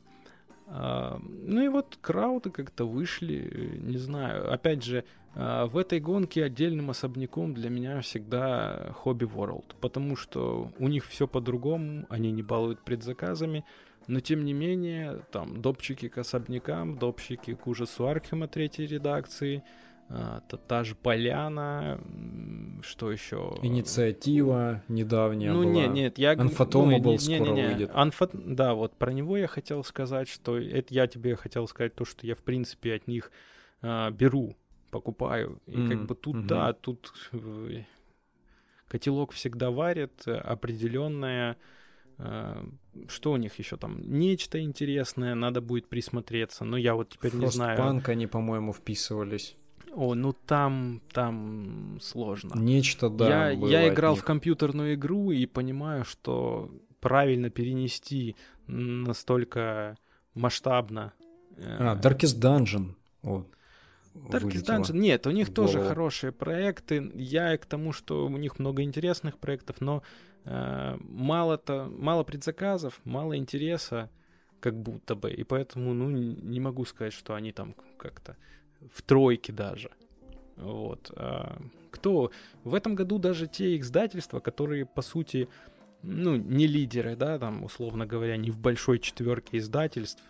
А, 0.67 1.21
ну 1.23 1.63
и 1.63 1.69
вот 1.69 1.99
крауды 2.01 2.51
как-то 2.51 2.87
вышли, 2.87 3.79
не 3.83 3.99
знаю. 3.99 4.53
Опять 4.53 4.85
же, 4.85 5.05
а, 5.35 5.67
в 5.67 5.77
этой 5.77 6.01
гонке 6.01 6.45
отдельным 6.45 6.91
особняком 6.91 7.55
для 7.55 7.71
меня 7.71 8.01
всегда 8.01 8.95
Hobby 9.05 9.31
World, 9.33 9.77
потому 9.81 10.17
что 10.17 10.73
у 10.79 10.89
них 10.89 11.07
все 11.07 11.27
по-другому, 11.27 12.07
они 12.09 12.33
не 12.33 12.43
балуют 12.43 12.81
предзаказами, 12.81 13.65
но 14.07 14.21
тем 14.21 14.45
не 14.45 14.53
менее, 14.53 15.23
там, 15.31 15.61
допчики 15.61 16.09
к 16.09 16.19
особнякам, 16.19 16.99
допчики 16.99 17.55
к 17.55 17.67
ужасу 17.67 18.09
Архема 18.09 18.49
третьей 18.49 18.87
редакции, 18.87 19.63
та, 20.11 20.57
та 20.57 20.85
же 20.85 20.95
Поляна, 20.97 22.01
что 22.83 23.13
еще? 23.13 23.55
Инициатива 23.63 24.83
недавняя 24.89 25.53
Ну, 25.53 25.63
была. 25.63 25.73
нет, 25.73 25.93
нет, 25.93 26.19
я... 26.19 26.35
Unfatoma 26.35 26.99
ну, 27.01 27.19
скоро 27.19 27.39
не, 27.39 27.39
не, 27.39 27.51
не. 27.53 27.69
выйдет. 27.69 27.91
Unfat... 27.91 28.31
Да, 28.33 28.75
вот 28.75 28.97
про 28.97 29.13
него 29.13 29.37
я 29.37 29.47
хотел 29.47 29.85
сказать, 29.85 30.29
что... 30.29 30.59
Это 30.59 30.93
я 30.93 31.07
тебе 31.07 31.37
хотел 31.37 31.69
сказать 31.69 31.95
то, 31.95 32.05
что 32.05 32.27
я, 32.27 32.35
в 32.35 32.43
принципе, 32.43 32.95
от 32.95 33.07
них 33.07 33.31
а, 33.83 34.11
беру 34.11 34.57
покупаю. 34.91 35.61
И 35.67 35.77
mm-hmm. 35.77 35.89
как 35.89 36.07
бы 36.07 36.15
тут, 36.17 36.37
mm-hmm. 36.37 36.47
да, 36.47 36.73
тут 36.73 37.13
э, 37.33 37.85
котелок 38.89 39.31
всегда 39.31 39.71
варит, 39.71 40.27
определенное. 40.27 41.57
Э, 42.19 42.65
что 43.07 43.31
у 43.31 43.37
них 43.37 43.57
еще 43.61 43.77
там? 43.77 44.01
Нечто 44.01 44.61
интересное, 44.61 45.37
надо 45.37 45.61
будет 45.61 45.89
присмотреться. 45.89 46.65
Но 46.65 46.77
я 46.77 46.97
вот 46.97 47.11
теперь 47.11 47.35
не 47.35 47.47
знаю. 47.47 47.77
Фростпанк 47.77 48.09
они, 48.09 48.27
по-моему, 48.27 48.73
вписывались. 48.73 49.57
О, 49.95 50.15
ну 50.15 50.33
там, 50.33 51.01
там 51.13 51.99
сложно. 52.01 52.55
Нечто, 52.55 53.09
да. 53.09 53.51
Я, 53.51 53.69
я 53.69 53.89
играл 53.89 54.15
в 54.15 54.25
компьютерную 54.25 54.95
игру 54.95 55.31
и 55.33 55.47
понимаю, 55.47 56.05
что 56.05 56.71
правильно 57.01 57.51
перенести 57.51 58.37
настолько 58.67 59.97
масштабно. 60.35 61.13
Э, 61.57 61.77
а, 61.81 61.97
Darkest 61.97 62.41
Dungeon. 62.41 62.95
Вот. 63.23 63.49
Darkest 64.15 64.67
Dungeon, 64.67 64.97
нет, 64.97 65.27
у 65.27 65.31
них 65.31 65.53
тоже 65.53 65.83
хорошие 65.83 66.33
проекты. 66.33 67.11
Я 67.15 67.57
к 67.59 67.67
тому, 67.67 67.93
что 67.93 68.27
у 68.27 68.37
них 68.37 68.59
много 68.59 68.83
интересных 68.83 69.39
проектов, 69.39 69.81
но 69.81 70.03
э, 70.45 70.97
мало-то, 71.01 71.91
мало 71.97 72.25
предзаказов, 72.25 73.01
мало 73.05 73.37
интереса, 73.37 74.11
как 74.61 74.81
будто 74.81 75.15
бы. 75.15 75.31
И 75.33 75.45
поэтому, 75.45 75.95
ну, 75.95 76.11
не 76.11 76.61
могу 76.61 76.85
сказать, 76.85 77.13
что 77.13 77.35
они 77.35 77.53
там 77.53 77.75
как-то 77.99 78.37
в 78.93 79.03
тройке 79.03 79.53
даже. 79.53 79.91
Вот. 80.57 81.13
А 81.17 81.59
кто? 81.91 82.31
В 82.65 82.75
этом 82.75 82.95
году 82.95 83.19
даже 83.19 83.47
те 83.47 83.79
издательства, 83.79 84.41
которые, 84.41 84.87
по 84.87 85.03
сути, 85.03 85.49
ну, 86.03 86.37
не 86.37 86.67
лидеры, 86.67 87.17
да, 87.17 87.39
там, 87.39 87.65
условно 87.65 88.07
говоря, 88.07 88.37
не 88.37 88.51
в 88.51 88.59
большой 88.59 88.99
четверке 88.99 89.59
издательств, 89.59 90.23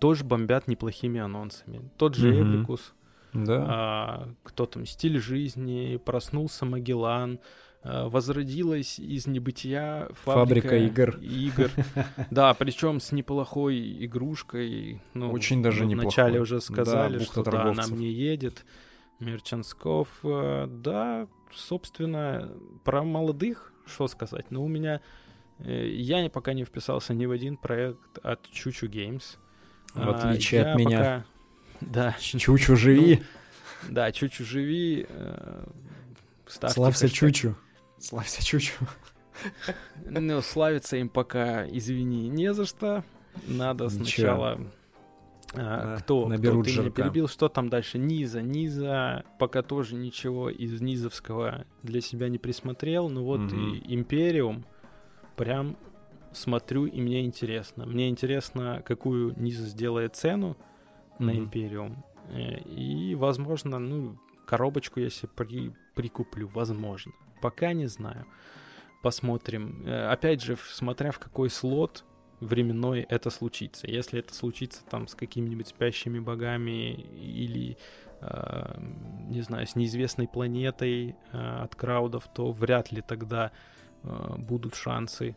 тоже 0.00 0.24
бомбят 0.24 0.68
неплохими 0.68 1.20
анонсами. 1.20 1.90
Тот 1.96 2.14
же 2.14 2.32
mm-hmm. 2.32 2.40
Эврикус, 2.42 2.94
да. 3.32 3.64
а, 3.68 4.28
кто 4.42 4.66
там, 4.66 4.86
Стиль 4.86 5.18
жизни, 5.18 6.00
Проснулся 6.04 6.64
Магеллан, 6.64 7.38
возродилась 7.86 8.98
из 8.98 9.26
небытия 9.26 10.08
фабрика, 10.24 10.68
фабрика 10.68 10.76
игр. 10.76 11.18
игр. 11.18 11.70
Да, 12.30 12.54
причем 12.54 13.00
с 13.00 13.12
неплохой 13.12 14.04
игрушкой. 14.04 15.02
Ну, 15.14 15.30
Очень 15.30 15.62
даже 15.62 15.84
мы 15.84 15.90
неплохой. 15.90 16.06
Вначале 16.06 16.40
уже 16.40 16.60
сказали, 16.60 17.18
да, 17.18 17.24
что 17.24 17.42
да, 17.42 17.62
она 17.70 17.86
мне 17.86 18.10
едет. 18.10 18.64
Мерчансков, 19.18 20.08
э, 20.24 20.66
да, 20.68 21.26
собственно, 21.54 22.50
про 22.84 23.02
молодых, 23.02 23.72
что 23.86 24.08
сказать. 24.08 24.50
Но 24.50 24.62
у 24.64 24.68
меня 24.68 25.00
э, 25.58 25.88
я 25.88 26.28
пока 26.28 26.52
не 26.52 26.64
вписался 26.64 27.14
ни 27.14 27.26
в 27.26 27.30
один 27.30 27.56
проект 27.56 28.18
от 28.22 28.50
Чучу 28.50 28.86
Games. 28.86 29.38
В 29.94 30.10
отличие 30.10 30.64
а, 30.64 30.72
от 30.72 30.78
меня. 30.78 30.98
Пока... 30.98 31.24
Да. 31.80 32.16
Чучу 32.20 32.76
живи. 32.76 33.22
Ну, 33.84 33.94
да, 33.94 34.12
Чучу 34.12 34.44
живи. 34.44 35.06
Э, 35.08 35.64
Славься 36.46 37.08
Чучу. 37.08 37.56
Славься 38.06 38.44
Чучу. 38.44 38.74
Ну, 40.04 40.40
славиться 40.40 40.96
им 40.96 41.08
пока, 41.08 41.66
извини, 41.68 42.28
не 42.28 42.54
за 42.54 42.64
что. 42.64 43.04
Надо 43.46 43.88
сначала... 43.88 44.60
А, 45.54 45.98
кто, 45.98 46.26
Наберут 46.28 46.66
кто 46.66 46.74
ты 46.74 46.80
меня 46.80 46.90
перебил, 46.90 47.28
что 47.28 47.48
там 47.48 47.68
дальше? 47.68 47.98
Низа. 47.98 48.42
Низа 48.42 49.24
пока 49.38 49.62
тоже 49.62 49.94
ничего 49.94 50.50
из 50.50 50.80
Низовского 50.80 51.64
для 51.82 52.00
себя 52.00 52.28
не 52.28 52.38
присмотрел. 52.38 53.08
Ну 53.08 53.24
вот 53.24 53.40
угу. 53.40 53.56
и 53.56 53.94
Империум 53.94 54.64
прям 55.36 55.76
смотрю, 56.32 56.86
и 56.86 57.00
мне 57.00 57.24
интересно. 57.24 57.86
Мне 57.86 58.08
интересно, 58.08 58.82
какую 58.84 59.34
Низ 59.40 59.56
сделает 59.56 60.16
цену 60.16 60.56
mm-hmm. 60.56 61.24
на 61.24 61.30
Империум. 61.36 62.04
Э, 62.30 62.58
и, 62.60 63.14
возможно, 63.14 63.78
ну, 63.78 64.18
коробочку 64.46 65.00
я 65.00 65.10
себе 65.10 65.30
при, 65.34 65.72
прикуплю, 65.94 66.48
возможно. 66.48 67.12
Пока 67.40 67.72
не 67.72 67.86
знаю. 67.86 68.26
Посмотрим. 69.02 69.82
Э, 69.86 70.08
опять 70.08 70.42
же, 70.42 70.56
смотря 70.56 71.10
в 71.10 71.18
какой 71.18 71.50
слот 71.50 72.04
временной 72.40 73.00
это 73.00 73.30
случится. 73.30 73.86
Если 73.86 74.20
это 74.20 74.34
случится 74.34 74.84
там 74.84 75.08
с 75.08 75.14
какими-нибудь 75.14 75.68
спящими 75.68 76.18
богами 76.18 76.92
или, 76.92 77.78
э, 78.20 78.80
не 79.28 79.42
знаю, 79.42 79.66
с 79.66 79.76
неизвестной 79.76 80.28
планетой 80.28 81.16
э, 81.32 81.62
от 81.62 81.74
краудов, 81.74 82.28
то 82.32 82.52
вряд 82.52 82.92
ли 82.92 83.02
тогда 83.02 83.52
э, 84.02 84.34
будут 84.38 84.74
шансы 84.74 85.36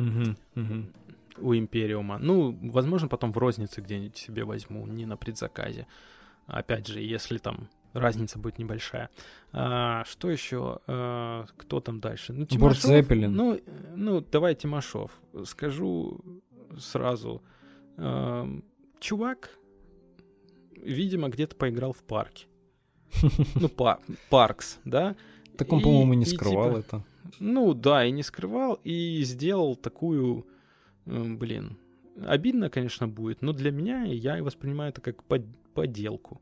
Угу, 0.00 0.36
угу. 0.56 0.86
У 1.38 1.54
Империума. 1.54 2.18
Ну, 2.18 2.58
возможно, 2.70 3.08
потом 3.08 3.32
в 3.32 3.38
рознице 3.38 3.80
где-нибудь 3.80 4.16
себе 4.16 4.44
возьму, 4.44 4.86
не 4.86 5.06
на 5.06 5.16
предзаказе. 5.16 5.86
Опять 6.46 6.86
же, 6.86 7.00
если 7.00 7.38
там 7.38 7.68
разница 7.92 8.38
будет 8.38 8.58
небольшая. 8.58 9.10
А, 9.52 10.04
что 10.04 10.30
еще? 10.30 10.80
А, 10.86 11.46
кто 11.56 11.80
там 11.80 12.00
дальше? 12.00 12.32
Ну, 12.32 12.46
Тимошов. 12.46 13.08
Ну, 13.10 13.60
ну, 13.96 14.20
давай 14.20 14.54
Тимошов. 14.54 15.10
Скажу 15.44 16.20
сразу. 16.78 17.42
А, 17.96 18.48
чувак 19.00 19.60
видимо, 20.82 21.28
где-то 21.28 21.56
поиграл 21.56 21.92
в 21.92 22.02
парке. 22.02 22.46
Ну, 23.54 23.68
Паркс, 24.30 24.78
да? 24.84 25.16
Так 25.56 25.72
он, 25.72 25.82
по-моему, 25.82 26.14
не 26.14 26.24
скрывал 26.24 26.68
типа, 26.68 26.78
это. 26.78 27.04
Ну 27.38 27.74
да, 27.74 28.04
и 28.04 28.10
не 28.10 28.22
скрывал, 28.22 28.74
и 28.84 29.22
сделал 29.24 29.76
такую, 29.76 30.46
э, 31.06 31.24
блин, 31.34 31.76
обидно, 32.26 32.70
конечно, 32.70 33.08
будет, 33.08 33.42
но 33.42 33.52
для 33.52 33.70
меня 33.70 34.04
я 34.04 34.42
воспринимаю 34.42 34.90
это 34.90 35.00
как 35.00 35.22
под, 35.24 35.42
поделку. 35.74 36.40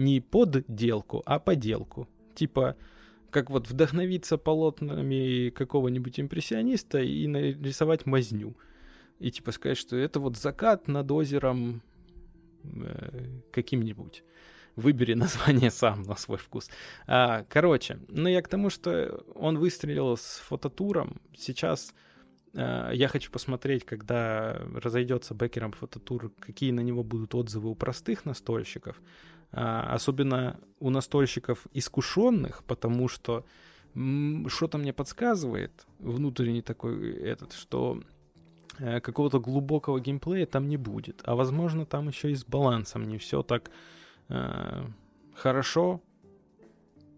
Не 0.00 0.20
подделку, 0.20 1.22
а 1.26 1.38
поделку. 1.38 2.08
Типа, 2.34 2.74
как 3.30 3.50
вот 3.50 3.68
вдохновиться 3.68 4.38
полотнами 4.38 5.50
какого-нибудь 5.50 6.18
импрессиониста 6.18 7.00
и 7.00 7.26
нарисовать 7.26 8.06
мазню. 8.06 8.56
И 9.18 9.30
типа 9.30 9.52
сказать, 9.52 9.76
что 9.76 9.96
это 9.96 10.18
вот 10.18 10.38
закат 10.38 10.88
над 10.88 11.10
озером 11.10 11.82
э, 12.64 13.40
каким-нибудь. 13.52 14.24
Выбери 14.74 15.12
название 15.26 15.70
сам 15.70 16.02
на 16.04 16.16
свой 16.16 16.38
вкус. 16.38 16.70
А, 17.06 17.44
короче, 17.50 17.98
ну 18.08 18.26
я 18.26 18.40
к 18.40 18.48
тому, 18.48 18.70
что 18.70 19.22
он 19.34 19.58
выстрелил 19.58 20.16
с 20.16 20.42
фототуром. 20.46 21.20
Сейчас 21.36 21.92
а, 22.54 22.90
я 22.90 23.08
хочу 23.08 23.30
посмотреть, 23.30 23.84
когда 23.84 24.62
разойдется 24.74 25.34
бэкером 25.34 25.72
фототур, 25.72 26.32
какие 26.40 26.70
на 26.70 26.80
него 26.80 27.02
будут 27.02 27.34
отзывы 27.34 27.68
у 27.68 27.74
простых 27.74 28.24
настольщиков. 28.24 28.98
А, 29.52 29.94
особенно 29.94 30.60
у 30.78 30.90
настольщиков 30.90 31.66
искушенных, 31.72 32.62
потому 32.64 33.08
что 33.08 33.44
что-то 34.46 34.78
мне 34.78 34.92
подсказывает, 34.92 35.86
внутренний 35.98 36.62
такой 36.62 37.12
этот, 37.14 37.52
что 37.52 38.00
э, 38.78 39.00
какого-то 39.00 39.40
глубокого 39.40 40.00
геймплея 40.00 40.46
там 40.46 40.68
не 40.68 40.76
будет. 40.76 41.22
А 41.24 41.34
возможно, 41.34 41.84
там 41.86 42.08
еще 42.08 42.30
и 42.30 42.36
с 42.36 42.44
балансом 42.44 43.08
не 43.08 43.18
все 43.18 43.42
так 43.42 43.70
э, 44.28 44.86
хорошо, 45.34 46.00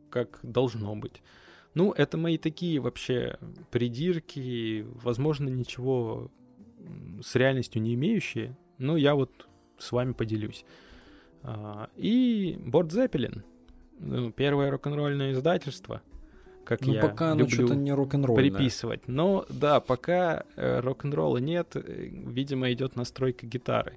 как 0.08 0.40
должно 0.42 0.96
быть. 0.96 1.22
Ну, 1.74 1.92
это 1.92 2.16
мои 2.16 2.38
такие 2.38 2.80
вообще 2.80 3.38
придирки, 3.70 4.86
возможно, 5.02 5.48
ничего 5.48 6.30
с 7.22 7.34
реальностью 7.34 7.82
не 7.82 7.94
имеющие, 7.94 8.56
но 8.78 8.96
я 8.96 9.14
вот 9.14 9.48
с 9.78 9.92
вами 9.92 10.12
поделюсь. 10.12 10.64
А, 11.42 11.88
и 11.96 12.58
Борд 12.64 12.92
Зеппелин, 12.92 13.44
ну, 13.98 14.30
первое 14.32 14.70
рок-н-ролльное 14.70 15.32
издательство, 15.32 16.02
как 16.64 16.82
ну, 16.82 16.94
я 16.94 17.02
пока 17.02 17.34
люблю 17.34 17.66
оно 17.66 17.74
не 17.74 17.92
рок 17.92 18.14
н 18.14 18.34
приписывать. 18.34 19.08
Но 19.08 19.44
да, 19.48 19.80
пока 19.80 20.44
э, 20.56 20.80
рок-н-ролла 20.80 21.38
нет, 21.38 21.74
э, 21.74 21.80
видимо, 21.82 22.72
идет 22.72 22.96
настройка 22.96 23.46
гитары. 23.46 23.94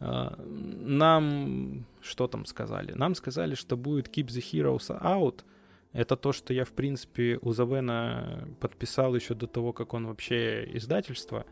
А, 0.00 0.38
нам 0.38 1.86
что 2.02 2.26
там 2.26 2.44
сказали? 2.44 2.92
Нам 2.92 3.14
сказали, 3.14 3.54
что 3.54 3.76
будет 3.76 4.08
Keep 4.08 4.26
the 4.26 4.42
Heroes 4.42 5.00
Out. 5.00 5.44
Это 5.92 6.16
то, 6.16 6.32
что 6.32 6.52
я, 6.52 6.64
в 6.64 6.72
принципе, 6.72 7.38
у 7.40 7.52
Завена 7.52 8.46
подписал 8.60 9.14
еще 9.14 9.34
до 9.34 9.46
того, 9.46 9.72
как 9.72 9.94
он 9.94 10.06
вообще 10.06 10.68
издательство 10.74 11.46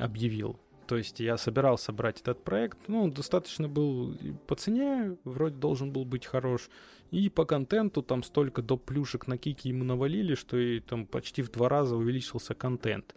объявил. 0.00 0.58
То 0.88 0.96
есть 0.96 1.20
я 1.20 1.36
собирался 1.36 1.92
брать 1.92 2.20
этот 2.22 2.42
проект. 2.42 2.78
Ну, 2.88 3.08
достаточно 3.08 3.68
был 3.68 4.16
по 4.46 4.56
цене, 4.56 5.16
вроде 5.24 5.54
должен 5.54 5.92
был 5.92 6.04
быть 6.04 6.26
хорош. 6.26 6.70
И 7.10 7.28
по 7.28 7.44
контенту 7.44 8.02
там 8.02 8.22
столько 8.22 8.62
доп. 8.62 8.84
плюшек 8.84 9.26
на 9.26 9.38
кики 9.38 9.68
ему 9.68 9.84
навалили, 9.84 10.34
что 10.34 10.56
и 10.56 10.80
там 10.80 11.06
почти 11.06 11.42
в 11.42 11.50
два 11.50 11.68
раза 11.68 11.94
увеличился 11.94 12.54
контент 12.54 13.14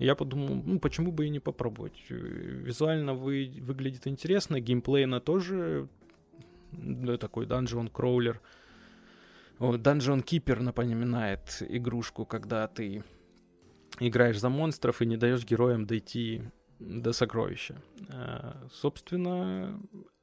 я 0.00 0.14
подумал, 0.14 0.62
ну 0.64 0.80
почему 0.80 1.12
бы 1.12 1.26
и 1.26 1.28
не 1.28 1.40
попробовать. 1.40 2.02
Визуально 2.08 3.12
вы, 3.12 3.52
выглядит 3.60 4.06
интересно, 4.06 4.58
геймплейно 4.58 5.20
тоже 5.20 5.88
да, 6.72 7.18
такой 7.18 7.44
Dungeon 7.44 7.92
Crawler. 7.92 8.38
Dungeon 9.58 10.24
Keeper 10.24 10.62
напоминает 10.62 11.62
игрушку, 11.68 12.24
когда 12.24 12.66
ты 12.66 13.04
играешь 13.98 14.40
за 14.40 14.48
монстров 14.48 15.02
и 15.02 15.06
не 15.06 15.18
даешь 15.18 15.44
героям 15.44 15.84
дойти 15.84 16.44
до 16.80 17.12
сокровища. 17.12 17.80
А, 18.08 18.56
собственно, 18.72 19.80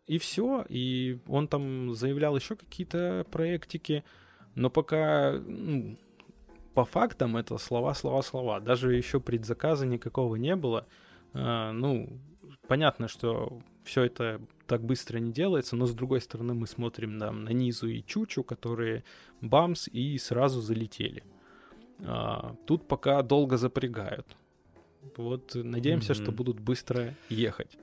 и 0.07 0.17
все. 0.17 0.65
И 0.69 1.19
он 1.27 1.47
там 1.47 1.93
заявлял 1.93 2.35
еще 2.35 2.55
какие-то 2.55 3.25
проектики, 3.31 4.03
но 4.55 4.69
пока 4.69 5.34
ну, 5.45 5.97
по 6.73 6.85
фактам 6.85 7.38
это 7.38 7.57
слова, 7.57 7.93
слова, 7.93 8.21
слова. 8.21 8.59
Даже 8.59 8.95
еще 8.95 9.19
предзаказа 9.19 9.85
никакого 9.85 10.35
не 10.35 10.55
было. 10.55 10.88
А, 11.34 11.71
ну, 11.71 12.19
понятно, 12.67 13.07
что 13.07 13.61
все 13.84 14.03
это 14.03 14.41
так 14.65 14.84
быстро 14.84 15.19
не 15.19 15.31
делается, 15.31 15.75
но 15.75 15.85
с 15.85 15.93
другой 15.93 16.21
стороны 16.21 16.53
мы 16.53 16.67
смотрим 16.67 17.19
там 17.19 17.43
на 17.43 17.49
Низу 17.49 17.88
и 17.88 18.03
Чучу, 18.03 18.43
которые 18.43 19.03
бамс 19.41 19.88
и 19.88 20.17
сразу 20.17 20.61
залетели. 20.61 21.23
А, 21.99 22.55
тут 22.65 22.88
пока 22.88 23.21
долго 23.21 23.57
запрягают. 23.57 24.35
Вот 25.17 25.55
надеемся, 25.55 26.13
mm-hmm. 26.13 26.23
что 26.23 26.31
будут 26.31 26.59
быстро 26.59 27.15
ехать. 27.29 27.77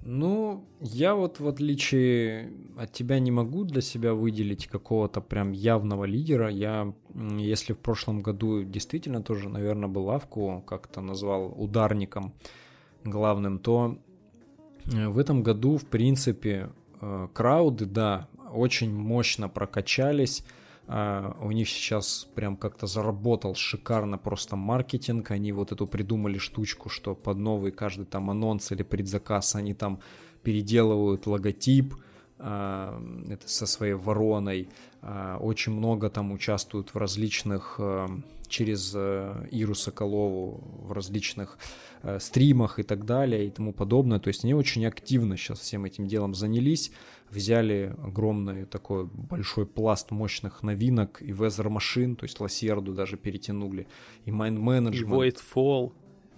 Ну, 0.00 0.64
я 0.80 1.14
вот 1.14 1.40
в 1.40 1.48
отличие 1.48 2.52
от 2.76 2.92
тебя 2.92 3.18
не 3.18 3.30
могу 3.30 3.64
для 3.64 3.80
себя 3.80 4.14
выделить 4.14 4.68
какого-то 4.68 5.20
прям 5.20 5.52
явного 5.52 6.04
лидера. 6.04 6.48
Я, 6.48 6.94
если 7.14 7.72
в 7.72 7.78
прошлом 7.78 8.20
году 8.20 8.62
действительно 8.62 9.22
тоже, 9.22 9.48
наверное, 9.48 9.88
был 9.88 10.04
лавку 10.04 10.62
как-то 10.66 11.00
назвал 11.00 11.52
ударником 11.56 12.32
главным, 13.04 13.58
то 13.58 13.98
э, 14.86 15.08
в 15.08 15.18
этом 15.18 15.42
году, 15.42 15.76
в 15.76 15.86
принципе, 15.86 16.70
э, 17.00 17.28
крауды, 17.32 17.84
да, 17.84 18.28
очень 18.52 18.94
мощно 18.94 19.48
прокачались. 19.48 20.44
Uh, 20.88 21.36
у 21.44 21.50
них 21.52 21.68
сейчас 21.68 22.26
прям 22.34 22.56
как-то 22.56 22.86
заработал 22.86 23.54
шикарно 23.54 24.16
просто 24.16 24.56
маркетинг. 24.56 25.30
Они 25.30 25.52
вот 25.52 25.70
эту 25.70 25.86
придумали 25.86 26.38
штучку, 26.38 26.88
что 26.88 27.14
под 27.14 27.36
новый 27.36 27.72
каждый 27.72 28.06
там 28.06 28.30
анонс 28.30 28.72
или 28.72 28.82
предзаказ 28.82 29.54
они 29.54 29.74
там 29.74 30.00
переделывают 30.42 31.26
логотип 31.26 31.94
uh, 32.38 33.30
это 33.30 33.46
со 33.46 33.66
своей 33.66 33.92
вороной. 33.92 34.70
Uh, 35.02 35.36
очень 35.40 35.72
много 35.72 36.08
там 36.08 36.32
участвуют 36.32 36.94
в 36.94 36.96
различных 36.96 37.78
через 38.48 38.94
Иру 38.94 39.74
Соколову 39.74 40.64
в 40.86 40.92
различных 40.92 41.58
стримах 42.18 42.78
и 42.78 42.82
так 42.82 43.04
далее 43.04 43.46
и 43.46 43.50
тому 43.50 43.74
подобное. 43.74 44.20
То 44.20 44.28
есть 44.28 44.42
они 44.42 44.54
очень 44.54 44.86
активно 44.86 45.36
сейчас 45.36 45.60
всем 45.60 45.84
этим 45.84 46.06
делом 46.06 46.34
занялись 46.34 46.92
взяли 47.30 47.94
огромный 48.02 48.64
такой 48.64 49.06
большой 49.06 49.66
пласт 49.66 50.10
мощных 50.10 50.62
новинок 50.62 51.20
и 51.22 51.32
Weather 51.32 51.68
Machine, 51.68 52.16
то 52.16 52.24
есть 52.24 52.40
Лосерду 52.40 52.92
даже 52.92 53.16
перетянули, 53.16 53.86
и 54.24 54.30
Mind 54.30 54.58
Management. 54.58 54.92
И 54.92 55.30
Voidfall 55.30 55.92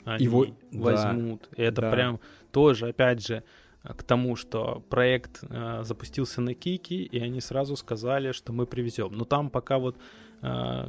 они 0.05 0.29
во... 0.29 0.47
возьмут. 0.73 1.49
Да, 1.51 1.63
и 1.63 1.67
это 1.67 1.83
да. 1.83 1.91
прям 1.91 2.21
тоже, 2.51 2.89
опять 2.89 3.27
же, 3.27 3.45
к 3.83 4.03
тому, 4.03 4.37
что 4.37 4.83
проект 4.91 5.43
э, 5.49 5.83
запустился 5.85 6.41
на 6.41 6.55
Кики, 6.55 7.03
и 7.03 7.19
они 7.19 7.41
сразу 7.41 7.77
сказали, 7.77 8.33
что 8.33 8.53
мы 8.53 8.67
привезем. 8.67 9.13
Но 9.13 9.25
там 9.25 9.49
пока 9.49 9.79
вот 9.79 9.97
э, 10.43 10.89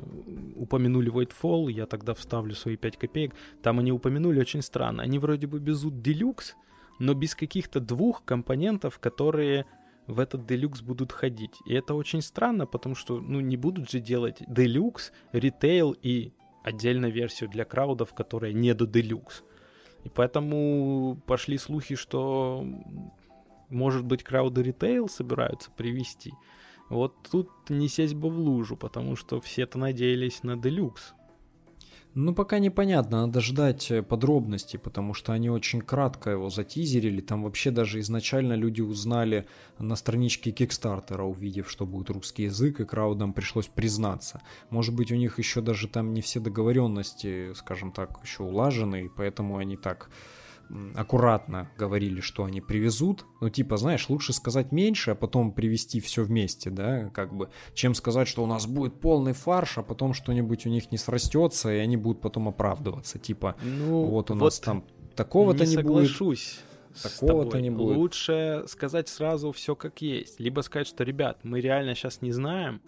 упомянули 0.55 1.11
Voidfall, 1.11 1.71
я 1.71 1.85
тогда 1.85 2.13
вставлю 2.13 2.53
свои 2.53 2.75
5 2.75 2.97
копеек, 2.97 3.33
там 3.61 3.79
они 3.79 3.91
упомянули 3.91 4.39
очень 4.39 4.61
странно. 4.61 5.03
Они 5.03 5.19
вроде 5.19 5.47
бы 5.47 5.59
безут 5.59 5.93
Deluxe, 5.93 6.53
но 6.99 7.13
без 7.13 7.33
каких-то 7.33 7.79
двух 7.79 8.25
компонентов, 8.25 8.99
которые 8.99 9.65
в 10.11 10.19
этот 10.19 10.45
делюкс 10.45 10.81
будут 10.81 11.11
ходить. 11.11 11.55
И 11.65 11.73
это 11.73 11.93
очень 11.95 12.21
странно, 12.21 12.65
потому 12.65 12.95
что, 12.95 13.19
ну, 13.19 13.39
не 13.39 13.57
будут 13.57 13.89
же 13.89 13.99
делать 13.99 14.37
делюкс, 14.47 15.11
ритейл 15.31 15.95
и 16.01 16.33
отдельно 16.63 17.07
версию 17.07 17.49
для 17.49 17.65
краудов, 17.65 18.13
которая 18.13 18.53
не 18.53 18.73
до 18.73 18.85
делюкс. 18.85 19.43
И 20.03 20.09
поэтому 20.09 21.21
пошли 21.25 21.57
слухи, 21.57 21.95
что, 21.95 22.65
может 23.69 24.03
быть, 24.03 24.23
крауды 24.23 24.63
ритейл 24.63 25.07
собираются 25.07 25.71
привести. 25.71 26.33
Вот 26.89 27.15
тут 27.31 27.49
не 27.69 27.87
сесть 27.87 28.15
бы 28.15 28.29
в 28.29 28.37
лужу, 28.37 28.75
потому 28.75 29.15
что 29.15 29.39
все-то 29.39 29.77
надеялись 29.77 30.43
на 30.43 30.57
делюкс. 30.57 31.13
Ну, 32.13 32.33
пока 32.33 32.59
непонятно, 32.59 33.25
надо 33.25 33.39
ждать 33.39 33.89
э, 33.89 34.03
подробностей, 34.03 34.77
потому 34.77 35.13
что 35.13 35.31
они 35.31 35.49
очень 35.49 35.81
кратко 35.81 36.31
его 36.31 36.49
затизерили. 36.49 37.21
Там 37.21 37.43
вообще 37.43 37.71
даже 37.71 38.01
изначально 38.01 38.53
люди 38.53 38.81
узнали 38.81 39.47
на 39.79 39.95
страничке 39.95 40.51
Кикстартера, 40.51 41.23
увидев, 41.23 41.71
что 41.71 41.85
будет 41.85 42.09
русский 42.09 42.43
язык, 42.43 42.81
и 42.81 42.85
краудам 42.85 43.31
пришлось 43.31 43.67
признаться. 43.67 44.41
Может 44.69 44.93
быть, 44.93 45.13
у 45.13 45.15
них 45.15 45.39
еще 45.39 45.61
даже 45.61 45.87
там 45.87 46.13
не 46.13 46.21
все 46.21 46.41
договоренности, 46.41 47.53
скажем 47.53 47.93
так, 47.93 48.19
еще 48.21 48.43
улажены, 48.43 49.05
и 49.05 49.09
поэтому 49.09 49.55
они 49.55 49.77
так 49.77 50.09
аккуратно 50.95 51.69
говорили, 51.77 52.21
что 52.21 52.45
они 52.45 52.61
привезут. 52.61 53.25
Ну, 53.41 53.49
типа, 53.49 53.77
знаешь, 53.77 54.09
лучше 54.09 54.33
сказать 54.33 54.71
меньше, 54.71 55.11
а 55.11 55.15
потом 55.15 55.51
привезти 55.51 55.99
все 55.99 56.23
вместе, 56.23 56.69
да, 56.69 57.09
как 57.09 57.33
бы, 57.33 57.49
чем 57.73 57.93
сказать, 57.93 58.27
что 58.27 58.43
у 58.43 58.47
нас 58.47 58.67
будет 58.67 58.99
полный 58.99 59.33
фарш, 59.33 59.77
а 59.77 59.83
потом 59.83 60.13
что-нибудь 60.13 60.65
у 60.65 60.69
них 60.69 60.91
не 60.91 60.97
срастется, 60.97 61.73
и 61.73 61.77
они 61.77 61.97
будут 61.97 62.21
потом 62.21 62.47
оправдываться. 62.47 63.19
Типа, 63.19 63.55
ну, 63.63 64.05
вот 64.05 64.31
у 64.31 64.33
вот 64.33 64.45
нас 64.45 64.59
там 64.59 64.85
такого-то 65.15 65.65
не, 65.65 65.71
не 65.71 65.75
соглашусь. 65.75 66.59
такого-то 67.01 67.59
не 67.59 67.69
будет. 67.69 67.97
Лучше 67.97 68.63
сказать 68.67 69.09
сразу 69.09 69.51
все 69.51 69.75
как 69.75 70.01
есть. 70.01 70.39
Либо 70.39 70.61
сказать, 70.61 70.87
что, 70.87 71.03
ребят, 71.03 71.39
мы 71.43 71.61
реально 71.61 71.95
сейчас 71.95 72.21
не 72.21 72.31
знаем, 72.31 72.81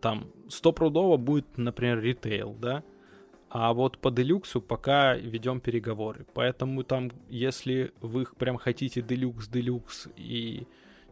там, 0.00 0.28
стопудово 0.48 1.16
будет, 1.16 1.58
например, 1.58 2.00
ритейл, 2.00 2.54
да, 2.54 2.84
а 3.54 3.74
вот 3.74 3.98
по 3.98 4.10
делюксу 4.10 4.62
пока 4.62 5.14
ведем 5.14 5.60
переговоры. 5.60 6.24
Поэтому 6.32 6.84
там, 6.84 7.10
если 7.28 7.92
вы 8.00 8.24
прям 8.38 8.56
хотите 8.56 9.02
делюкс, 9.02 9.46
делюкс 9.48 10.08
и 10.16 10.66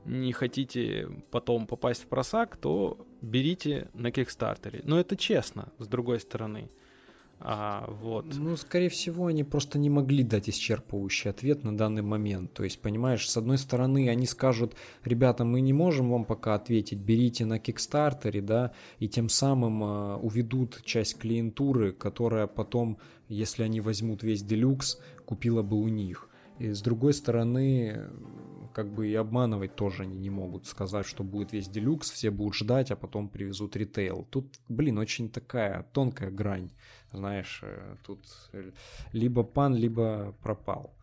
не 0.07 0.33
хотите 0.33 1.11
потом 1.31 1.67
попасть 1.67 2.05
в 2.05 2.07
просак, 2.07 2.57
то 2.57 3.07
берите 3.21 3.91
на 3.93 4.11
Кикстартере. 4.11 4.81
Но 4.85 4.99
это 4.99 5.17
честно, 5.17 5.71
с 5.79 5.87
другой 5.87 6.19
стороны. 6.19 6.71
А, 7.43 7.87
вот. 8.03 8.27
Ну, 8.37 8.55
скорее 8.57 8.91
всего, 8.91 9.27
они 9.27 9.45
просто 9.45 9.79
не 9.79 9.89
могли 9.89 10.23
дать 10.23 10.51
исчерпывающий 10.51 11.31
ответ 11.31 11.65
на 11.65 11.75
данный 11.75 12.03
момент. 12.03 12.53
То 12.53 12.65
есть, 12.65 12.83
понимаешь, 12.83 13.27
с 13.29 13.37
одной 13.37 13.57
стороны, 13.57 14.11
они 14.11 14.27
скажут, 14.27 14.75
ребята, 15.05 15.45
мы 15.45 15.63
не 15.63 15.73
можем 15.73 16.11
вам 16.11 16.27
пока 16.27 16.55
ответить, 16.55 16.99
берите 16.99 17.47
на 17.47 17.59
Кикстартере, 17.59 18.43
да, 18.43 18.73
и 18.99 19.09
тем 19.09 19.31
самым 19.31 19.83
э, 19.83 20.17
уведут 20.17 20.83
часть 20.85 21.17
клиентуры, 21.17 21.93
которая 21.93 22.47
потом, 22.47 22.99
если 23.29 23.63
они 23.63 23.81
возьмут 23.81 24.23
весь 24.23 24.43
делюкс, 24.43 24.99
купила 25.25 25.63
бы 25.63 25.81
у 25.81 25.89
них. 25.89 26.29
И 26.59 26.73
с 26.73 26.83
другой 26.83 27.15
стороны, 27.15 28.11
как 28.81 28.95
бы 28.95 29.09
и 29.09 29.15
обманывать 29.15 29.77
тоже 29.77 30.05
они 30.05 30.19
не 30.19 30.31
могут. 30.31 30.67
Сказать, 30.67 31.07
что 31.07 31.23
будет 31.23 31.53
весь 31.53 31.69
делюкс, 31.69 32.11
все 32.11 32.31
будут 32.31 32.55
ждать, 32.55 32.91
а 32.91 32.97
потом 32.97 33.29
привезут 33.29 33.77
ритейл. 33.77 34.27
Тут, 34.31 34.47
блин, 34.69 34.97
очень 34.97 35.29
такая 35.29 35.83
тонкая 35.93 36.31
грань. 36.31 36.71
Знаешь, 37.13 37.61
э, 37.63 37.97
тут 38.07 38.21
либо 39.13 39.43
пан, 39.43 39.75
либо 39.75 40.35
пропал. 40.43 40.95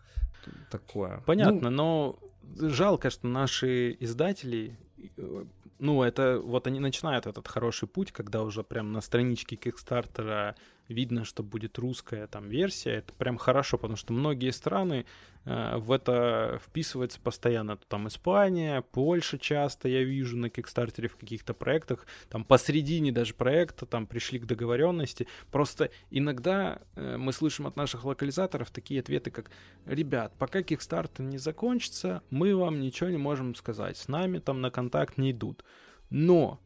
Такое. 0.71 1.21
Понятно, 1.27 1.69
ну, 1.69 2.19
но 2.49 2.69
жалко, 2.69 3.11
что 3.11 3.27
наши 3.27 3.95
издатели 3.99 4.79
э, 5.17 5.45
ну, 5.77 6.01
это 6.01 6.39
вот 6.43 6.65
они 6.65 6.79
начинают 6.79 7.27
этот 7.27 7.47
хороший 7.47 7.87
путь, 7.87 8.11
когда 8.11 8.41
уже 8.41 8.63
прям 8.63 8.91
на 8.91 9.01
страничке 9.01 9.55
Кикстартера 9.55 10.55
видно, 10.87 11.25
что 11.25 11.43
будет 11.43 11.77
русская 11.77 12.27
там 12.27 12.47
версия, 12.49 12.91
это 12.91 13.13
прям 13.13 13.37
хорошо, 13.37 13.77
потому 13.77 13.97
что 13.97 14.13
многие 14.13 14.51
страны 14.51 15.05
э, 15.45 15.77
в 15.77 15.91
это 15.91 16.59
вписываются 16.63 17.19
постоянно. 17.19 17.77
Там 17.77 18.07
Испания, 18.07 18.81
Польша 18.81 19.37
часто 19.37 19.87
я 19.89 20.03
вижу 20.03 20.37
на 20.37 20.49
Кикстартере 20.49 21.07
в 21.07 21.17
каких-то 21.17 21.53
проектах, 21.53 22.05
там 22.29 22.43
посредине 22.43 23.11
даже 23.11 23.33
проекта, 23.33 23.85
там 23.85 24.07
пришли 24.07 24.39
к 24.39 24.45
договоренности. 24.45 25.27
Просто 25.51 25.91
иногда 26.09 26.79
э, 26.95 27.17
мы 27.17 27.33
слышим 27.33 27.67
от 27.67 27.75
наших 27.75 28.05
локализаторов 28.05 28.71
такие 28.71 28.99
ответы, 28.99 29.31
как 29.31 29.51
«Ребят, 29.85 30.33
пока 30.37 30.63
Кикстартер 30.63 31.25
не 31.25 31.37
закончится, 31.37 32.21
мы 32.29 32.55
вам 32.55 32.79
ничего 32.79 33.09
не 33.09 33.17
можем 33.17 33.55
сказать, 33.55 33.97
с 33.97 34.07
нами 34.07 34.39
там 34.39 34.61
на 34.61 34.71
контакт 34.71 35.17
не 35.17 35.31
идут». 35.31 35.63
Но 36.09 36.61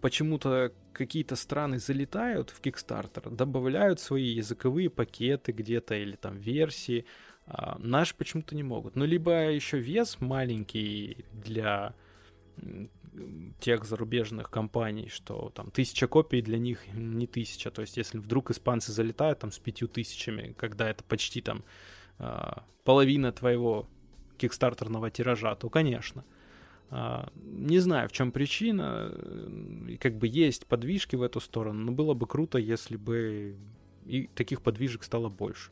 почему-то 0.00 0.72
какие-то 0.92 1.36
страны 1.36 1.78
залетают 1.78 2.50
в 2.50 2.60
Kickstarter, 2.60 3.34
добавляют 3.34 4.00
свои 4.00 4.24
языковые 4.24 4.90
пакеты 4.90 5.52
где-то 5.52 5.94
или 5.94 6.16
там 6.16 6.36
версии, 6.36 7.04
а 7.46 7.76
наши 7.78 8.14
почему-то 8.14 8.54
не 8.54 8.62
могут. 8.62 8.96
Ну, 8.96 9.04
либо 9.04 9.50
еще 9.50 9.78
вес 9.78 10.20
маленький 10.20 11.24
для 11.32 11.94
тех 13.60 13.84
зарубежных 13.84 14.50
компаний, 14.50 15.08
что 15.08 15.50
там 15.54 15.70
тысяча 15.70 16.06
копий 16.06 16.42
для 16.42 16.58
них 16.58 16.86
не 16.92 17.26
тысяча. 17.26 17.70
То 17.70 17.82
есть, 17.82 17.96
если 17.96 18.18
вдруг 18.18 18.50
испанцы 18.50 18.92
залетают 18.92 19.38
там 19.38 19.52
с 19.52 19.58
пятью 19.58 19.88
тысячами, 19.88 20.54
когда 20.58 20.88
это 20.90 21.02
почти 21.04 21.40
там 21.40 21.64
а, 22.18 22.64
половина 22.84 23.32
твоего 23.32 23.88
кикстартерного 24.36 25.10
тиража, 25.10 25.54
то, 25.54 25.70
конечно. 25.70 26.24
А, 26.90 27.30
не 27.34 27.78
знаю, 27.80 28.08
в 28.08 28.12
чем 28.12 28.32
причина. 28.32 29.12
Как 30.00 30.16
бы 30.16 30.28
есть 30.28 30.66
подвижки 30.66 31.16
в 31.16 31.22
эту 31.22 31.40
сторону, 31.40 31.84
но 31.84 31.92
было 31.92 32.14
бы 32.14 32.26
круто, 32.26 32.58
если 32.58 32.96
бы 32.96 33.56
и 34.04 34.28
таких 34.34 34.62
подвижек 34.62 35.02
стало 35.02 35.28
больше. 35.28 35.70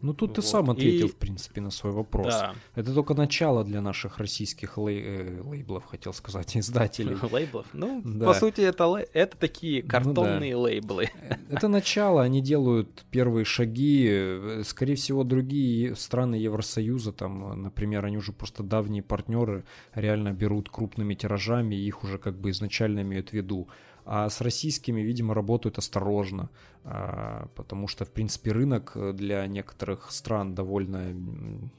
Ну 0.00 0.14
тут 0.14 0.30
вот. 0.30 0.36
ты 0.36 0.42
сам 0.42 0.70
ответил, 0.70 1.06
и... 1.06 1.10
в 1.10 1.16
принципе, 1.16 1.60
на 1.60 1.70
свой 1.70 1.92
вопрос. 1.92 2.34
Да. 2.34 2.54
Это 2.74 2.94
только 2.94 3.14
начало 3.14 3.64
для 3.64 3.80
наших 3.80 4.18
российских 4.18 4.78
лей... 4.78 5.02
э, 5.04 5.42
лейблов, 5.42 5.84
хотел 5.86 6.12
сказать, 6.12 6.56
издателей. 6.56 7.16
Лейблов? 7.32 7.66
Ну, 7.72 8.02
да. 8.04 8.26
по 8.26 8.34
сути, 8.34 8.60
это, 8.60 8.84
это 9.12 9.36
такие 9.36 9.82
картонные 9.82 10.54
ну, 10.54 10.62
да. 10.62 10.68
лейблы. 10.68 11.10
Это 11.50 11.68
начало, 11.68 12.22
они 12.22 12.40
делают 12.40 13.04
первые 13.10 13.44
шаги. 13.44 14.62
Скорее 14.64 14.94
всего, 14.94 15.24
другие 15.24 15.94
страны 15.96 16.36
Евросоюза, 16.36 17.12
там, 17.12 17.62
например, 17.62 18.04
они 18.04 18.18
уже 18.18 18.32
просто 18.32 18.62
давние 18.62 19.02
партнеры, 19.02 19.64
реально 19.94 20.32
берут 20.32 20.68
крупными 20.68 21.14
тиражами, 21.14 21.74
и 21.74 21.86
их 21.86 22.04
уже 22.04 22.18
как 22.18 22.38
бы 22.38 22.50
изначально 22.50 23.00
имеют 23.00 23.30
в 23.30 23.32
виду. 23.32 23.68
А 24.10 24.30
с 24.30 24.40
российскими, 24.40 25.02
видимо, 25.02 25.34
работают 25.34 25.76
осторожно, 25.76 26.48
а, 26.82 27.50
потому 27.54 27.88
что, 27.88 28.06
в 28.06 28.10
принципе, 28.10 28.52
рынок 28.52 28.96
для 29.14 29.46
некоторых 29.46 30.10
стран 30.10 30.54
довольно 30.54 31.12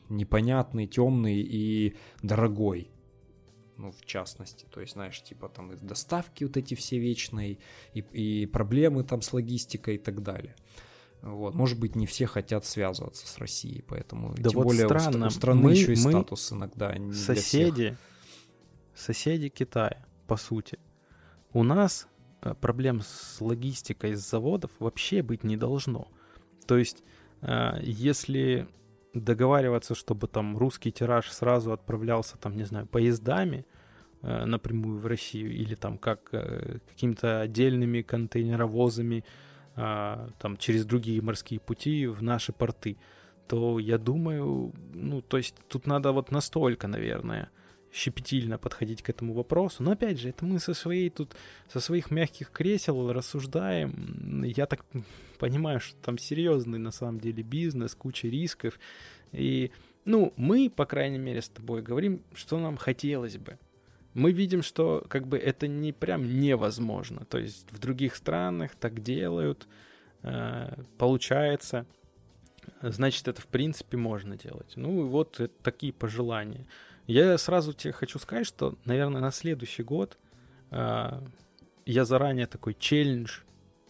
непонятный, 0.09 0.85
темный 0.85 1.41
и 1.41 1.95
дорогой. 2.21 2.91
Ну, 3.77 3.91
в 3.91 4.05
частности, 4.05 4.67
то 4.69 4.79
есть, 4.79 4.93
знаешь, 4.93 5.19
типа 5.23 5.49
там 5.49 5.71
и 5.71 5.75
доставки 5.77 6.43
вот 6.43 6.55
эти 6.55 6.75
все 6.75 6.99
вечные, 6.99 7.57
и, 7.95 7.99
и 8.01 8.45
проблемы 8.45 9.03
там 9.03 9.23
с 9.23 9.33
логистикой 9.33 9.95
и 9.95 9.97
так 9.97 10.21
далее. 10.21 10.55
Вот. 11.23 11.55
Может 11.55 11.79
быть, 11.79 11.95
не 11.95 12.05
все 12.05 12.27
хотят 12.27 12.63
связываться 12.63 13.25
с 13.25 13.39
Россией, 13.39 13.81
поэтому 13.81 14.35
да 14.37 14.49
тем 14.49 14.59
вот 14.59 14.65
более 14.65 14.85
странно. 14.85 15.25
у 15.25 15.29
страны 15.31 15.61
мы, 15.63 15.71
еще 15.71 15.93
и 15.93 15.95
статус 15.95 16.53
иногда 16.53 16.95
не 16.95 17.11
соседи, 17.11 17.97
соседи 18.93 19.49
Китая, 19.49 20.05
по 20.27 20.37
сути. 20.37 20.77
У 21.53 21.63
нас 21.63 22.07
проблем 22.61 23.01
с 23.01 23.41
логистикой 23.41 24.15
с 24.15 24.29
заводов 24.29 24.71
вообще 24.79 25.21
быть 25.21 25.43
не 25.43 25.57
должно. 25.57 26.07
То 26.67 26.77
есть, 26.77 27.03
э, 27.41 27.79
если 27.81 28.67
договариваться, 29.13 29.95
чтобы 29.95 30.27
там 30.27 30.57
русский 30.57 30.91
тираж 30.91 31.29
сразу 31.29 31.71
отправлялся, 31.71 32.37
там, 32.37 32.55
не 32.55 32.63
знаю, 32.63 32.85
поездами 32.87 33.65
э, 34.21 34.45
напрямую 34.45 34.99
в 34.99 35.05
Россию 35.05 35.51
или 35.51 35.75
там 35.75 35.97
как 35.97 36.29
какими-то 36.29 37.41
отдельными 37.41 38.01
контейнеровозами 38.01 39.23
там 39.75 40.57
через 40.57 40.83
другие 40.85 41.21
морские 41.21 41.61
пути 41.61 42.05
в 42.05 42.21
наши 42.21 42.51
порты, 42.51 42.97
то 43.47 43.79
я 43.79 43.97
думаю, 43.97 44.73
ну, 44.93 45.21
то 45.21 45.37
есть 45.37 45.55
тут 45.69 45.87
надо 45.87 46.11
вот 46.11 46.31
настолько, 46.31 46.87
наверное, 46.87 47.49
щепетильно 47.91 48.57
подходить 48.57 49.01
к 49.01 49.09
этому 49.09 49.33
вопросу. 49.33 49.83
Но 49.83 49.91
опять 49.91 50.19
же, 50.19 50.29
это 50.29 50.45
мы 50.45 50.59
со 50.59 50.73
своей 50.73 51.09
тут, 51.09 51.35
со 51.71 51.79
своих 51.79 52.11
мягких 52.11 52.51
кресел 52.51 53.11
рассуждаем. 53.11 54.43
Я 54.43 54.65
так 54.65 54.85
понимаю, 55.39 55.79
что 55.79 55.95
там 56.01 56.17
серьезный 56.17 56.79
на 56.79 56.91
самом 56.91 57.19
деле 57.19 57.43
бизнес, 57.43 57.95
куча 57.95 58.27
рисков. 58.27 58.79
И, 59.31 59.71
ну, 60.05 60.33
мы, 60.37 60.69
по 60.69 60.85
крайней 60.85 61.19
мере, 61.19 61.41
с 61.41 61.49
тобой 61.49 61.81
говорим, 61.81 62.21
что 62.33 62.59
нам 62.59 62.77
хотелось 62.77 63.37
бы. 63.37 63.57
Мы 64.13 64.31
видим, 64.31 64.63
что 64.63 65.05
как 65.07 65.27
бы 65.27 65.37
это 65.37 65.67
не 65.67 65.93
прям 65.93 66.39
невозможно. 66.39 67.25
То 67.25 67.37
есть 67.37 67.71
в 67.71 67.79
других 67.79 68.15
странах 68.15 68.75
так 68.75 69.01
делают, 69.01 69.67
э, 70.23 70.83
получается. 70.97 71.85
Значит, 72.81 73.27
это 73.27 73.41
в 73.41 73.47
принципе 73.47 73.97
можно 73.97 74.35
делать. 74.35 74.73
Ну 74.75 75.01
и 75.01 75.09
вот 75.09 75.39
такие 75.63 75.93
пожелания. 75.93 76.65
Я 77.09 77.35
сразу 77.39 77.73
тебе 77.73 77.91
хочу 77.91 78.19
сказать, 78.19 78.45
что, 78.45 78.75
наверное, 78.85 79.19
на 79.19 79.31
следующий 79.31 79.81
год 79.81 80.19
э, 80.69 81.21
я 81.87 82.05
заранее 82.05 82.45
такой 82.45 82.75
челлендж 82.75 83.39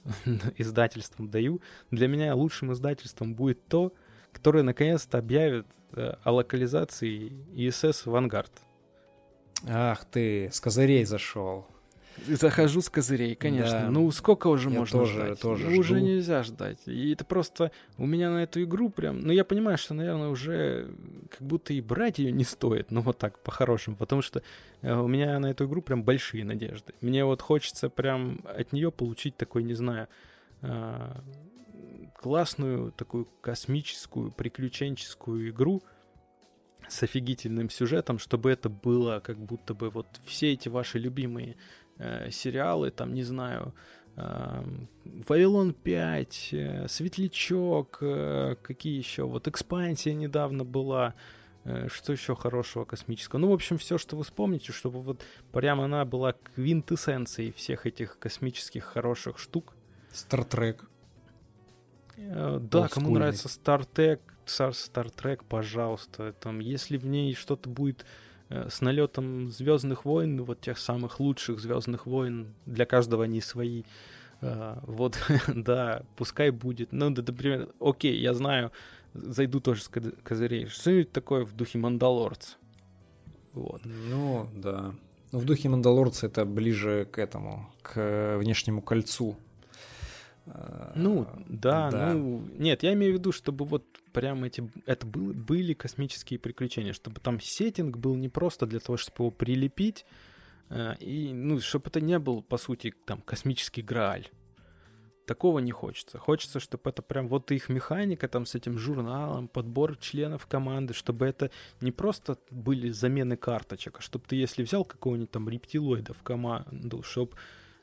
издательством 0.57 1.29
даю. 1.29 1.61
Для 1.91 2.07
меня 2.07 2.33
лучшим 2.33 2.71
издательством 2.71 3.35
будет 3.35 3.67
то, 3.67 3.93
которое 4.31 4.63
наконец-то 4.63 5.17
объявит 5.17 5.67
э, 5.91 6.13
о 6.23 6.31
локализации 6.31 7.31
ISS 7.55 8.05
Vanguard. 8.05 8.51
Ах 9.67 10.05
ты, 10.05 10.49
с 10.49 10.61
козырей 10.61 11.03
зашел. 11.03 11.67
Захожу 12.27 12.81
с 12.81 12.89
козырей, 12.89 13.35
конечно. 13.35 13.81
Да. 13.81 13.89
Ну, 13.89 14.09
сколько 14.11 14.47
уже 14.47 14.69
я 14.69 14.79
можно 14.79 14.99
тоже, 14.99 15.13
ждать? 15.13 15.39
Тоже 15.39 15.65
ну, 15.65 15.71
жду. 15.71 15.79
уже 15.79 16.01
нельзя 16.01 16.43
ждать. 16.43 16.79
И 16.85 17.13
это 17.13 17.25
просто 17.25 17.71
у 17.97 18.05
меня 18.05 18.29
на 18.29 18.43
эту 18.43 18.63
игру 18.63 18.89
прям... 18.89 19.21
Ну, 19.21 19.31
я 19.31 19.45
понимаю, 19.45 19.77
что, 19.77 19.93
наверное, 19.93 20.29
уже 20.29 20.93
как 21.29 21.41
будто 21.41 21.73
и 21.73 21.81
брать 21.81 22.19
ее 22.19 22.31
не 22.31 22.43
стоит. 22.43 22.91
Ну, 22.91 23.01
вот 23.01 23.17
так, 23.17 23.39
по-хорошему. 23.39 23.95
Потому 23.95 24.21
что 24.21 24.41
э, 24.81 24.93
у 24.93 25.07
меня 25.07 25.39
на 25.39 25.47
эту 25.47 25.65
игру 25.65 25.81
прям 25.81 26.03
большие 26.03 26.43
надежды. 26.43 26.93
Мне 27.01 27.25
вот 27.25 27.41
хочется 27.41 27.89
прям 27.89 28.41
от 28.45 28.73
нее 28.73 28.91
получить 28.91 29.37
такой, 29.37 29.63
не 29.63 29.73
знаю, 29.73 30.07
э, 30.61 31.15
классную 32.17 32.91
такую 32.91 33.27
космическую, 33.41 34.31
приключенческую 34.31 35.49
игру, 35.49 35.81
с 36.89 37.03
офигительным 37.03 37.69
сюжетом, 37.69 38.19
чтобы 38.19 38.51
это 38.51 38.69
было 38.69 39.19
как 39.19 39.37
будто 39.37 39.73
бы 39.73 39.89
вот 39.89 40.07
все 40.25 40.53
эти 40.53 40.69
ваши 40.69 40.97
любимые 40.97 41.55
э, 41.99 42.31
сериалы, 42.31 42.89
там, 42.89 43.13
не 43.13 43.23
знаю, 43.23 43.73
Вавилон 45.27 45.73
5, 45.73 46.49
э, 46.51 46.87
Светлячок, 46.87 47.99
э, 48.01 48.55
какие 48.61 48.97
еще, 48.97 49.23
вот 49.23 49.47
экспансия 49.47 50.13
недавно 50.13 50.63
была, 50.63 51.13
э, 51.63 51.87
что 51.89 52.11
еще 52.13 52.35
хорошего 52.35 52.85
космического. 52.85 53.39
Ну, 53.39 53.49
в 53.49 53.53
общем, 53.53 53.77
все, 53.77 53.97
что 53.97 54.17
вы 54.17 54.23
вспомните, 54.23 54.71
чтобы 54.71 54.99
вот 54.99 55.23
прямо 55.51 55.85
она 55.85 56.05
была 56.05 56.33
квинтэссенцией 56.33 57.51
всех 57.51 57.85
этих 57.85 58.19
космических 58.19 58.83
хороших 58.83 59.39
штук. 59.39 59.75
Стартрек. 60.11 60.85
Да, 62.17 62.89
кому 62.89 63.11
нравится 63.11 63.47
Стартрек, 63.47 64.21
Стартрек, 64.45 65.45
пожалуйста. 65.45 66.33
Там, 66.33 66.59
если 66.59 66.97
в 66.97 67.05
ней 67.05 67.33
что-то 67.33 67.69
будет 67.69 68.05
с 68.49 68.81
налетом 68.81 69.51
Звездных 69.51 70.05
войн, 70.05 70.43
вот 70.43 70.61
тех 70.61 70.77
самых 70.77 71.19
лучших 71.19 71.59
Звездных 71.59 72.05
войн, 72.05 72.53
для 72.65 72.85
каждого 72.85 73.25
они 73.25 73.41
свои. 73.41 73.83
А, 74.41 74.81
вот, 74.85 75.17
да, 75.47 76.03
пускай 76.15 76.49
будет. 76.49 76.91
Ну, 76.91 77.09
да, 77.11 77.23
например, 77.25 77.69
окей, 77.79 78.19
я 78.19 78.33
знаю, 78.33 78.71
зайду 79.13 79.59
тоже 79.59 79.83
с 79.83 79.89
козырей. 80.23 80.67
Что-нибудь 80.67 81.11
такое 81.11 81.45
в 81.45 81.53
духе 81.53 81.77
Мандалорца. 81.77 82.55
Вот. 83.53 83.81
Ну, 83.83 84.49
да. 84.55 84.93
Ну, 85.31 85.39
в 85.39 85.45
духе 85.45 85.69
Мандалорца 85.69 86.27
это 86.27 86.45
ближе 86.45 87.07
к 87.11 87.19
этому, 87.19 87.69
к 87.81 88.37
внешнему 88.37 88.81
кольцу. 88.81 89.37
А, 90.51 90.93
ну, 90.95 91.27
да, 91.47 91.89
да, 91.91 92.13
ну, 92.13 92.43
нет, 92.57 92.83
я 92.83 92.93
имею 92.93 93.13
в 93.13 93.19
виду, 93.19 93.31
чтобы 93.31 93.65
вот 93.65 93.85
прям 94.13 94.43
эти, 94.43 94.69
это 94.85 95.05
был, 95.05 95.33
были 95.33 95.73
космические 95.73 96.39
приключения, 96.39 96.93
чтобы 96.93 97.21
там 97.21 97.39
сеттинг 97.39 97.97
был 97.97 98.15
не 98.15 98.29
просто 98.29 98.65
для 98.65 98.79
того, 98.79 98.97
чтобы 98.97 99.25
его 99.25 99.31
прилепить, 99.31 100.05
Э, 100.69 100.95
и, 100.99 101.33
ну, 101.33 101.59
чтобы 101.59 101.87
это 101.87 102.01
не 102.01 102.19
был, 102.19 102.41
по 102.41 102.57
сути, 102.57 102.93
там, 103.05 103.21
космический 103.21 103.81
Грааль. 103.81 104.27
Такого 105.25 105.59
не 105.59 105.71
хочется. 105.71 106.17
Хочется, 106.17 106.59
чтобы 106.59 106.89
это 106.89 107.03
прям 107.03 107.27
вот 107.27 107.51
их 107.51 107.69
механика 107.69 108.27
там 108.27 108.45
с 108.45 108.55
этим 108.55 108.79
журналом, 108.79 109.47
подбор 109.47 109.95
членов 109.97 110.47
команды, 110.47 110.93
чтобы 110.95 111.27
это 111.27 111.51
не 111.81 111.91
просто 111.91 112.37
были 112.49 112.89
замены 112.89 113.37
карточек, 113.37 113.99
а 113.99 114.01
чтобы 114.01 114.25
ты, 114.27 114.35
если 114.35 114.63
взял 114.63 114.83
какого-нибудь 114.85 115.29
там 115.29 115.47
рептилоида 115.47 116.13
в 116.13 116.23
команду, 116.23 117.03
чтобы 117.03 117.33
э, 117.33 117.35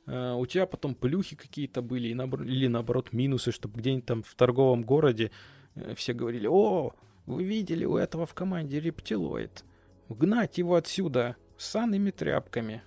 у 0.06 0.46
тебя 0.46 0.66
потом 0.66 0.94
плюхи 0.94 1.34
какие-то 1.36 1.82
были, 1.82 2.08
или 2.08 2.66
наоборот 2.68 3.12
минусы, 3.12 3.50
чтобы 3.50 3.80
где-нибудь 3.80 4.06
там 4.06 4.22
в 4.22 4.34
торговом 4.34 4.82
городе 4.82 5.32
э, 5.74 5.94
все 5.94 6.12
говорили, 6.12 6.46
о, 6.46 6.92
вы 7.26 7.42
видели 7.44 7.84
у 7.84 7.96
этого 7.96 8.24
в 8.26 8.34
команде 8.34 8.80
рептилоид, 8.80 9.64
гнать 10.08 10.58
его 10.58 10.76
отсюда, 10.76 11.36
санными 11.58 12.10
тряпками. 12.10 12.82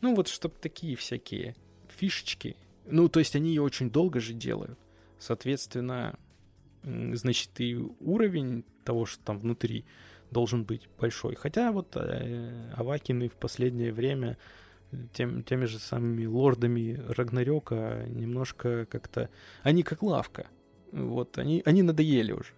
Ну 0.00 0.14
вот, 0.14 0.28
чтобы 0.28 0.54
такие 0.60 0.94
всякие 0.94 1.56
фишечки. 1.88 2.56
Ну, 2.84 3.08
то 3.08 3.18
есть 3.18 3.34
они 3.34 3.48
ее 3.48 3.62
очень 3.62 3.90
долго 3.90 4.20
же 4.20 4.34
делают. 4.34 4.78
Соответственно, 5.18 6.16
значит, 6.84 7.50
и 7.60 7.76
уровень 7.98 8.64
того, 8.84 9.06
что 9.06 9.24
там 9.24 9.38
внутри, 9.38 9.84
должен 10.30 10.64
быть 10.64 10.88
большой. 10.98 11.34
Хотя 11.34 11.72
вот 11.72 11.96
э, 11.96 12.72
Авакины 12.76 13.28
в 13.28 13.36
последнее 13.36 13.92
время 13.92 14.38
тем, 15.12 15.42
теми 15.42 15.64
же 15.64 15.78
самыми 15.78 16.26
лордами 16.26 17.00
Рагнарёка 17.08 18.04
немножко 18.08 18.86
как-то... 18.86 19.28
Они 19.62 19.82
как 19.82 20.02
лавка. 20.02 20.46
Вот, 20.92 21.38
они, 21.38 21.62
они 21.64 21.82
надоели 21.82 22.32
уже. 22.32 22.52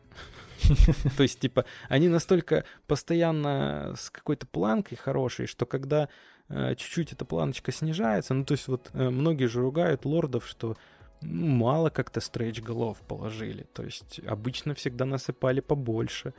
То 1.16 1.22
есть, 1.22 1.40
типа, 1.40 1.64
они 1.88 2.08
настолько 2.08 2.64
постоянно 2.86 3.94
с 3.96 4.10
какой-то 4.10 4.46
планкой 4.46 4.96
хорошей, 4.96 5.46
что 5.46 5.66
когда 5.66 6.08
э, 6.48 6.74
чуть-чуть 6.76 7.12
эта 7.12 7.24
планочка 7.24 7.72
снижается, 7.72 8.34
ну, 8.34 8.44
то 8.44 8.52
есть 8.52 8.68
вот 8.68 8.90
э, 8.92 9.10
многие 9.10 9.46
же 9.46 9.60
ругают 9.60 10.04
лордов, 10.04 10.46
что 10.46 10.76
ну, 11.20 11.46
мало 11.46 11.90
как-то 11.90 12.20
стрейч 12.20 12.60
голов 12.60 12.98
положили. 13.06 13.66
То 13.72 13.84
есть 13.84 14.20
обычно 14.26 14.74
всегда 14.74 15.04
насыпали 15.04 15.60
побольше. 15.60 16.34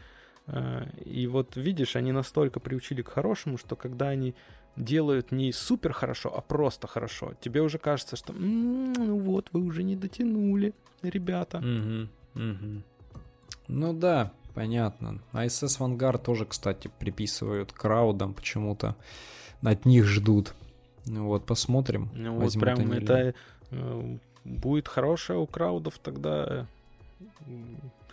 Э, 0.47 0.85
и 1.03 1.27
вот 1.27 1.55
видишь, 1.55 1.95
они 1.95 2.11
настолько 2.11 2.59
приучили 2.59 3.01
к 3.01 3.09
хорошему, 3.09 3.57
что 3.57 3.75
когда 3.75 4.09
они 4.09 4.35
делают 4.79 5.31
не 5.31 5.51
супер 5.51 5.93
хорошо, 5.93 6.35
а 6.35 6.41
просто 6.41 6.87
хорошо, 6.87 7.33
тебе 7.41 7.61
уже 7.61 7.77
кажется, 7.77 8.15
что 8.15 8.33
ну 8.33 9.19
вот, 9.19 9.49
вы 9.51 9.61
уже 9.61 9.83
не 9.83 9.95
дотянули, 9.95 10.73
ребята. 11.03 11.57
Угу, 11.57 12.41
угу. 12.41 12.83
Ну 13.67 13.93
да, 13.93 14.31
понятно. 14.55 15.21
ISS 15.33 15.79
Vanguard 15.79 16.23
тоже, 16.23 16.45
кстати, 16.45 16.89
приписывают 16.99 17.71
краудам 17.71 18.33
почему-то. 18.33 18.95
От 19.61 19.85
них 19.85 20.05
ждут. 20.05 20.53
Ну 21.05 21.25
вот, 21.25 21.45
посмотрим. 21.45 22.09
Ну 22.15 22.39
вот 22.39 22.53
прям 22.53 22.91
это 22.91 23.35
э, 23.71 24.17
будет 24.45 24.87
хорошее 24.87 25.39
у 25.39 25.45
краудов 25.45 25.99
тогда 25.99 26.65
э, 27.19 27.25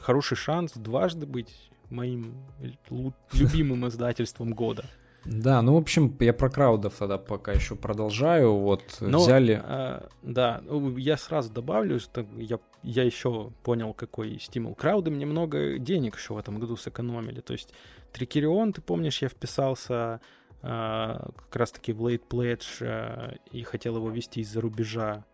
хороший 0.01 0.37
шанс 0.37 0.73
дважды 0.73 1.27
быть 1.27 1.71
моим 1.91 2.35
любимым 3.33 3.87
издательством 3.89 4.53
года. 4.53 4.85
Да, 5.27 5.61
ну, 5.61 5.75
в 5.75 5.79
общем, 5.79 6.17
я 6.21 6.33
про 6.33 6.49
краудов 6.49 6.95
тогда 6.99 7.19
пока 7.19 7.53
еще 7.53 7.75
продолжаю. 7.75 8.55
Вот 8.55 8.83
Но, 9.01 9.19
взяли... 9.19 9.61
А, 9.63 10.09
да, 10.23 10.63
ну, 10.65 10.97
я 10.97 11.17
сразу 11.17 11.53
добавлю, 11.53 11.99
что 11.99 12.25
я, 12.37 12.59
я 12.83 13.03
еще 13.03 13.51
понял, 13.63 13.93
какой 13.93 14.39
стимул. 14.39 14.75
Крауды 14.75 15.11
мне 15.11 15.27
много 15.27 15.79
денег 15.79 16.17
еще 16.17 16.35
в 16.35 16.39
этом 16.39 16.59
году 16.59 16.77
сэкономили. 16.77 17.41
То 17.41 17.55
есть 17.55 17.75
Трикерион, 18.13 18.73
ты 18.73 18.81
помнишь, 18.81 19.21
я 19.21 19.29
вписался 19.29 20.21
а, 20.63 21.29
как 21.37 21.57
раз-таки 21.57 21.93
в 21.93 22.07
Late 22.07 22.23
Pledge 22.29 22.83
а, 22.83 23.35
и 23.51 23.63
хотел 23.63 23.97
его 23.97 24.11
вести 24.11 24.41
из-за 24.41 24.61
рубежа. 24.61 25.25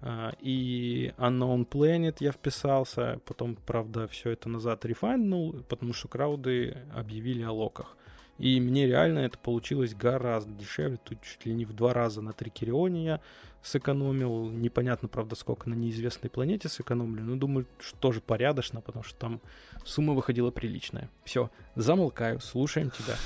А, 0.00 0.32
и 0.40 1.12
Unknown 1.18 1.66
Planet 1.68 2.16
я 2.20 2.30
вписался, 2.30 3.20
потом, 3.24 3.56
правда, 3.56 4.06
все 4.06 4.30
это 4.30 4.48
назад 4.48 4.84
рефайнул, 4.84 5.54
потому 5.68 5.92
что 5.92 6.08
крауды 6.08 6.76
объявили 6.94 7.42
о 7.42 7.52
локах. 7.52 7.96
И 8.38 8.60
мне 8.60 8.86
реально 8.86 9.20
это 9.20 9.38
получилось 9.38 9.94
гораздо 9.94 10.52
дешевле. 10.52 10.98
Тут 11.02 11.22
чуть 11.22 11.46
ли 11.46 11.54
не 11.54 11.64
в 11.64 11.72
два 11.72 11.94
раза 11.94 12.20
на 12.20 12.32
Трикерионе 12.32 13.04
я 13.04 13.20
сэкономил. 13.64 14.50
Непонятно, 14.50 15.08
правда, 15.08 15.34
сколько 15.34 15.68
на 15.70 15.74
неизвестной 15.74 16.30
планете 16.30 16.68
сэкономлю. 16.68 17.24
Но 17.24 17.36
думаю, 17.36 17.66
что 17.80 17.96
тоже 17.98 18.20
порядочно, 18.20 18.80
потому 18.82 19.02
что 19.02 19.18
там 19.18 19.40
сумма 19.84 20.12
выходила 20.12 20.50
приличная. 20.50 21.10
Все, 21.24 21.50
замолкаю, 21.74 22.40
слушаем 22.40 22.90
тебя. 22.90 23.16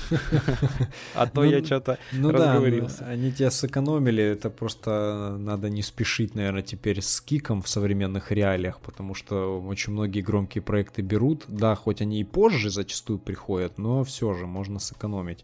А 1.13 1.27
то 1.27 1.43
я 1.43 1.59
ну, 1.59 1.65
что-то 1.65 1.99
ну 2.13 2.31
разговорился. 2.31 3.05
Они 3.05 3.31
тебя 3.31 3.51
сэкономили, 3.51 4.23
это 4.23 4.49
просто 4.49 5.35
надо 5.37 5.69
не 5.69 5.81
спешить, 5.81 6.35
наверное, 6.35 6.63
теперь 6.63 7.01
с 7.01 7.19
киком 7.19 7.61
в 7.61 7.67
современных 7.67 8.31
реалиях, 8.31 8.79
потому 8.79 9.13
что 9.13 9.61
очень 9.61 9.91
многие 9.91 10.21
громкие 10.21 10.61
проекты 10.61 11.01
берут. 11.01 11.43
Да, 11.47 11.75
хоть 11.75 12.01
они 12.01 12.21
и 12.21 12.23
позже 12.23 12.69
зачастую 12.69 13.19
приходят, 13.19 13.77
но 13.77 14.05
все 14.05 14.33
же 14.33 14.47
можно 14.47 14.79
сэкономить. 14.79 15.43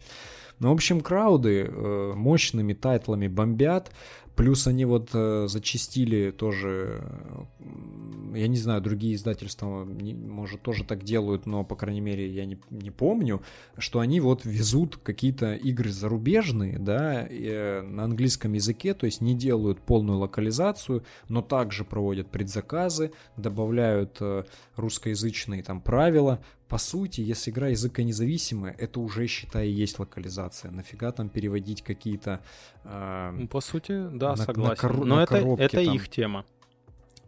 Ну, 0.60 0.70
в 0.70 0.74
общем, 0.74 1.02
крауды 1.02 1.66
э, 1.68 2.14
мощными 2.16 2.74
тайтлами 2.74 3.28
бомбят. 3.28 3.92
Плюс 4.36 4.68
они 4.68 4.84
вот 4.84 5.12
э, 5.14 5.46
зачистили 5.48 6.32
тоже, 6.32 7.02
э, 7.60 8.38
я 8.38 8.48
не 8.48 8.58
знаю, 8.58 8.82
другие 8.82 9.16
издательства, 9.16 9.86
не, 9.86 10.14
может, 10.14 10.62
тоже 10.62 10.84
так 10.84 11.04
делают, 11.04 11.46
но, 11.46 11.64
по 11.64 11.76
крайней 11.76 12.02
мере, 12.02 12.30
я 12.30 12.46
не, 12.46 12.60
не 12.70 12.92
помню, 12.92 13.42
что 13.78 14.00
они 14.00 14.20
вот 14.20 14.44
везут 14.44 14.98
какие-то 14.98 15.56
игры 15.56 15.90
зарубежные, 15.90 16.78
да, 16.78 17.26
э, 17.30 17.82
на 17.82 18.04
английском 18.04 18.52
языке, 18.54 18.94
то 18.94 19.06
есть 19.06 19.22
не 19.22 19.36
делают 19.36 19.80
полную 19.80 20.20
локализацию, 20.20 21.06
но 21.30 21.42
также 21.42 21.86
проводят 21.86 22.30
предзаказы, 22.30 23.12
добавляют 23.38 24.18
э, 24.20 24.44
русскоязычные 24.76 25.64
там 25.64 25.80
правила, 25.80 26.44
по 26.68 26.78
сути, 26.78 27.22
если 27.22 27.52
игра 27.52 27.68
языконезависимая, 27.68 28.76
это 28.78 29.00
уже, 29.00 29.28
считай, 29.28 29.68
есть 29.68 30.00
локализация. 30.00 30.72
Нафига 30.72 31.12
там 31.12 31.30
переводить 31.30 31.84
какие-то... 31.84 32.42
Э, 32.84 33.34
по 33.52 33.62
сути, 33.62 34.08
да, 34.12 34.32
на, 34.32 34.36
согласен. 34.38 34.90
На, 34.90 35.06
Но 35.06 35.16
на 35.18 35.24
это, 35.24 35.38
это 35.38 35.84
там. 35.84 35.96
их 35.96 36.10
тема. 36.10 36.46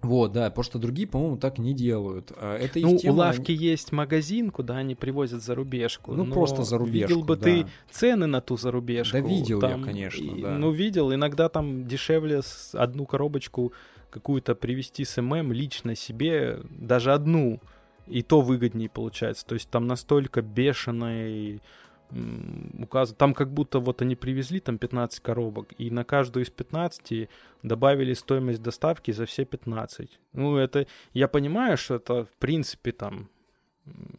Вот, 0.01 0.31
да, 0.31 0.49
потому 0.49 0.63
что 0.63 0.79
другие, 0.79 1.07
по-моему, 1.07 1.37
так 1.37 1.57
не 1.57 1.73
делают. 1.73 2.31
А, 2.35 2.57
это 2.57 2.79
ну, 2.79 2.97
тема, 2.97 3.13
у 3.13 3.17
лавки 3.17 3.51
есть 3.51 3.91
магазин, 3.91 4.51
куда 4.51 4.77
они 4.77 4.95
привозят 4.95 5.43
зарубежку. 5.43 6.13
Ну, 6.13 6.25
просто 6.31 6.63
зарубежку, 6.63 7.09
Видел 7.09 7.23
бы 7.23 7.35
да. 7.35 7.43
ты 7.43 7.67
цены 7.89 8.27
на 8.27 8.39
ту 8.41 8.57
зарубежку. 8.57 9.13
Да 9.13 9.19
видел 9.19 9.59
там, 9.59 9.79
я, 9.81 9.85
конечно, 9.85 10.23
и, 10.23 10.41
да. 10.41 10.57
Ну, 10.57 10.71
видел. 10.71 11.13
Иногда 11.13 11.49
там 11.49 11.87
дешевле 11.87 12.41
одну 12.73 13.05
коробочку 13.05 13.73
какую-то 14.09 14.55
привезти 14.55 15.03
с 15.03 15.21
ММ 15.21 15.51
лично 15.51 15.95
себе, 15.95 16.59
даже 16.69 17.13
одну, 17.13 17.59
и 18.07 18.21
то 18.23 18.41
выгоднее 18.41 18.89
получается. 18.89 19.45
То 19.45 19.55
есть 19.55 19.69
там 19.69 19.87
настолько 19.87 20.41
бешеный 20.41 21.61
указ... 22.79 23.13
Там 23.17 23.33
как 23.33 23.51
будто 23.51 23.79
вот 23.79 24.01
они 24.01 24.15
привезли 24.15 24.59
там 24.59 24.77
15 24.77 25.19
коробок, 25.19 25.73
и 25.77 25.91
на 25.91 26.03
каждую 26.03 26.45
из 26.45 26.49
15 26.49 27.29
добавили 27.63 28.13
стоимость 28.13 28.61
доставки 28.61 29.11
за 29.11 29.25
все 29.25 29.45
15. 29.45 30.19
Ну, 30.33 30.57
это... 30.57 30.87
Я 31.13 31.27
понимаю, 31.27 31.77
что 31.77 31.95
это, 31.95 32.25
в 32.25 32.33
принципе, 32.39 32.91
там 32.91 33.29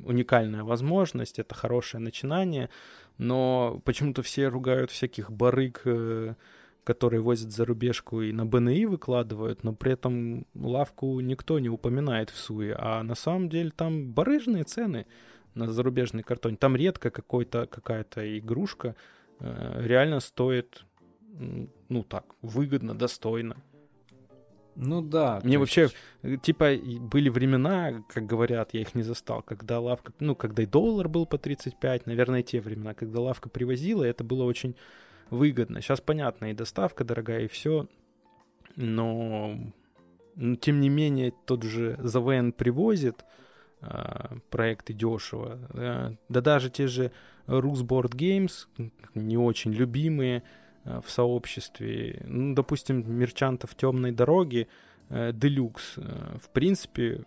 уникальная 0.04 0.64
возможность, 0.64 1.38
это 1.38 1.54
хорошее 1.54 2.02
начинание, 2.02 2.70
но 3.18 3.80
почему-то 3.84 4.22
все 4.22 4.48
ругают 4.48 4.90
всяких 4.90 5.30
барыг, 5.30 5.82
э, 5.84 6.34
которые 6.88 7.20
возят 7.20 7.52
за 7.52 7.66
рубежку 7.66 8.22
и 8.22 8.32
на 8.32 8.46
БНИ 8.46 8.86
выкладывают, 8.86 9.62
но 9.62 9.74
при 9.74 9.92
этом 9.92 10.46
лавку 10.54 11.20
никто 11.20 11.58
не 11.58 11.68
упоминает 11.68 12.30
в 12.30 12.38
Суе, 12.38 12.74
а 12.78 13.02
на 13.02 13.14
самом 13.14 13.50
деле 13.50 13.70
там 13.70 14.10
барыжные 14.10 14.64
цены 14.64 15.04
на 15.54 15.70
зарубежный 15.70 16.22
картон. 16.22 16.56
Там 16.56 16.76
редко 16.76 17.10
какой-то, 17.10 17.66
какая-то 17.66 18.38
игрушка 18.38 18.96
э, 19.38 19.82
реально 19.84 20.20
стоит, 20.20 20.86
ну 21.90 22.04
так, 22.04 22.24
выгодно, 22.40 22.96
достойно. 22.96 23.56
Ну 24.74 25.02
да. 25.02 25.40
Мне 25.44 25.58
вообще, 25.58 25.82
есть... 25.82 25.96
Э, 26.22 26.36
типа, 26.38 26.74
были 27.00 27.28
времена, 27.28 28.02
как 28.08 28.24
говорят, 28.24 28.70
я 28.72 28.80
их 28.80 28.94
не 28.94 29.02
застал, 29.02 29.42
когда 29.42 29.78
лавка, 29.78 30.14
ну, 30.20 30.34
когда 30.34 30.62
и 30.62 30.66
доллар 30.66 31.06
был 31.06 31.26
по 31.26 31.36
35, 31.36 32.06
наверное, 32.06 32.42
те 32.42 32.62
времена, 32.62 32.94
когда 32.94 33.20
лавка 33.20 33.50
привозила, 33.50 34.04
это 34.04 34.24
было 34.24 34.44
очень 34.44 34.74
выгодно. 35.30 35.80
Сейчас, 35.80 36.00
понятно, 36.00 36.50
и 36.50 36.54
доставка 36.54 37.04
дорогая, 37.04 37.44
и 37.44 37.48
все, 37.48 37.86
но, 38.76 39.58
но 40.36 40.56
тем 40.56 40.80
не 40.80 40.88
менее, 40.88 41.32
тот 41.46 41.62
же 41.62 41.96
ЗВН 41.98 42.52
привозит 42.52 43.24
э, 43.80 44.36
проекты 44.50 44.92
дешево. 44.92 45.58
Э, 45.74 46.14
да 46.28 46.40
даже 46.40 46.70
те 46.70 46.86
же 46.86 47.12
Rusboard 47.46 48.14
Games, 48.14 48.66
не 49.14 49.36
очень 49.36 49.72
любимые, 49.72 50.42
Э, 50.88 51.00
в 51.04 51.10
сообществе. 51.10 52.22
Ну, 52.24 52.54
допустим, 52.54 53.04
мерчантов 53.18 53.74
темной 53.74 54.12
дороги, 54.12 54.68
Делюкс, 55.10 55.94
э, 55.96 56.36
в 56.42 56.50
принципе, 56.50 57.24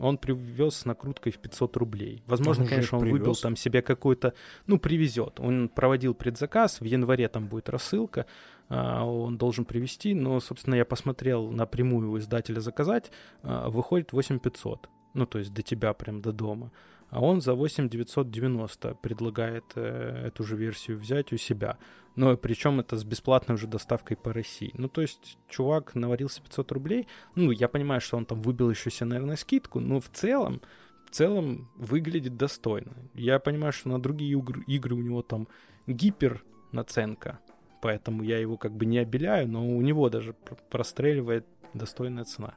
он 0.00 0.18
привез 0.18 0.76
с 0.76 0.84
накруткой 0.84 1.32
в 1.32 1.38
500 1.38 1.76
рублей. 1.76 2.22
Возможно, 2.26 2.64
он 2.64 2.70
конечно, 2.70 2.98
он 2.98 3.04
привез. 3.04 3.18
выбил 3.20 3.34
там 3.34 3.56
себе 3.56 3.82
какой-то, 3.82 4.34
ну, 4.66 4.78
привезет. 4.78 5.38
Он 5.38 5.68
проводил 5.68 6.14
предзаказ, 6.14 6.80
в 6.80 6.84
январе 6.84 7.28
там 7.28 7.46
будет 7.46 7.68
рассылка, 7.68 8.26
а, 8.68 9.04
он 9.04 9.38
должен 9.38 9.64
привезти, 9.64 10.14
но, 10.14 10.40
собственно, 10.40 10.74
я 10.74 10.84
посмотрел 10.84 11.50
напрямую 11.50 12.10
у 12.10 12.18
издателя 12.18 12.60
заказать, 12.60 13.12
а, 13.42 13.68
выходит 13.68 14.12
8500. 14.12 14.88
Ну, 15.14 15.26
то 15.26 15.38
есть 15.38 15.52
до 15.52 15.62
тебя 15.62 15.92
прям 15.92 16.22
до 16.22 16.32
дома 16.32 16.72
а 17.12 17.20
он 17.20 17.42
за 17.42 17.54
8990 17.54 18.94
предлагает 19.02 19.64
э, 19.74 20.28
эту 20.28 20.44
же 20.44 20.56
версию 20.56 20.98
взять 20.98 21.30
у 21.32 21.36
себя. 21.36 21.76
Но 22.16 22.38
причем 22.38 22.80
это 22.80 22.96
с 22.96 23.04
бесплатной 23.04 23.56
уже 23.56 23.66
доставкой 23.66 24.16
по 24.16 24.32
России. 24.32 24.70
Ну, 24.78 24.88
то 24.88 25.02
есть 25.02 25.36
чувак 25.46 25.94
наварился 25.94 26.40
500 26.40 26.72
рублей. 26.72 27.06
Ну, 27.34 27.50
я 27.50 27.68
понимаю, 27.68 28.00
что 28.00 28.16
он 28.16 28.24
там 28.24 28.40
выбил 28.40 28.70
еще 28.70 28.90
себе, 28.90 29.10
наверное, 29.10 29.36
скидку, 29.36 29.78
но 29.78 30.00
в 30.00 30.08
целом, 30.08 30.62
в 31.06 31.10
целом 31.10 31.70
выглядит 31.76 32.38
достойно. 32.38 32.94
Я 33.12 33.38
понимаю, 33.38 33.74
что 33.74 33.90
на 33.90 34.00
другие 34.00 34.32
игры, 34.32 34.62
игры 34.66 34.94
у 34.94 35.02
него 35.02 35.20
там 35.20 35.48
гипер 35.86 36.42
наценка, 36.72 37.40
поэтому 37.82 38.22
я 38.22 38.38
его 38.38 38.56
как 38.56 38.72
бы 38.72 38.86
не 38.86 38.96
обеляю, 38.96 39.48
но 39.48 39.68
у 39.68 39.82
него 39.82 40.08
даже 40.08 40.34
простреливает 40.70 41.46
достойная 41.74 42.24
цена. 42.24 42.54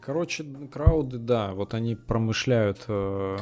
Короче, 0.00 0.44
крауды, 0.72 1.18
да, 1.18 1.52
вот 1.52 1.74
они 1.74 1.94
промышляют 1.94 2.84
э, 2.88 3.36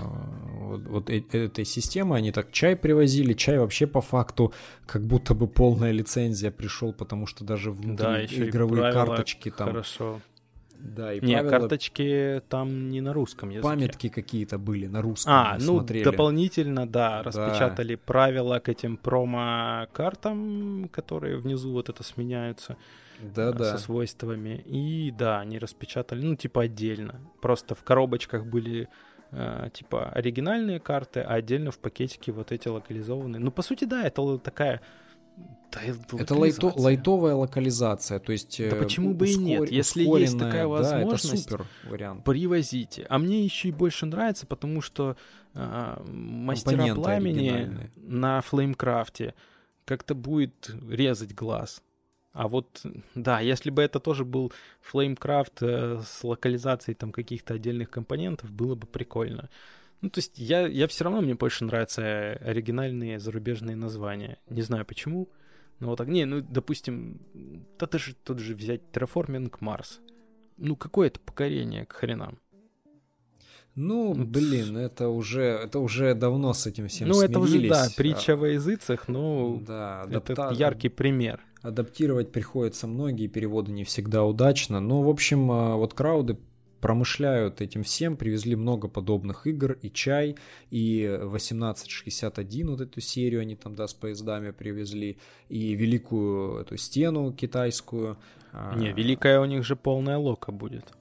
вот, 0.61 0.83
вот 0.87 1.11
э, 1.11 1.23
этой 1.33 1.65
системой, 1.65 2.19
они 2.19 2.33
так 2.33 2.51
чай 2.53 2.77
привозили, 2.77 3.33
чай 3.33 3.59
вообще 3.59 3.87
по 3.87 4.01
факту 4.01 4.53
как 4.87 5.03
будто 5.03 5.35
бы 5.35 5.47
полная 5.47 5.93
лицензия 5.93 6.51
пришел, 6.51 6.93
потому 6.93 7.27
что 7.27 7.45
даже 7.45 7.71
внутри 7.71 8.07
да, 8.07 8.19
еще 8.19 8.49
игровые 8.49 8.93
карточки 8.93 9.51
там... 9.51 9.69
Хорошо. 9.69 10.21
Да, 10.83 11.13
и 11.13 11.21
не, 11.21 11.35
правила... 11.35 11.51
карточки 11.51 12.43
там 12.49 12.89
не 12.91 13.01
на 13.01 13.13
русском 13.13 13.51
языке. 13.51 13.69
Памятки 13.69 14.09
какие-то 14.09 14.59
были 14.59 14.89
на 14.89 15.01
русском. 15.01 15.33
А, 15.33 15.57
ну 15.61 15.79
смотрели. 15.79 16.03
дополнительно, 16.03 16.89
да, 16.89 17.23
распечатали 17.23 17.95
да. 17.95 18.01
правила 18.05 18.59
к 18.59 18.69
этим 18.69 18.97
промо-картам, 18.97 20.89
которые 20.93 21.37
внизу 21.37 21.71
вот 21.71 21.89
это 21.89 22.03
сменяются 22.03 22.77
да, 23.23 23.53
да. 23.53 23.77
со 23.77 23.78
свойствами. 23.78 24.62
И 24.66 25.11
да, 25.11 25.40
они 25.40 25.59
распечатали, 25.59 26.23
ну, 26.24 26.36
типа 26.36 26.62
отдельно. 26.62 27.20
Просто 27.40 27.74
в 27.74 27.82
коробочках 27.82 28.47
были 28.47 28.89
э, 29.31 29.69
типа 29.73 30.11
оригинальные 30.11 30.81
карты, 30.81 31.20
а 31.20 31.35
отдельно 31.35 31.70
в 31.70 31.78
пакетике 31.78 32.32
вот 32.32 32.53
эти 32.53 32.69
локализованные. 32.69 33.40
Ну, 33.40 33.51
по 33.51 33.62
сути, 33.62 33.85
да, 33.85 34.05
это 34.05 34.39
такая 34.39 34.81
да, 35.73 35.81
это 36.19 36.35
лайто, 36.35 36.73
лайтовая 36.77 37.35
локализация, 37.35 38.19
то 38.19 38.32
есть... 38.32 38.61
Да 38.69 38.77
почему 38.77 39.15
бы 39.15 39.24
ускор, 39.24 39.43
и 39.43 39.44
нет? 39.44 39.70
Если 39.70 40.05
есть 40.05 40.39
такая 40.39 40.66
возможность, 40.66 41.49
да, 41.49 41.57
это 41.57 41.65
супер 41.65 41.66
вариант. 41.90 42.24
привозите. 42.24 43.07
А 43.09 43.19
мне 43.19 43.43
еще 43.43 43.69
и 43.69 43.73
больше 43.73 44.05
нравится, 44.05 44.47
потому 44.47 44.82
что 44.82 45.16
э, 45.55 46.03
мастера 46.07 46.94
пламени 46.94 47.90
на 47.97 48.43
флеймкрафте 48.43 49.35
как-то 49.86 50.15
будет 50.15 50.70
резать 50.90 51.35
глаз. 51.35 51.82
А 52.33 52.49
вот, 52.49 52.85
да, 53.15 53.41
если 53.41 53.71
бы 53.71 53.83
это 53.83 54.01
тоже 54.01 54.25
был 54.25 54.53
Flamecraft 54.91 55.53
э, 55.61 56.03
с 56.03 56.25
локализацией 56.25 56.95
там 56.95 57.13
каких-то 57.13 57.55
отдельных 57.55 57.91
компонентов, 57.91 58.51
было 58.51 58.75
бы 58.75 58.87
прикольно. 58.87 59.51
Ну, 60.01 60.09
то 60.09 60.19
есть 60.19 60.39
я, 60.39 60.67
я 60.67 60.89
все 60.89 61.05
равно, 61.05 61.21
мне 61.21 61.35
больше 61.35 61.65
нравятся 61.65 62.33
оригинальные 62.41 63.21
зарубежные 63.21 63.77
названия. 63.77 64.39
Не 64.49 64.63
знаю 64.63 64.87
почему, 64.87 65.29
но 65.79 65.89
вот 65.89 65.97
так. 65.97 66.09
Не, 66.09 66.25
ну, 66.25 66.41
допустим, 66.41 67.21
да 67.79 67.87
даже 67.87 68.15
тут 68.15 68.39
же 68.39 68.55
взять 68.55 68.81
Terraforming 68.93 69.51
Mars. 69.61 70.01
Ну, 70.57 70.75
какое 70.75 71.09
это 71.09 71.21
покорение 71.21 71.85
к 71.85 71.93
хренам? 71.93 72.39
Ну, 73.74 74.15
блин, 74.15 74.77
это 74.77 75.09
уже, 75.09 75.43
это 75.43 75.78
уже 75.78 76.15
давно 76.15 76.53
с 76.53 76.66
этим 76.66 76.89
всем 76.89 77.09
Ну, 77.09 77.15
смирились. 77.15 77.31
это 77.31 77.40
уже, 77.40 77.69
да, 77.69 77.89
притча 77.97 78.36
во 78.36 78.49
языцах, 78.49 79.09
но 79.09 79.59
да, 79.66 80.05
это 80.11 80.19
адапта... 80.19 80.55
яркий 80.55 80.90
пример. 80.90 81.40
Адаптировать 81.62 82.32
приходится 82.32 82.86
многие 82.86 83.28
переводы 83.28 83.73
не 83.73 83.85
всегда 83.85 84.24
удачно, 84.24 84.81
но, 84.81 85.03
в 85.03 85.09
общем, 85.09 85.51
а, 85.51 85.77
вот 85.77 85.94
крауды 85.94 86.36
промышляют 86.82 87.61
этим 87.61 87.85
всем, 87.85 88.16
привезли 88.16 88.57
много 88.57 88.89
подобных 88.89 89.47
игр, 89.47 89.78
и 89.81 89.89
чай, 89.89 90.36
и 90.70 91.07
1861, 91.07 92.70
вот 92.70 92.81
эту 92.81 93.01
серию 93.01 93.40
они 93.40 93.55
там, 93.55 93.74
да, 93.74 93.86
с 93.86 93.94
поездами 93.94 94.51
привезли, 94.51 95.16
и 95.49 95.74
великую 95.74 96.59
эту 96.59 96.77
стену 96.77 97.32
китайскую. 97.32 98.19
А, 98.53 98.74
не, 98.74 98.93
великая 98.93 99.40
у 99.40 99.44
них 99.44 99.65
же 99.65 99.77
полная 99.77 100.19
лока 100.19 100.53
будет. 100.53 100.93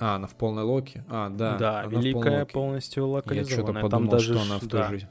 А, 0.00 0.16
она 0.16 0.26
в 0.26 0.34
полной 0.34 0.62
локе? 0.62 1.04
А, 1.08 1.28
да. 1.28 1.56
Да, 1.58 1.84
великая 1.84 2.46
полностью 2.46 3.06
локализованная. 3.06 3.50
Я 3.50 3.54
что-то 3.54 3.72
подумал, 3.80 3.90
там 3.90 4.08
даже, 4.08 4.32
что 4.32 4.42
она 4.42 4.58
в 4.58 4.66
той 4.66 4.80
да. 4.80 4.88
же 4.90 5.08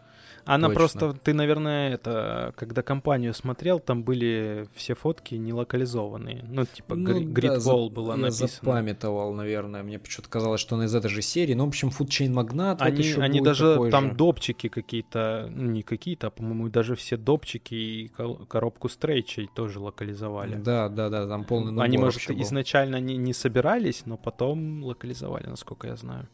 она 0.50 0.68
Точно. 0.70 0.80
просто, 0.80 1.14
ты, 1.14 1.34
наверное, 1.36 1.94
это, 1.94 2.54
когда 2.58 2.82
компанию 2.82 3.36
смотрел, 3.36 3.80
там 3.80 4.04
были 4.04 4.68
все 4.74 4.96
фотки 4.96 5.36
не 5.36 5.54
локализованные. 5.54 6.44
Ну, 6.48 6.66
типа, 6.66 6.96
ну, 6.96 7.22
Grid 7.22 7.64
да, 7.64 7.90
была 7.94 8.16
я 8.16 8.22
написана. 8.22 8.48
запамятовал, 8.48 9.34
наверное. 9.36 9.84
Мне 9.84 10.00
почему-то 10.00 10.28
казалось, 10.28 10.60
что 10.60 10.76
она 10.76 10.86
из 10.86 10.96
этой 10.96 11.10
же 11.10 11.22
серии. 11.22 11.54
Ну, 11.54 11.66
в 11.66 11.68
общем, 11.68 11.90
Chain 11.90 12.34
Magnate 12.34 12.78
они, 12.80 12.98
вот 12.98 13.06
еще 13.06 13.22
Они 13.22 13.42
даже, 13.42 13.90
там 13.92 14.10
же. 14.10 14.16
допчики 14.16 14.70
какие-то, 14.70 15.48
ну, 15.52 15.70
не 15.70 15.84
какие-то, 15.84 16.28
а, 16.28 16.30
по-моему, 16.32 16.70
даже 16.70 16.96
все 16.96 17.16
допчики 17.16 17.76
и 17.76 18.08
коробку 18.48 18.90
стрейчей 18.90 19.50
тоже 19.54 19.80
локализовали. 19.80 20.56
Да, 20.56 20.90
да, 20.90 21.10
да, 21.10 21.28
там 21.28 21.44
полный 21.44 21.70
набор 21.72 21.86
Они, 21.86 22.00
может, 22.00 22.28
изначально 22.28 23.00
не, 23.00 23.18
не 23.18 23.34
собирались, 23.34 24.08
но 24.08 24.18
потом 24.18 24.84
локализовали, 24.84 25.46
насколько 25.46 25.86
я 25.88 25.96
знаю. 25.96 26.28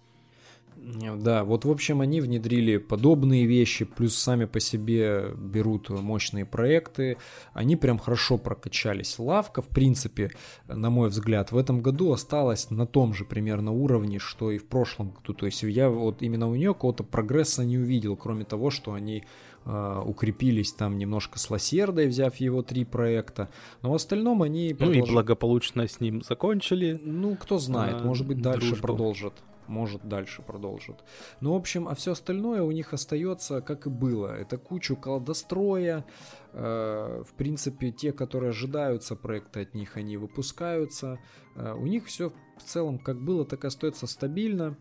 Да, 0.78 1.44
вот 1.44 1.66
в 1.66 1.72
общем 1.72 2.02
они 2.02 2.22
внедрили 2.22 2.78
подобные 2.78 3.46
вещи, 3.46 3.86
плюс 3.86 4.16
сами 4.16 4.46
по 4.46 4.60
себе 4.60 5.32
берут 5.36 5.90
мощные 5.90 6.46
проекты. 6.46 7.18
Они 7.54 7.76
прям 7.76 7.98
хорошо 7.98 8.38
прокачались. 8.38 9.18
Лавка, 9.18 9.62
в 9.62 9.68
принципе, 9.68 10.32
на 10.68 10.90
мой 10.90 11.10
взгляд, 11.10 11.52
в 11.52 11.58
этом 11.58 11.82
году 11.82 12.12
осталась 12.12 12.70
на 12.70 12.86
том 12.86 13.14
же 13.14 13.26
примерно 13.26 13.72
уровне, 13.72 14.20
что 14.20 14.52
и 14.52 14.58
в 14.58 14.68
прошлом 14.68 15.12
году. 15.12 15.34
То 15.34 15.46
есть 15.48 15.64
я 15.64 15.90
вот 15.90 16.22
именно 16.22 16.48
у 16.50 16.56
нее 16.56 16.74
какого-то 16.74 17.04
прогресса 17.04 17.66
не 17.66 17.78
увидел, 17.78 18.16
кроме 18.16 18.46
того, 18.46 18.70
что 18.70 18.94
они 18.94 19.24
Uh, 19.68 20.08
укрепились 20.08 20.74
там 20.74 20.96
немножко 21.00 21.40
с 21.40 21.50
Лосердой, 21.50 22.06
взяв 22.06 22.36
его 22.36 22.62
три 22.62 22.86
проекта. 22.86 23.50
Но 23.82 23.92
в 23.92 23.96
остальном 23.96 24.44
они... 24.44 24.76
Продолж... 24.76 24.98
Ну 24.98 25.04
и 25.04 25.10
благополучно 25.10 25.88
с 25.88 26.00
ним 26.00 26.22
закончили. 26.22 27.02
Ну, 27.04 27.36
кто 27.36 27.58
знает, 27.58 27.96
uh, 27.96 28.06
может 28.06 28.28
быть, 28.28 28.44
дальше 28.44 28.68
дружбу. 28.68 28.84
продолжат 28.84 29.34
может 29.68 30.08
дальше 30.08 30.42
продолжит. 30.42 31.04
Ну, 31.42 31.54
в 31.54 31.56
общем, 31.56 31.88
а 31.88 31.96
все 31.96 32.12
остальное 32.12 32.64
у 32.64 32.72
них 32.72 32.94
остается, 32.94 33.62
как 33.62 33.88
и 33.88 33.90
было. 33.90 34.36
Это 34.36 34.58
кучу 34.58 34.96
колдостроя. 34.96 36.06
Э, 36.54 37.24
в 37.28 37.34
принципе, 37.34 37.92
те, 37.92 38.12
которые 38.12 38.50
ожидаются 38.50 39.16
проекта 39.16 39.62
от 39.62 39.74
них, 39.74 39.98
они 39.98 40.18
выпускаются. 40.18 41.20
Э, 41.56 41.74
у 41.74 41.86
них 41.86 42.06
все 42.06 42.32
в 42.58 42.64
целом 42.64 43.00
как 43.00 43.22
было, 43.22 43.46
так 43.46 43.64
и 43.64 43.68
остается 43.68 44.08
стабильно. 44.08 44.78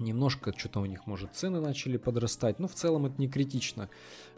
Немножко 0.00 0.54
что-то 0.56 0.80
у 0.80 0.86
них, 0.86 1.06
может, 1.06 1.34
цены 1.34 1.60
начали 1.60 1.98
подрастать, 1.98 2.58
но 2.58 2.68
в 2.68 2.74
целом 2.74 3.06
это 3.06 3.16
не 3.18 3.28
критично. 3.28 3.90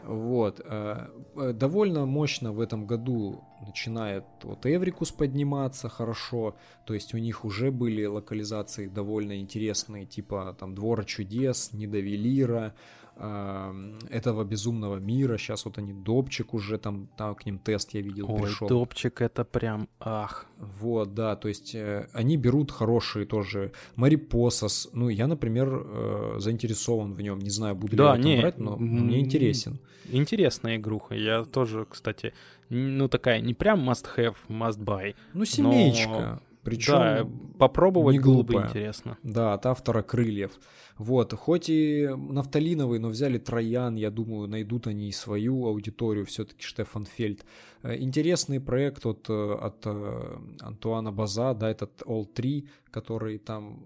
Вот. 0.03 0.59
Э, 0.63 1.07
э, 1.35 1.53
довольно 1.53 2.05
мощно 2.05 2.51
в 2.51 2.59
этом 2.59 2.85
году 2.85 3.43
начинает 3.65 4.25
вот 4.43 4.65
Эврикус 4.65 5.11
подниматься 5.11 5.87
хорошо, 5.87 6.57
то 6.85 6.93
есть 6.93 7.13
у 7.13 7.17
них 7.17 7.45
уже 7.45 7.71
были 7.71 8.03
локализации 8.03 8.87
довольно 8.87 9.39
интересные, 9.39 10.05
типа 10.05 10.55
там 10.59 10.75
Двора 10.75 11.05
чудес, 11.05 11.71
Недовелира, 11.71 12.73
этого 13.15 14.43
безумного 14.43 14.97
мира. 14.97 15.37
Сейчас 15.37 15.65
вот 15.65 15.77
они 15.77 15.93
Допчик 15.93 16.53
уже 16.53 16.77
там, 16.77 17.07
там 17.17 17.35
к 17.35 17.45
ним 17.45 17.59
тест 17.59 17.93
я 17.93 18.01
видел 18.01 18.25
Ой, 18.29 18.41
пришел. 18.41 18.67
Допчик 18.67 19.21
это 19.21 19.45
прям 19.45 19.87
ах. 19.99 20.47
Вот, 20.57 21.13
да, 21.13 21.35
то 21.35 21.47
есть 21.47 21.75
э, 21.75 22.07
они 22.13 22.37
берут 22.37 22.71
хорошие 22.71 23.25
тоже. 23.25 23.71
Марипосос, 23.95 24.89
ну 24.93 25.09
я, 25.09 25.27
например, 25.27 25.69
э, 25.85 26.35
заинтересован 26.39 27.13
в 27.13 27.21
нем, 27.21 27.39
не 27.39 27.49
знаю, 27.49 27.75
буду 27.75 27.95
да, 27.95 28.15
ли 28.15 28.23
я 28.23 28.35
не, 28.35 28.41
брать, 28.41 28.57
но 28.57 28.77
мне 28.77 29.19
интересен. 29.19 29.79
Интересная 30.11 30.77
игруха, 30.77 31.15
я 31.15 31.43
тоже, 31.43 31.85
кстати, 31.89 32.33
ну 32.69 33.07
такая 33.07 33.41
не 33.41 33.53
прям 33.53 33.89
must 33.89 34.05
have, 34.17 34.35
must 34.49 34.79
buy. 34.79 35.15
Ну 35.33 35.45
семеечка. 35.45 36.09
Но... 36.09 36.52
Причем 36.63 36.93
да, 36.93 37.27
попробовать 37.59 38.15
не 38.15 38.21
было 38.21 38.43
бы 38.43 38.53
интересно. 38.53 39.17
Да, 39.23 39.53
от 39.53 39.65
автора 39.65 40.01
крыльев. 40.01 40.51
Вот, 40.97 41.33
хоть 41.33 41.69
и 41.69 42.07
нафталиновый, 42.07 42.99
но 42.99 43.09
взяли 43.09 43.37
Троян, 43.37 43.95
я 43.95 44.11
думаю, 44.11 44.47
найдут 44.47 44.87
они 44.87 45.09
и 45.09 45.11
свою 45.11 45.65
аудиторию, 45.65 46.25
все-таки 46.25 46.63
Штефан 46.63 47.05
Фельд. 47.05 47.45
Э, 47.81 47.97
интересный 47.97 48.59
проект 48.59 49.05
от, 49.05 49.27
э, 49.27 49.53
от 49.53 49.81
э, 49.85 50.37
Антуана 50.61 51.11
База, 51.11 51.53
да, 51.53 51.69
этот 51.69 52.01
All 52.03 52.25
3, 52.25 52.69
который 52.91 53.39
там 53.39 53.83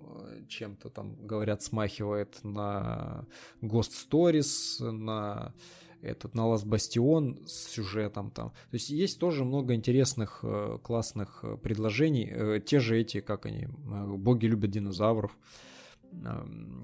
чем-то 0.49 0.89
там, 0.89 1.15
говорят, 1.25 1.63
смахивает 1.63 2.43
на 2.43 3.25
Ghost 3.61 3.91
Stories, 4.09 4.91
на 4.91 5.53
этот 6.01 6.35
на 6.35 6.41
Last 6.41 6.65
Bastion 6.65 7.45
с 7.45 7.69
сюжетом 7.69 8.31
там. 8.31 8.49
То 8.49 8.73
есть 8.73 8.89
есть 8.89 9.19
тоже 9.19 9.43
много 9.43 9.73
интересных, 9.73 10.43
классных 10.83 11.43
предложений. 11.61 12.61
Те 12.65 12.79
же 12.79 12.99
эти, 12.99 13.19
как 13.19 13.45
они, 13.45 13.67
боги 13.67 14.45
любят 14.45 14.71
динозавров 14.71 15.37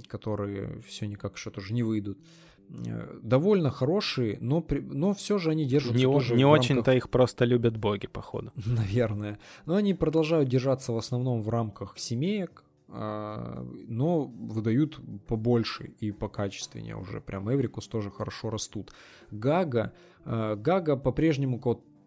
которые 0.08 0.82
все 0.82 1.08
никак 1.08 1.38
что-то 1.38 1.62
уже 1.62 1.74
не 1.74 1.82
выйдут. 1.82 2.20
Э, 2.70 3.20
довольно 3.22 3.70
хорошие, 3.70 4.38
но, 4.40 4.62
при, 4.62 4.80
но 4.80 5.14
все 5.14 5.38
же 5.38 5.52
они 5.52 5.66
держатся 5.66 5.98
не, 5.98 6.06
тоже 6.06 6.36
Не 6.36 6.46
очень-то 6.46 6.92
их 6.94 7.10
просто 7.10 7.46
любят 7.46 7.78
боги, 7.78 8.08
походу. 8.08 8.52
Наверное. 8.66 9.40
Но 9.66 9.76
они 9.76 9.94
продолжают 9.94 10.50
держаться 10.50 10.92
в 10.92 10.98
основном 10.98 11.44
в 11.44 11.50
рамках 11.50 11.98
семеек, 11.98 12.64
но 12.94 14.26
выдают 14.26 15.00
побольше 15.26 15.94
и 16.00 16.12
покачественнее 16.12 16.96
уже. 16.96 17.22
Прям 17.22 17.52
Эврикус 17.52 17.88
тоже 17.88 18.12
хорошо 18.12 18.52
растут. 18.52 18.94
Гага, 19.32 19.94
э, 20.26 20.56
Гага 20.56 20.96
по-прежнему 20.96 21.60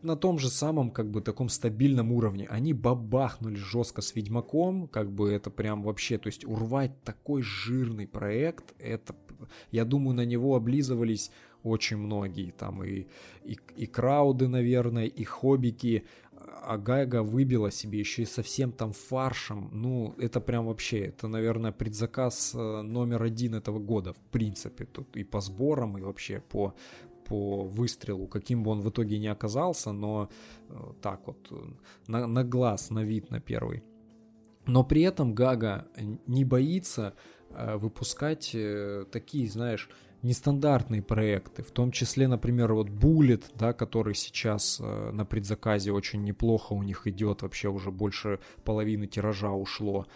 на 0.02 0.16
том 0.16 0.38
же 0.38 0.48
самом, 0.48 0.90
как 0.90 1.10
бы, 1.10 1.20
таком 1.20 1.48
стабильном 1.48 2.12
уровне. 2.12 2.46
Они 2.48 2.72
бабахнули 2.72 3.56
жестко 3.56 4.02
с 4.02 4.14
Ведьмаком, 4.14 4.86
как 4.86 5.10
бы 5.10 5.32
это 5.32 5.50
прям 5.50 5.82
вообще, 5.82 6.18
то 6.18 6.28
есть 6.28 6.44
урвать 6.44 7.02
такой 7.02 7.42
жирный 7.42 8.06
проект, 8.06 8.74
это, 8.78 9.16
я 9.72 9.84
думаю, 9.84 10.14
на 10.14 10.24
него 10.24 10.54
облизывались 10.54 11.32
очень 11.64 11.96
многие, 11.96 12.52
там 12.52 12.84
и, 12.84 13.06
и, 13.44 13.58
и 13.76 13.86
крауды, 13.86 14.46
наверное, 14.46 15.06
и 15.06 15.24
хоббики, 15.24 16.04
а 16.62 16.78
Гайга 16.78 17.22
выбила 17.22 17.70
себе 17.70 17.98
еще 17.98 18.22
и 18.22 18.26
совсем 18.26 18.72
там 18.72 18.92
фаршем. 18.92 19.70
Ну, 19.72 20.14
это 20.18 20.40
прям 20.40 20.66
вообще, 20.66 21.06
это, 21.06 21.28
наверное, 21.28 21.72
предзаказ 21.72 22.54
э, 22.54 22.82
номер 22.82 23.22
один 23.22 23.54
этого 23.54 23.78
года, 23.78 24.12
в 24.12 24.20
принципе. 24.30 24.84
Тут 24.84 25.16
и 25.16 25.24
по 25.24 25.40
сборам, 25.40 25.98
и 25.98 26.02
вообще 26.02 26.40
по, 26.40 26.74
по 27.24 27.64
выстрелу, 27.64 28.26
каким 28.26 28.62
бы 28.62 28.70
он 28.70 28.80
в 28.80 28.88
итоге 28.90 29.18
не 29.18 29.28
оказался, 29.28 29.92
но 29.92 30.28
э, 30.68 30.74
так 31.02 31.26
вот, 31.26 31.48
э, 31.50 31.54
на, 32.08 32.26
на 32.26 32.44
глаз, 32.44 32.90
на 32.90 33.04
вид, 33.04 33.30
на 33.30 33.40
первый. 33.40 33.82
Но 34.66 34.84
при 34.84 35.02
этом 35.02 35.34
Гага 35.34 35.86
не 36.26 36.44
боится 36.44 37.14
выпускать 37.50 38.56
такие, 39.12 39.48
знаешь, 39.48 39.88
нестандартные 40.26 41.02
проекты, 41.02 41.62
в 41.62 41.70
том 41.70 41.90
числе, 41.90 42.28
например, 42.28 42.74
вот 42.74 42.88
Bullet, 42.88 43.44
да, 43.54 43.72
который 43.72 44.14
сейчас 44.14 44.80
на 44.80 45.24
предзаказе 45.24 45.92
очень 45.92 46.22
неплохо 46.24 46.72
у 46.72 46.82
них 46.82 47.06
идет, 47.06 47.42
вообще 47.42 47.68
уже 47.68 47.90
больше 47.90 48.40
половины 48.64 49.06
тиража 49.06 49.50
ушло. 49.50 50.06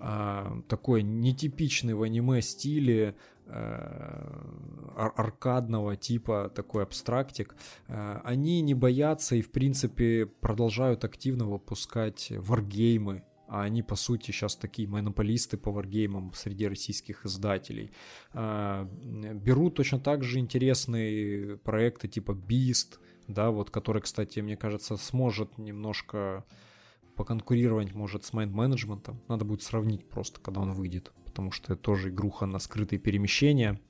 А, 0.00 0.60
такой 0.68 1.02
нетипичный 1.02 1.94
в 1.94 2.02
аниме 2.02 2.40
стиле 2.40 3.14
Э, 3.50 4.30
аркадного 4.94 5.96
типа 5.96 6.52
такой 6.54 6.82
абстрактик, 6.82 7.56
э, 7.86 8.20
они 8.22 8.60
не 8.60 8.74
боятся 8.74 9.36
и 9.36 9.42
в 9.42 9.50
принципе 9.50 10.26
продолжают 10.26 11.04
активно 11.04 11.46
выпускать 11.46 12.30
варгеймы, 12.30 13.22
а 13.48 13.62
они, 13.62 13.82
по 13.82 13.96
сути, 13.96 14.30
сейчас 14.30 14.56
такие 14.56 14.88
монополисты 14.88 15.56
по 15.56 15.72
варгеймам 15.72 16.32
среди 16.34 16.68
российских 16.68 17.24
издателей. 17.26 17.92
Э, 18.34 18.86
берут 19.34 19.74
точно 19.74 19.98
так 19.98 20.22
же 20.22 20.38
интересные 20.38 21.56
проекты 21.58 22.08
типа 22.08 22.32
Beast, 22.32 22.98
да, 23.26 23.50
вот, 23.50 23.70
который, 23.70 24.02
кстати, 24.02 24.40
мне 24.40 24.56
кажется, 24.56 24.96
сможет 24.96 25.58
немножко 25.58 26.44
поконкурировать, 27.16 27.94
может, 27.94 28.24
с 28.24 28.32
майнд-менеджментом. 28.32 29.20
Надо 29.28 29.44
будет 29.44 29.62
сравнить 29.62 30.08
просто, 30.08 30.40
когда 30.40 30.60
он 30.60 30.72
выйдет 30.72 31.12
потому 31.38 31.52
что 31.52 31.74
это 31.74 31.82
тоже 31.82 32.08
игруха 32.08 32.46
на 32.46 32.58
скрытые 32.58 32.98
перемещения. 32.98 33.80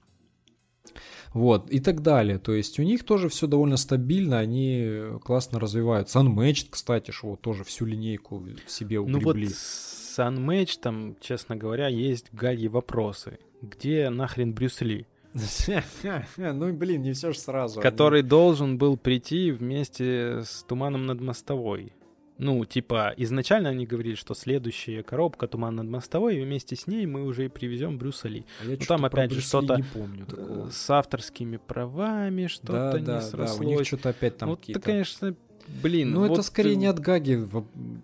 Вот, 1.33 1.71
и 1.71 1.81
так 1.81 2.03
далее. 2.03 2.39
То 2.39 2.53
есть 2.53 2.79
у 2.79 2.83
них 2.83 3.05
тоже 3.05 3.29
все 3.29 3.47
довольно 3.47 3.77
стабильно, 3.77 4.39
они 4.39 5.19
классно 5.25 5.61
развиваются. 5.61 6.19
Unmatched, 6.21 6.69
кстати, 6.71 7.11
что 7.11 7.29
вот 7.29 7.41
тоже 7.41 7.65
всю 7.65 7.85
линейку 7.87 8.43
себе 8.67 8.99
укрепли. 8.99 9.21
Ну 9.21 9.25
вот 9.25 9.55
с 9.55 10.19
Unmatched, 10.19 10.81
там, 10.81 11.17
честно 11.21 11.57
говоря, 11.57 11.89
есть 11.89 12.27
гаги 12.33 12.67
вопросы. 12.67 13.39
Где 13.63 14.09
нахрен 14.11 14.53
Брюс 14.53 14.81
Ли? 14.81 15.07
Ну, 16.37 16.73
блин, 16.73 17.03
не 17.03 17.13
все 17.13 17.33
же 17.33 17.39
сразу. 17.39 17.81
Который 17.81 18.23
должен 18.23 18.79
был 18.79 18.97
прийти 18.97 19.51
вместе 19.51 20.43
с 20.45 20.65
Туманом 20.65 21.07
над 21.07 21.21
мостовой. 21.21 21.93
Ну, 22.39 22.65
типа, 22.65 23.13
изначально 23.17 23.71
они 23.71 23.85
говорили, 23.85 24.15
что 24.15 24.35
следующая 24.35 25.03
коробка 25.03 25.49
«Туман 25.49 25.77
над 25.77 25.89
мостовой», 25.89 26.39
и 26.39 26.41
вместе 26.41 26.77
с 26.77 26.87
ней 26.87 27.05
мы 27.05 27.25
уже 27.25 27.47
и 27.47 27.49
привезем 27.49 27.99
Брюса 27.99 28.29
Ли. 28.29 28.45
А 28.63 28.69
Но 28.69 28.77
там 28.77 29.05
опять 29.05 29.33
же 29.33 29.41
что-то 29.41 29.83
э, 29.95 30.69
с 30.71 30.89
авторскими 30.89 31.57
правами, 31.57 32.47
что-то 32.47 32.93
да, 32.93 32.99
не 32.99 33.05
да, 33.05 33.21
срослось. 33.23 33.59
Да, 33.59 33.65
у 33.65 33.69
них 33.69 33.87
что-то 33.87 34.09
опять 34.11 34.39
там 34.39 34.51
ну, 34.51 34.57
какие-то... 34.57 34.79
Это, 34.79 34.87
конечно, 34.87 35.35
блин. 35.83 36.13
Ну, 36.13 36.21
вот 36.21 36.33
это 36.33 36.43
скорее 36.43 36.71
ты... 36.71 36.77
не 36.77 36.87
от 36.87 37.01
Гаги 37.01 37.45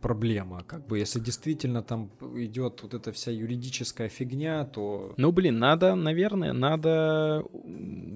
проблема. 0.03 0.65
Как 0.65 0.85
бы, 0.87 0.99
если 0.99 1.21
действительно 1.21 1.85
там 1.85 2.11
идет 2.35 2.81
вот 2.83 2.95
эта 2.95 3.13
вся 3.13 3.31
юридическая 3.31 4.09
фигня, 4.09 4.65
то... 4.65 5.15
Ну, 5.17 5.31
блин, 5.31 5.61
надо, 5.61 5.95
наверное, 5.95 6.53
надо 6.53 7.45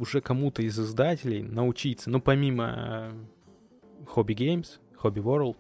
уже 0.01 0.21
кому-то 0.21 0.63
из 0.63 0.79
издателей 0.79 1.43
научиться, 1.43 2.11
ну, 2.11 2.21
помимо 2.21 3.13
Hobby 4.17 4.35
Games, 4.35 4.81
Hobby 5.03 5.23
World, 5.23 5.57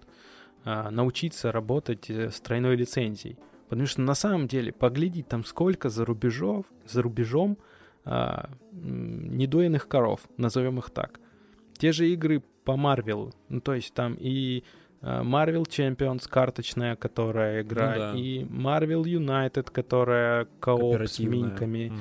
научиться 0.91 1.53
работать 1.53 2.11
э, 2.11 2.31
с 2.31 2.41
тройной 2.41 2.77
лицензией. 2.77 3.37
Потому 3.69 3.87
что 3.87 4.01
на 4.01 4.15
самом 4.15 4.49
деле 4.49 4.73
поглядеть 4.73 5.29
там 5.29 5.45
сколько 5.45 5.89
за 5.89 6.05
рубежов, 6.05 6.65
за 6.87 7.03
рубежом 7.03 7.59
а, 8.05 8.49
недоенных 8.73 9.89
коров, 9.89 10.21
назовем 10.39 10.79
их 10.79 10.89
так. 10.89 11.21
Те 11.77 11.93
же 11.93 12.09
игры 12.09 12.43
по 12.65 12.77
Марвелу, 12.77 13.35
ну 13.51 13.61
то 13.61 13.75
есть 13.75 13.93
там 13.93 14.17
и 14.19 14.65
а, 15.01 15.23
Marvel 15.23 15.65
Champions 15.65 16.27
карточная, 16.29 16.97
которая 16.97 17.63
игра, 17.63 17.93
ну, 17.93 17.99
да. 17.99 18.13
и 18.15 18.45
Marvel 18.45 19.03
United, 19.03 19.71
которая 19.71 20.49
кооп 20.61 21.03
с 21.03 21.19
миньками. 21.19 21.93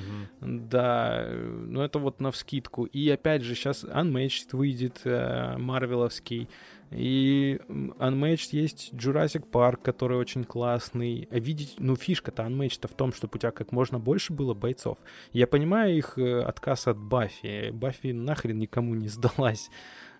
Угу. 0.41 0.47
Да, 0.69 1.27
ну 1.29 1.81
это 1.81 1.99
вот 1.99 2.21
на 2.21 2.31
вскидку. 2.31 2.85
И 2.85 3.09
опять 3.09 3.43
же 3.43 3.55
сейчас 3.55 3.83
Unmatched 3.83 4.55
выйдет, 4.55 5.01
э, 5.03 5.57
марвеловский. 5.57 6.47
И 6.91 7.59
Unmatched 7.67 8.49
есть 8.51 8.93
Jurassic 8.93 9.49
Park, 9.49 9.81
который 9.81 10.17
очень 10.17 10.45
классный. 10.45 11.27
А 11.31 11.39
видеть, 11.39 11.75
ну, 11.79 11.95
фишка-то 11.95 12.43
Unmatched 12.43 12.87
в 12.87 12.93
том, 12.93 13.11
чтобы 13.11 13.35
у 13.35 13.37
тебя 13.39 13.51
как 13.51 13.71
можно 13.71 13.99
больше 13.99 14.33
было 14.33 14.53
бойцов. 14.53 14.97
Я 15.33 15.47
понимаю 15.47 15.97
их 15.97 16.17
э, 16.17 16.41
отказ 16.41 16.87
от 16.87 16.97
Баффи. 16.97 17.71
Баффи 17.71 18.07
нахрен 18.07 18.57
никому 18.57 18.95
не 18.95 19.07
сдалась. 19.09 19.69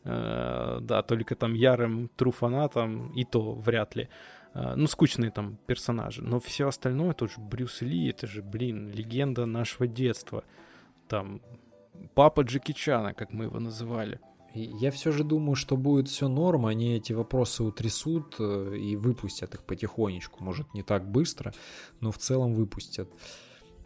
Uh, 0.04 0.80
да, 0.80 1.02
только 1.02 1.36
там 1.36 1.54
ярым 1.54 2.10
тру 2.16 2.32
фанатам, 2.32 3.12
и 3.12 3.26
то 3.26 3.54
вряд 3.56 3.96
ли. 3.98 4.08
Uh, 4.54 4.76
ну, 4.76 4.88
скучные 4.88 5.32
там 5.32 5.58
персонажи. 5.66 6.24
Но 6.24 6.40
все 6.40 6.70
остальное, 6.70 7.14
тот 7.14 7.32
же 7.32 7.42
Брюс 7.42 7.82
Ли, 7.82 8.10
это 8.10 8.26
же, 8.26 8.42
блин, 8.42 8.90
легенда 8.90 9.46
нашего 9.46 9.86
детства. 9.86 10.46
Там 11.10 11.42
папа 12.14 12.42
Джеки 12.42 12.72
Чана, 12.72 13.14
как 13.14 13.34
мы 13.34 13.46
его 13.46 13.60
называли. 13.60 14.22
Я 14.66 14.92
все 14.92 15.12
же 15.12 15.24
думаю, 15.24 15.56
что 15.56 15.78
будет 15.78 16.08
все 16.08 16.28
норм, 16.28 16.66
они 16.66 16.96
эти 16.96 17.14
вопросы 17.14 17.64
утрясут 17.64 18.36
э, 18.40 18.78
и 18.78 18.96
выпустят 18.96 19.54
их 19.54 19.64
потихонечку. 19.64 20.44
Может, 20.44 20.74
не 20.74 20.84
так 20.84 21.10
быстро, 21.10 21.54
но 22.00 22.12
в 22.12 22.18
целом 22.18 22.54
выпустят. 22.54 23.10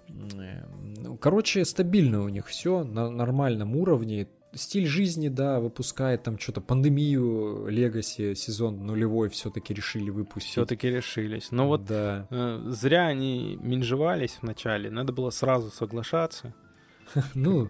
Э, 0.10 0.66
ну, 0.98 1.18
короче, 1.18 1.66
стабильно 1.66 2.24
у 2.24 2.30
них 2.30 2.48
все 2.48 2.84
на 2.84 3.10
нормальном 3.10 3.76
уровне. 3.76 4.28
Стиль 4.54 4.86
жизни, 4.86 5.30
да, 5.30 5.62
выпускает 5.62 6.24
там 6.24 6.38
что-то 6.38 6.60
пандемию, 6.60 7.68
Легаси 7.70 8.36
сезон 8.36 8.86
нулевой 8.86 9.30
все-таки 9.30 9.74
решили 9.74 10.10
выпустить. 10.10 10.52
Все-таки 10.52 10.90
решились. 10.90 11.52
Но 11.52 11.68
вот 11.68 11.86
да. 11.86 12.28
э, 12.30 12.62
зря 12.68 13.08
они 13.08 13.58
менжевались 13.62 14.40
вначале, 14.42 14.90
надо 14.90 15.14
было 15.14 15.30
сразу 15.30 15.70
соглашаться. 15.70 16.54
Ну, 17.36 17.68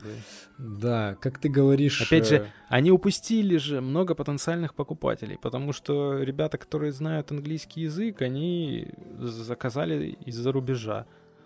да, 0.57 1.15
как 1.21 1.39
ты 1.39 1.49
говоришь... 1.49 2.01
Опять 2.01 2.27
же, 2.27 2.35
э, 2.35 2.47
они 2.69 2.91
упустили 2.91 3.57
же 3.57 3.81
много 3.81 4.15
потенциальных 4.15 4.73
покупателей, 4.73 5.37
потому 5.37 5.73
что 5.73 6.21
ребята, 6.21 6.57
которые 6.57 6.91
знают 6.91 7.31
английский 7.31 7.81
язык, 7.81 8.21
они 8.21 8.87
заказали 9.19 10.17
из-за 10.25 10.51
рубежа. 10.51 11.05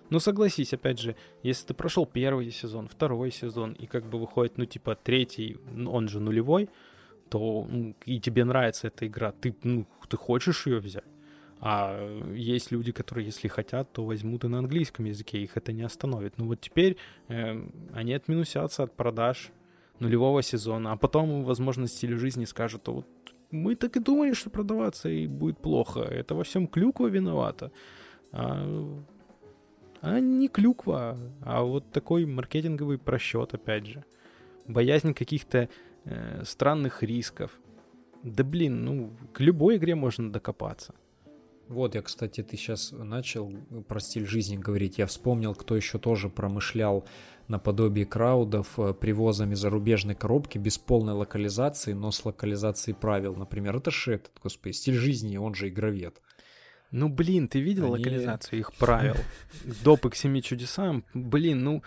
Ну, 0.10 0.20
согласись, 0.20 0.74
опять 0.74 1.00
же, 1.00 1.16
если 1.44 1.68
ты 1.68 1.74
прошел 1.74 2.06
первый 2.06 2.52
сезон, 2.52 2.88
второй 2.88 3.32
сезон, 3.32 3.74
и 3.74 3.88
как 3.88 4.06
бы 4.06 4.20
выходит, 4.20 4.58
ну, 4.58 4.66
типа, 4.66 4.96
третий, 4.96 5.58
он 5.88 6.08
же 6.08 6.20
нулевой, 6.20 6.70
то 7.30 7.66
ну, 7.70 7.96
и 8.06 8.20
тебе 8.20 8.46
нравится 8.46 8.88
эта 8.88 9.08
игра, 9.08 9.32
ты, 9.32 9.56
ну, 9.64 9.88
ты 10.08 10.18
хочешь 10.18 10.68
ее 10.68 10.80
взять. 10.80 11.15
А 11.60 11.98
есть 12.34 12.72
люди, 12.72 12.92
которые, 12.92 13.26
если 13.26 13.48
хотят, 13.48 13.92
то 13.92 14.06
возьмут 14.06 14.44
и 14.44 14.48
на 14.48 14.60
английском 14.60 15.06
языке, 15.06 15.40
их 15.42 15.58
это 15.58 15.72
не 15.72 15.84
остановит. 15.84 16.38
Ну 16.38 16.48
вот 16.48 16.62
теперь 16.62 16.98
э, 17.28 17.62
они 17.94 18.14
отминусятся 18.14 18.84
от 18.84 18.96
продаж 18.96 19.52
нулевого 20.00 20.42
сезона, 20.42 20.92
а 20.92 20.98
потом, 20.98 21.44
возможно, 21.44 21.88
стиль 21.88 22.18
жизни 22.18 22.46
скажут, 22.46 22.88
вот 22.88 23.08
мы 23.52 23.76
так 23.76 23.96
и 23.96 24.00
думали, 24.00 24.34
что 24.34 24.50
продаваться 24.50 25.10
и 25.10 25.28
будет 25.28 25.58
плохо. 25.58 26.02
Это 26.02 26.36
во 26.36 26.44
всем 26.44 26.68
клюква 26.68 27.08
виновата. 27.08 27.72
А, 28.32 29.04
а 30.02 30.20
не 30.20 30.50
клюква, 30.50 31.18
а 31.42 31.64
вот 31.64 31.92
такой 31.92 32.26
маркетинговый 32.26 32.98
просчет, 32.98 33.54
опять 33.54 33.88
же. 33.88 34.04
Боязнь 34.68 35.14
каких-то 35.14 35.70
э, 36.04 36.44
странных 36.44 37.02
рисков. 37.04 37.52
Да 38.24 38.44
блин, 38.44 38.84
ну, 38.84 39.12
к 39.34 39.40
любой 39.40 39.78
игре 39.78 39.96
можно 39.96 40.32
докопаться. 40.32 40.94
Вот, 41.68 41.96
я, 41.96 42.02
кстати, 42.02 42.44
ты 42.44 42.58
сейчас 42.58 42.92
начал 42.92 43.52
про 43.88 44.00
стиль 44.00 44.28
жизни 44.28 44.56
говорить. 44.56 45.00
Я 45.00 45.08
вспомнил, 45.08 45.56
кто 45.56 45.76
еще 45.76 45.98
тоже 45.98 46.30
промышлял 46.30 47.06
наподобие 47.48 48.06
краудов 48.06 48.80
э, 48.80 48.94
привозами 48.94 49.54
зарубежной 49.56 50.16
коробки 50.16 50.58
без 50.58 50.78
полной 50.78 51.14
локализации, 51.14 51.94
но 51.94 52.12
с 52.12 52.26
локализацией 52.26 52.96
правил. 52.96 53.36
Например, 53.36 53.78
это 53.78 53.92
же 53.92 54.16
этот, 54.16 54.32
господи, 54.42 54.74
стиль 54.74 54.96
жизни, 54.96 55.38
он 55.38 55.54
же 55.54 55.70
игровед. 55.70 56.22
Ну, 56.92 57.10
блин, 57.10 57.48
ты 57.48 57.60
видел 57.60 57.94
Они... 57.94 58.06
локализацию 58.06 58.60
их 58.60 58.74
правил? 58.74 59.16
Допы 59.84 60.10
к 60.10 60.16
семи 60.16 60.42
чудесам? 60.42 61.04
Блин, 61.14 61.64
ну, 61.64 61.84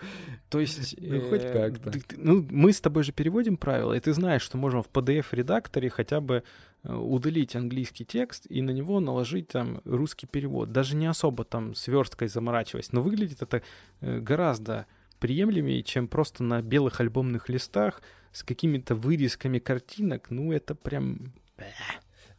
то 0.49 0.59
есть... 0.59 0.95
Ну, 1.01 1.21
хоть 1.29 1.43
э, 1.43 1.51
как-то. 1.51 1.91
Ну, 2.15 2.45
мы 2.49 2.71
с 2.71 2.81
тобой 2.81 3.03
же 3.03 3.11
переводим 3.11 3.57
правила, 3.57 3.93
и 3.93 3.99
ты 3.99 4.13
знаешь, 4.13 4.41
что 4.41 4.57
можем 4.57 4.83
в 4.83 4.89
PDF-редакторе 4.89 5.89
хотя 5.89 6.21
бы 6.21 6.43
удалить 6.83 7.55
английский 7.55 8.05
текст 8.05 8.45
и 8.49 8.61
на 8.61 8.71
него 8.71 8.99
наложить 8.99 9.49
там 9.49 9.81
русский 9.85 10.27
перевод. 10.27 10.71
Даже 10.71 10.95
не 10.95 11.07
особо 11.07 11.43
там 11.43 11.75
сверсткой 11.75 12.27
заморачиваясь. 12.27 12.91
Но 12.93 13.01
выглядит 13.01 13.41
это 13.41 13.61
э, 14.01 14.19
гораздо 14.19 14.85
приемлемее, 15.19 15.83
чем 15.83 16.07
просто 16.07 16.43
на 16.43 16.61
белых 16.61 17.01
альбомных 17.01 17.49
листах 17.49 18.01
с 18.31 18.43
какими-то 18.43 18.95
вырезками 18.95 19.59
картинок. 19.59 20.27
Ну, 20.29 20.53
это 20.53 20.75
прям... 20.75 21.33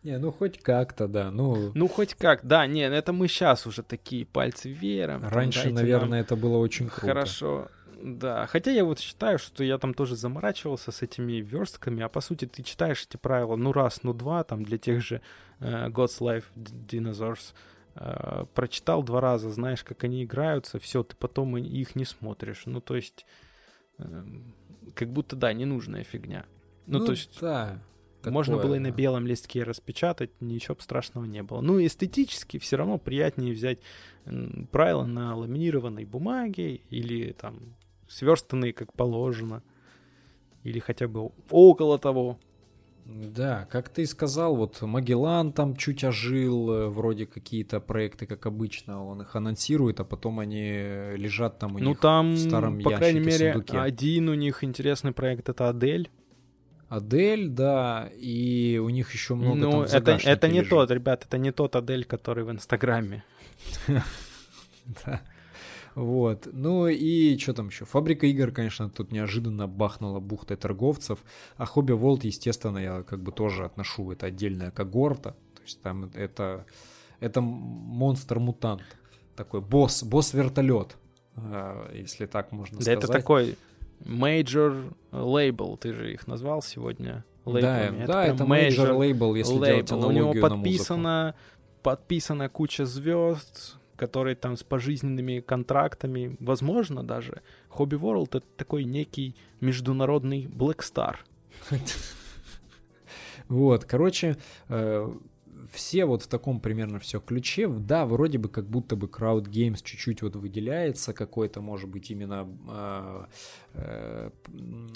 Не, 0.02 0.16
ну 0.16 0.32
хоть 0.32 0.58
как-то, 0.62 1.08
да. 1.08 1.30
Ну, 1.30 1.72
ну 1.74 1.86
хоть 1.86 2.14
как, 2.14 2.40
да, 2.42 2.66
не, 2.66 2.88
ну, 2.88 2.94
это 2.94 3.12
мы 3.12 3.28
сейчас 3.28 3.66
уже 3.66 3.82
такие 3.82 4.24
пальцы 4.24 4.70
веером. 4.70 5.22
Раньше, 5.28 5.70
наверное, 5.70 6.08
нам... 6.08 6.20
это 6.20 6.36
было 6.36 6.56
очень 6.56 6.88
круто. 6.88 7.06
Хорошо, 7.06 7.68
да. 8.02 8.46
Хотя 8.46 8.70
я 8.70 8.84
вот 8.84 8.98
считаю, 8.98 9.38
что 9.38 9.62
я 9.62 9.78
там 9.78 9.94
тоже 9.94 10.16
заморачивался 10.16 10.92
с 10.92 11.02
этими 11.02 11.34
верстками, 11.34 12.02
а 12.02 12.08
по 12.08 12.20
сути 12.20 12.46
ты 12.46 12.62
читаешь 12.62 13.06
эти 13.08 13.16
правила 13.16 13.56
ну 13.56 13.72
раз, 13.72 14.02
ну 14.02 14.12
два, 14.12 14.44
там 14.44 14.64
для 14.64 14.78
тех 14.78 15.02
же 15.02 15.20
uh, 15.60 15.90
God's 15.90 16.20
Life 16.20 16.44
Dinosaurs, 16.56 17.54
uh, 17.94 18.46
прочитал 18.54 19.02
два 19.02 19.20
раза, 19.20 19.50
знаешь, 19.50 19.84
как 19.84 20.04
они 20.04 20.24
играются, 20.24 20.78
все, 20.78 21.02
ты 21.02 21.14
потом 21.16 21.56
их 21.56 21.94
не 21.94 22.04
смотришь. 22.04 22.62
Ну, 22.66 22.80
то 22.80 22.96
есть, 22.96 23.26
uh, 23.98 24.42
как 24.94 25.10
будто, 25.10 25.36
да, 25.36 25.52
ненужная 25.52 26.04
фигня. 26.04 26.46
Ну, 26.86 27.00
ну 27.00 27.06
то 27.06 27.12
есть... 27.12 27.38
Да. 27.40 27.82
Такое, 28.20 28.34
Можно 28.34 28.58
было 28.58 28.74
и 28.74 28.78
на 28.78 28.90
белом 28.90 29.26
листке 29.26 29.62
распечатать, 29.62 30.30
ничего 30.40 30.76
страшного 30.78 31.24
не 31.24 31.42
было. 31.42 31.62
Ну, 31.62 31.82
эстетически 31.82 32.58
все 32.58 32.76
равно 32.76 32.98
приятнее 32.98 33.54
взять 33.54 33.78
правила 34.70 35.06
на 35.06 35.34
ламинированной 35.34 36.04
бумаге 36.04 36.82
или 36.90 37.32
там 37.32 37.76
сверстанные 38.10 38.72
как 38.72 38.92
положено, 38.92 39.62
или 40.64 40.78
хотя 40.78 41.08
бы 41.08 41.30
около 41.50 41.98
того. 41.98 42.38
Да, 43.06 43.66
как 43.70 43.88
ты 43.88 44.06
сказал, 44.06 44.54
вот 44.56 44.82
Магеллан 44.82 45.52
там 45.52 45.74
чуть 45.74 46.04
ожил, 46.04 46.70
э, 46.70 46.88
вроде 46.88 47.26
какие-то 47.26 47.80
проекты, 47.80 48.26
как 48.26 48.46
обычно, 48.46 49.04
он 49.04 49.22
их 49.22 49.34
анонсирует, 49.34 49.98
а 50.00 50.04
потом 50.04 50.38
они 50.38 50.70
лежат 51.16 51.58
там 51.58 51.74
у 51.74 51.78
ну, 51.78 51.90
них 51.90 52.00
там, 52.00 52.34
в 52.34 52.38
старом 52.38 52.80
по 52.80 52.90
ящике, 52.90 52.96
крайней 52.96 53.20
мере, 53.20 53.52
сундуке. 53.52 53.78
один 53.78 54.28
у 54.28 54.34
них 54.34 54.62
интересный 54.62 55.12
проект 55.12 55.48
это 55.48 55.70
Адель. 55.70 56.10
Адель, 56.88 57.48
да, 57.48 58.10
и 58.16 58.78
у 58.78 58.88
них 58.90 59.12
еще 59.12 59.34
много 59.34 59.56
ну, 59.56 59.70
там 59.70 59.80
это, 59.82 60.18
это 60.22 60.48
не 60.48 60.58
лежит. 60.58 60.70
тот, 60.70 60.90
ребят, 60.90 61.24
это 61.24 61.38
не 61.38 61.52
тот 61.52 61.76
Адель, 61.76 62.04
который 62.04 62.44
в 62.44 62.50
Инстаграме. 62.50 63.24
Да. 65.04 65.20
Вот. 65.94 66.48
Ну 66.52 66.86
и 66.86 67.36
что 67.38 67.54
там 67.54 67.68
еще? 67.68 67.84
Фабрика 67.84 68.26
игр, 68.26 68.52
конечно, 68.52 68.88
тут 68.88 69.12
неожиданно 69.12 69.66
бахнула 69.66 70.20
бухтой 70.20 70.56
торговцев. 70.56 71.18
А 71.56 71.66
Хобби 71.66 71.92
Волт, 71.92 72.24
естественно, 72.24 72.78
я 72.78 73.02
как 73.02 73.22
бы 73.22 73.32
тоже 73.32 73.64
отношу. 73.64 74.10
Это 74.12 74.26
отдельная 74.26 74.70
когорта. 74.70 75.30
То 75.54 75.62
есть 75.62 75.80
там 75.82 76.10
это, 76.14 76.64
это 77.18 77.40
монстр-мутант. 77.40 78.82
Такой 79.36 79.60
босс, 79.60 80.02
босс-вертолет, 80.02 80.96
а, 81.36 81.90
если 81.94 82.26
так 82.26 82.52
можно 82.52 82.78
да 82.78 82.82
сказать. 82.82 83.04
это 83.04 83.12
такой 83.12 83.56
Major 84.04 84.92
Label, 85.12 85.76
ты 85.78 85.92
же 85.92 86.12
их 86.12 86.26
назвал 86.26 86.62
сегодня 86.62 87.24
лейблами. 87.44 88.04
Да, 88.04 88.04
это, 88.04 88.06
да, 88.06 88.26
это 88.26 88.44
Major 88.44 88.90
Label, 88.96 89.36
если 89.36 89.56
label. 89.56 89.66
делать 89.66 89.92
аналогию 89.92 90.28
У 90.28 90.34
него 90.34 90.48
подписано, 90.48 91.34
подписана 91.82 92.48
куча 92.48 92.84
звезд, 92.84 93.76
которые 94.00 94.34
там 94.34 94.56
с 94.56 94.62
пожизненными 94.62 95.40
контрактами. 95.40 96.36
Возможно 96.40 97.04
даже. 97.04 97.42
Hobby 97.68 97.98
World— 98.00 98.28
это 98.38 98.46
такой 98.56 98.84
некий 98.84 99.36
международный 99.60 100.46
Black 100.46 100.78
Star. 100.78 101.16
Вот, 103.48 103.84
короче, 103.84 104.36
э, 104.68 105.12
все 105.70 106.04
вот 106.04 106.22
в 106.22 106.26
таком 106.26 106.60
примерно 106.60 106.98
все 106.98 107.20
ключе. 107.20 107.68
Да, 107.68 108.06
вроде 108.06 108.38
бы 108.38 108.48
как 108.48 108.66
будто 108.66 108.96
бы 108.96 109.06
Crowd 109.06 109.44
Games 109.44 109.80
чуть-чуть 109.82 110.22
вот 110.22 110.36
выделяется, 110.36 111.12
какой-то, 111.12 111.60
может 111.60 111.88
быть, 111.88 112.10
именно 112.10 112.48
э, 112.68 113.24
э, 113.74 114.30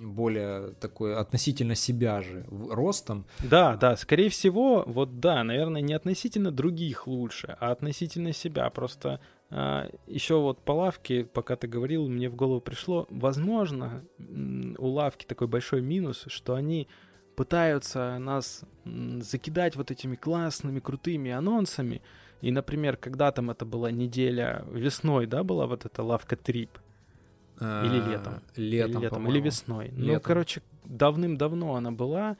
более 0.03 0.73
такой 0.81 1.17
относительно 1.17 1.75
себя 1.75 2.23
же 2.23 2.47
ростом. 2.51 3.27
Да, 3.43 3.77
да, 3.77 3.97
скорее 3.97 4.29
всего, 4.29 4.85
вот 4.87 5.21
да, 5.21 5.43
наверное, 5.45 5.81
не 5.81 5.95
относительно 5.95 6.51
других 6.51 7.07
лучше, 7.07 7.57
а 7.61 7.71
относительно 7.71 8.33
себя. 8.33 8.69
Просто 8.71 9.21
а, 9.51 9.89
еще 10.07 10.41
вот 10.41 10.61
по 10.61 10.73
лавке, 10.73 11.25
пока 11.25 11.57
ты 11.57 11.69
говорил, 11.69 12.09
мне 12.09 12.29
в 12.29 12.35
голову 12.35 12.61
пришло, 12.61 13.07
возможно, 13.11 14.05
у 14.19 14.89
лавки 14.89 15.25
такой 15.25 15.47
большой 15.47 15.81
минус, 15.81 16.25
что 16.27 16.55
они 16.55 16.89
пытаются 17.37 18.19
нас 18.19 18.63
закидать 18.85 19.77
вот 19.77 19.91
этими 19.91 20.17
классными, 20.17 20.81
крутыми 20.81 21.31
анонсами. 21.31 22.03
И, 22.41 22.51
например, 22.51 22.97
когда 22.97 23.33
там 23.33 23.51
это 23.51 23.65
была 23.65 23.91
неделя 23.91 24.65
весной, 24.71 25.27
да, 25.27 25.43
была 25.43 25.67
вот 25.67 25.87
эта 25.87 26.03
лавка 26.03 26.37
Трип? 26.37 26.79
Или 27.61 28.01
а, 28.01 28.09
летом? 28.09 28.43
Летом, 28.57 28.91
или, 28.93 29.03
летом, 29.03 29.29
или 29.29 29.41
весной. 29.41 29.91
Ну, 29.93 29.99
летом. 29.99 30.15
Ну, 30.15 30.21
короче, 30.21 30.63
давным-давно 30.85 31.77
она 31.77 31.93
была. 31.93 32.37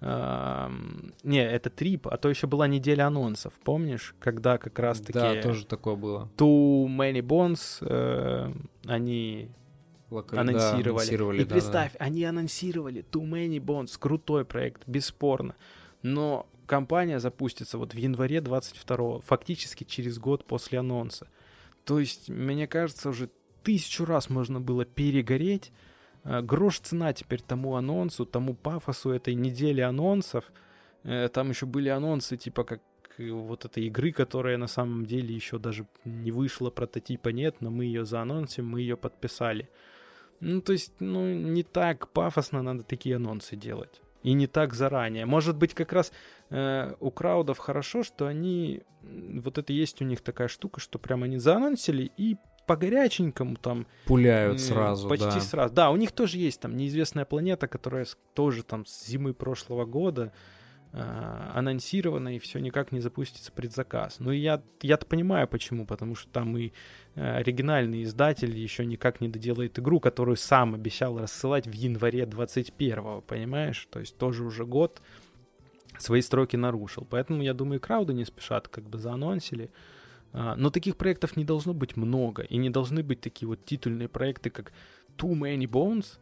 Не, 0.00 1.44
это 1.44 1.70
трип, 1.70 2.06
а 2.06 2.16
то 2.18 2.28
еще 2.28 2.46
была 2.46 2.68
неделя 2.68 3.08
анонсов, 3.08 3.52
помнишь? 3.64 4.14
Когда 4.20 4.56
как 4.56 4.78
раз-таки... 4.78 5.18
Да, 5.18 5.42
тоже 5.42 5.66
такое 5.66 5.96
было. 5.96 6.30
Too 6.36 6.86
Many 6.86 7.20
Bones, 7.20 7.78
э, 7.80 8.52
они 8.86 9.50
Лока... 10.10 10.40
анонсировали. 10.40 10.82
Да, 10.82 10.90
анонсировали. 10.90 11.42
И 11.42 11.44
да, 11.44 11.54
представь, 11.54 11.92
да. 11.92 12.04
они 12.04 12.24
анонсировали 12.24 13.04
Too 13.10 13.28
Many 13.28 13.58
Bones, 13.58 13.96
крутой 13.98 14.44
проект, 14.44 14.82
бесспорно. 14.86 15.54
Но 16.02 16.48
компания 16.66 17.18
запустится 17.20 17.78
вот 17.78 17.94
в 17.94 17.96
январе 17.96 18.40
22 18.40 19.20
фактически 19.20 19.84
через 19.84 20.18
год 20.18 20.44
после 20.44 20.78
анонса. 20.78 21.28
То 21.84 21.98
есть, 21.98 22.28
мне 22.28 22.66
кажется, 22.66 23.08
уже 23.08 23.30
тысячу 23.62 24.04
раз 24.04 24.30
можно 24.30 24.60
было 24.60 24.84
перегореть. 24.84 25.72
А, 26.24 26.42
грош 26.42 26.80
цена 26.80 27.12
теперь 27.12 27.42
тому 27.42 27.76
анонсу, 27.76 28.26
тому 28.26 28.54
пафосу 28.54 29.10
этой 29.10 29.34
недели 29.34 29.80
анонсов. 29.80 30.44
Э, 31.04 31.28
там 31.28 31.50
еще 31.50 31.66
были 31.66 31.88
анонсы, 31.88 32.36
типа 32.36 32.64
как 32.64 32.82
вот 33.18 33.64
этой 33.64 33.86
игры, 33.86 34.12
которая 34.12 34.56
на 34.58 34.68
самом 34.68 35.04
деле 35.04 35.34
еще 35.34 35.58
даже 35.58 35.86
не 36.04 36.30
вышла, 36.30 36.70
прототипа 36.70 37.30
нет, 37.30 37.56
но 37.60 37.70
мы 37.70 37.84
ее 37.84 38.04
заанонсим, 38.04 38.66
мы 38.66 38.80
ее 38.80 38.96
подписали. 38.96 39.68
Ну, 40.40 40.60
то 40.60 40.72
есть, 40.72 40.92
ну, 41.00 41.32
не 41.32 41.62
так 41.62 42.08
пафосно 42.08 42.62
надо 42.62 42.82
такие 42.82 43.16
анонсы 43.16 43.56
делать. 43.56 44.00
И 44.22 44.32
не 44.32 44.46
так 44.46 44.74
заранее. 44.74 45.26
Может 45.26 45.56
быть, 45.56 45.74
как 45.74 45.92
раз 45.92 46.12
э, 46.50 46.94
у 47.00 47.10
краудов 47.10 47.58
хорошо, 47.58 48.02
что 48.02 48.26
они... 48.26 48.82
Вот 49.02 49.58
это 49.58 49.72
есть 49.72 50.02
у 50.02 50.04
них 50.04 50.20
такая 50.20 50.48
штука, 50.48 50.80
что 50.80 50.98
прям 50.98 51.22
они 51.22 51.38
заанонсили 51.38 52.10
и 52.16 52.36
по 52.66 52.76
горяченькому 52.76 53.56
там... 53.56 53.86
Пуляют 54.04 54.60
сразу, 54.60 55.08
Почти 55.08 55.24
да. 55.24 55.40
сразу. 55.40 55.74
Да, 55.74 55.90
у 55.90 55.96
них 55.96 56.12
тоже 56.12 56.36
есть 56.36 56.60
там 56.60 56.76
неизвестная 56.76 57.24
планета, 57.24 57.66
которая 57.68 58.06
тоже 58.34 58.62
там 58.62 58.84
с 58.84 59.06
зимы 59.06 59.34
прошлого 59.34 59.86
года 59.86 60.32
э, 60.92 61.50
анонсирована, 61.54 62.36
и 62.36 62.38
все 62.38 62.58
никак 62.58 62.92
не 62.92 63.00
запустится 63.00 63.52
предзаказ. 63.52 64.16
Ну, 64.18 64.30
я, 64.30 64.62
я-то 64.82 65.06
понимаю, 65.06 65.48
почему, 65.48 65.86
потому 65.86 66.14
что 66.14 66.30
там 66.30 66.56
и 66.56 66.72
э, 67.14 67.36
оригинальный 67.36 68.04
издатель 68.04 68.56
еще 68.56 68.84
никак 68.86 69.20
не 69.20 69.28
доделает 69.28 69.78
игру, 69.78 70.00
которую 70.00 70.36
сам 70.36 70.74
обещал 70.74 71.18
рассылать 71.18 71.66
в 71.66 71.72
январе 71.72 72.24
21-го, 72.24 73.22
понимаешь? 73.22 73.86
То 73.90 74.00
есть 74.00 74.16
тоже 74.16 74.44
уже 74.44 74.64
год 74.64 75.00
свои 75.98 76.20
строки 76.20 76.56
нарушил. 76.56 77.06
Поэтому, 77.08 77.42
я 77.42 77.54
думаю, 77.54 77.80
крауды 77.80 78.12
не 78.12 78.24
спешат, 78.24 78.68
как 78.68 78.84
бы 78.84 78.98
заанонсили. 78.98 79.70
А, 80.32 80.54
но 80.56 80.70
таких 80.70 80.96
проектов 80.96 81.36
не 81.36 81.44
должно 81.44 81.74
быть 81.74 81.96
много, 81.96 82.42
и 82.42 82.56
не 82.56 82.70
должны 82.70 83.02
быть 83.02 83.20
такие 83.20 83.48
вот 83.48 83.64
титульные 83.64 84.08
проекты, 84.08 84.50
как 84.50 84.72
Too 85.16 85.32
Many 85.32 85.68
Bones, 85.68 86.18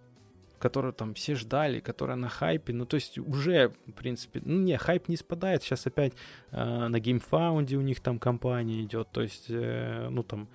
которые 0.58 0.92
там 0.92 1.14
все 1.14 1.34
ждали, 1.34 1.80
которая 1.80 2.16
на 2.16 2.28
хайпе. 2.28 2.72
Ну, 2.72 2.86
то 2.86 2.96
есть 2.96 3.18
уже, 3.18 3.72
в 3.86 3.92
принципе, 3.92 4.40
ну, 4.44 4.60
не, 4.60 4.76
хайп 4.76 5.08
не 5.08 5.16
спадает. 5.16 5.62
Сейчас 5.62 5.86
опять 5.86 6.14
э, 6.50 6.88
на 6.88 6.96
GameFound 6.96 7.74
у 7.74 7.80
них 7.80 8.00
там 8.00 8.18
компания 8.18 8.82
идет. 8.82 9.08
То 9.12 9.22
есть, 9.22 9.46
э, 9.48 10.08
ну, 10.10 10.22
там, 10.22 10.48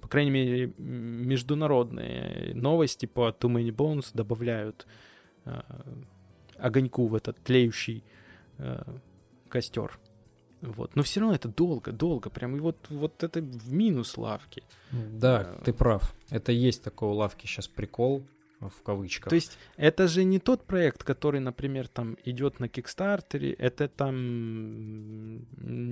по 0.00 0.08
крайней 0.08 0.30
мере, 0.30 0.72
международные 0.78 2.54
новости 2.54 3.06
по 3.06 3.28
Too 3.30 3.50
Many 3.50 3.70
Bones 3.70 4.10
добавляют 4.14 4.86
э, 5.44 5.60
огоньку 6.56 7.06
в 7.06 7.14
этот 7.14 7.42
тлеющий 7.42 8.04
э, 8.58 8.82
костер. 9.48 9.98
Вот. 10.60 10.96
Но 10.96 11.02
все 11.02 11.20
равно 11.20 11.34
это 11.34 11.48
долго, 11.48 11.92
долго. 11.92 12.30
Прям 12.30 12.56
и 12.56 12.60
вот, 12.60 12.86
вот 12.90 13.22
это 13.22 13.40
в 13.40 13.72
минус 13.72 14.16
лавки. 14.16 14.62
Да, 14.90 15.40
а... 15.40 15.62
ты 15.64 15.72
прав. 15.72 16.14
Это 16.30 16.52
есть 16.52 16.82
такой 16.82 17.08
у 17.08 17.12
лавки 17.12 17.46
сейчас 17.46 17.68
прикол 17.68 18.24
в 18.60 18.82
кавычках. 18.82 19.30
То 19.30 19.36
есть 19.36 19.58
это 19.76 20.08
же 20.08 20.24
не 20.24 20.38
тот 20.38 20.66
проект, 20.66 21.04
который, 21.04 21.40
например, 21.40 21.86
там 21.88 22.16
идет 22.24 22.58
на 22.60 22.68
Кикстартере, 22.68 23.52
это 23.52 23.88
там 23.88 25.46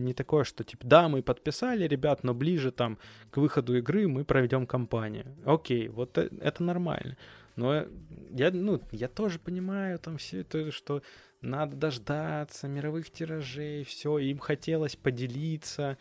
не 0.04 0.12
такое, 0.14 0.44
что 0.44 0.64
типа, 0.64 0.86
да, 0.86 1.08
мы 1.08 1.22
подписали, 1.22 1.86
ребят, 1.86 2.24
но 2.24 2.34
ближе 2.34 2.72
там 2.72 2.98
к 3.30 3.36
выходу 3.36 3.76
игры 3.76 4.08
мы 4.08 4.24
проведем 4.24 4.66
кампанию. 4.66 5.36
Окей, 5.44 5.88
вот 5.88 6.18
это, 6.18 6.34
это 6.36 6.62
нормально. 6.62 7.16
Но 7.54 7.86
я, 8.30 8.50
ну, 8.50 8.82
я 8.92 9.08
тоже 9.08 9.38
понимаю 9.38 9.98
там 9.98 10.18
все 10.18 10.40
это, 10.40 10.70
что 10.70 11.02
надо 11.40 11.76
дождаться 11.76 12.68
мировых 12.68 13.10
тиражей, 13.10 13.84
все, 13.84 14.18
им 14.18 14.38
хотелось 14.38 14.96
поделиться. 14.96 15.96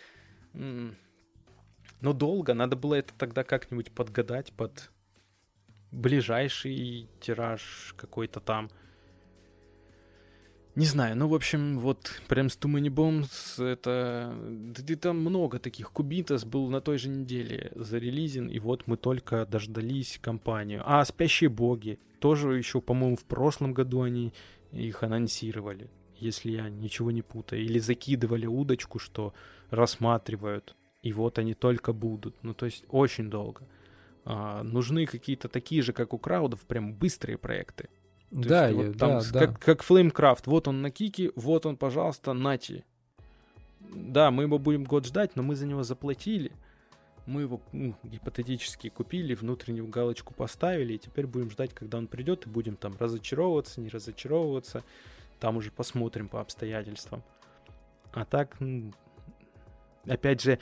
Но 0.53 2.13
долго, 2.13 2.53
надо 2.53 2.75
было 2.75 2.95
это 2.95 3.13
тогда 3.17 3.43
как-нибудь 3.43 3.91
подгадать 3.91 4.51
под 4.53 4.91
ближайший 5.95 7.07
тираж 7.19 7.93
какой-то 7.97 8.39
там. 8.39 8.69
Не 10.76 10.85
знаю, 10.85 11.15
ну, 11.15 11.30
в 11.30 11.34
общем, 11.34 11.80
вот 11.80 12.22
прям 12.27 12.49
с 12.49 12.57
Too 12.57 12.89
Bombs 12.89 13.63
это... 13.63 14.35
Да, 14.77 14.95
там 14.97 15.22
много 15.22 15.57
таких. 15.57 15.91
Кубитас 15.91 16.43
был 16.43 16.69
на 16.69 16.81
той 16.81 16.97
же 16.97 17.07
неделе 17.07 17.72
зарелизен, 17.76 18.49
и 18.49 18.59
вот 18.59 18.84
мы 18.85 18.97
только 18.97 19.45
дождались 19.45 20.19
компанию. 20.22 20.84
А, 20.85 21.05
Спящие 21.05 21.49
Боги. 21.49 21.97
Тоже 22.19 22.57
еще, 22.57 22.81
по-моему, 22.81 23.15
в 23.15 23.23
прошлом 23.23 23.73
году 23.73 24.01
они 24.01 24.34
их 24.73 25.01
анонсировали, 25.01 25.89
если 26.17 26.51
я 26.51 26.69
ничего 26.69 27.09
не 27.11 27.22
путаю. 27.22 27.63
Или 27.63 27.80
закидывали 27.80 28.45
удочку, 28.45 28.99
что 28.99 29.34
рассматривают, 29.69 30.76
и 31.03 31.13
вот 31.13 31.39
они 31.39 31.53
только 31.53 31.93
будут. 31.93 32.35
Ну, 32.43 32.53
то 32.53 32.65
есть 32.65 32.84
очень 32.89 33.30
долго. 33.30 33.61
А, 34.26 34.64
нужны 34.64 35.06
какие-то 35.06 35.47
такие 35.47 35.84
же, 35.84 35.93
как 35.93 36.14
у 36.14 36.18
краудов, 36.18 36.61
прям 36.61 36.93
быстрые 36.93 37.38
проекты. 37.38 37.89
То 38.31 38.49
да, 38.49 38.68
есть, 38.68 38.77
вот 38.77 38.85
я, 38.88 38.93
там, 38.93 39.10
да, 39.31 39.39
как, 39.39 39.52
да. 39.52 39.57
как 39.60 39.84
Flamecraft. 39.84 40.43
Вот 40.45 40.68
он 40.68 40.81
на 40.81 40.89
кике, 40.89 41.31
вот 41.35 41.65
он, 41.65 41.77
пожалуйста, 41.77 42.34
нати. 42.34 42.84
Да, 43.80 44.31
мы 44.31 44.43
его 44.43 44.57
будем 44.57 44.84
год 44.84 45.06
ждать, 45.06 45.35
но 45.35 45.43
мы 45.43 45.56
за 45.56 45.68
него 45.68 45.84
заплатили. 45.84 46.52
Мы 47.27 47.41
его 47.41 47.61
ну, 47.72 47.95
гипотетически 48.03 48.89
купили, 48.89 49.35
внутреннюю 49.35 49.88
галочку 49.88 50.34
поставили, 50.34 50.93
и 50.93 50.97
теперь 50.97 51.27
будем 51.27 51.49
ждать, 51.52 51.73
когда 51.73 51.97
он 51.97 52.07
придет, 52.07 52.45
и 52.45 52.49
будем 52.49 52.76
там 52.76 52.95
разочаровываться, 52.99 53.80
не 53.80 53.89
разочаровываться. 53.89 54.84
Там 55.39 55.57
уже 55.57 55.72
посмотрим 55.72 56.30
по 56.30 56.41
обстоятельствам. 56.41 57.23
А 58.11 58.26
так, 58.26 58.60
ну, 58.60 58.91
опять 60.07 60.41
же, 60.41 60.60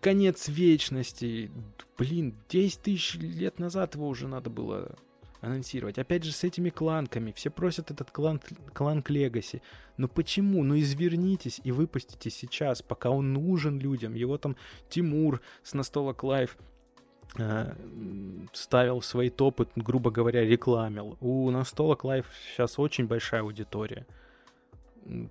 конец 0.00 0.48
вечности. 0.48 1.50
Блин, 1.98 2.34
10 2.48 2.80
тысяч 2.80 3.14
лет 3.14 3.58
назад 3.58 3.94
его 3.94 4.08
уже 4.08 4.26
надо 4.28 4.50
было 4.50 4.96
анонсировать. 5.40 5.98
Опять 5.98 6.24
же, 6.24 6.32
с 6.32 6.44
этими 6.44 6.70
Clank'ами. 6.70 7.32
Все 7.32 7.50
просят 7.50 7.90
этот 7.90 8.10
Clank, 8.10 8.40
Clank 8.72 9.04
Legacy. 9.08 9.62
Но 9.96 10.08
почему? 10.08 10.62
Ну 10.64 10.78
извернитесь 10.78 11.60
и 11.64 11.72
выпустите 11.72 12.30
сейчас, 12.30 12.82
пока 12.82 13.10
он 13.10 13.32
нужен 13.32 13.78
людям. 13.78 14.14
Его 14.14 14.38
там 14.38 14.56
Тимур 14.88 15.40
с 15.62 15.74
настолок 15.74 16.22
Live 16.22 16.56
э, 17.38 17.74
ставил 18.52 19.00
в 19.00 19.04
свои 19.04 19.30
топы, 19.30 19.66
грубо 19.76 20.10
говоря, 20.10 20.44
рекламил. 20.44 21.16
У 21.20 21.50
настолок 21.50 22.04
Live 22.04 22.26
сейчас 22.50 22.78
очень 22.78 23.06
большая 23.06 23.42
аудитория. 23.42 24.06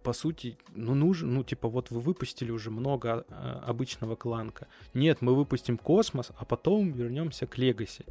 По 0.04 0.14
сути, 0.14 0.58
ну 0.76 0.96
нужен, 0.96 1.34
ну 1.34 1.44
типа 1.44 1.68
вот 1.68 1.92
вы 1.92 2.00
выпустили 2.00 2.52
уже 2.52 2.72
много 2.72 3.26
э, 3.30 3.60
обычного 3.66 4.16
Clank'а. 4.16 4.68
Нет, 4.94 5.22
мы 5.22 5.36
выпустим 5.36 5.78
космос, 5.78 6.32
а 6.38 6.46
потом 6.46 6.92
вернемся 6.92 7.48
к 7.48 7.58
Легаси. 7.58 8.06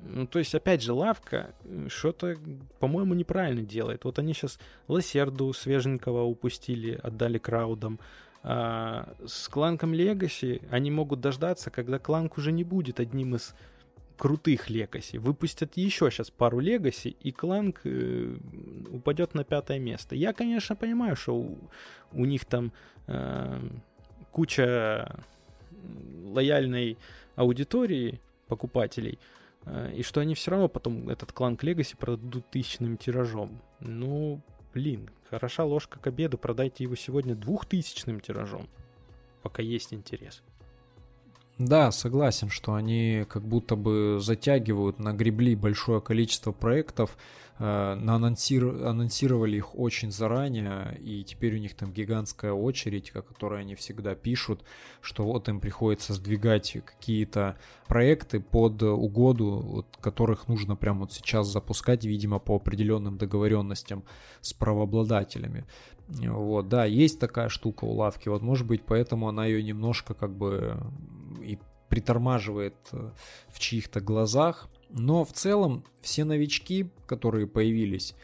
Ну, 0.00 0.26
то 0.26 0.38
есть, 0.38 0.54
опять 0.54 0.82
же, 0.82 0.92
лавка 0.92 1.54
что-то, 1.88 2.36
по-моему, 2.78 3.14
неправильно 3.14 3.62
делает. 3.62 4.04
Вот 4.04 4.18
они 4.18 4.32
сейчас 4.32 4.60
Лосерду 4.86 5.52
свеженького 5.52 6.22
упустили, 6.22 6.98
отдали 7.02 7.38
краудам. 7.38 7.98
А 8.42 9.14
с 9.26 9.48
кланком 9.48 9.92
Легаси 9.92 10.62
они 10.70 10.90
могут 10.90 11.20
дождаться, 11.20 11.70
когда 11.70 11.98
кланк 11.98 12.38
уже 12.38 12.52
не 12.52 12.64
будет 12.64 13.00
одним 13.00 13.34
из 13.34 13.54
крутых 14.18 14.68
Легаси. 14.68 15.16
Выпустят 15.16 15.76
еще 15.76 16.10
сейчас 16.10 16.30
пару 16.30 16.58
Легаси, 16.60 17.16
и 17.20 17.32
кланк 17.32 17.80
э, 17.84 18.36
упадет 18.90 19.34
на 19.34 19.44
пятое 19.44 19.78
место. 19.78 20.14
Я, 20.14 20.32
конечно, 20.32 20.76
понимаю, 20.76 21.16
что 21.16 21.36
у, 21.36 21.58
у 22.12 22.24
них 22.24 22.44
там 22.44 22.72
э, 23.06 23.60
куча 24.32 25.24
лояльной 26.24 26.98
аудитории 27.36 28.20
покупателей, 28.48 29.18
и 29.94 30.02
что 30.02 30.20
они 30.20 30.34
все 30.34 30.50
равно 30.50 30.68
потом 30.68 31.08
этот 31.08 31.32
клан 31.32 31.58
Легаси 31.60 31.96
продадут 31.96 32.50
тысячным 32.50 32.96
тиражом. 32.96 33.60
Ну, 33.80 34.40
блин, 34.74 35.10
хороша 35.30 35.64
ложка 35.64 35.98
к 35.98 36.06
обеду, 36.06 36.38
продайте 36.38 36.84
его 36.84 36.96
сегодня 36.96 37.34
двухтысячным 37.34 38.20
тиражом, 38.20 38.68
пока 39.42 39.62
есть 39.62 39.92
интерес. 39.92 40.42
Да, 41.58 41.90
согласен, 41.90 42.50
что 42.50 42.74
они 42.74 43.24
как 43.28 43.42
будто 43.42 43.74
бы 43.74 44.18
затягивают, 44.20 45.00
нагребли 45.00 45.56
большое 45.56 46.00
количество 46.00 46.52
проектов, 46.52 47.18
э, 47.58 47.64
анонсир... 47.64 48.86
анонсировали 48.86 49.56
их 49.56 49.76
очень 49.76 50.12
заранее, 50.12 50.96
и 51.00 51.24
теперь 51.24 51.56
у 51.56 51.58
них 51.58 51.74
там 51.74 51.92
гигантская 51.92 52.52
очередь, 52.52 53.10
о 53.16 53.22
которой 53.22 53.62
они 53.62 53.74
всегда 53.74 54.14
пишут, 54.14 54.62
что 55.00 55.24
вот 55.24 55.48
им 55.48 55.58
приходится 55.58 56.14
сдвигать 56.14 56.76
какие-то 56.84 57.56
проекты 57.88 58.38
под 58.38 58.80
угоду, 58.84 59.60
вот, 59.60 59.86
которых 60.00 60.46
нужно 60.46 60.76
прямо 60.76 61.00
вот 61.00 61.12
сейчас 61.12 61.48
запускать, 61.48 62.04
видимо, 62.04 62.38
по 62.38 62.54
определенным 62.54 63.18
договоренностям 63.18 64.04
с 64.42 64.52
правообладателями. 64.52 65.64
Вот, 66.06 66.68
да, 66.68 66.84
есть 66.84 67.18
такая 67.18 67.48
штука 67.48 67.84
у 67.84 67.92
лавки, 67.92 68.28
вот 68.28 68.42
может 68.42 68.66
быть 68.66 68.82
поэтому 68.86 69.28
она 69.28 69.44
ее 69.44 69.62
немножко 69.62 70.14
как 70.14 70.34
бы 70.34 70.78
притормаживает 71.88 72.74
э, 72.92 73.10
в 73.48 73.58
чьих-то 73.58 74.00
глазах. 74.00 74.68
Но 74.90 75.24
в 75.24 75.32
целом 75.32 75.84
все 76.00 76.24
новички, 76.24 76.90
которые 77.06 77.46
появились, 77.46 78.14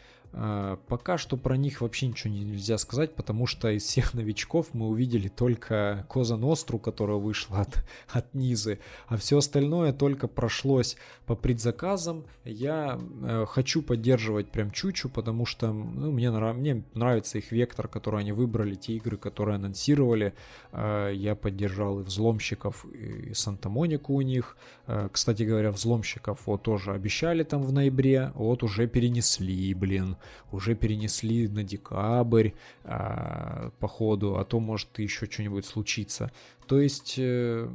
пока 0.87 1.17
что 1.17 1.37
про 1.37 1.55
них 1.55 1.79
вообще 1.79 2.07
ничего 2.07 2.33
нельзя 2.33 2.77
сказать, 2.77 3.15
потому 3.15 3.47
что 3.47 3.69
из 3.69 3.83
всех 3.83 4.13
новичков 4.13 4.73
мы 4.73 4.87
увидели 4.87 5.29
только 5.29 6.05
Коза 6.09 6.35
Ностру, 6.35 6.77
которая 6.77 7.17
вышла 7.17 7.61
от, 7.61 7.83
от 8.09 8.33
Низы, 8.33 8.79
а 9.07 9.15
все 9.17 9.37
остальное 9.37 9.93
только 9.93 10.27
прошлось 10.27 10.97
по 11.25 11.35
предзаказам. 11.35 12.25
Я 12.43 12.99
э, 12.99 13.45
хочу 13.47 13.81
поддерживать 13.81 14.51
прям 14.51 14.71
Чучу, 14.71 15.09
потому 15.09 15.45
что 15.45 15.71
ну, 15.71 16.11
мне, 16.11 16.29
нрав... 16.31 16.55
мне 16.57 16.83
нравится 16.93 17.37
их 17.37 17.51
вектор, 17.51 17.87
который 17.87 18.19
они 18.19 18.31
выбрали, 18.31 18.75
те 18.75 18.93
игры, 18.93 19.17
которые 19.17 19.55
анонсировали. 19.55 20.33
Э, 20.71 21.11
я 21.13 21.35
поддержал 21.35 22.01
и 22.01 22.03
Взломщиков, 22.03 22.85
и 22.85 23.33
Санта-Монику 23.33 24.13
у 24.13 24.21
них. 24.21 24.57
Э, 24.87 25.07
кстати 25.11 25.43
говоря, 25.43 25.71
Взломщиков 25.71 26.45
вот 26.45 26.63
тоже 26.63 26.91
обещали 26.91 27.43
там 27.43 27.63
в 27.63 27.71
ноябре, 27.71 28.31
вот 28.35 28.63
уже 28.63 28.87
перенесли, 28.87 29.73
блин 29.73 30.17
уже 30.51 30.75
перенесли 30.75 31.47
на 31.47 31.63
декабрь 31.63 32.51
э, 32.83 33.69
по 33.79 33.87
ходу, 33.87 34.37
а 34.37 34.45
то 34.45 34.59
может 34.59 34.99
еще 34.99 35.25
что-нибудь 35.25 35.65
случиться. 35.65 36.31
То 36.67 36.79
есть, 36.79 37.15
э, 37.17 37.69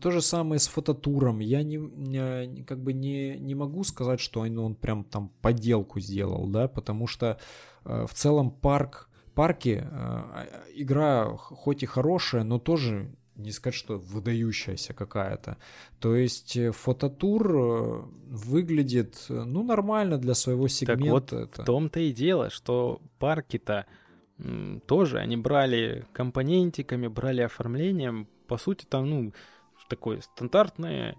то 0.00 0.10
же 0.10 0.22
самое 0.22 0.58
с 0.58 0.68
фототуром. 0.68 1.40
Я 1.40 1.62
не, 1.62 2.62
как 2.64 2.80
бы 2.80 2.92
не, 2.92 3.36
не 3.38 3.54
могу 3.54 3.84
сказать, 3.84 4.20
что 4.20 4.40
он, 4.40 4.58
он 4.58 4.74
прям 4.74 5.04
там 5.04 5.30
подделку 5.40 6.00
сделал, 6.00 6.46
да, 6.46 6.68
потому 6.68 7.06
что 7.06 7.38
э, 7.84 8.06
в 8.08 8.14
целом 8.14 8.50
парк 8.50 9.08
парки 9.34 9.82
э, 9.82 10.46
игра 10.74 11.26
хоть 11.36 11.82
и 11.82 11.86
хорошая, 11.86 12.44
но 12.44 12.58
тоже 12.58 13.10
не 13.42 13.52
сказать, 13.52 13.74
что 13.74 13.98
выдающаяся 13.98 14.94
какая-то. 14.94 15.56
То 15.98 16.14
есть 16.14 16.56
э, 16.56 16.72
фототур 16.72 17.56
э, 17.56 18.02
выглядит, 18.28 19.26
э, 19.28 19.44
ну, 19.44 19.62
нормально 19.62 20.18
для 20.18 20.34
своего 20.34 20.68
сегмента. 20.68 21.02
Так 21.02 21.10
вот, 21.10 21.32
это. 21.32 21.62
в 21.62 21.64
том-то 21.64 22.00
и 22.00 22.12
дело, 22.12 22.50
что 22.50 23.00
парки-то 23.18 23.86
тоже, 24.86 25.18
они 25.18 25.36
брали 25.36 26.06
компонентиками, 26.14 27.08
брали 27.08 27.42
оформлением, 27.42 28.26
по 28.46 28.56
сути, 28.56 28.86
там, 28.88 29.10
ну, 29.10 29.32
такое 29.90 30.20
стандартное 30.20 31.16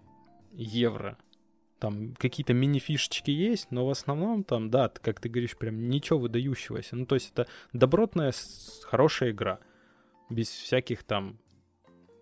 евро. 0.53 1.17
Там 1.79 2.15
какие-то 2.15 2.53
мини-фишечки 2.53 3.31
есть, 3.31 3.71
но 3.71 3.85
в 3.85 3.89
основном 3.89 4.43
там, 4.43 4.69
да, 4.69 4.89
как 4.89 5.19
ты 5.19 5.29
говоришь, 5.29 5.57
прям 5.57 5.87
ничего 5.87 6.19
выдающегося. 6.19 6.95
Ну, 6.95 7.05
то 7.05 7.15
есть 7.15 7.31
это 7.33 7.47
добротная, 7.73 8.33
хорошая 8.83 9.31
игра. 9.31 9.59
Без 10.29 10.47
всяких 10.47 11.03
там 11.03 11.37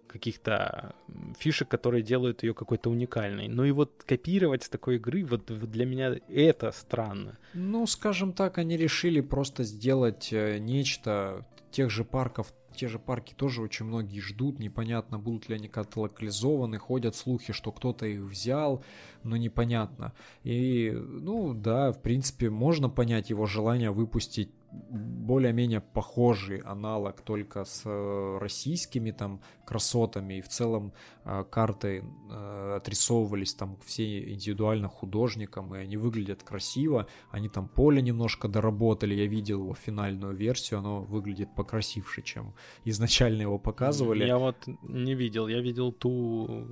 каких-то 0.10 0.96
фишек, 1.38 1.70
которые 1.70 2.04
делают 2.04 2.44
ее 2.44 2.54
какой-то 2.54 2.90
уникальной. 2.90 3.48
Ну 3.48 3.64
и 3.64 3.72
вот 3.72 4.04
копировать 4.06 4.64
с 4.64 4.70
такой 4.70 4.96
игры, 4.96 5.24
вот 5.24 5.46
для 5.46 5.86
меня 5.86 6.16
это 6.28 6.72
странно. 6.72 7.38
Ну, 7.54 7.86
скажем 7.88 8.34
так, 8.34 8.58
они 8.58 8.76
решили 8.76 9.22
просто 9.22 9.64
сделать 9.64 10.34
э, 10.34 10.58
нечто 10.58 11.46
тех 11.72 11.90
же 11.90 12.04
парков, 12.04 12.54
те 12.76 12.88
же 12.88 12.98
парки 12.98 13.34
тоже 13.34 13.62
очень 13.62 13.86
многие 13.86 14.20
ждут, 14.22 14.60
непонятно, 14.60 15.20
будут 15.20 15.50
ли 15.50 15.56
они 15.56 15.68
как-то 15.68 16.02
локализованы, 16.02 16.78
ходят 16.78 17.16
слухи, 17.16 17.52
что 17.52 17.72
кто-то 17.72 18.06
их 18.06 18.22
взял, 18.22 18.84
но 19.24 19.38
непонятно. 19.38 20.14
И, 20.44 20.92
ну 20.92 21.54
да, 21.54 21.92
в 21.92 22.02
принципе, 22.02 22.50
можно 22.50 22.90
понять 22.90 23.30
его 23.30 23.46
желание 23.46 23.92
выпустить 23.92 24.50
более-менее 24.72 25.82
похожий 25.82 26.60
аналог 26.60 27.22
только 27.22 27.66
с 27.66 27.84
э, 27.86 28.38
российскими 28.40 29.12
там 29.12 29.42
красотами. 29.66 30.36
И 30.36 30.42
в 30.42 30.48
целом 30.48 30.94
э, 31.26 31.44
карты 31.50 32.04
э, 32.32 32.76
отрисовывались 32.78 33.54
там 33.54 33.78
все 33.86 34.32
индивидуально 34.34 34.88
художникам 34.88 35.76
и 35.76 35.80
они 35.80 35.98
выглядят 35.98 36.44
красиво. 36.44 37.08
Они 37.32 37.50
там 37.50 37.68
поле 37.68 38.02
немножко 38.02 38.48
доработали. 38.48 39.14
Я 39.16 39.28
видел 39.28 39.62
его 39.62 39.74
финальную 39.74 40.36
версию. 40.36 40.80
Оно 40.80 41.02
выглядит 41.02 41.56
покрасивше 41.56 42.22
чем 42.22 42.54
изначально 42.86 43.42
его 43.44 43.60
показывали. 43.60 44.26
Я 44.26 44.38
вот 44.38 44.68
не 44.84 45.16
видел. 45.16 45.48
Я 45.48 45.62
видел 45.62 45.92
ту 45.92 46.68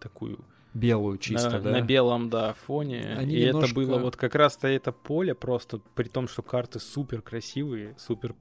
такую 0.00 0.44
белую 0.74 1.18
чисто, 1.18 1.50
на, 1.50 1.60
да? 1.60 1.70
На 1.72 1.80
белом, 1.80 2.30
да, 2.30 2.54
фоне. 2.54 3.14
Они 3.18 3.36
и 3.36 3.46
немножко... 3.46 3.66
это 3.66 3.74
было 3.74 3.98
вот 3.98 4.16
как 4.16 4.34
раз-то 4.34 4.68
это 4.68 4.92
поле 4.92 5.34
просто, 5.34 5.78
при 5.94 6.08
том, 6.08 6.28
что 6.28 6.42
карты 6.42 6.80
супер 6.80 7.22
красивые, 7.22 7.94
супер 7.98 8.34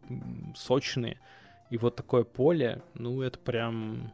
сочные. 0.56 1.20
И 1.70 1.78
вот 1.78 1.96
такое 1.96 2.24
поле, 2.24 2.84
ну, 2.94 3.22
это 3.22 3.40
прям... 3.40 4.14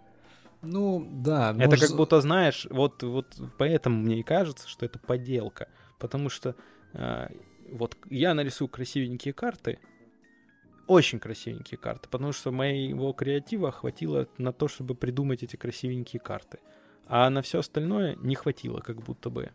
Ну, 0.61 1.07
да. 1.11 1.51
Это 1.57 1.69
может... 1.69 1.87
как 1.87 1.97
будто, 1.97 2.21
знаешь, 2.21 2.67
вот, 2.69 3.03
вот 3.03 3.39
поэтому 3.57 3.97
мне 4.01 4.19
и 4.19 4.23
кажется, 4.23 4.67
что 4.67 4.85
это 4.85 4.99
подделка. 4.99 5.67
Потому 5.99 6.29
что 6.29 6.55
э, 6.93 7.27
вот 7.71 7.97
я 8.09 8.33
нарисую 8.33 8.67
красивенькие 8.67 9.33
карты, 9.33 9.79
очень 10.87 11.19
красивенькие 11.19 11.77
карты, 11.77 12.07
потому 12.09 12.31
что 12.31 12.51
моего 12.51 13.11
креатива 13.13 13.71
хватило 13.71 14.27
на 14.37 14.53
то, 14.53 14.67
чтобы 14.67 14.95
придумать 14.95 15.43
эти 15.43 15.55
красивенькие 15.55 16.19
карты. 16.19 16.59
А 17.07 17.29
на 17.29 17.41
все 17.41 17.59
остальное 17.59 18.15
не 18.21 18.35
хватило, 18.35 18.79
как 18.79 19.01
будто 19.01 19.29
бы. 19.29 19.51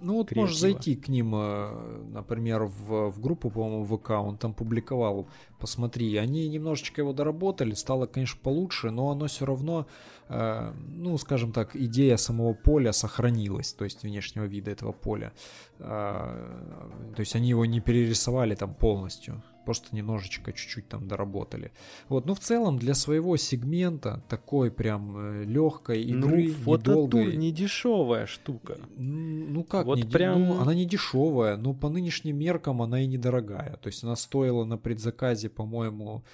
Ну 0.00 0.14
вот 0.14 0.28
креатива. 0.28 0.42
можешь 0.42 0.58
зайти 0.58 0.94
к 0.94 1.08
ним, 1.08 1.34
э, 1.34 2.02
например, 2.12 2.64
в, 2.64 3.10
в 3.10 3.20
группу, 3.20 3.50
по-моему, 3.50 3.84
ВК, 3.84 4.10
он 4.10 4.38
там 4.38 4.54
публиковал, 4.54 5.26
посмотри, 5.58 6.16
они 6.16 6.48
немножечко 6.48 7.00
его 7.00 7.12
доработали, 7.12 7.74
стало, 7.74 8.06
конечно, 8.06 8.38
получше, 8.40 8.90
но 8.90 9.10
оно 9.10 9.26
все 9.26 9.44
равно, 9.44 9.88
э, 10.28 10.72
ну, 10.88 11.18
скажем 11.18 11.52
так, 11.52 11.74
идея 11.74 12.16
самого 12.16 12.54
поля 12.54 12.92
сохранилась, 12.92 13.72
то 13.72 13.84
есть 13.84 14.04
внешнего 14.04 14.44
вида 14.44 14.70
этого 14.70 14.92
поля. 14.92 15.32
Э, 15.80 17.10
то 17.16 17.20
есть 17.20 17.34
они 17.34 17.48
его 17.48 17.66
не 17.66 17.80
перерисовали 17.80 18.54
там 18.54 18.74
полностью 18.74 19.42
просто 19.68 19.94
немножечко 19.94 20.50
чуть-чуть 20.54 20.88
там 20.88 21.08
доработали. 21.08 21.72
Вот, 22.08 22.24
ну 22.24 22.32
в 22.32 22.40
целом 22.40 22.78
для 22.78 22.94
своего 22.94 23.36
сегмента 23.36 24.22
такой 24.26 24.70
прям 24.70 25.14
э, 25.18 25.44
легкой 25.44 26.06
ну, 26.06 26.26
игры, 26.26 26.54
ну, 26.64 26.76
недолгой... 26.78 27.36
не 27.36 27.52
дешевая 27.52 28.24
штука. 28.24 28.78
Ну 28.96 29.64
как, 29.64 29.84
вот 29.84 29.98
не, 29.98 30.04
прям... 30.04 30.40
ну, 30.40 30.58
она 30.58 30.74
не 30.74 30.86
дешевая, 30.86 31.58
но 31.58 31.74
по 31.74 31.90
нынешним 31.90 32.38
меркам 32.38 32.80
она 32.80 33.02
и 33.02 33.06
недорогая. 33.06 33.76
То 33.82 33.88
есть 33.88 34.04
она 34.04 34.16
стоила 34.16 34.64
на 34.64 34.78
предзаказе, 34.78 35.50
по-моему, 35.50 36.24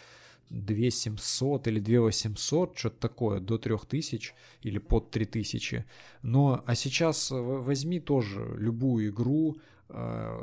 2700 0.51 1.67
или 1.67 1.81
2800, 1.81 2.79
что-то 2.79 3.01
такое, 3.01 3.41
до 3.41 3.59
3000 3.59 4.33
или 4.63 4.79
под 4.79 5.11
3000. 5.11 5.85
Но, 6.23 6.63
а 6.67 6.75
сейчас 6.77 7.33
возьми 7.33 7.99
тоже 7.99 8.55
любую 8.61 9.09
игру, 9.09 9.57
Э, 9.57 9.74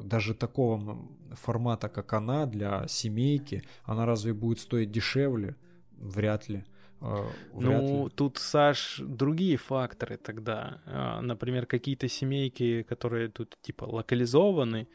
даже 0.03 0.34
такого 0.34 0.98
формата, 1.34 1.90
как 1.90 2.14
она, 2.14 2.45
для 2.45 2.88
семейки, 2.88 3.64
она 3.84 4.06
разве 4.06 4.34
будет 4.34 4.60
стоить 4.60 4.91
дешевле? 4.91 5.56
Вряд 5.98 6.49
ли. 6.49 6.64
Э, 7.02 7.26
вряд 7.53 7.82
ну, 7.82 8.06
ли. 8.06 8.11
тут, 8.15 8.38
Саш, 8.38 9.02
другие 9.03 9.57
факторы 9.57 10.18
тогда. 10.18 10.82
Э, 10.86 11.19
например, 11.22 11.65
какие-то 11.65 12.07
семейки, 12.07 12.84
которые 12.84 13.30
тут 13.30 13.56
типа 13.61 13.86
локализованы, 13.86 14.88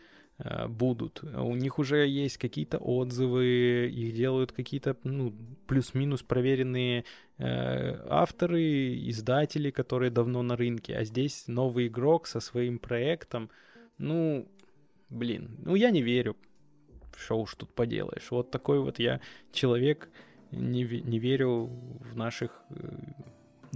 будут. 0.68 1.24
У 1.24 1.54
них 1.54 1.78
уже 1.78 2.06
есть 2.06 2.36
какие-то 2.36 2.76
отзывы, 2.76 3.88
их 3.90 4.14
делают 4.14 4.52
какие-то 4.52 4.94
ну, 5.02 5.34
плюс-минус 5.66 6.22
проверенные 6.22 7.06
э, 7.38 8.06
авторы, 8.10 9.08
издатели, 9.08 9.70
которые 9.70 10.10
давно 10.10 10.42
на 10.42 10.54
рынке. 10.54 10.94
А 10.94 11.04
здесь 11.04 11.48
новый 11.48 11.86
игрок 11.86 12.26
со 12.26 12.40
своим 12.40 12.78
проектом. 12.78 13.48
Ну, 13.98 14.48
блин, 15.08 15.56
ну 15.58 15.74
я 15.74 15.90
не 15.90 16.02
верю. 16.02 16.36
Что 17.16 17.40
уж 17.40 17.54
тут 17.54 17.74
поделаешь. 17.74 18.30
Вот 18.30 18.50
такой 18.50 18.80
вот 18.80 18.98
я 18.98 19.20
человек, 19.52 20.10
не, 20.50 20.84
не 20.84 21.18
верю 21.18 21.64
в 21.64 22.14
наших 22.14 22.62
э, 22.70 22.98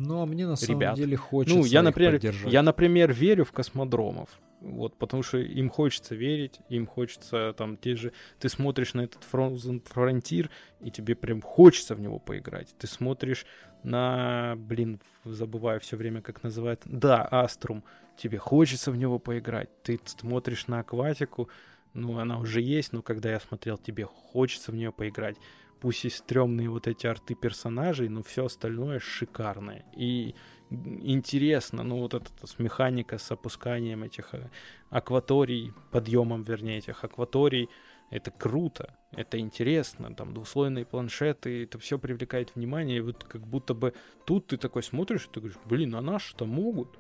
ну, 0.01 0.23
а 0.23 0.27
мне 0.27 0.47
на 0.47 0.57
самом 0.57 0.81
ребят. 0.81 0.97
деле 0.97 1.17
хочется 1.17 1.59
Ну, 1.59 1.65
я, 1.65 1.83
например, 1.83 2.13
поддержать. 2.13 2.53
я, 2.53 2.63
например, 2.63 3.13
верю 3.13 3.45
в 3.45 3.53
космодромов. 3.53 4.29
Вот, 4.61 4.97
потому 4.99 5.23
что 5.23 5.39
им 5.39 5.71
хочется 5.71 6.15
верить, 6.15 6.61
им 6.69 6.87
хочется 6.87 7.55
там 7.57 7.77
те 7.77 7.97
же... 7.97 8.13
Ты 8.39 8.49
смотришь 8.49 8.95
на 8.95 9.03
этот 9.03 9.23
Frozen 9.33 9.83
Frontier, 9.83 10.51
и 10.81 10.91
тебе 10.91 11.15
прям 11.15 11.41
хочется 11.41 11.95
в 11.95 12.01
него 12.01 12.19
поиграть. 12.19 12.75
Ты 12.79 12.87
смотришь 12.87 13.47
на, 13.83 14.55
блин, 14.59 15.01
забываю 15.25 15.81
все 15.81 15.97
время, 15.97 16.21
как 16.21 16.43
называют. 16.43 16.83
Да, 16.85 17.27
Аструм. 17.31 17.85
Тебе 18.17 18.37
хочется 18.37 18.91
в 18.91 18.97
него 18.97 19.19
поиграть. 19.19 19.71
Ты 19.83 19.99
смотришь 20.05 20.67
на 20.67 20.81
акватику, 20.81 21.49
ну, 21.95 22.19
она 22.19 22.39
уже 22.39 22.61
есть, 22.61 22.93
но 22.93 23.03
когда 23.03 23.31
я 23.31 23.41
смотрел, 23.41 23.79
тебе 23.79 24.05
хочется 24.05 24.73
в 24.73 24.75
нее 24.75 24.93
поиграть. 24.93 25.37
Пусть 25.81 26.05
и 26.05 26.11
стрёмные 26.11 26.69
вот 26.69 26.87
эти 26.87 27.07
арты 27.07 27.35
персонажей, 27.35 28.09
но 28.09 28.23
все 28.23 28.45
остальное 28.45 28.99
шикарное. 29.01 29.85
И 29.97 30.35
интересно, 30.71 31.83
ну 31.83 31.99
вот 31.99 32.15
эта 32.15 32.31
механика 32.59 33.19
с 33.19 33.31
опусканием 33.31 34.05
этих 34.05 34.35
э, 34.35 34.51
акваторий, 34.91 35.73
подъемом, 35.91 36.43
вернее, 36.43 36.79
этих 36.79 37.03
акваторий, 37.03 37.69
это 38.11 38.31
круто, 38.31 38.95
это 39.13 39.39
интересно, 39.39 40.15
там 40.15 40.35
двуслойные 40.35 40.85
планшеты, 40.85 41.65
это 41.65 41.79
все 41.79 41.99
привлекает 41.99 42.55
внимание, 42.55 42.99
и 42.99 43.01
вот 43.01 43.25
как 43.25 43.47
будто 43.47 43.73
бы 43.73 43.95
тут 44.27 44.49
ты 44.49 44.57
такой 44.57 44.83
смотришь, 44.83 45.27
и 45.27 45.31
ты 45.33 45.41
говоришь, 45.41 45.59
блин, 45.65 45.95
а 45.95 46.01
наши-то 46.01 46.45
могут. 46.45 46.99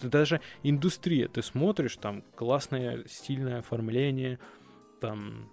Ты 0.00 0.08
даже 0.08 0.40
индустрия, 0.62 1.28
ты 1.28 1.42
смотришь, 1.42 1.96
там 1.96 2.22
классное 2.34 3.04
стильное 3.06 3.60
оформление, 3.60 4.38
там 5.00 5.48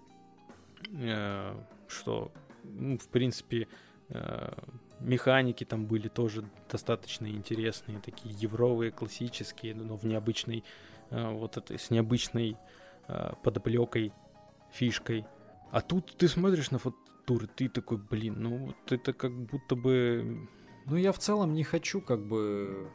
э, 0.94 1.56
что, 1.88 2.32
ну, 2.64 2.98
в 2.98 3.08
принципе, 3.08 3.68
э, 4.10 4.54
механики 5.00 5.64
там 5.64 5.86
были 5.86 6.08
тоже 6.08 6.44
достаточно 6.70 7.28
интересные, 7.28 8.00
такие 8.00 8.36
евровые, 8.38 8.92
классические, 8.92 9.76
но 9.76 9.98
в 9.98 10.04
необычной, 10.04 10.64
э, 11.10 11.32
вот 11.32 11.58
этой, 11.58 11.80
с 11.80 11.90
необычной 11.90 12.58
э, 13.08 13.34
подоплекой, 13.44 14.14
фишкой. 14.72 15.26
А 15.72 15.82
тут 15.82 16.16
ты 16.18 16.28
смотришь 16.28 16.72
на 16.72 16.80
фототуры, 16.80 17.48
ты 17.48 17.70
такой, 17.70 17.98
блин, 17.98 18.36
ну 18.40 18.58
вот 18.58 18.92
это 18.92 19.14
как 19.14 19.32
будто 19.34 19.76
бы... 19.76 20.48
Ну 20.86 20.96
я 20.98 21.12
в 21.12 21.20
целом 21.20 21.54
не 21.54 21.64
хочу 21.64 22.02
как 22.02 22.26
бы 22.26 22.90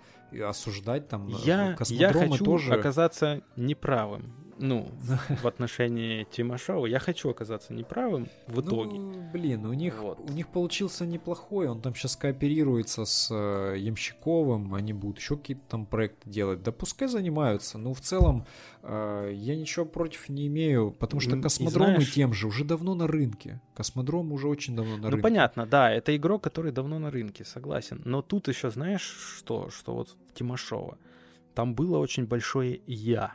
осуждать 0.44 1.08
там 1.08 1.28
я, 1.28 1.76
я 1.88 2.12
хочу 2.12 2.44
тоже... 2.44 2.74
оказаться 2.74 3.42
неправым. 3.56 4.45
Ну, 4.58 4.88
в 5.42 5.46
отношении 5.46 6.26
Тимошова. 6.30 6.86
Я 6.86 6.98
хочу 6.98 7.30
оказаться 7.30 7.72
неправым 7.72 8.28
в 8.46 8.60
итоге. 8.60 8.98
Ну, 8.98 9.30
блин, 9.32 9.66
у 9.66 9.72
них, 9.72 10.00
вот. 10.00 10.18
у 10.20 10.32
них 10.32 10.48
получился 10.48 11.06
неплохой. 11.06 11.68
Он 11.68 11.80
там 11.80 11.94
сейчас 11.94 12.16
кооперируется 12.16 13.04
с 13.04 13.28
э, 13.30 13.76
Ямщиковым. 13.78 14.74
Они 14.74 14.92
будут 14.92 15.18
еще 15.18 15.36
какие-то 15.36 15.62
там 15.68 15.86
проекты 15.86 16.28
делать. 16.28 16.62
Да 16.62 16.72
пускай 16.72 17.08
занимаются. 17.08 17.78
Но 17.78 17.94
в 17.94 18.00
целом 18.00 18.46
э, 18.82 19.32
я 19.34 19.56
ничего 19.56 19.84
против 19.84 20.28
не 20.28 20.46
имею, 20.46 20.92
потому 20.92 21.20
что 21.20 21.40
космодромы 21.40 21.96
знаешь... 21.96 22.12
тем 22.12 22.32
же 22.32 22.46
уже 22.46 22.64
давно 22.64 22.94
на 22.94 23.06
рынке. 23.06 23.60
Космодром 23.74 24.32
уже 24.32 24.48
очень 24.48 24.76
давно 24.76 24.96
на 24.96 25.02
ну, 25.02 25.08
рынке. 25.10 25.16
Ну 25.16 25.22
понятно, 25.22 25.66
да, 25.66 25.90
это 25.90 26.16
игрок, 26.16 26.42
который 26.42 26.72
давно 26.72 26.98
на 26.98 27.10
рынке, 27.10 27.44
согласен. 27.44 28.00
Но 28.04 28.22
тут 28.22 28.48
еще 28.48 28.70
знаешь 28.70 29.02
что? 29.36 29.70
Что 29.70 29.94
вот 29.94 30.16
Тимошова. 30.34 30.98
Там 31.54 31.74
было 31.74 31.98
очень 31.98 32.26
большое 32.26 32.82
«я». 32.86 33.34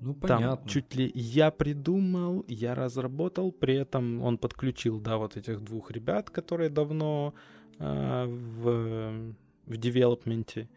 Ну, 0.00 0.14
понятно. 0.14 0.56
Там 0.56 0.66
чуть 0.66 0.94
ли 0.94 1.10
я 1.14 1.50
придумал, 1.50 2.44
я 2.48 2.74
разработал, 2.74 3.52
при 3.52 3.74
этом 3.74 4.22
он 4.22 4.38
подключил, 4.38 5.00
да, 5.00 5.16
вот 5.16 5.36
этих 5.36 5.60
двух 5.60 5.90
ребят, 5.90 6.30
которые 6.30 6.70
давно 6.70 7.34
э, 7.78 8.26
в, 8.26 9.34
в 9.66 9.76
девелопменте 9.76 10.68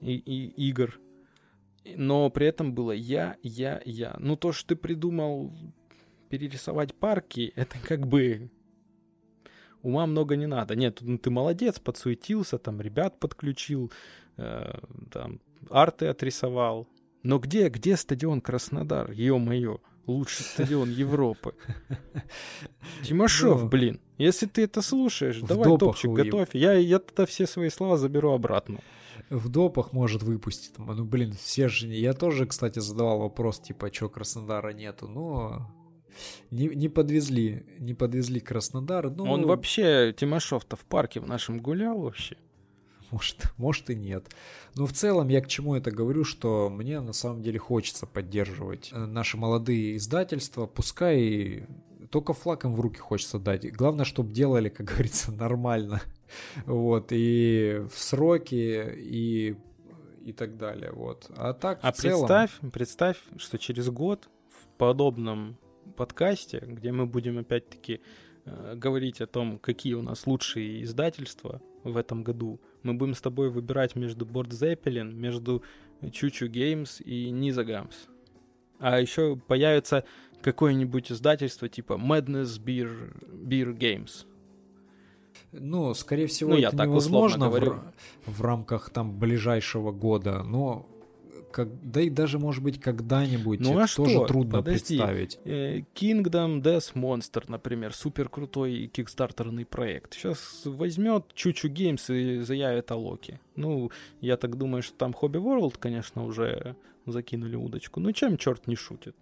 и, 0.00 0.16
и 0.16 0.68
игр. 0.68 0.98
Но 1.96 2.30
при 2.30 2.46
этом 2.46 2.74
было 2.74 2.92
я, 2.92 3.36
я, 3.42 3.82
я. 3.84 4.16
Ну, 4.18 4.36
то, 4.36 4.52
что 4.52 4.68
ты 4.68 4.76
придумал 4.76 5.52
перерисовать 6.28 6.94
парки, 6.94 7.52
это 7.56 7.76
как 7.86 8.06
бы 8.06 8.50
ума 9.82 10.06
много 10.06 10.36
не 10.36 10.46
надо. 10.46 10.74
Нет, 10.74 10.98
ну, 11.02 11.18
ты 11.18 11.30
молодец, 11.30 11.78
подсуетился, 11.78 12.58
там 12.58 12.80
ребят 12.80 13.20
подключил, 13.20 13.92
э, 14.38 14.72
там 15.10 15.40
арты 15.68 16.06
отрисовал, 16.06 16.88
но 17.22 17.38
где, 17.38 17.68
где 17.68 17.96
стадион 17.96 18.40
Краснодар? 18.40 19.10
Ё-моё, 19.10 19.78
лучший 20.06 20.44
стадион 20.44 20.90
Европы. 20.90 21.54
Тимошов, 23.02 23.62
ну. 23.62 23.68
блин, 23.68 24.00
если 24.18 24.46
ты 24.46 24.62
это 24.62 24.82
слушаешь, 24.82 25.40
давай 25.40 25.78
топчик 25.78 26.10
готовь. 26.10 26.48
Я, 26.52 26.72
я 26.72 26.98
тогда 26.98 27.26
все 27.26 27.46
свои 27.46 27.68
слова 27.68 27.96
заберу 27.96 28.32
обратно. 28.32 28.80
В 29.28 29.48
допах 29.48 29.92
может 29.92 30.22
выпустить. 30.22 30.78
Ну, 30.78 31.04
блин, 31.04 31.34
все 31.34 31.68
же... 31.68 31.86
Я 31.86 32.14
тоже, 32.14 32.46
кстати, 32.46 32.78
задавал 32.78 33.18
вопрос, 33.20 33.60
типа, 33.60 33.90
чё 33.90 34.08
Краснодара 34.08 34.72
нету, 34.72 35.08
но... 35.08 35.70
Не, 36.50 36.68
не 36.68 36.88
подвезли, 36.88 37.64
не 37.78 37.94
подвезли 37.94 38.40
Краснодар. 38.40 39.10
Ну... 39.10 39.30
Он 39.30 39.46
вообще, 39.46 40.12
Тимошов-то 40.16 40.76
в 40.76 40.84
парке 40.84 41.20
в 41.20 41.28
нашем 41.28 41.58
гулял 41.58 42.00
вообще 42.00 42.36
может, 43.10 43.44
может 43.56 43.90
и 43.90 43.94
нет. 43.94 44.26
Но 44.76 44.86
в 44.86 44.92
целом 44.92 45.28
я 45.28 45.40
к 45.40 45.48
чему 45.48 45.74
это 45.74 45.90
говорю, 45.90 46.24
что 46.24 46.68
мне 46.70 47.00
на 47.00 47.12
самом 47.12 47.42
деле 47.42 47.58
хочется 47.58 48.06
поддерживать 48.06 48.90
э, 48.92 48.98
наши 49.06 49.36
молодые 49.36 49.96
издательства, 49.96 50.66
пускай 50.66 51.66
только 52.10 52.32
флаком 52.32 52.74
в 52.74 52.80
руки 52.80 52.98
хочется 52.98 53.38
дать. 53.38 53.70
Главное, 53.72 54.04
чтобы 54.04 54.32
делали, 54.32 54.68
как 54.68 54.86
говорится, 54.90 55.32
нормально. 55.32 56.02
Вот, 56.66 57.08
и 57.10 57.82
в 57.92 57.98
сроки, 57.98 58.94
и, 58.96 59.56
и 60.24 60.32
так 60.32 60.56
далее. 60.56 60.92
Вот. 60.92 61.30
А 61.36 61.52
так 61.52 61.80
а 61.82 61.92
в 61.92 61.96
целом... 61.96 62.20
представь, 62.20 62.50
представь, 62.72 63.16
что 63.36 63.58
через 63.58 63.88
год 63.90 64.28
в 64.48 64.78
подобном 64.78 65.56
подкасте, 65.96 66.62
где 66.64 66.92
мы 66.92 67.06
будем 67.06 67.38
опять-таки 67.38 68.00
э, 68.44 68.74
говорить 68.76 69.20
о 69.20 69.26
том, 69.26 69.58
какие 69.58 69.94
у 69.94 70.02
нас 70.02 70.26
лучшие 70.26 70.84
издательства 70.84 71.60
в 71.84 71.96
этом 71.96 72.22
году, 72.22 72.60
мы 72.82 72.94
будем 72.94 73.14
с 73.14 73.20
тобой 73.20 73.50
выбирать 73.50 73.96
между 73.96 74.24
Board 74.24 74.50
Zeppelin, 74.50 75.12
между 75.12 75.62
Чучу 76.12 76.46
Games 76.46 77.02
и 77.02 77.30
Низа 77.30 77.62
Games. 77.62 77.94
А 78.78 79.00
еще 79.00 79.36
появится 79.36 80.04
какое-нибудь 80.42 81.12
издательство 81.12 81.68
типа 81.68 81.94
Madness 81.94 82.58
Beer, 82.62 83.14
Beer 83.28 83.76
Games. 83.76 84.26
Ну, 85.52 85.92
скорее 85.94 86.26
всего, 86.26 86.50
ну, 86.50 86.56
это 86.56 86.62
я 86.62 86.70
так 86.70 86.88
невозможно 86.88 87.50
в, 87.50 87.92
в 88.26 88.42
рамках 88.42 88.90
там 88.90 89.18
ближайшего 89.18 89.90
года, 89.90 90.42
но 90.42 90.86
как, 91.50 91.68
да 91.82 92.00
и 92.00 92.10
даже, 92.10 92.38
может 92.38 92.62
быть, 92.62 92.80
когда-нибудь 92.80 93.60
ну, 93.60 93.78
а 93.78 93.86
что? 93.86 94.04
тоже 94.04 94.26
трудно 94.26 94.58
Подожди. 94.58 94.96
представить. 94.96 95.38
Э, 95.44 95.80
Kingdom 95.94 96.62
Death 96.62 96.94
Monster, 96.94 97.44
например, 97.48 97.92
супер 97.94 98.28
крутой 98.28 98.90
кикстартерный 98.92 99.64
проект. 99.64 100.14
Сейчас 100.14 100.62
возьмет 100.64 101.32
Чучу 101.34 101.68
Games 101.68 102.14
и 102.14 102.40
заявит 102.40 102.90
о 102.90 102.96
Локи. 102.96 103.40
Ну, 103.56 103.90
я 104.20 104.36
так 104.36 104.56
думаю, 104.56 104.82
что 104.82 104.96
там 104.96 105.12
Hobby 105.12 105.42
World, 105.42 105.76
конечно, 105.78 106.24
уже 106.24 106.76
закинули 107.06 107.56
удочку. 107.56 108.00
Ну, 108.00 108.12
чем 108.12 108.36
черт 108.36 108.66
не 108.66 108.76
шутит? 108.76 109.16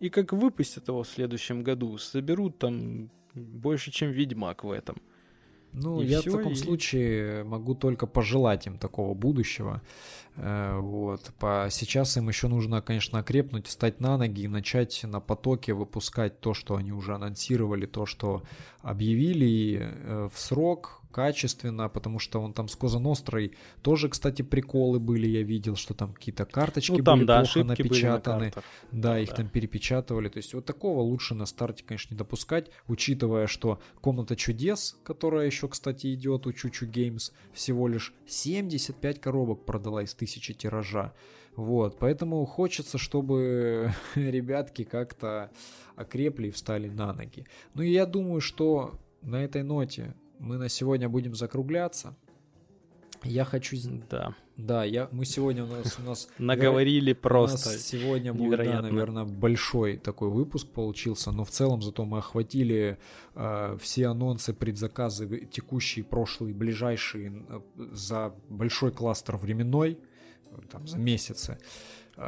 И 0.00 0.08
как 0.08 0.32
выпустят 0.32 0.88
его 0.88 1.02
в 1.02 1.08
следующем 1.08 1.62
году, 1.62 1.98
соберут 1.98 2.58
там 2.58 3.10
больше, 3.34 3.90
чем 3.90 4.10
Ведьмак 4.10 4.64
в 4.64 4.70
этом. 4.70 5.00
Ну, 5.72 6.00
и 6.00 6.06
я 6.06 6.20
все, 6.20 6.30
в 6.30 6.36
таком 6.36 6.52
и... 6.52 6.56
случае 6.56 7.44
могу 7.44 7.74
только 7.74 8.06
пожелать 8.06 8.66
им 8.66 8.78
такого 8.78 9.14
будущего. 9.14 9.82
Э, 10.36 10.78
вот. 10.78 11.32
По... 11.38 11.68
Сейчас 11.70 12.16
им 12.16 12.28
еще 12.28 12.48
нужно, 12.48 12.82
конечно, 12.82 13.18
окрепнуть, 13.18 13.66
встать 13.66 14.00
на 14.00 14.16
ноги 14.16 14.42
и 14.42 14.48
начать 14.48 15.00
на 15.04 15.20
потоке 15.20 15.72
выпускать 15.72 16.40
то, 16.40 16.54
что 16.54 16.76
они 16.76 16.92
уже 16.92 17.14
анонсировали, 17.14 17.86
то, 17.86 18.06
что 18.06 18.42
объявили 18.82 19.80
э, 19.80 20.28
в 20.32 20.38
срок, 20.38 20.99
качественно, 21.10 21.88
потому 21.88 22.18
что 22.18 22.40
он 22.40 22.52
там 22.52 22.68
с 22.68 22.76
Козанострой 22.76 23.52
тоже, 23.82 24.08
кстати, 24.08 24.42
приколы 24.42 24.98
были, 24.98 25.26
я 25.28 25.42
видел, 25.42 25.76
что 25.76 25.94
там 25.94 26.12
какие-то 26.12 26.44
карточки 26.44 26.92
ну, 26.92 27.04
там, 27.04 27.18
были 27.18 27.26
да, 27.26 27.40
плохо 27.40 27.64
напечатаны. 27.64 28.52
На 28.90 29.02
да, 29.02 29.18
их 29.18 29.30
да. 29.30 29.36
там 29.36 29.48
перепечатывали. 29.48 30.28
То 30.28 30.38
есть 30.38 30.54
вот 30.54 30.64
такого 30.64 31.00
лучше 31.02 31.34
на 31.34 31.46
старте, 31.46 31.84
конечно, 31.84 32.14
не 32.14 32.18
допускать, 32.18 32.70
учитывая, 32.88 33.46
что 33.46 33.80
Комната 34.00 34.36
чудес, 34.36 34.96
которая 35.04 35.46
еще, 35.46 35.68
кстати, 35.68 36.12
идет 36.14 36.46
у 36.46 36.52
Чучу 36.52 36.86
Геймс, 36.86 37.32
всего 37.52 37.88
лишь 37.88 38.14
75 38.26 39.20
коробок 39.20 39.64
продала 39.64 40.02
из 40.02 40.14
тысячи 40.14 40.54
тиража. 40.54 41.12
Вот, 41.56 41.98
поэтому 41.98 42.44
хочется, 42.46 42.96
чтобы 42.96 43.92
ребятки 44.14 44.84
как-то 44.84 45.50
окрепли 45.96 46.48
и 46.48 46.50
встали 46.50 46.88
на 46.88 47.12
ноги. 47.12 47.46
Ну 47.74 47.82
и 47.82 47.90
я 47.90 48.06
думаю, 48.06 48.40
что 48.40 48.98
на 49.22 49.44
этой 49.44 49.62
ноте 49.62 50.14
мы 50.40 50.56
на 50.56 50.68
сегодня 50.68 51.08
будем 51.08 51.34
закругляться. 51.34 52.16
Я 53.22 53.44
хочу... 53.44 53.76
Да. 54.10 54.34
Да, 54.56 54.84
я, 54.84 55.08
мы 55.12 55.24
сегодня 55.24 55.64
у 55.64 55.66
нас... 55.66 55.98
У 55.98 56.02
нас 56.02 56.28
Наговорили 56.38 57.12
просто. 57.12 57.68
У 57.68 57.72
нас 57.72 57.82
сегодня 57.82 58.32
будет, 58.32 58.58
да, 58.64 58.82
наверное, 58.82 59.24
большой 59.24 59.98
такой 59.98 60.30
выпуск 60.30 60.68
получился, 60.68 61.30
но 61.30 61.44
в 61.44 61.50
целом 61.50 61.82
зато 61.82 62.04
мы 62.04 62.18
охватили 62.18 62.98
э, 63.34 63.76
все 63.80 64.06
анонсы, 64.06 64.54
предзаказы, 64.54 65.48
текущие, 65.50 66.04
прошлые, 66.04 66.54
ближайшие 66.54 67.44
э, 67.48 67.60
за 67.92 68.34
большой 68.48 68.90
кластер 68.90 69.36
временной, 69.36 69.98
там, 70.70 70.86
за 70.86 70.98
месяцы. 70.98 71.58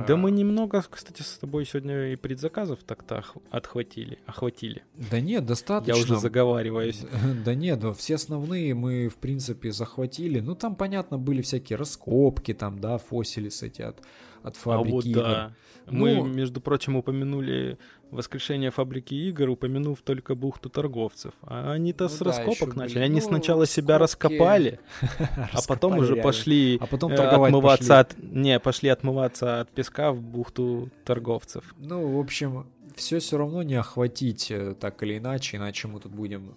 Да 0.07 0.17
мы 0.17 0.31
немного, 0.31 0.83
кстати, 0.89 1.23
с 1.23 1.39
тобой 1.39 1.67
сегодня 1.67 2.13
и 2.13 2.17
предзаказов 2.17 2.81
так-то 2.83 3.25
отхватили, 3.51 4.19
охватили. 4.27 4.85
Да 5.11 5.21
нет, 5.21 5.45
достаточно. 5.45 5.93
Я 5.97 6.03
уже 6.03 6.19
заговариваюсь. 6.19 7.05
Да 7.45 7.55
нет, 7.55 7.83
все 7.97 8.15
основные 8.15 8.75
мы, 8.75 9.09
в 9.09 9.17
принципе, 9.17 9.73
захватили. 9.73 10.41
Ну, 10.41 10.55
там, 10.55 10.77
понятно, 10.77 11.19
были 11.19 11.43
всякие 11.43 11.77
раскопки, 11.77 12.55
там, 12.55 12.79
да, 12.79 12.99
фосили 12.99 13.51
эти 13.63 13.83
от, 13.83 14.01
от 14.43 14.57
фабрики. 14.57 14.93
А 14.93 14.95
вот 14.95 15.05
да. 15.13 15.55
Мы, 15.87 16.15
ну, 16.15 16.27
между 16.27 16.61
прочим, 16.61 16.97
упомянули 16.97 17.79
воскрешение 18.13 18.71
фабрики 18.71 19.15
игр, 19.15 19.49
упомянув 19.49 20.03
только 20.03 20.35
бухту 20.35 20.69
торговцев. 20.69 21.33
А 21.43 21.73
они-то 21.73 22.05
ну, 22.05 22.11
с 22.11 22.19
да, 22.19 22.25
раскопок 22.27 22.77
начали. 22.77 23.01
Они 23.01 23.21
ну, 23.21 23.27
сначала 23.27 23.63
раскопки... 23.63 23.81
себя 23.81 23.99
раскопали, 23.99 24.81
а 25.53 25.61
потом 25.67 25.99
уже 25.99 26.17
пошли 26.17 26.79
а 26.81 26.87
потом 26.87 27.13
э, 27.13 27.17
отмываться 27.17 28.01
от... 28.01 28.17
Не, 28.19 28.61
пошли 28.61 28.91
отмываться 28.91 29.63
от 29.63 29.71
песка 29.71 30.13
в 30.13 30.21
бухту 30.21 30.91
торговцев. 31.05 31.75
Ну, 31.79 32.17
в 32.17 32.21
общем, 32.21 32.67
все 32.95 33.19
все 33.19 33.39
равно 33.39 33.63
не 33.63 33.75
охватить 33.75 34.51
э, 34.51 34.75
так 34.79 35.03
или 35.03 35.17
иначе, 35.19 35.57
иначе 35.57 35.89
мы 35.89 35.99
тут 35.99 36.13
будем 36.13 36.55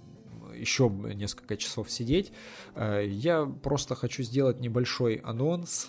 еще 0.53 0.89
несколько 0.89 1.55
часов 1.57 1.89
сидеть. 1.89 2.33
Э, 2.75 3.01
я 3.07 3.45
просто 3.45 3.95
хочу 3.95 4.23
сделать 4.23 4.59
небольшой 4.59 5.15
анонс 5.23 5.87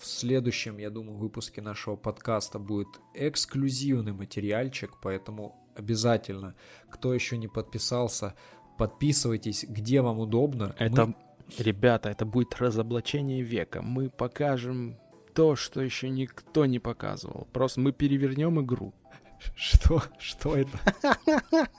в 0.00 0.06
следующем, 0.06 0.78
я 0.78 0.90
думаю, 0.90 1.18
выпуске 1.18 1.60
нашего 1.60 1.96
подкаста 1.96 2.58
будет 2.58 2.88
эксклюзивный 3.14 4.12
материальчик, 4.12 4.92
поэтому 5.02 5.56
обязательно, 5.74 6.54
кто 6.88 7.12
еще 7.12 7.36
не 7.36 7.48
подписался, 7.48 8.34
подписывайтесь, 8.78 9.64
где 9.68 10.00
вам 10.00 10.18
удобно. 10.18 10.74
Это, 10.78 11.06
Мы... 11.06 11.14
ребята, 11.58 12.08
это 12.08 12.24
будет 12.24 12.58
разоблачение 12.58 13.42
века. 13.42 13.82
Мы 13.82 14.08
покажем 14.08 14.98
то, 15.34 15.54
что 15.54 15.82
еще 15.82 16.08
никто 16.08 16.64
не 16.64 16.78
показывал. 16.78 17.46
Просто 17.52 17.80
мы 17.80 17.92
перевернем 17.92 18.60
игру. 18.62 18.94
Что? 19.54 20.02
Что 20.18 20.56
это? 20.56 20.78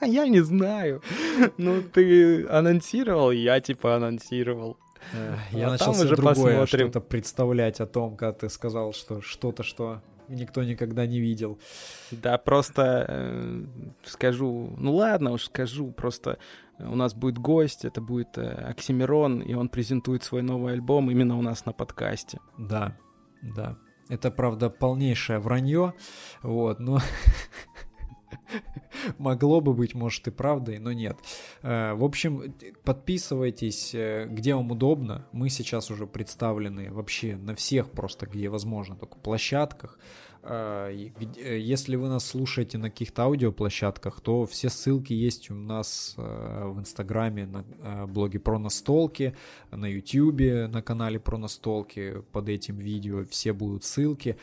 Я 0.00 0.28
не 0.28 0.40
знаю. 0.40 1.02
Ну, 1.58 1.82
ты 1.82 2.46
анонсировал, 2.46 3.32
я 3.32 3.60
типа 3.60 3.96
анонсировал. 3.96 4.78
Я 5.52 5.68
а 5.68 5.70
начал 5.70 5.92
уже 5.92 6.16
другое 6.16 6.66
что-то 6.66 7.00
представлять 7.00 7.80
о 7.80 7.86
том, 7.86 8.16
как 8.16 8.38
ты 8.38 8.48
сказал, 8.48 8.92
что 8.92 9.20
что-то, 9.20 9.62
что... 9.62 10.00
никто 10.28 10.62
никогда 10.62 11.06
не 11.06 11.20
видел. 11.20 11.58
Да, 12.10 12.38
просто 12.38 13.06
э, 13.08 13.64
скажу, 14.04 14.74
ну 14.78 14.94
ладно 14.94 15.32
уж 15.32 15.44
скажу, 15.44 15.92
просто 15.92 16.38
у 16.78 16.94
нас 16.94 17.14
будет 17.14 17.38
гость, 17.38 17.84
это 17.84 18.00
будет 18.00 18.38
э, 18.38 18.50
Оксимирон, 18.70 19.40
и 19.40 19.54
он 19.54 19.68
презентует 19.68 20.22
свой 20.22 20.42
новый 20.42 20.74
альбом 20.74 21.10
именно 21.10 21.38
у 21.38 21.42
нас 21.42 21.66
на 21.66 21.72
подкасте. 21.72 22.38
Да, 22.58 22.96
да. 23.42 23.76
Это, 24.08 24.30
правда, 24.30 24.68
полнейшее 24.68 25.38
вранье, 25.38 25.94
вот, 26.42 26.80
но 26.80 26.98
Могло 29.18 29.60
бы 29.60 29.72
быть, 29.72 29.94
может, 29.94 30.28
и 30.28 30.30
правдой, 30.30 30.78
но 30.78 30.92
нет. 30.92 31.16
Э, 31.62 31.94
в 31.94 32.04
общем, 32.04 32.54
подписывайтесь, 32.84 33.94
э, 33.94 34.26
где 34.28 34.54
вам 34.54 34.70
удобно. 34.70 35.26
Мы 35.32 35.48
сейчас 35.50 35.90
уже 35.90 36.06
представлены 36.06 36.92
вообще 36.92 37.36
на 37.36 37.54
всех 37.54 37.90
просто, 37.90 38.26
где 38.26 38.48
возможно, 38.48 38.96
только 38.96 39.18
площадках. 39.18 39.98
Э, 40.42 40.90
если 40.92 41.96
вы 41.96 42.08
нас 42.08 42.26
слушаете 42.26 42.78
на 42.78 42.90
каких-то 42.90 43.22
аудиоплощадках, 43.22 44.20
то 44.20 44.46
все 44.46 44.68
ссылки 44.68 45.12
есть 45.12 45.50
у 45.50 45.54
нас 45.54 46.14
в 46.16 46.78
Инстаграме, 46.78 47.46
на 47.46 48.06
блоге 48.06 48.38
про 48.38 48.58
настолки, 48.58 49.34
на 49.70 49.86
Ютьюбе, 49.86 50.66
на 50.66 50.82
канале 50.82 51.18
про 51.20 51.38
настолки 51.38 52.22
под 52.32 52.48
этим 52.48 52.76
видео. 52.76 53.24
Все 53.24 53.52
будут 53.52 53.84
ссылки 53.84 54.36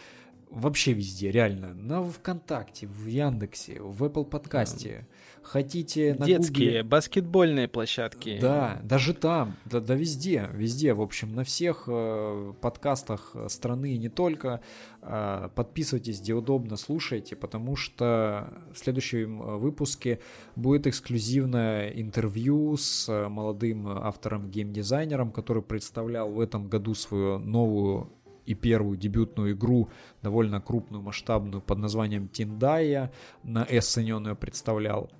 вообще 0.49 0.93
везде, 0.93 1.31
реально. 1.31 1.73
На 1.73 2.03
ВКонтакте, 2.03 2.87
в 2.87 3.07
Яндексе, 3.07 3.81
в 3.81 4.03
Apple 4.03 4.25
подкасте. 4.25 5.07
Хотите 5.41 6.15
на 6.19 6.25
Детские, 6.25 6.67
Гугле... 6.67 6.83
баскетбольные 6.83 7.67
площадки. 7.67 8.37
Да, 8.39 8.79
даже 8.83 9.13
там, 9.13 9.55
да, 9.65 9.79
да 9.79 9.95
везде, 9.95 10.49
везде, 10.53 10.93
в 10.93 11.01
общем, 11.01 11.33
на 11.33 11.43
всех 11.43 11.85
э, 11.87 12.53
подкастах 12.61 13.35
страны 13.47 13.93
и 13.93 13.97
не 13.97 14.09
только. 14.09 14.61
Э, 15.01 15.49
подписывайтесь, 15.55 16.19
где 16.21 16.33
удобно, 16.33 16.75
слушайте, 16.75 17.35
потому 17.35 17.75
что 17.75 18.53
в 18.73 18.77
следующем 18.77 19.41
э, 19.41 19.57
выпуске 19.57 20.19
будет 20.55 20.87
эксклюзивное 20.87 21.89
интервью 21.89 22.75
с 22.77 23.07
э, 23.07 23.27
молодым 23.29 23.87
автором 23.87 24.49
геймдизайнером, 24.49 25.31
который 25.31 25.63
представлял 25.63 26.29
в 26.29 26.39
этом 26.39 26.67
году 26.67 26.93
свою 26.93 27.39
новую 27.39 28.11
и 28.49 28.55
первую 28.55 28.97
дебютную 28.97 29.53
игру, 29.53 29.89
довольно 30.23 30.59
крупную, 30.59 31.03
масштабную, 31.03 31.61
под 31.61 31.77
названием 31.77 32.27
Тиндая. 32.27 33.11
На 33.43 33.63
Эссене 33.69 34.15
он 34.15 34.27
ее 34.27 34.35
представлял. 34.35 35.11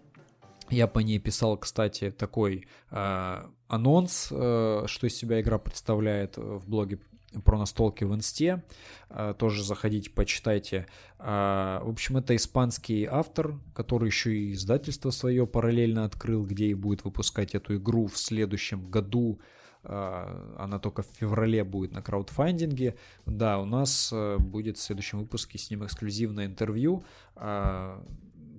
Я 0.72 0.88
по 0.88 0.99
ней 0.99 1.19
писал, 1.19 1.57
кстати, 1.57 2.10
такой 2.11 2.68
э, 2.89 3.43
анонс, 3.68 4.30
э, 4.31 4.84
что 4.88 5.07
из 5.07 5.15
себя 5.15 5.41
игра 5.41 5.60
представляет 5.60 6.38
в 6.38 6.68
блоге 6.68 6.99
про 7.43 7.60
настолки 7.60 8.03
в 8.03 8.15
инсте. 8.15 8.64
Э, 9.10 9.35
тоже 9.38 9.64
заходите, 9.64 10.10
почитайте. 10.10 10.88
Э, 11.19 11.80
в 11.84 11.89
общем, 11.89 12.18
это 12.18 12.35
испанский 12.35 13.06
автор, 13.06 13.60
который 13.76 14.07
еще 14.07 14.35
и 14.35 14.53
издательство 14.53 15.11
свое 15.11 15.45
параллельно 15.45 16.03
открыл, 16.03 16.45
где 16.45 16.65
и 16.65 16.73
будет 16.73 17.03
выпускать 17.03 17.53
эту 17.53 17.76
игру 17.76 18.07
в 18.07 18.18
следующем 18.18 18.89
году 18.89 19.39
она 19.84 20.77
только 20.80 21.03
в 21.03 21.07
феврале 21.07 21.64
будет 21.64 21.91
на 21.91 22.01
краудфандинге. 22.01 22.95
Да, 23.26 23.60
у 23.60 23.65
нас 23.65 24.11
э, 24.11 24.38
будет 24.38 24.77
в 24.77 24.81
следующем 24.81 25.19
выпуске 25.19 25.57
с 25.57 25.69
ним 25.69 25.85
эксклюзивное 25.85 26.45
интервью, 26.45 27.03
а, 27.35 28.03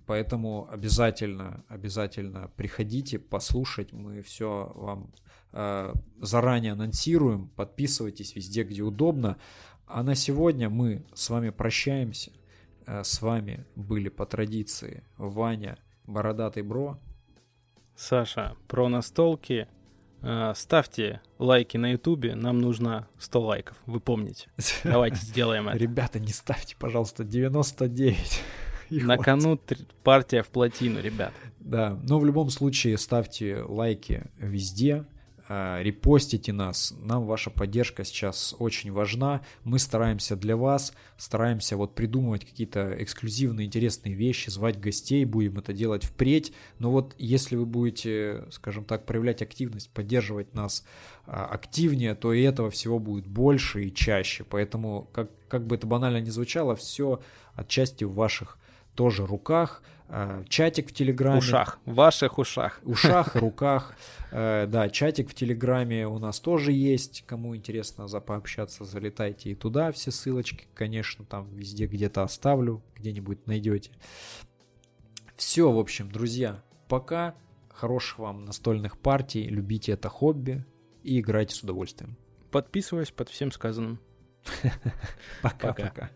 поэтому 0.06 0.68
обязательно, 0.70 1.62
обязательно 1.68 2.50
приходите 2.56 3.18
послушать, 3.18 3.92
мы 3.92 4.22
все 4.22 4.72
вам 4.74 5.12
а, 5.52 5.92
заранее 6.20 6.72
анонсируем, 6.72 7.48
подписывайтесь 7.48 8.34
везде, 8.34 8.64
где 8.64 8.82
удобно. 8.82 9.36
А 9.86 10.02
на 10.02 10.14
сегодня 10.14 10.70
мы 10.70 11.04
с 11.14 11.28
вами 11.28 11.50
прощаемся. 11.50 12.32
С 12.86 13.20
вами 13.20 13.66
были 13.76 14.08
по 14.08 14.24
традиции 14.24 15.04
Ваня, 15.16 15.78
Бородатый 16.06 16.62
Бро, 16.62 16.98
Саша, 17.94 18.56
про 18.66 18.88
настолки 18.88 19.68
Э, 19.68 19.79
ставьте 20.54 21.20
лайки 21.38 21.76
на 21.76 21.92
ютубе, 21.92 22.34
нам 22.34 22.60
нужно 22.60 23.08
100 23.18 23.40
лайков, 23.40 23.76
вы 23.86 24.00
помните. 24.00 24.48
Давайте 24.84 25.16
сделаем 25.16 25.68
это. 25.68 25.78
Ребята, 25.78 26.18
не 26.18 26.32
ставьте, 26.32 26.76
пожалуйста, 26.76 27.24
99. 27.24 28.42
На 28.90 29.18
кону 29.18 29.58
партия 30.02 30.42
в 30.42 30.48
плотину, 30.48 31.00
ребят. 31.00 31.32
Да, 31.60 31.98
но 32.02 32.18
в 32.18 32.24
любом 32.24 32.50
случае 32.50 32.98
ставьте 32.98 33.62
лайки 33.62 34.24
везде, 34.38 35.04
репостите 35.50 36.52
нас. 36.52 36.94
Нам 37.02 37.26
ваша 37.26 37.50
поддержка 37.50 38.04
сейчас 38.04 38.54
очень 38.58 38.92
важна. 38.92 39.40
Мы 39.64 39.80
стараемся 39.80 40.36
для 40.36 40.56
вас, 40.56 40.92
стараемся 41.16 41.76
вот 41.76 41.96
придумывать 41.96 42.44
какие-то 42.44 42.94
эксклюзивные, 43.02 43.66
интересные 43.66 44.14
вещи, 44.14 44.48
звать 44.50 44.78
гостей, 44.78 45.24
будем 45.24 45.58
это 45.58 45.72
делать 45.72 46.04
впредь. 46.04 46.52
Но 46.78 46.92
вот 46.92 47.16
если 47.18 47.56
вы 47.56 47.66
будете, 47.66 48.44
скажем 48.52 48.84
так, 48.84 49.06
проявлять 49.06 49.42
активность, 49.42 49.90
поддерживать 49.90 50.54
нас 50.54 50.84
а, 51.26 51.46
активнее, 51.46 52.14
то 52.14 52.32
и 52.32 52.42
этого 52.42 52.70
всего 52.70 53.00
будет 53.00 53.26
больше 53.26 53.84
и 53.84 53.92
чаще. 53.92 54.44
Поэтому, 54.44 55.08
как, 55.12 55.30
как 55.48 55.66
бы 55.66 55.74
это 55.74 55.86
банально 55.86 56.20
ни 56.20 56.30
звучало, 56.30 56.76
все 56.76 57.20
отчасти 57.54 58.04
в 58.04 58.14
ваших 58.14 58.56
тоже 58.94 59.26
руках. 59.26 59.82
Э, 60.12 60.42
чатик 60.48 60.88
в 60.90 60.92
Телеграме. 60.92 61.38
Ушах, 61.38 61.78
в 61.84 61.94
ваших 61.94 62.38
ушах. 62.38 62.80
Ушах, 62.82 63.36
руках. 63.36 63.94
Э, 64.32 64.66
да, 64.66 64.88
чатик 64.88 65.30
в 65.30 65.34
Телеграме 65.34 66.06
у 66.08 66.18
нас 66.18 66.40
тоже 66.40 66.72
есть. 66.72 67.22
Кому 67.26 67.54
интересно 67.54 68.08
за 68.08 68.20
пообщаться, 68.20 68.84
залетайте 68.84 69.50
и 69.50 69.54
туда. 69.54 69.92
Все 69.92 70.10
ссылочки, 70.10 70.66
конечно, 70.74 71.24
там 71.24 71.48
везде 71.54 71.86
где-то 71.86 72.22
оставлю, 72.22 72.82
где-нибудь 72.96 73.46
найдете. 73.46 73.92
Все, 75.36 75.70
в 75.70 75.78
общем, 75.78 76.10
друзья, 76.10 76.62
пока. 76.88 77.34
Хороших 77.72 78.18
вам 78.18 78.44
настольных 78.44 78.98
партий. 78.98 79.44
Любите 79.44 79.92
это 79.92 80.08
хобби 80.08 80.66
и 81.02 81.20
играйте 81.20 81.54
с 81.54 81.62
удовольствием. 81.62 82.16
Подписываюсь 82.50 83.10
под 83.10 83.28
всем 83.28 83.52
сказанным. 83.52 84.00
Пока-пока. 85.42 86.10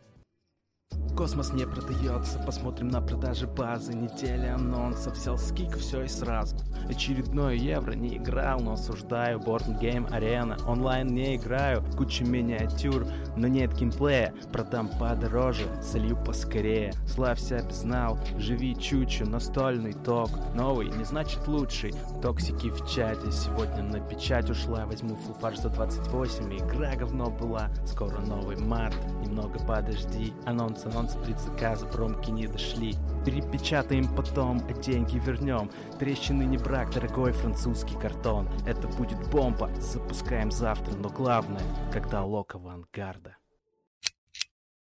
Космос 1.17 1.53
не 1.53 1.65
продается, 1.65 2.41
посмотрим 2.41 2.89
на 2.89 3.01
продажи 3.01 3.47
базы 3.47 3.93
Неделя 3.93 4.57
анонсов, 4.57 5.17
сел 5.17 5.39
скик, 5.39 5.77
все 5.77 6.03
и 6.03 6.09
сразу. 6.09 6.57
Очередной 6.89 7.57
евро 7.57 7.93
не 7.93 8.17
играл, 8.17 8.59
но 8.59 8.73
осуждаю. 8.73 9.39
Board 9.39 9.81
Game 9.81 10.11
Arena, 10.11 10.61
онлайн 10.67 11.07
не 11.07 11.37
играю. 11.37 11.85
Куча 11.97 12.25
миниатюр, 12.25 13.07
но 13.37 13.47
нет 13.47 13.73
геймплея. 13.75 14.35
Продам 14.53 14.91
подороже, 14.99 15.67
солью 15.81 16.17
поскорее. 16.17 16.93
Славься 17.07 17.61
обзнал, 17.61 18.19
живи 18.37 18.77
чучу, 18.77 19.25
настольный 19.25 19.93
ток. 19.93 20.31
Новый 20.55 20.89
не 20.89 21.05
значит 21.05 21.47
лучший, 21.47 21.95
токсики 22.23 22.71
в 22.71 22.89
чате. 22.89 23.31
Сегодня 23.31 23.85
на 23.85 24.01
печать 24.01 24.51
ушла, 24.51 24.85
возьму 24.85 25.15
фулфарш 25.17 25.59
за 25.59 25.69
28 25.69 26.57
Игра 26.59 26.97
говно 26.97 27.31
была, 27.31 27.71
скоро 27.87 28.19
новый 28.19 28.57
март. 28.57 28.97
Немного 29.25 29.59
подожди, 29.61 30.33
анонс, 30.45 30.84
анонс 30.87 31.05
анонс 31.05 31.17
предзаказа 31.17 31.87
промки 31.87 32.31
не 32.31 32.47
дошли. 32.47 32.95
Перепечатаем 33.25 34.15
потом, 34.15 34.63
а 34.69 34.73
деньги 34.73 35.19
вернем. 35.19 35.71
Трещины 35.99 36.45
не 36.45 36.59
брак, 36.59 36.93
дорогой 36.93 37.33
французский 37.33 37.97
картон. 37.97 38.49
Это 38.67 38.89
будет 38.89 39.19
бомба, 39.31 39.71
запускаем 39.81 40.51
завтра, 40.51 40.95
но 40.97 41.09
главное, 41.09 41.63
когда 41.93 42.25
лок 42.25 42.55
авангарда. 42.55 43.37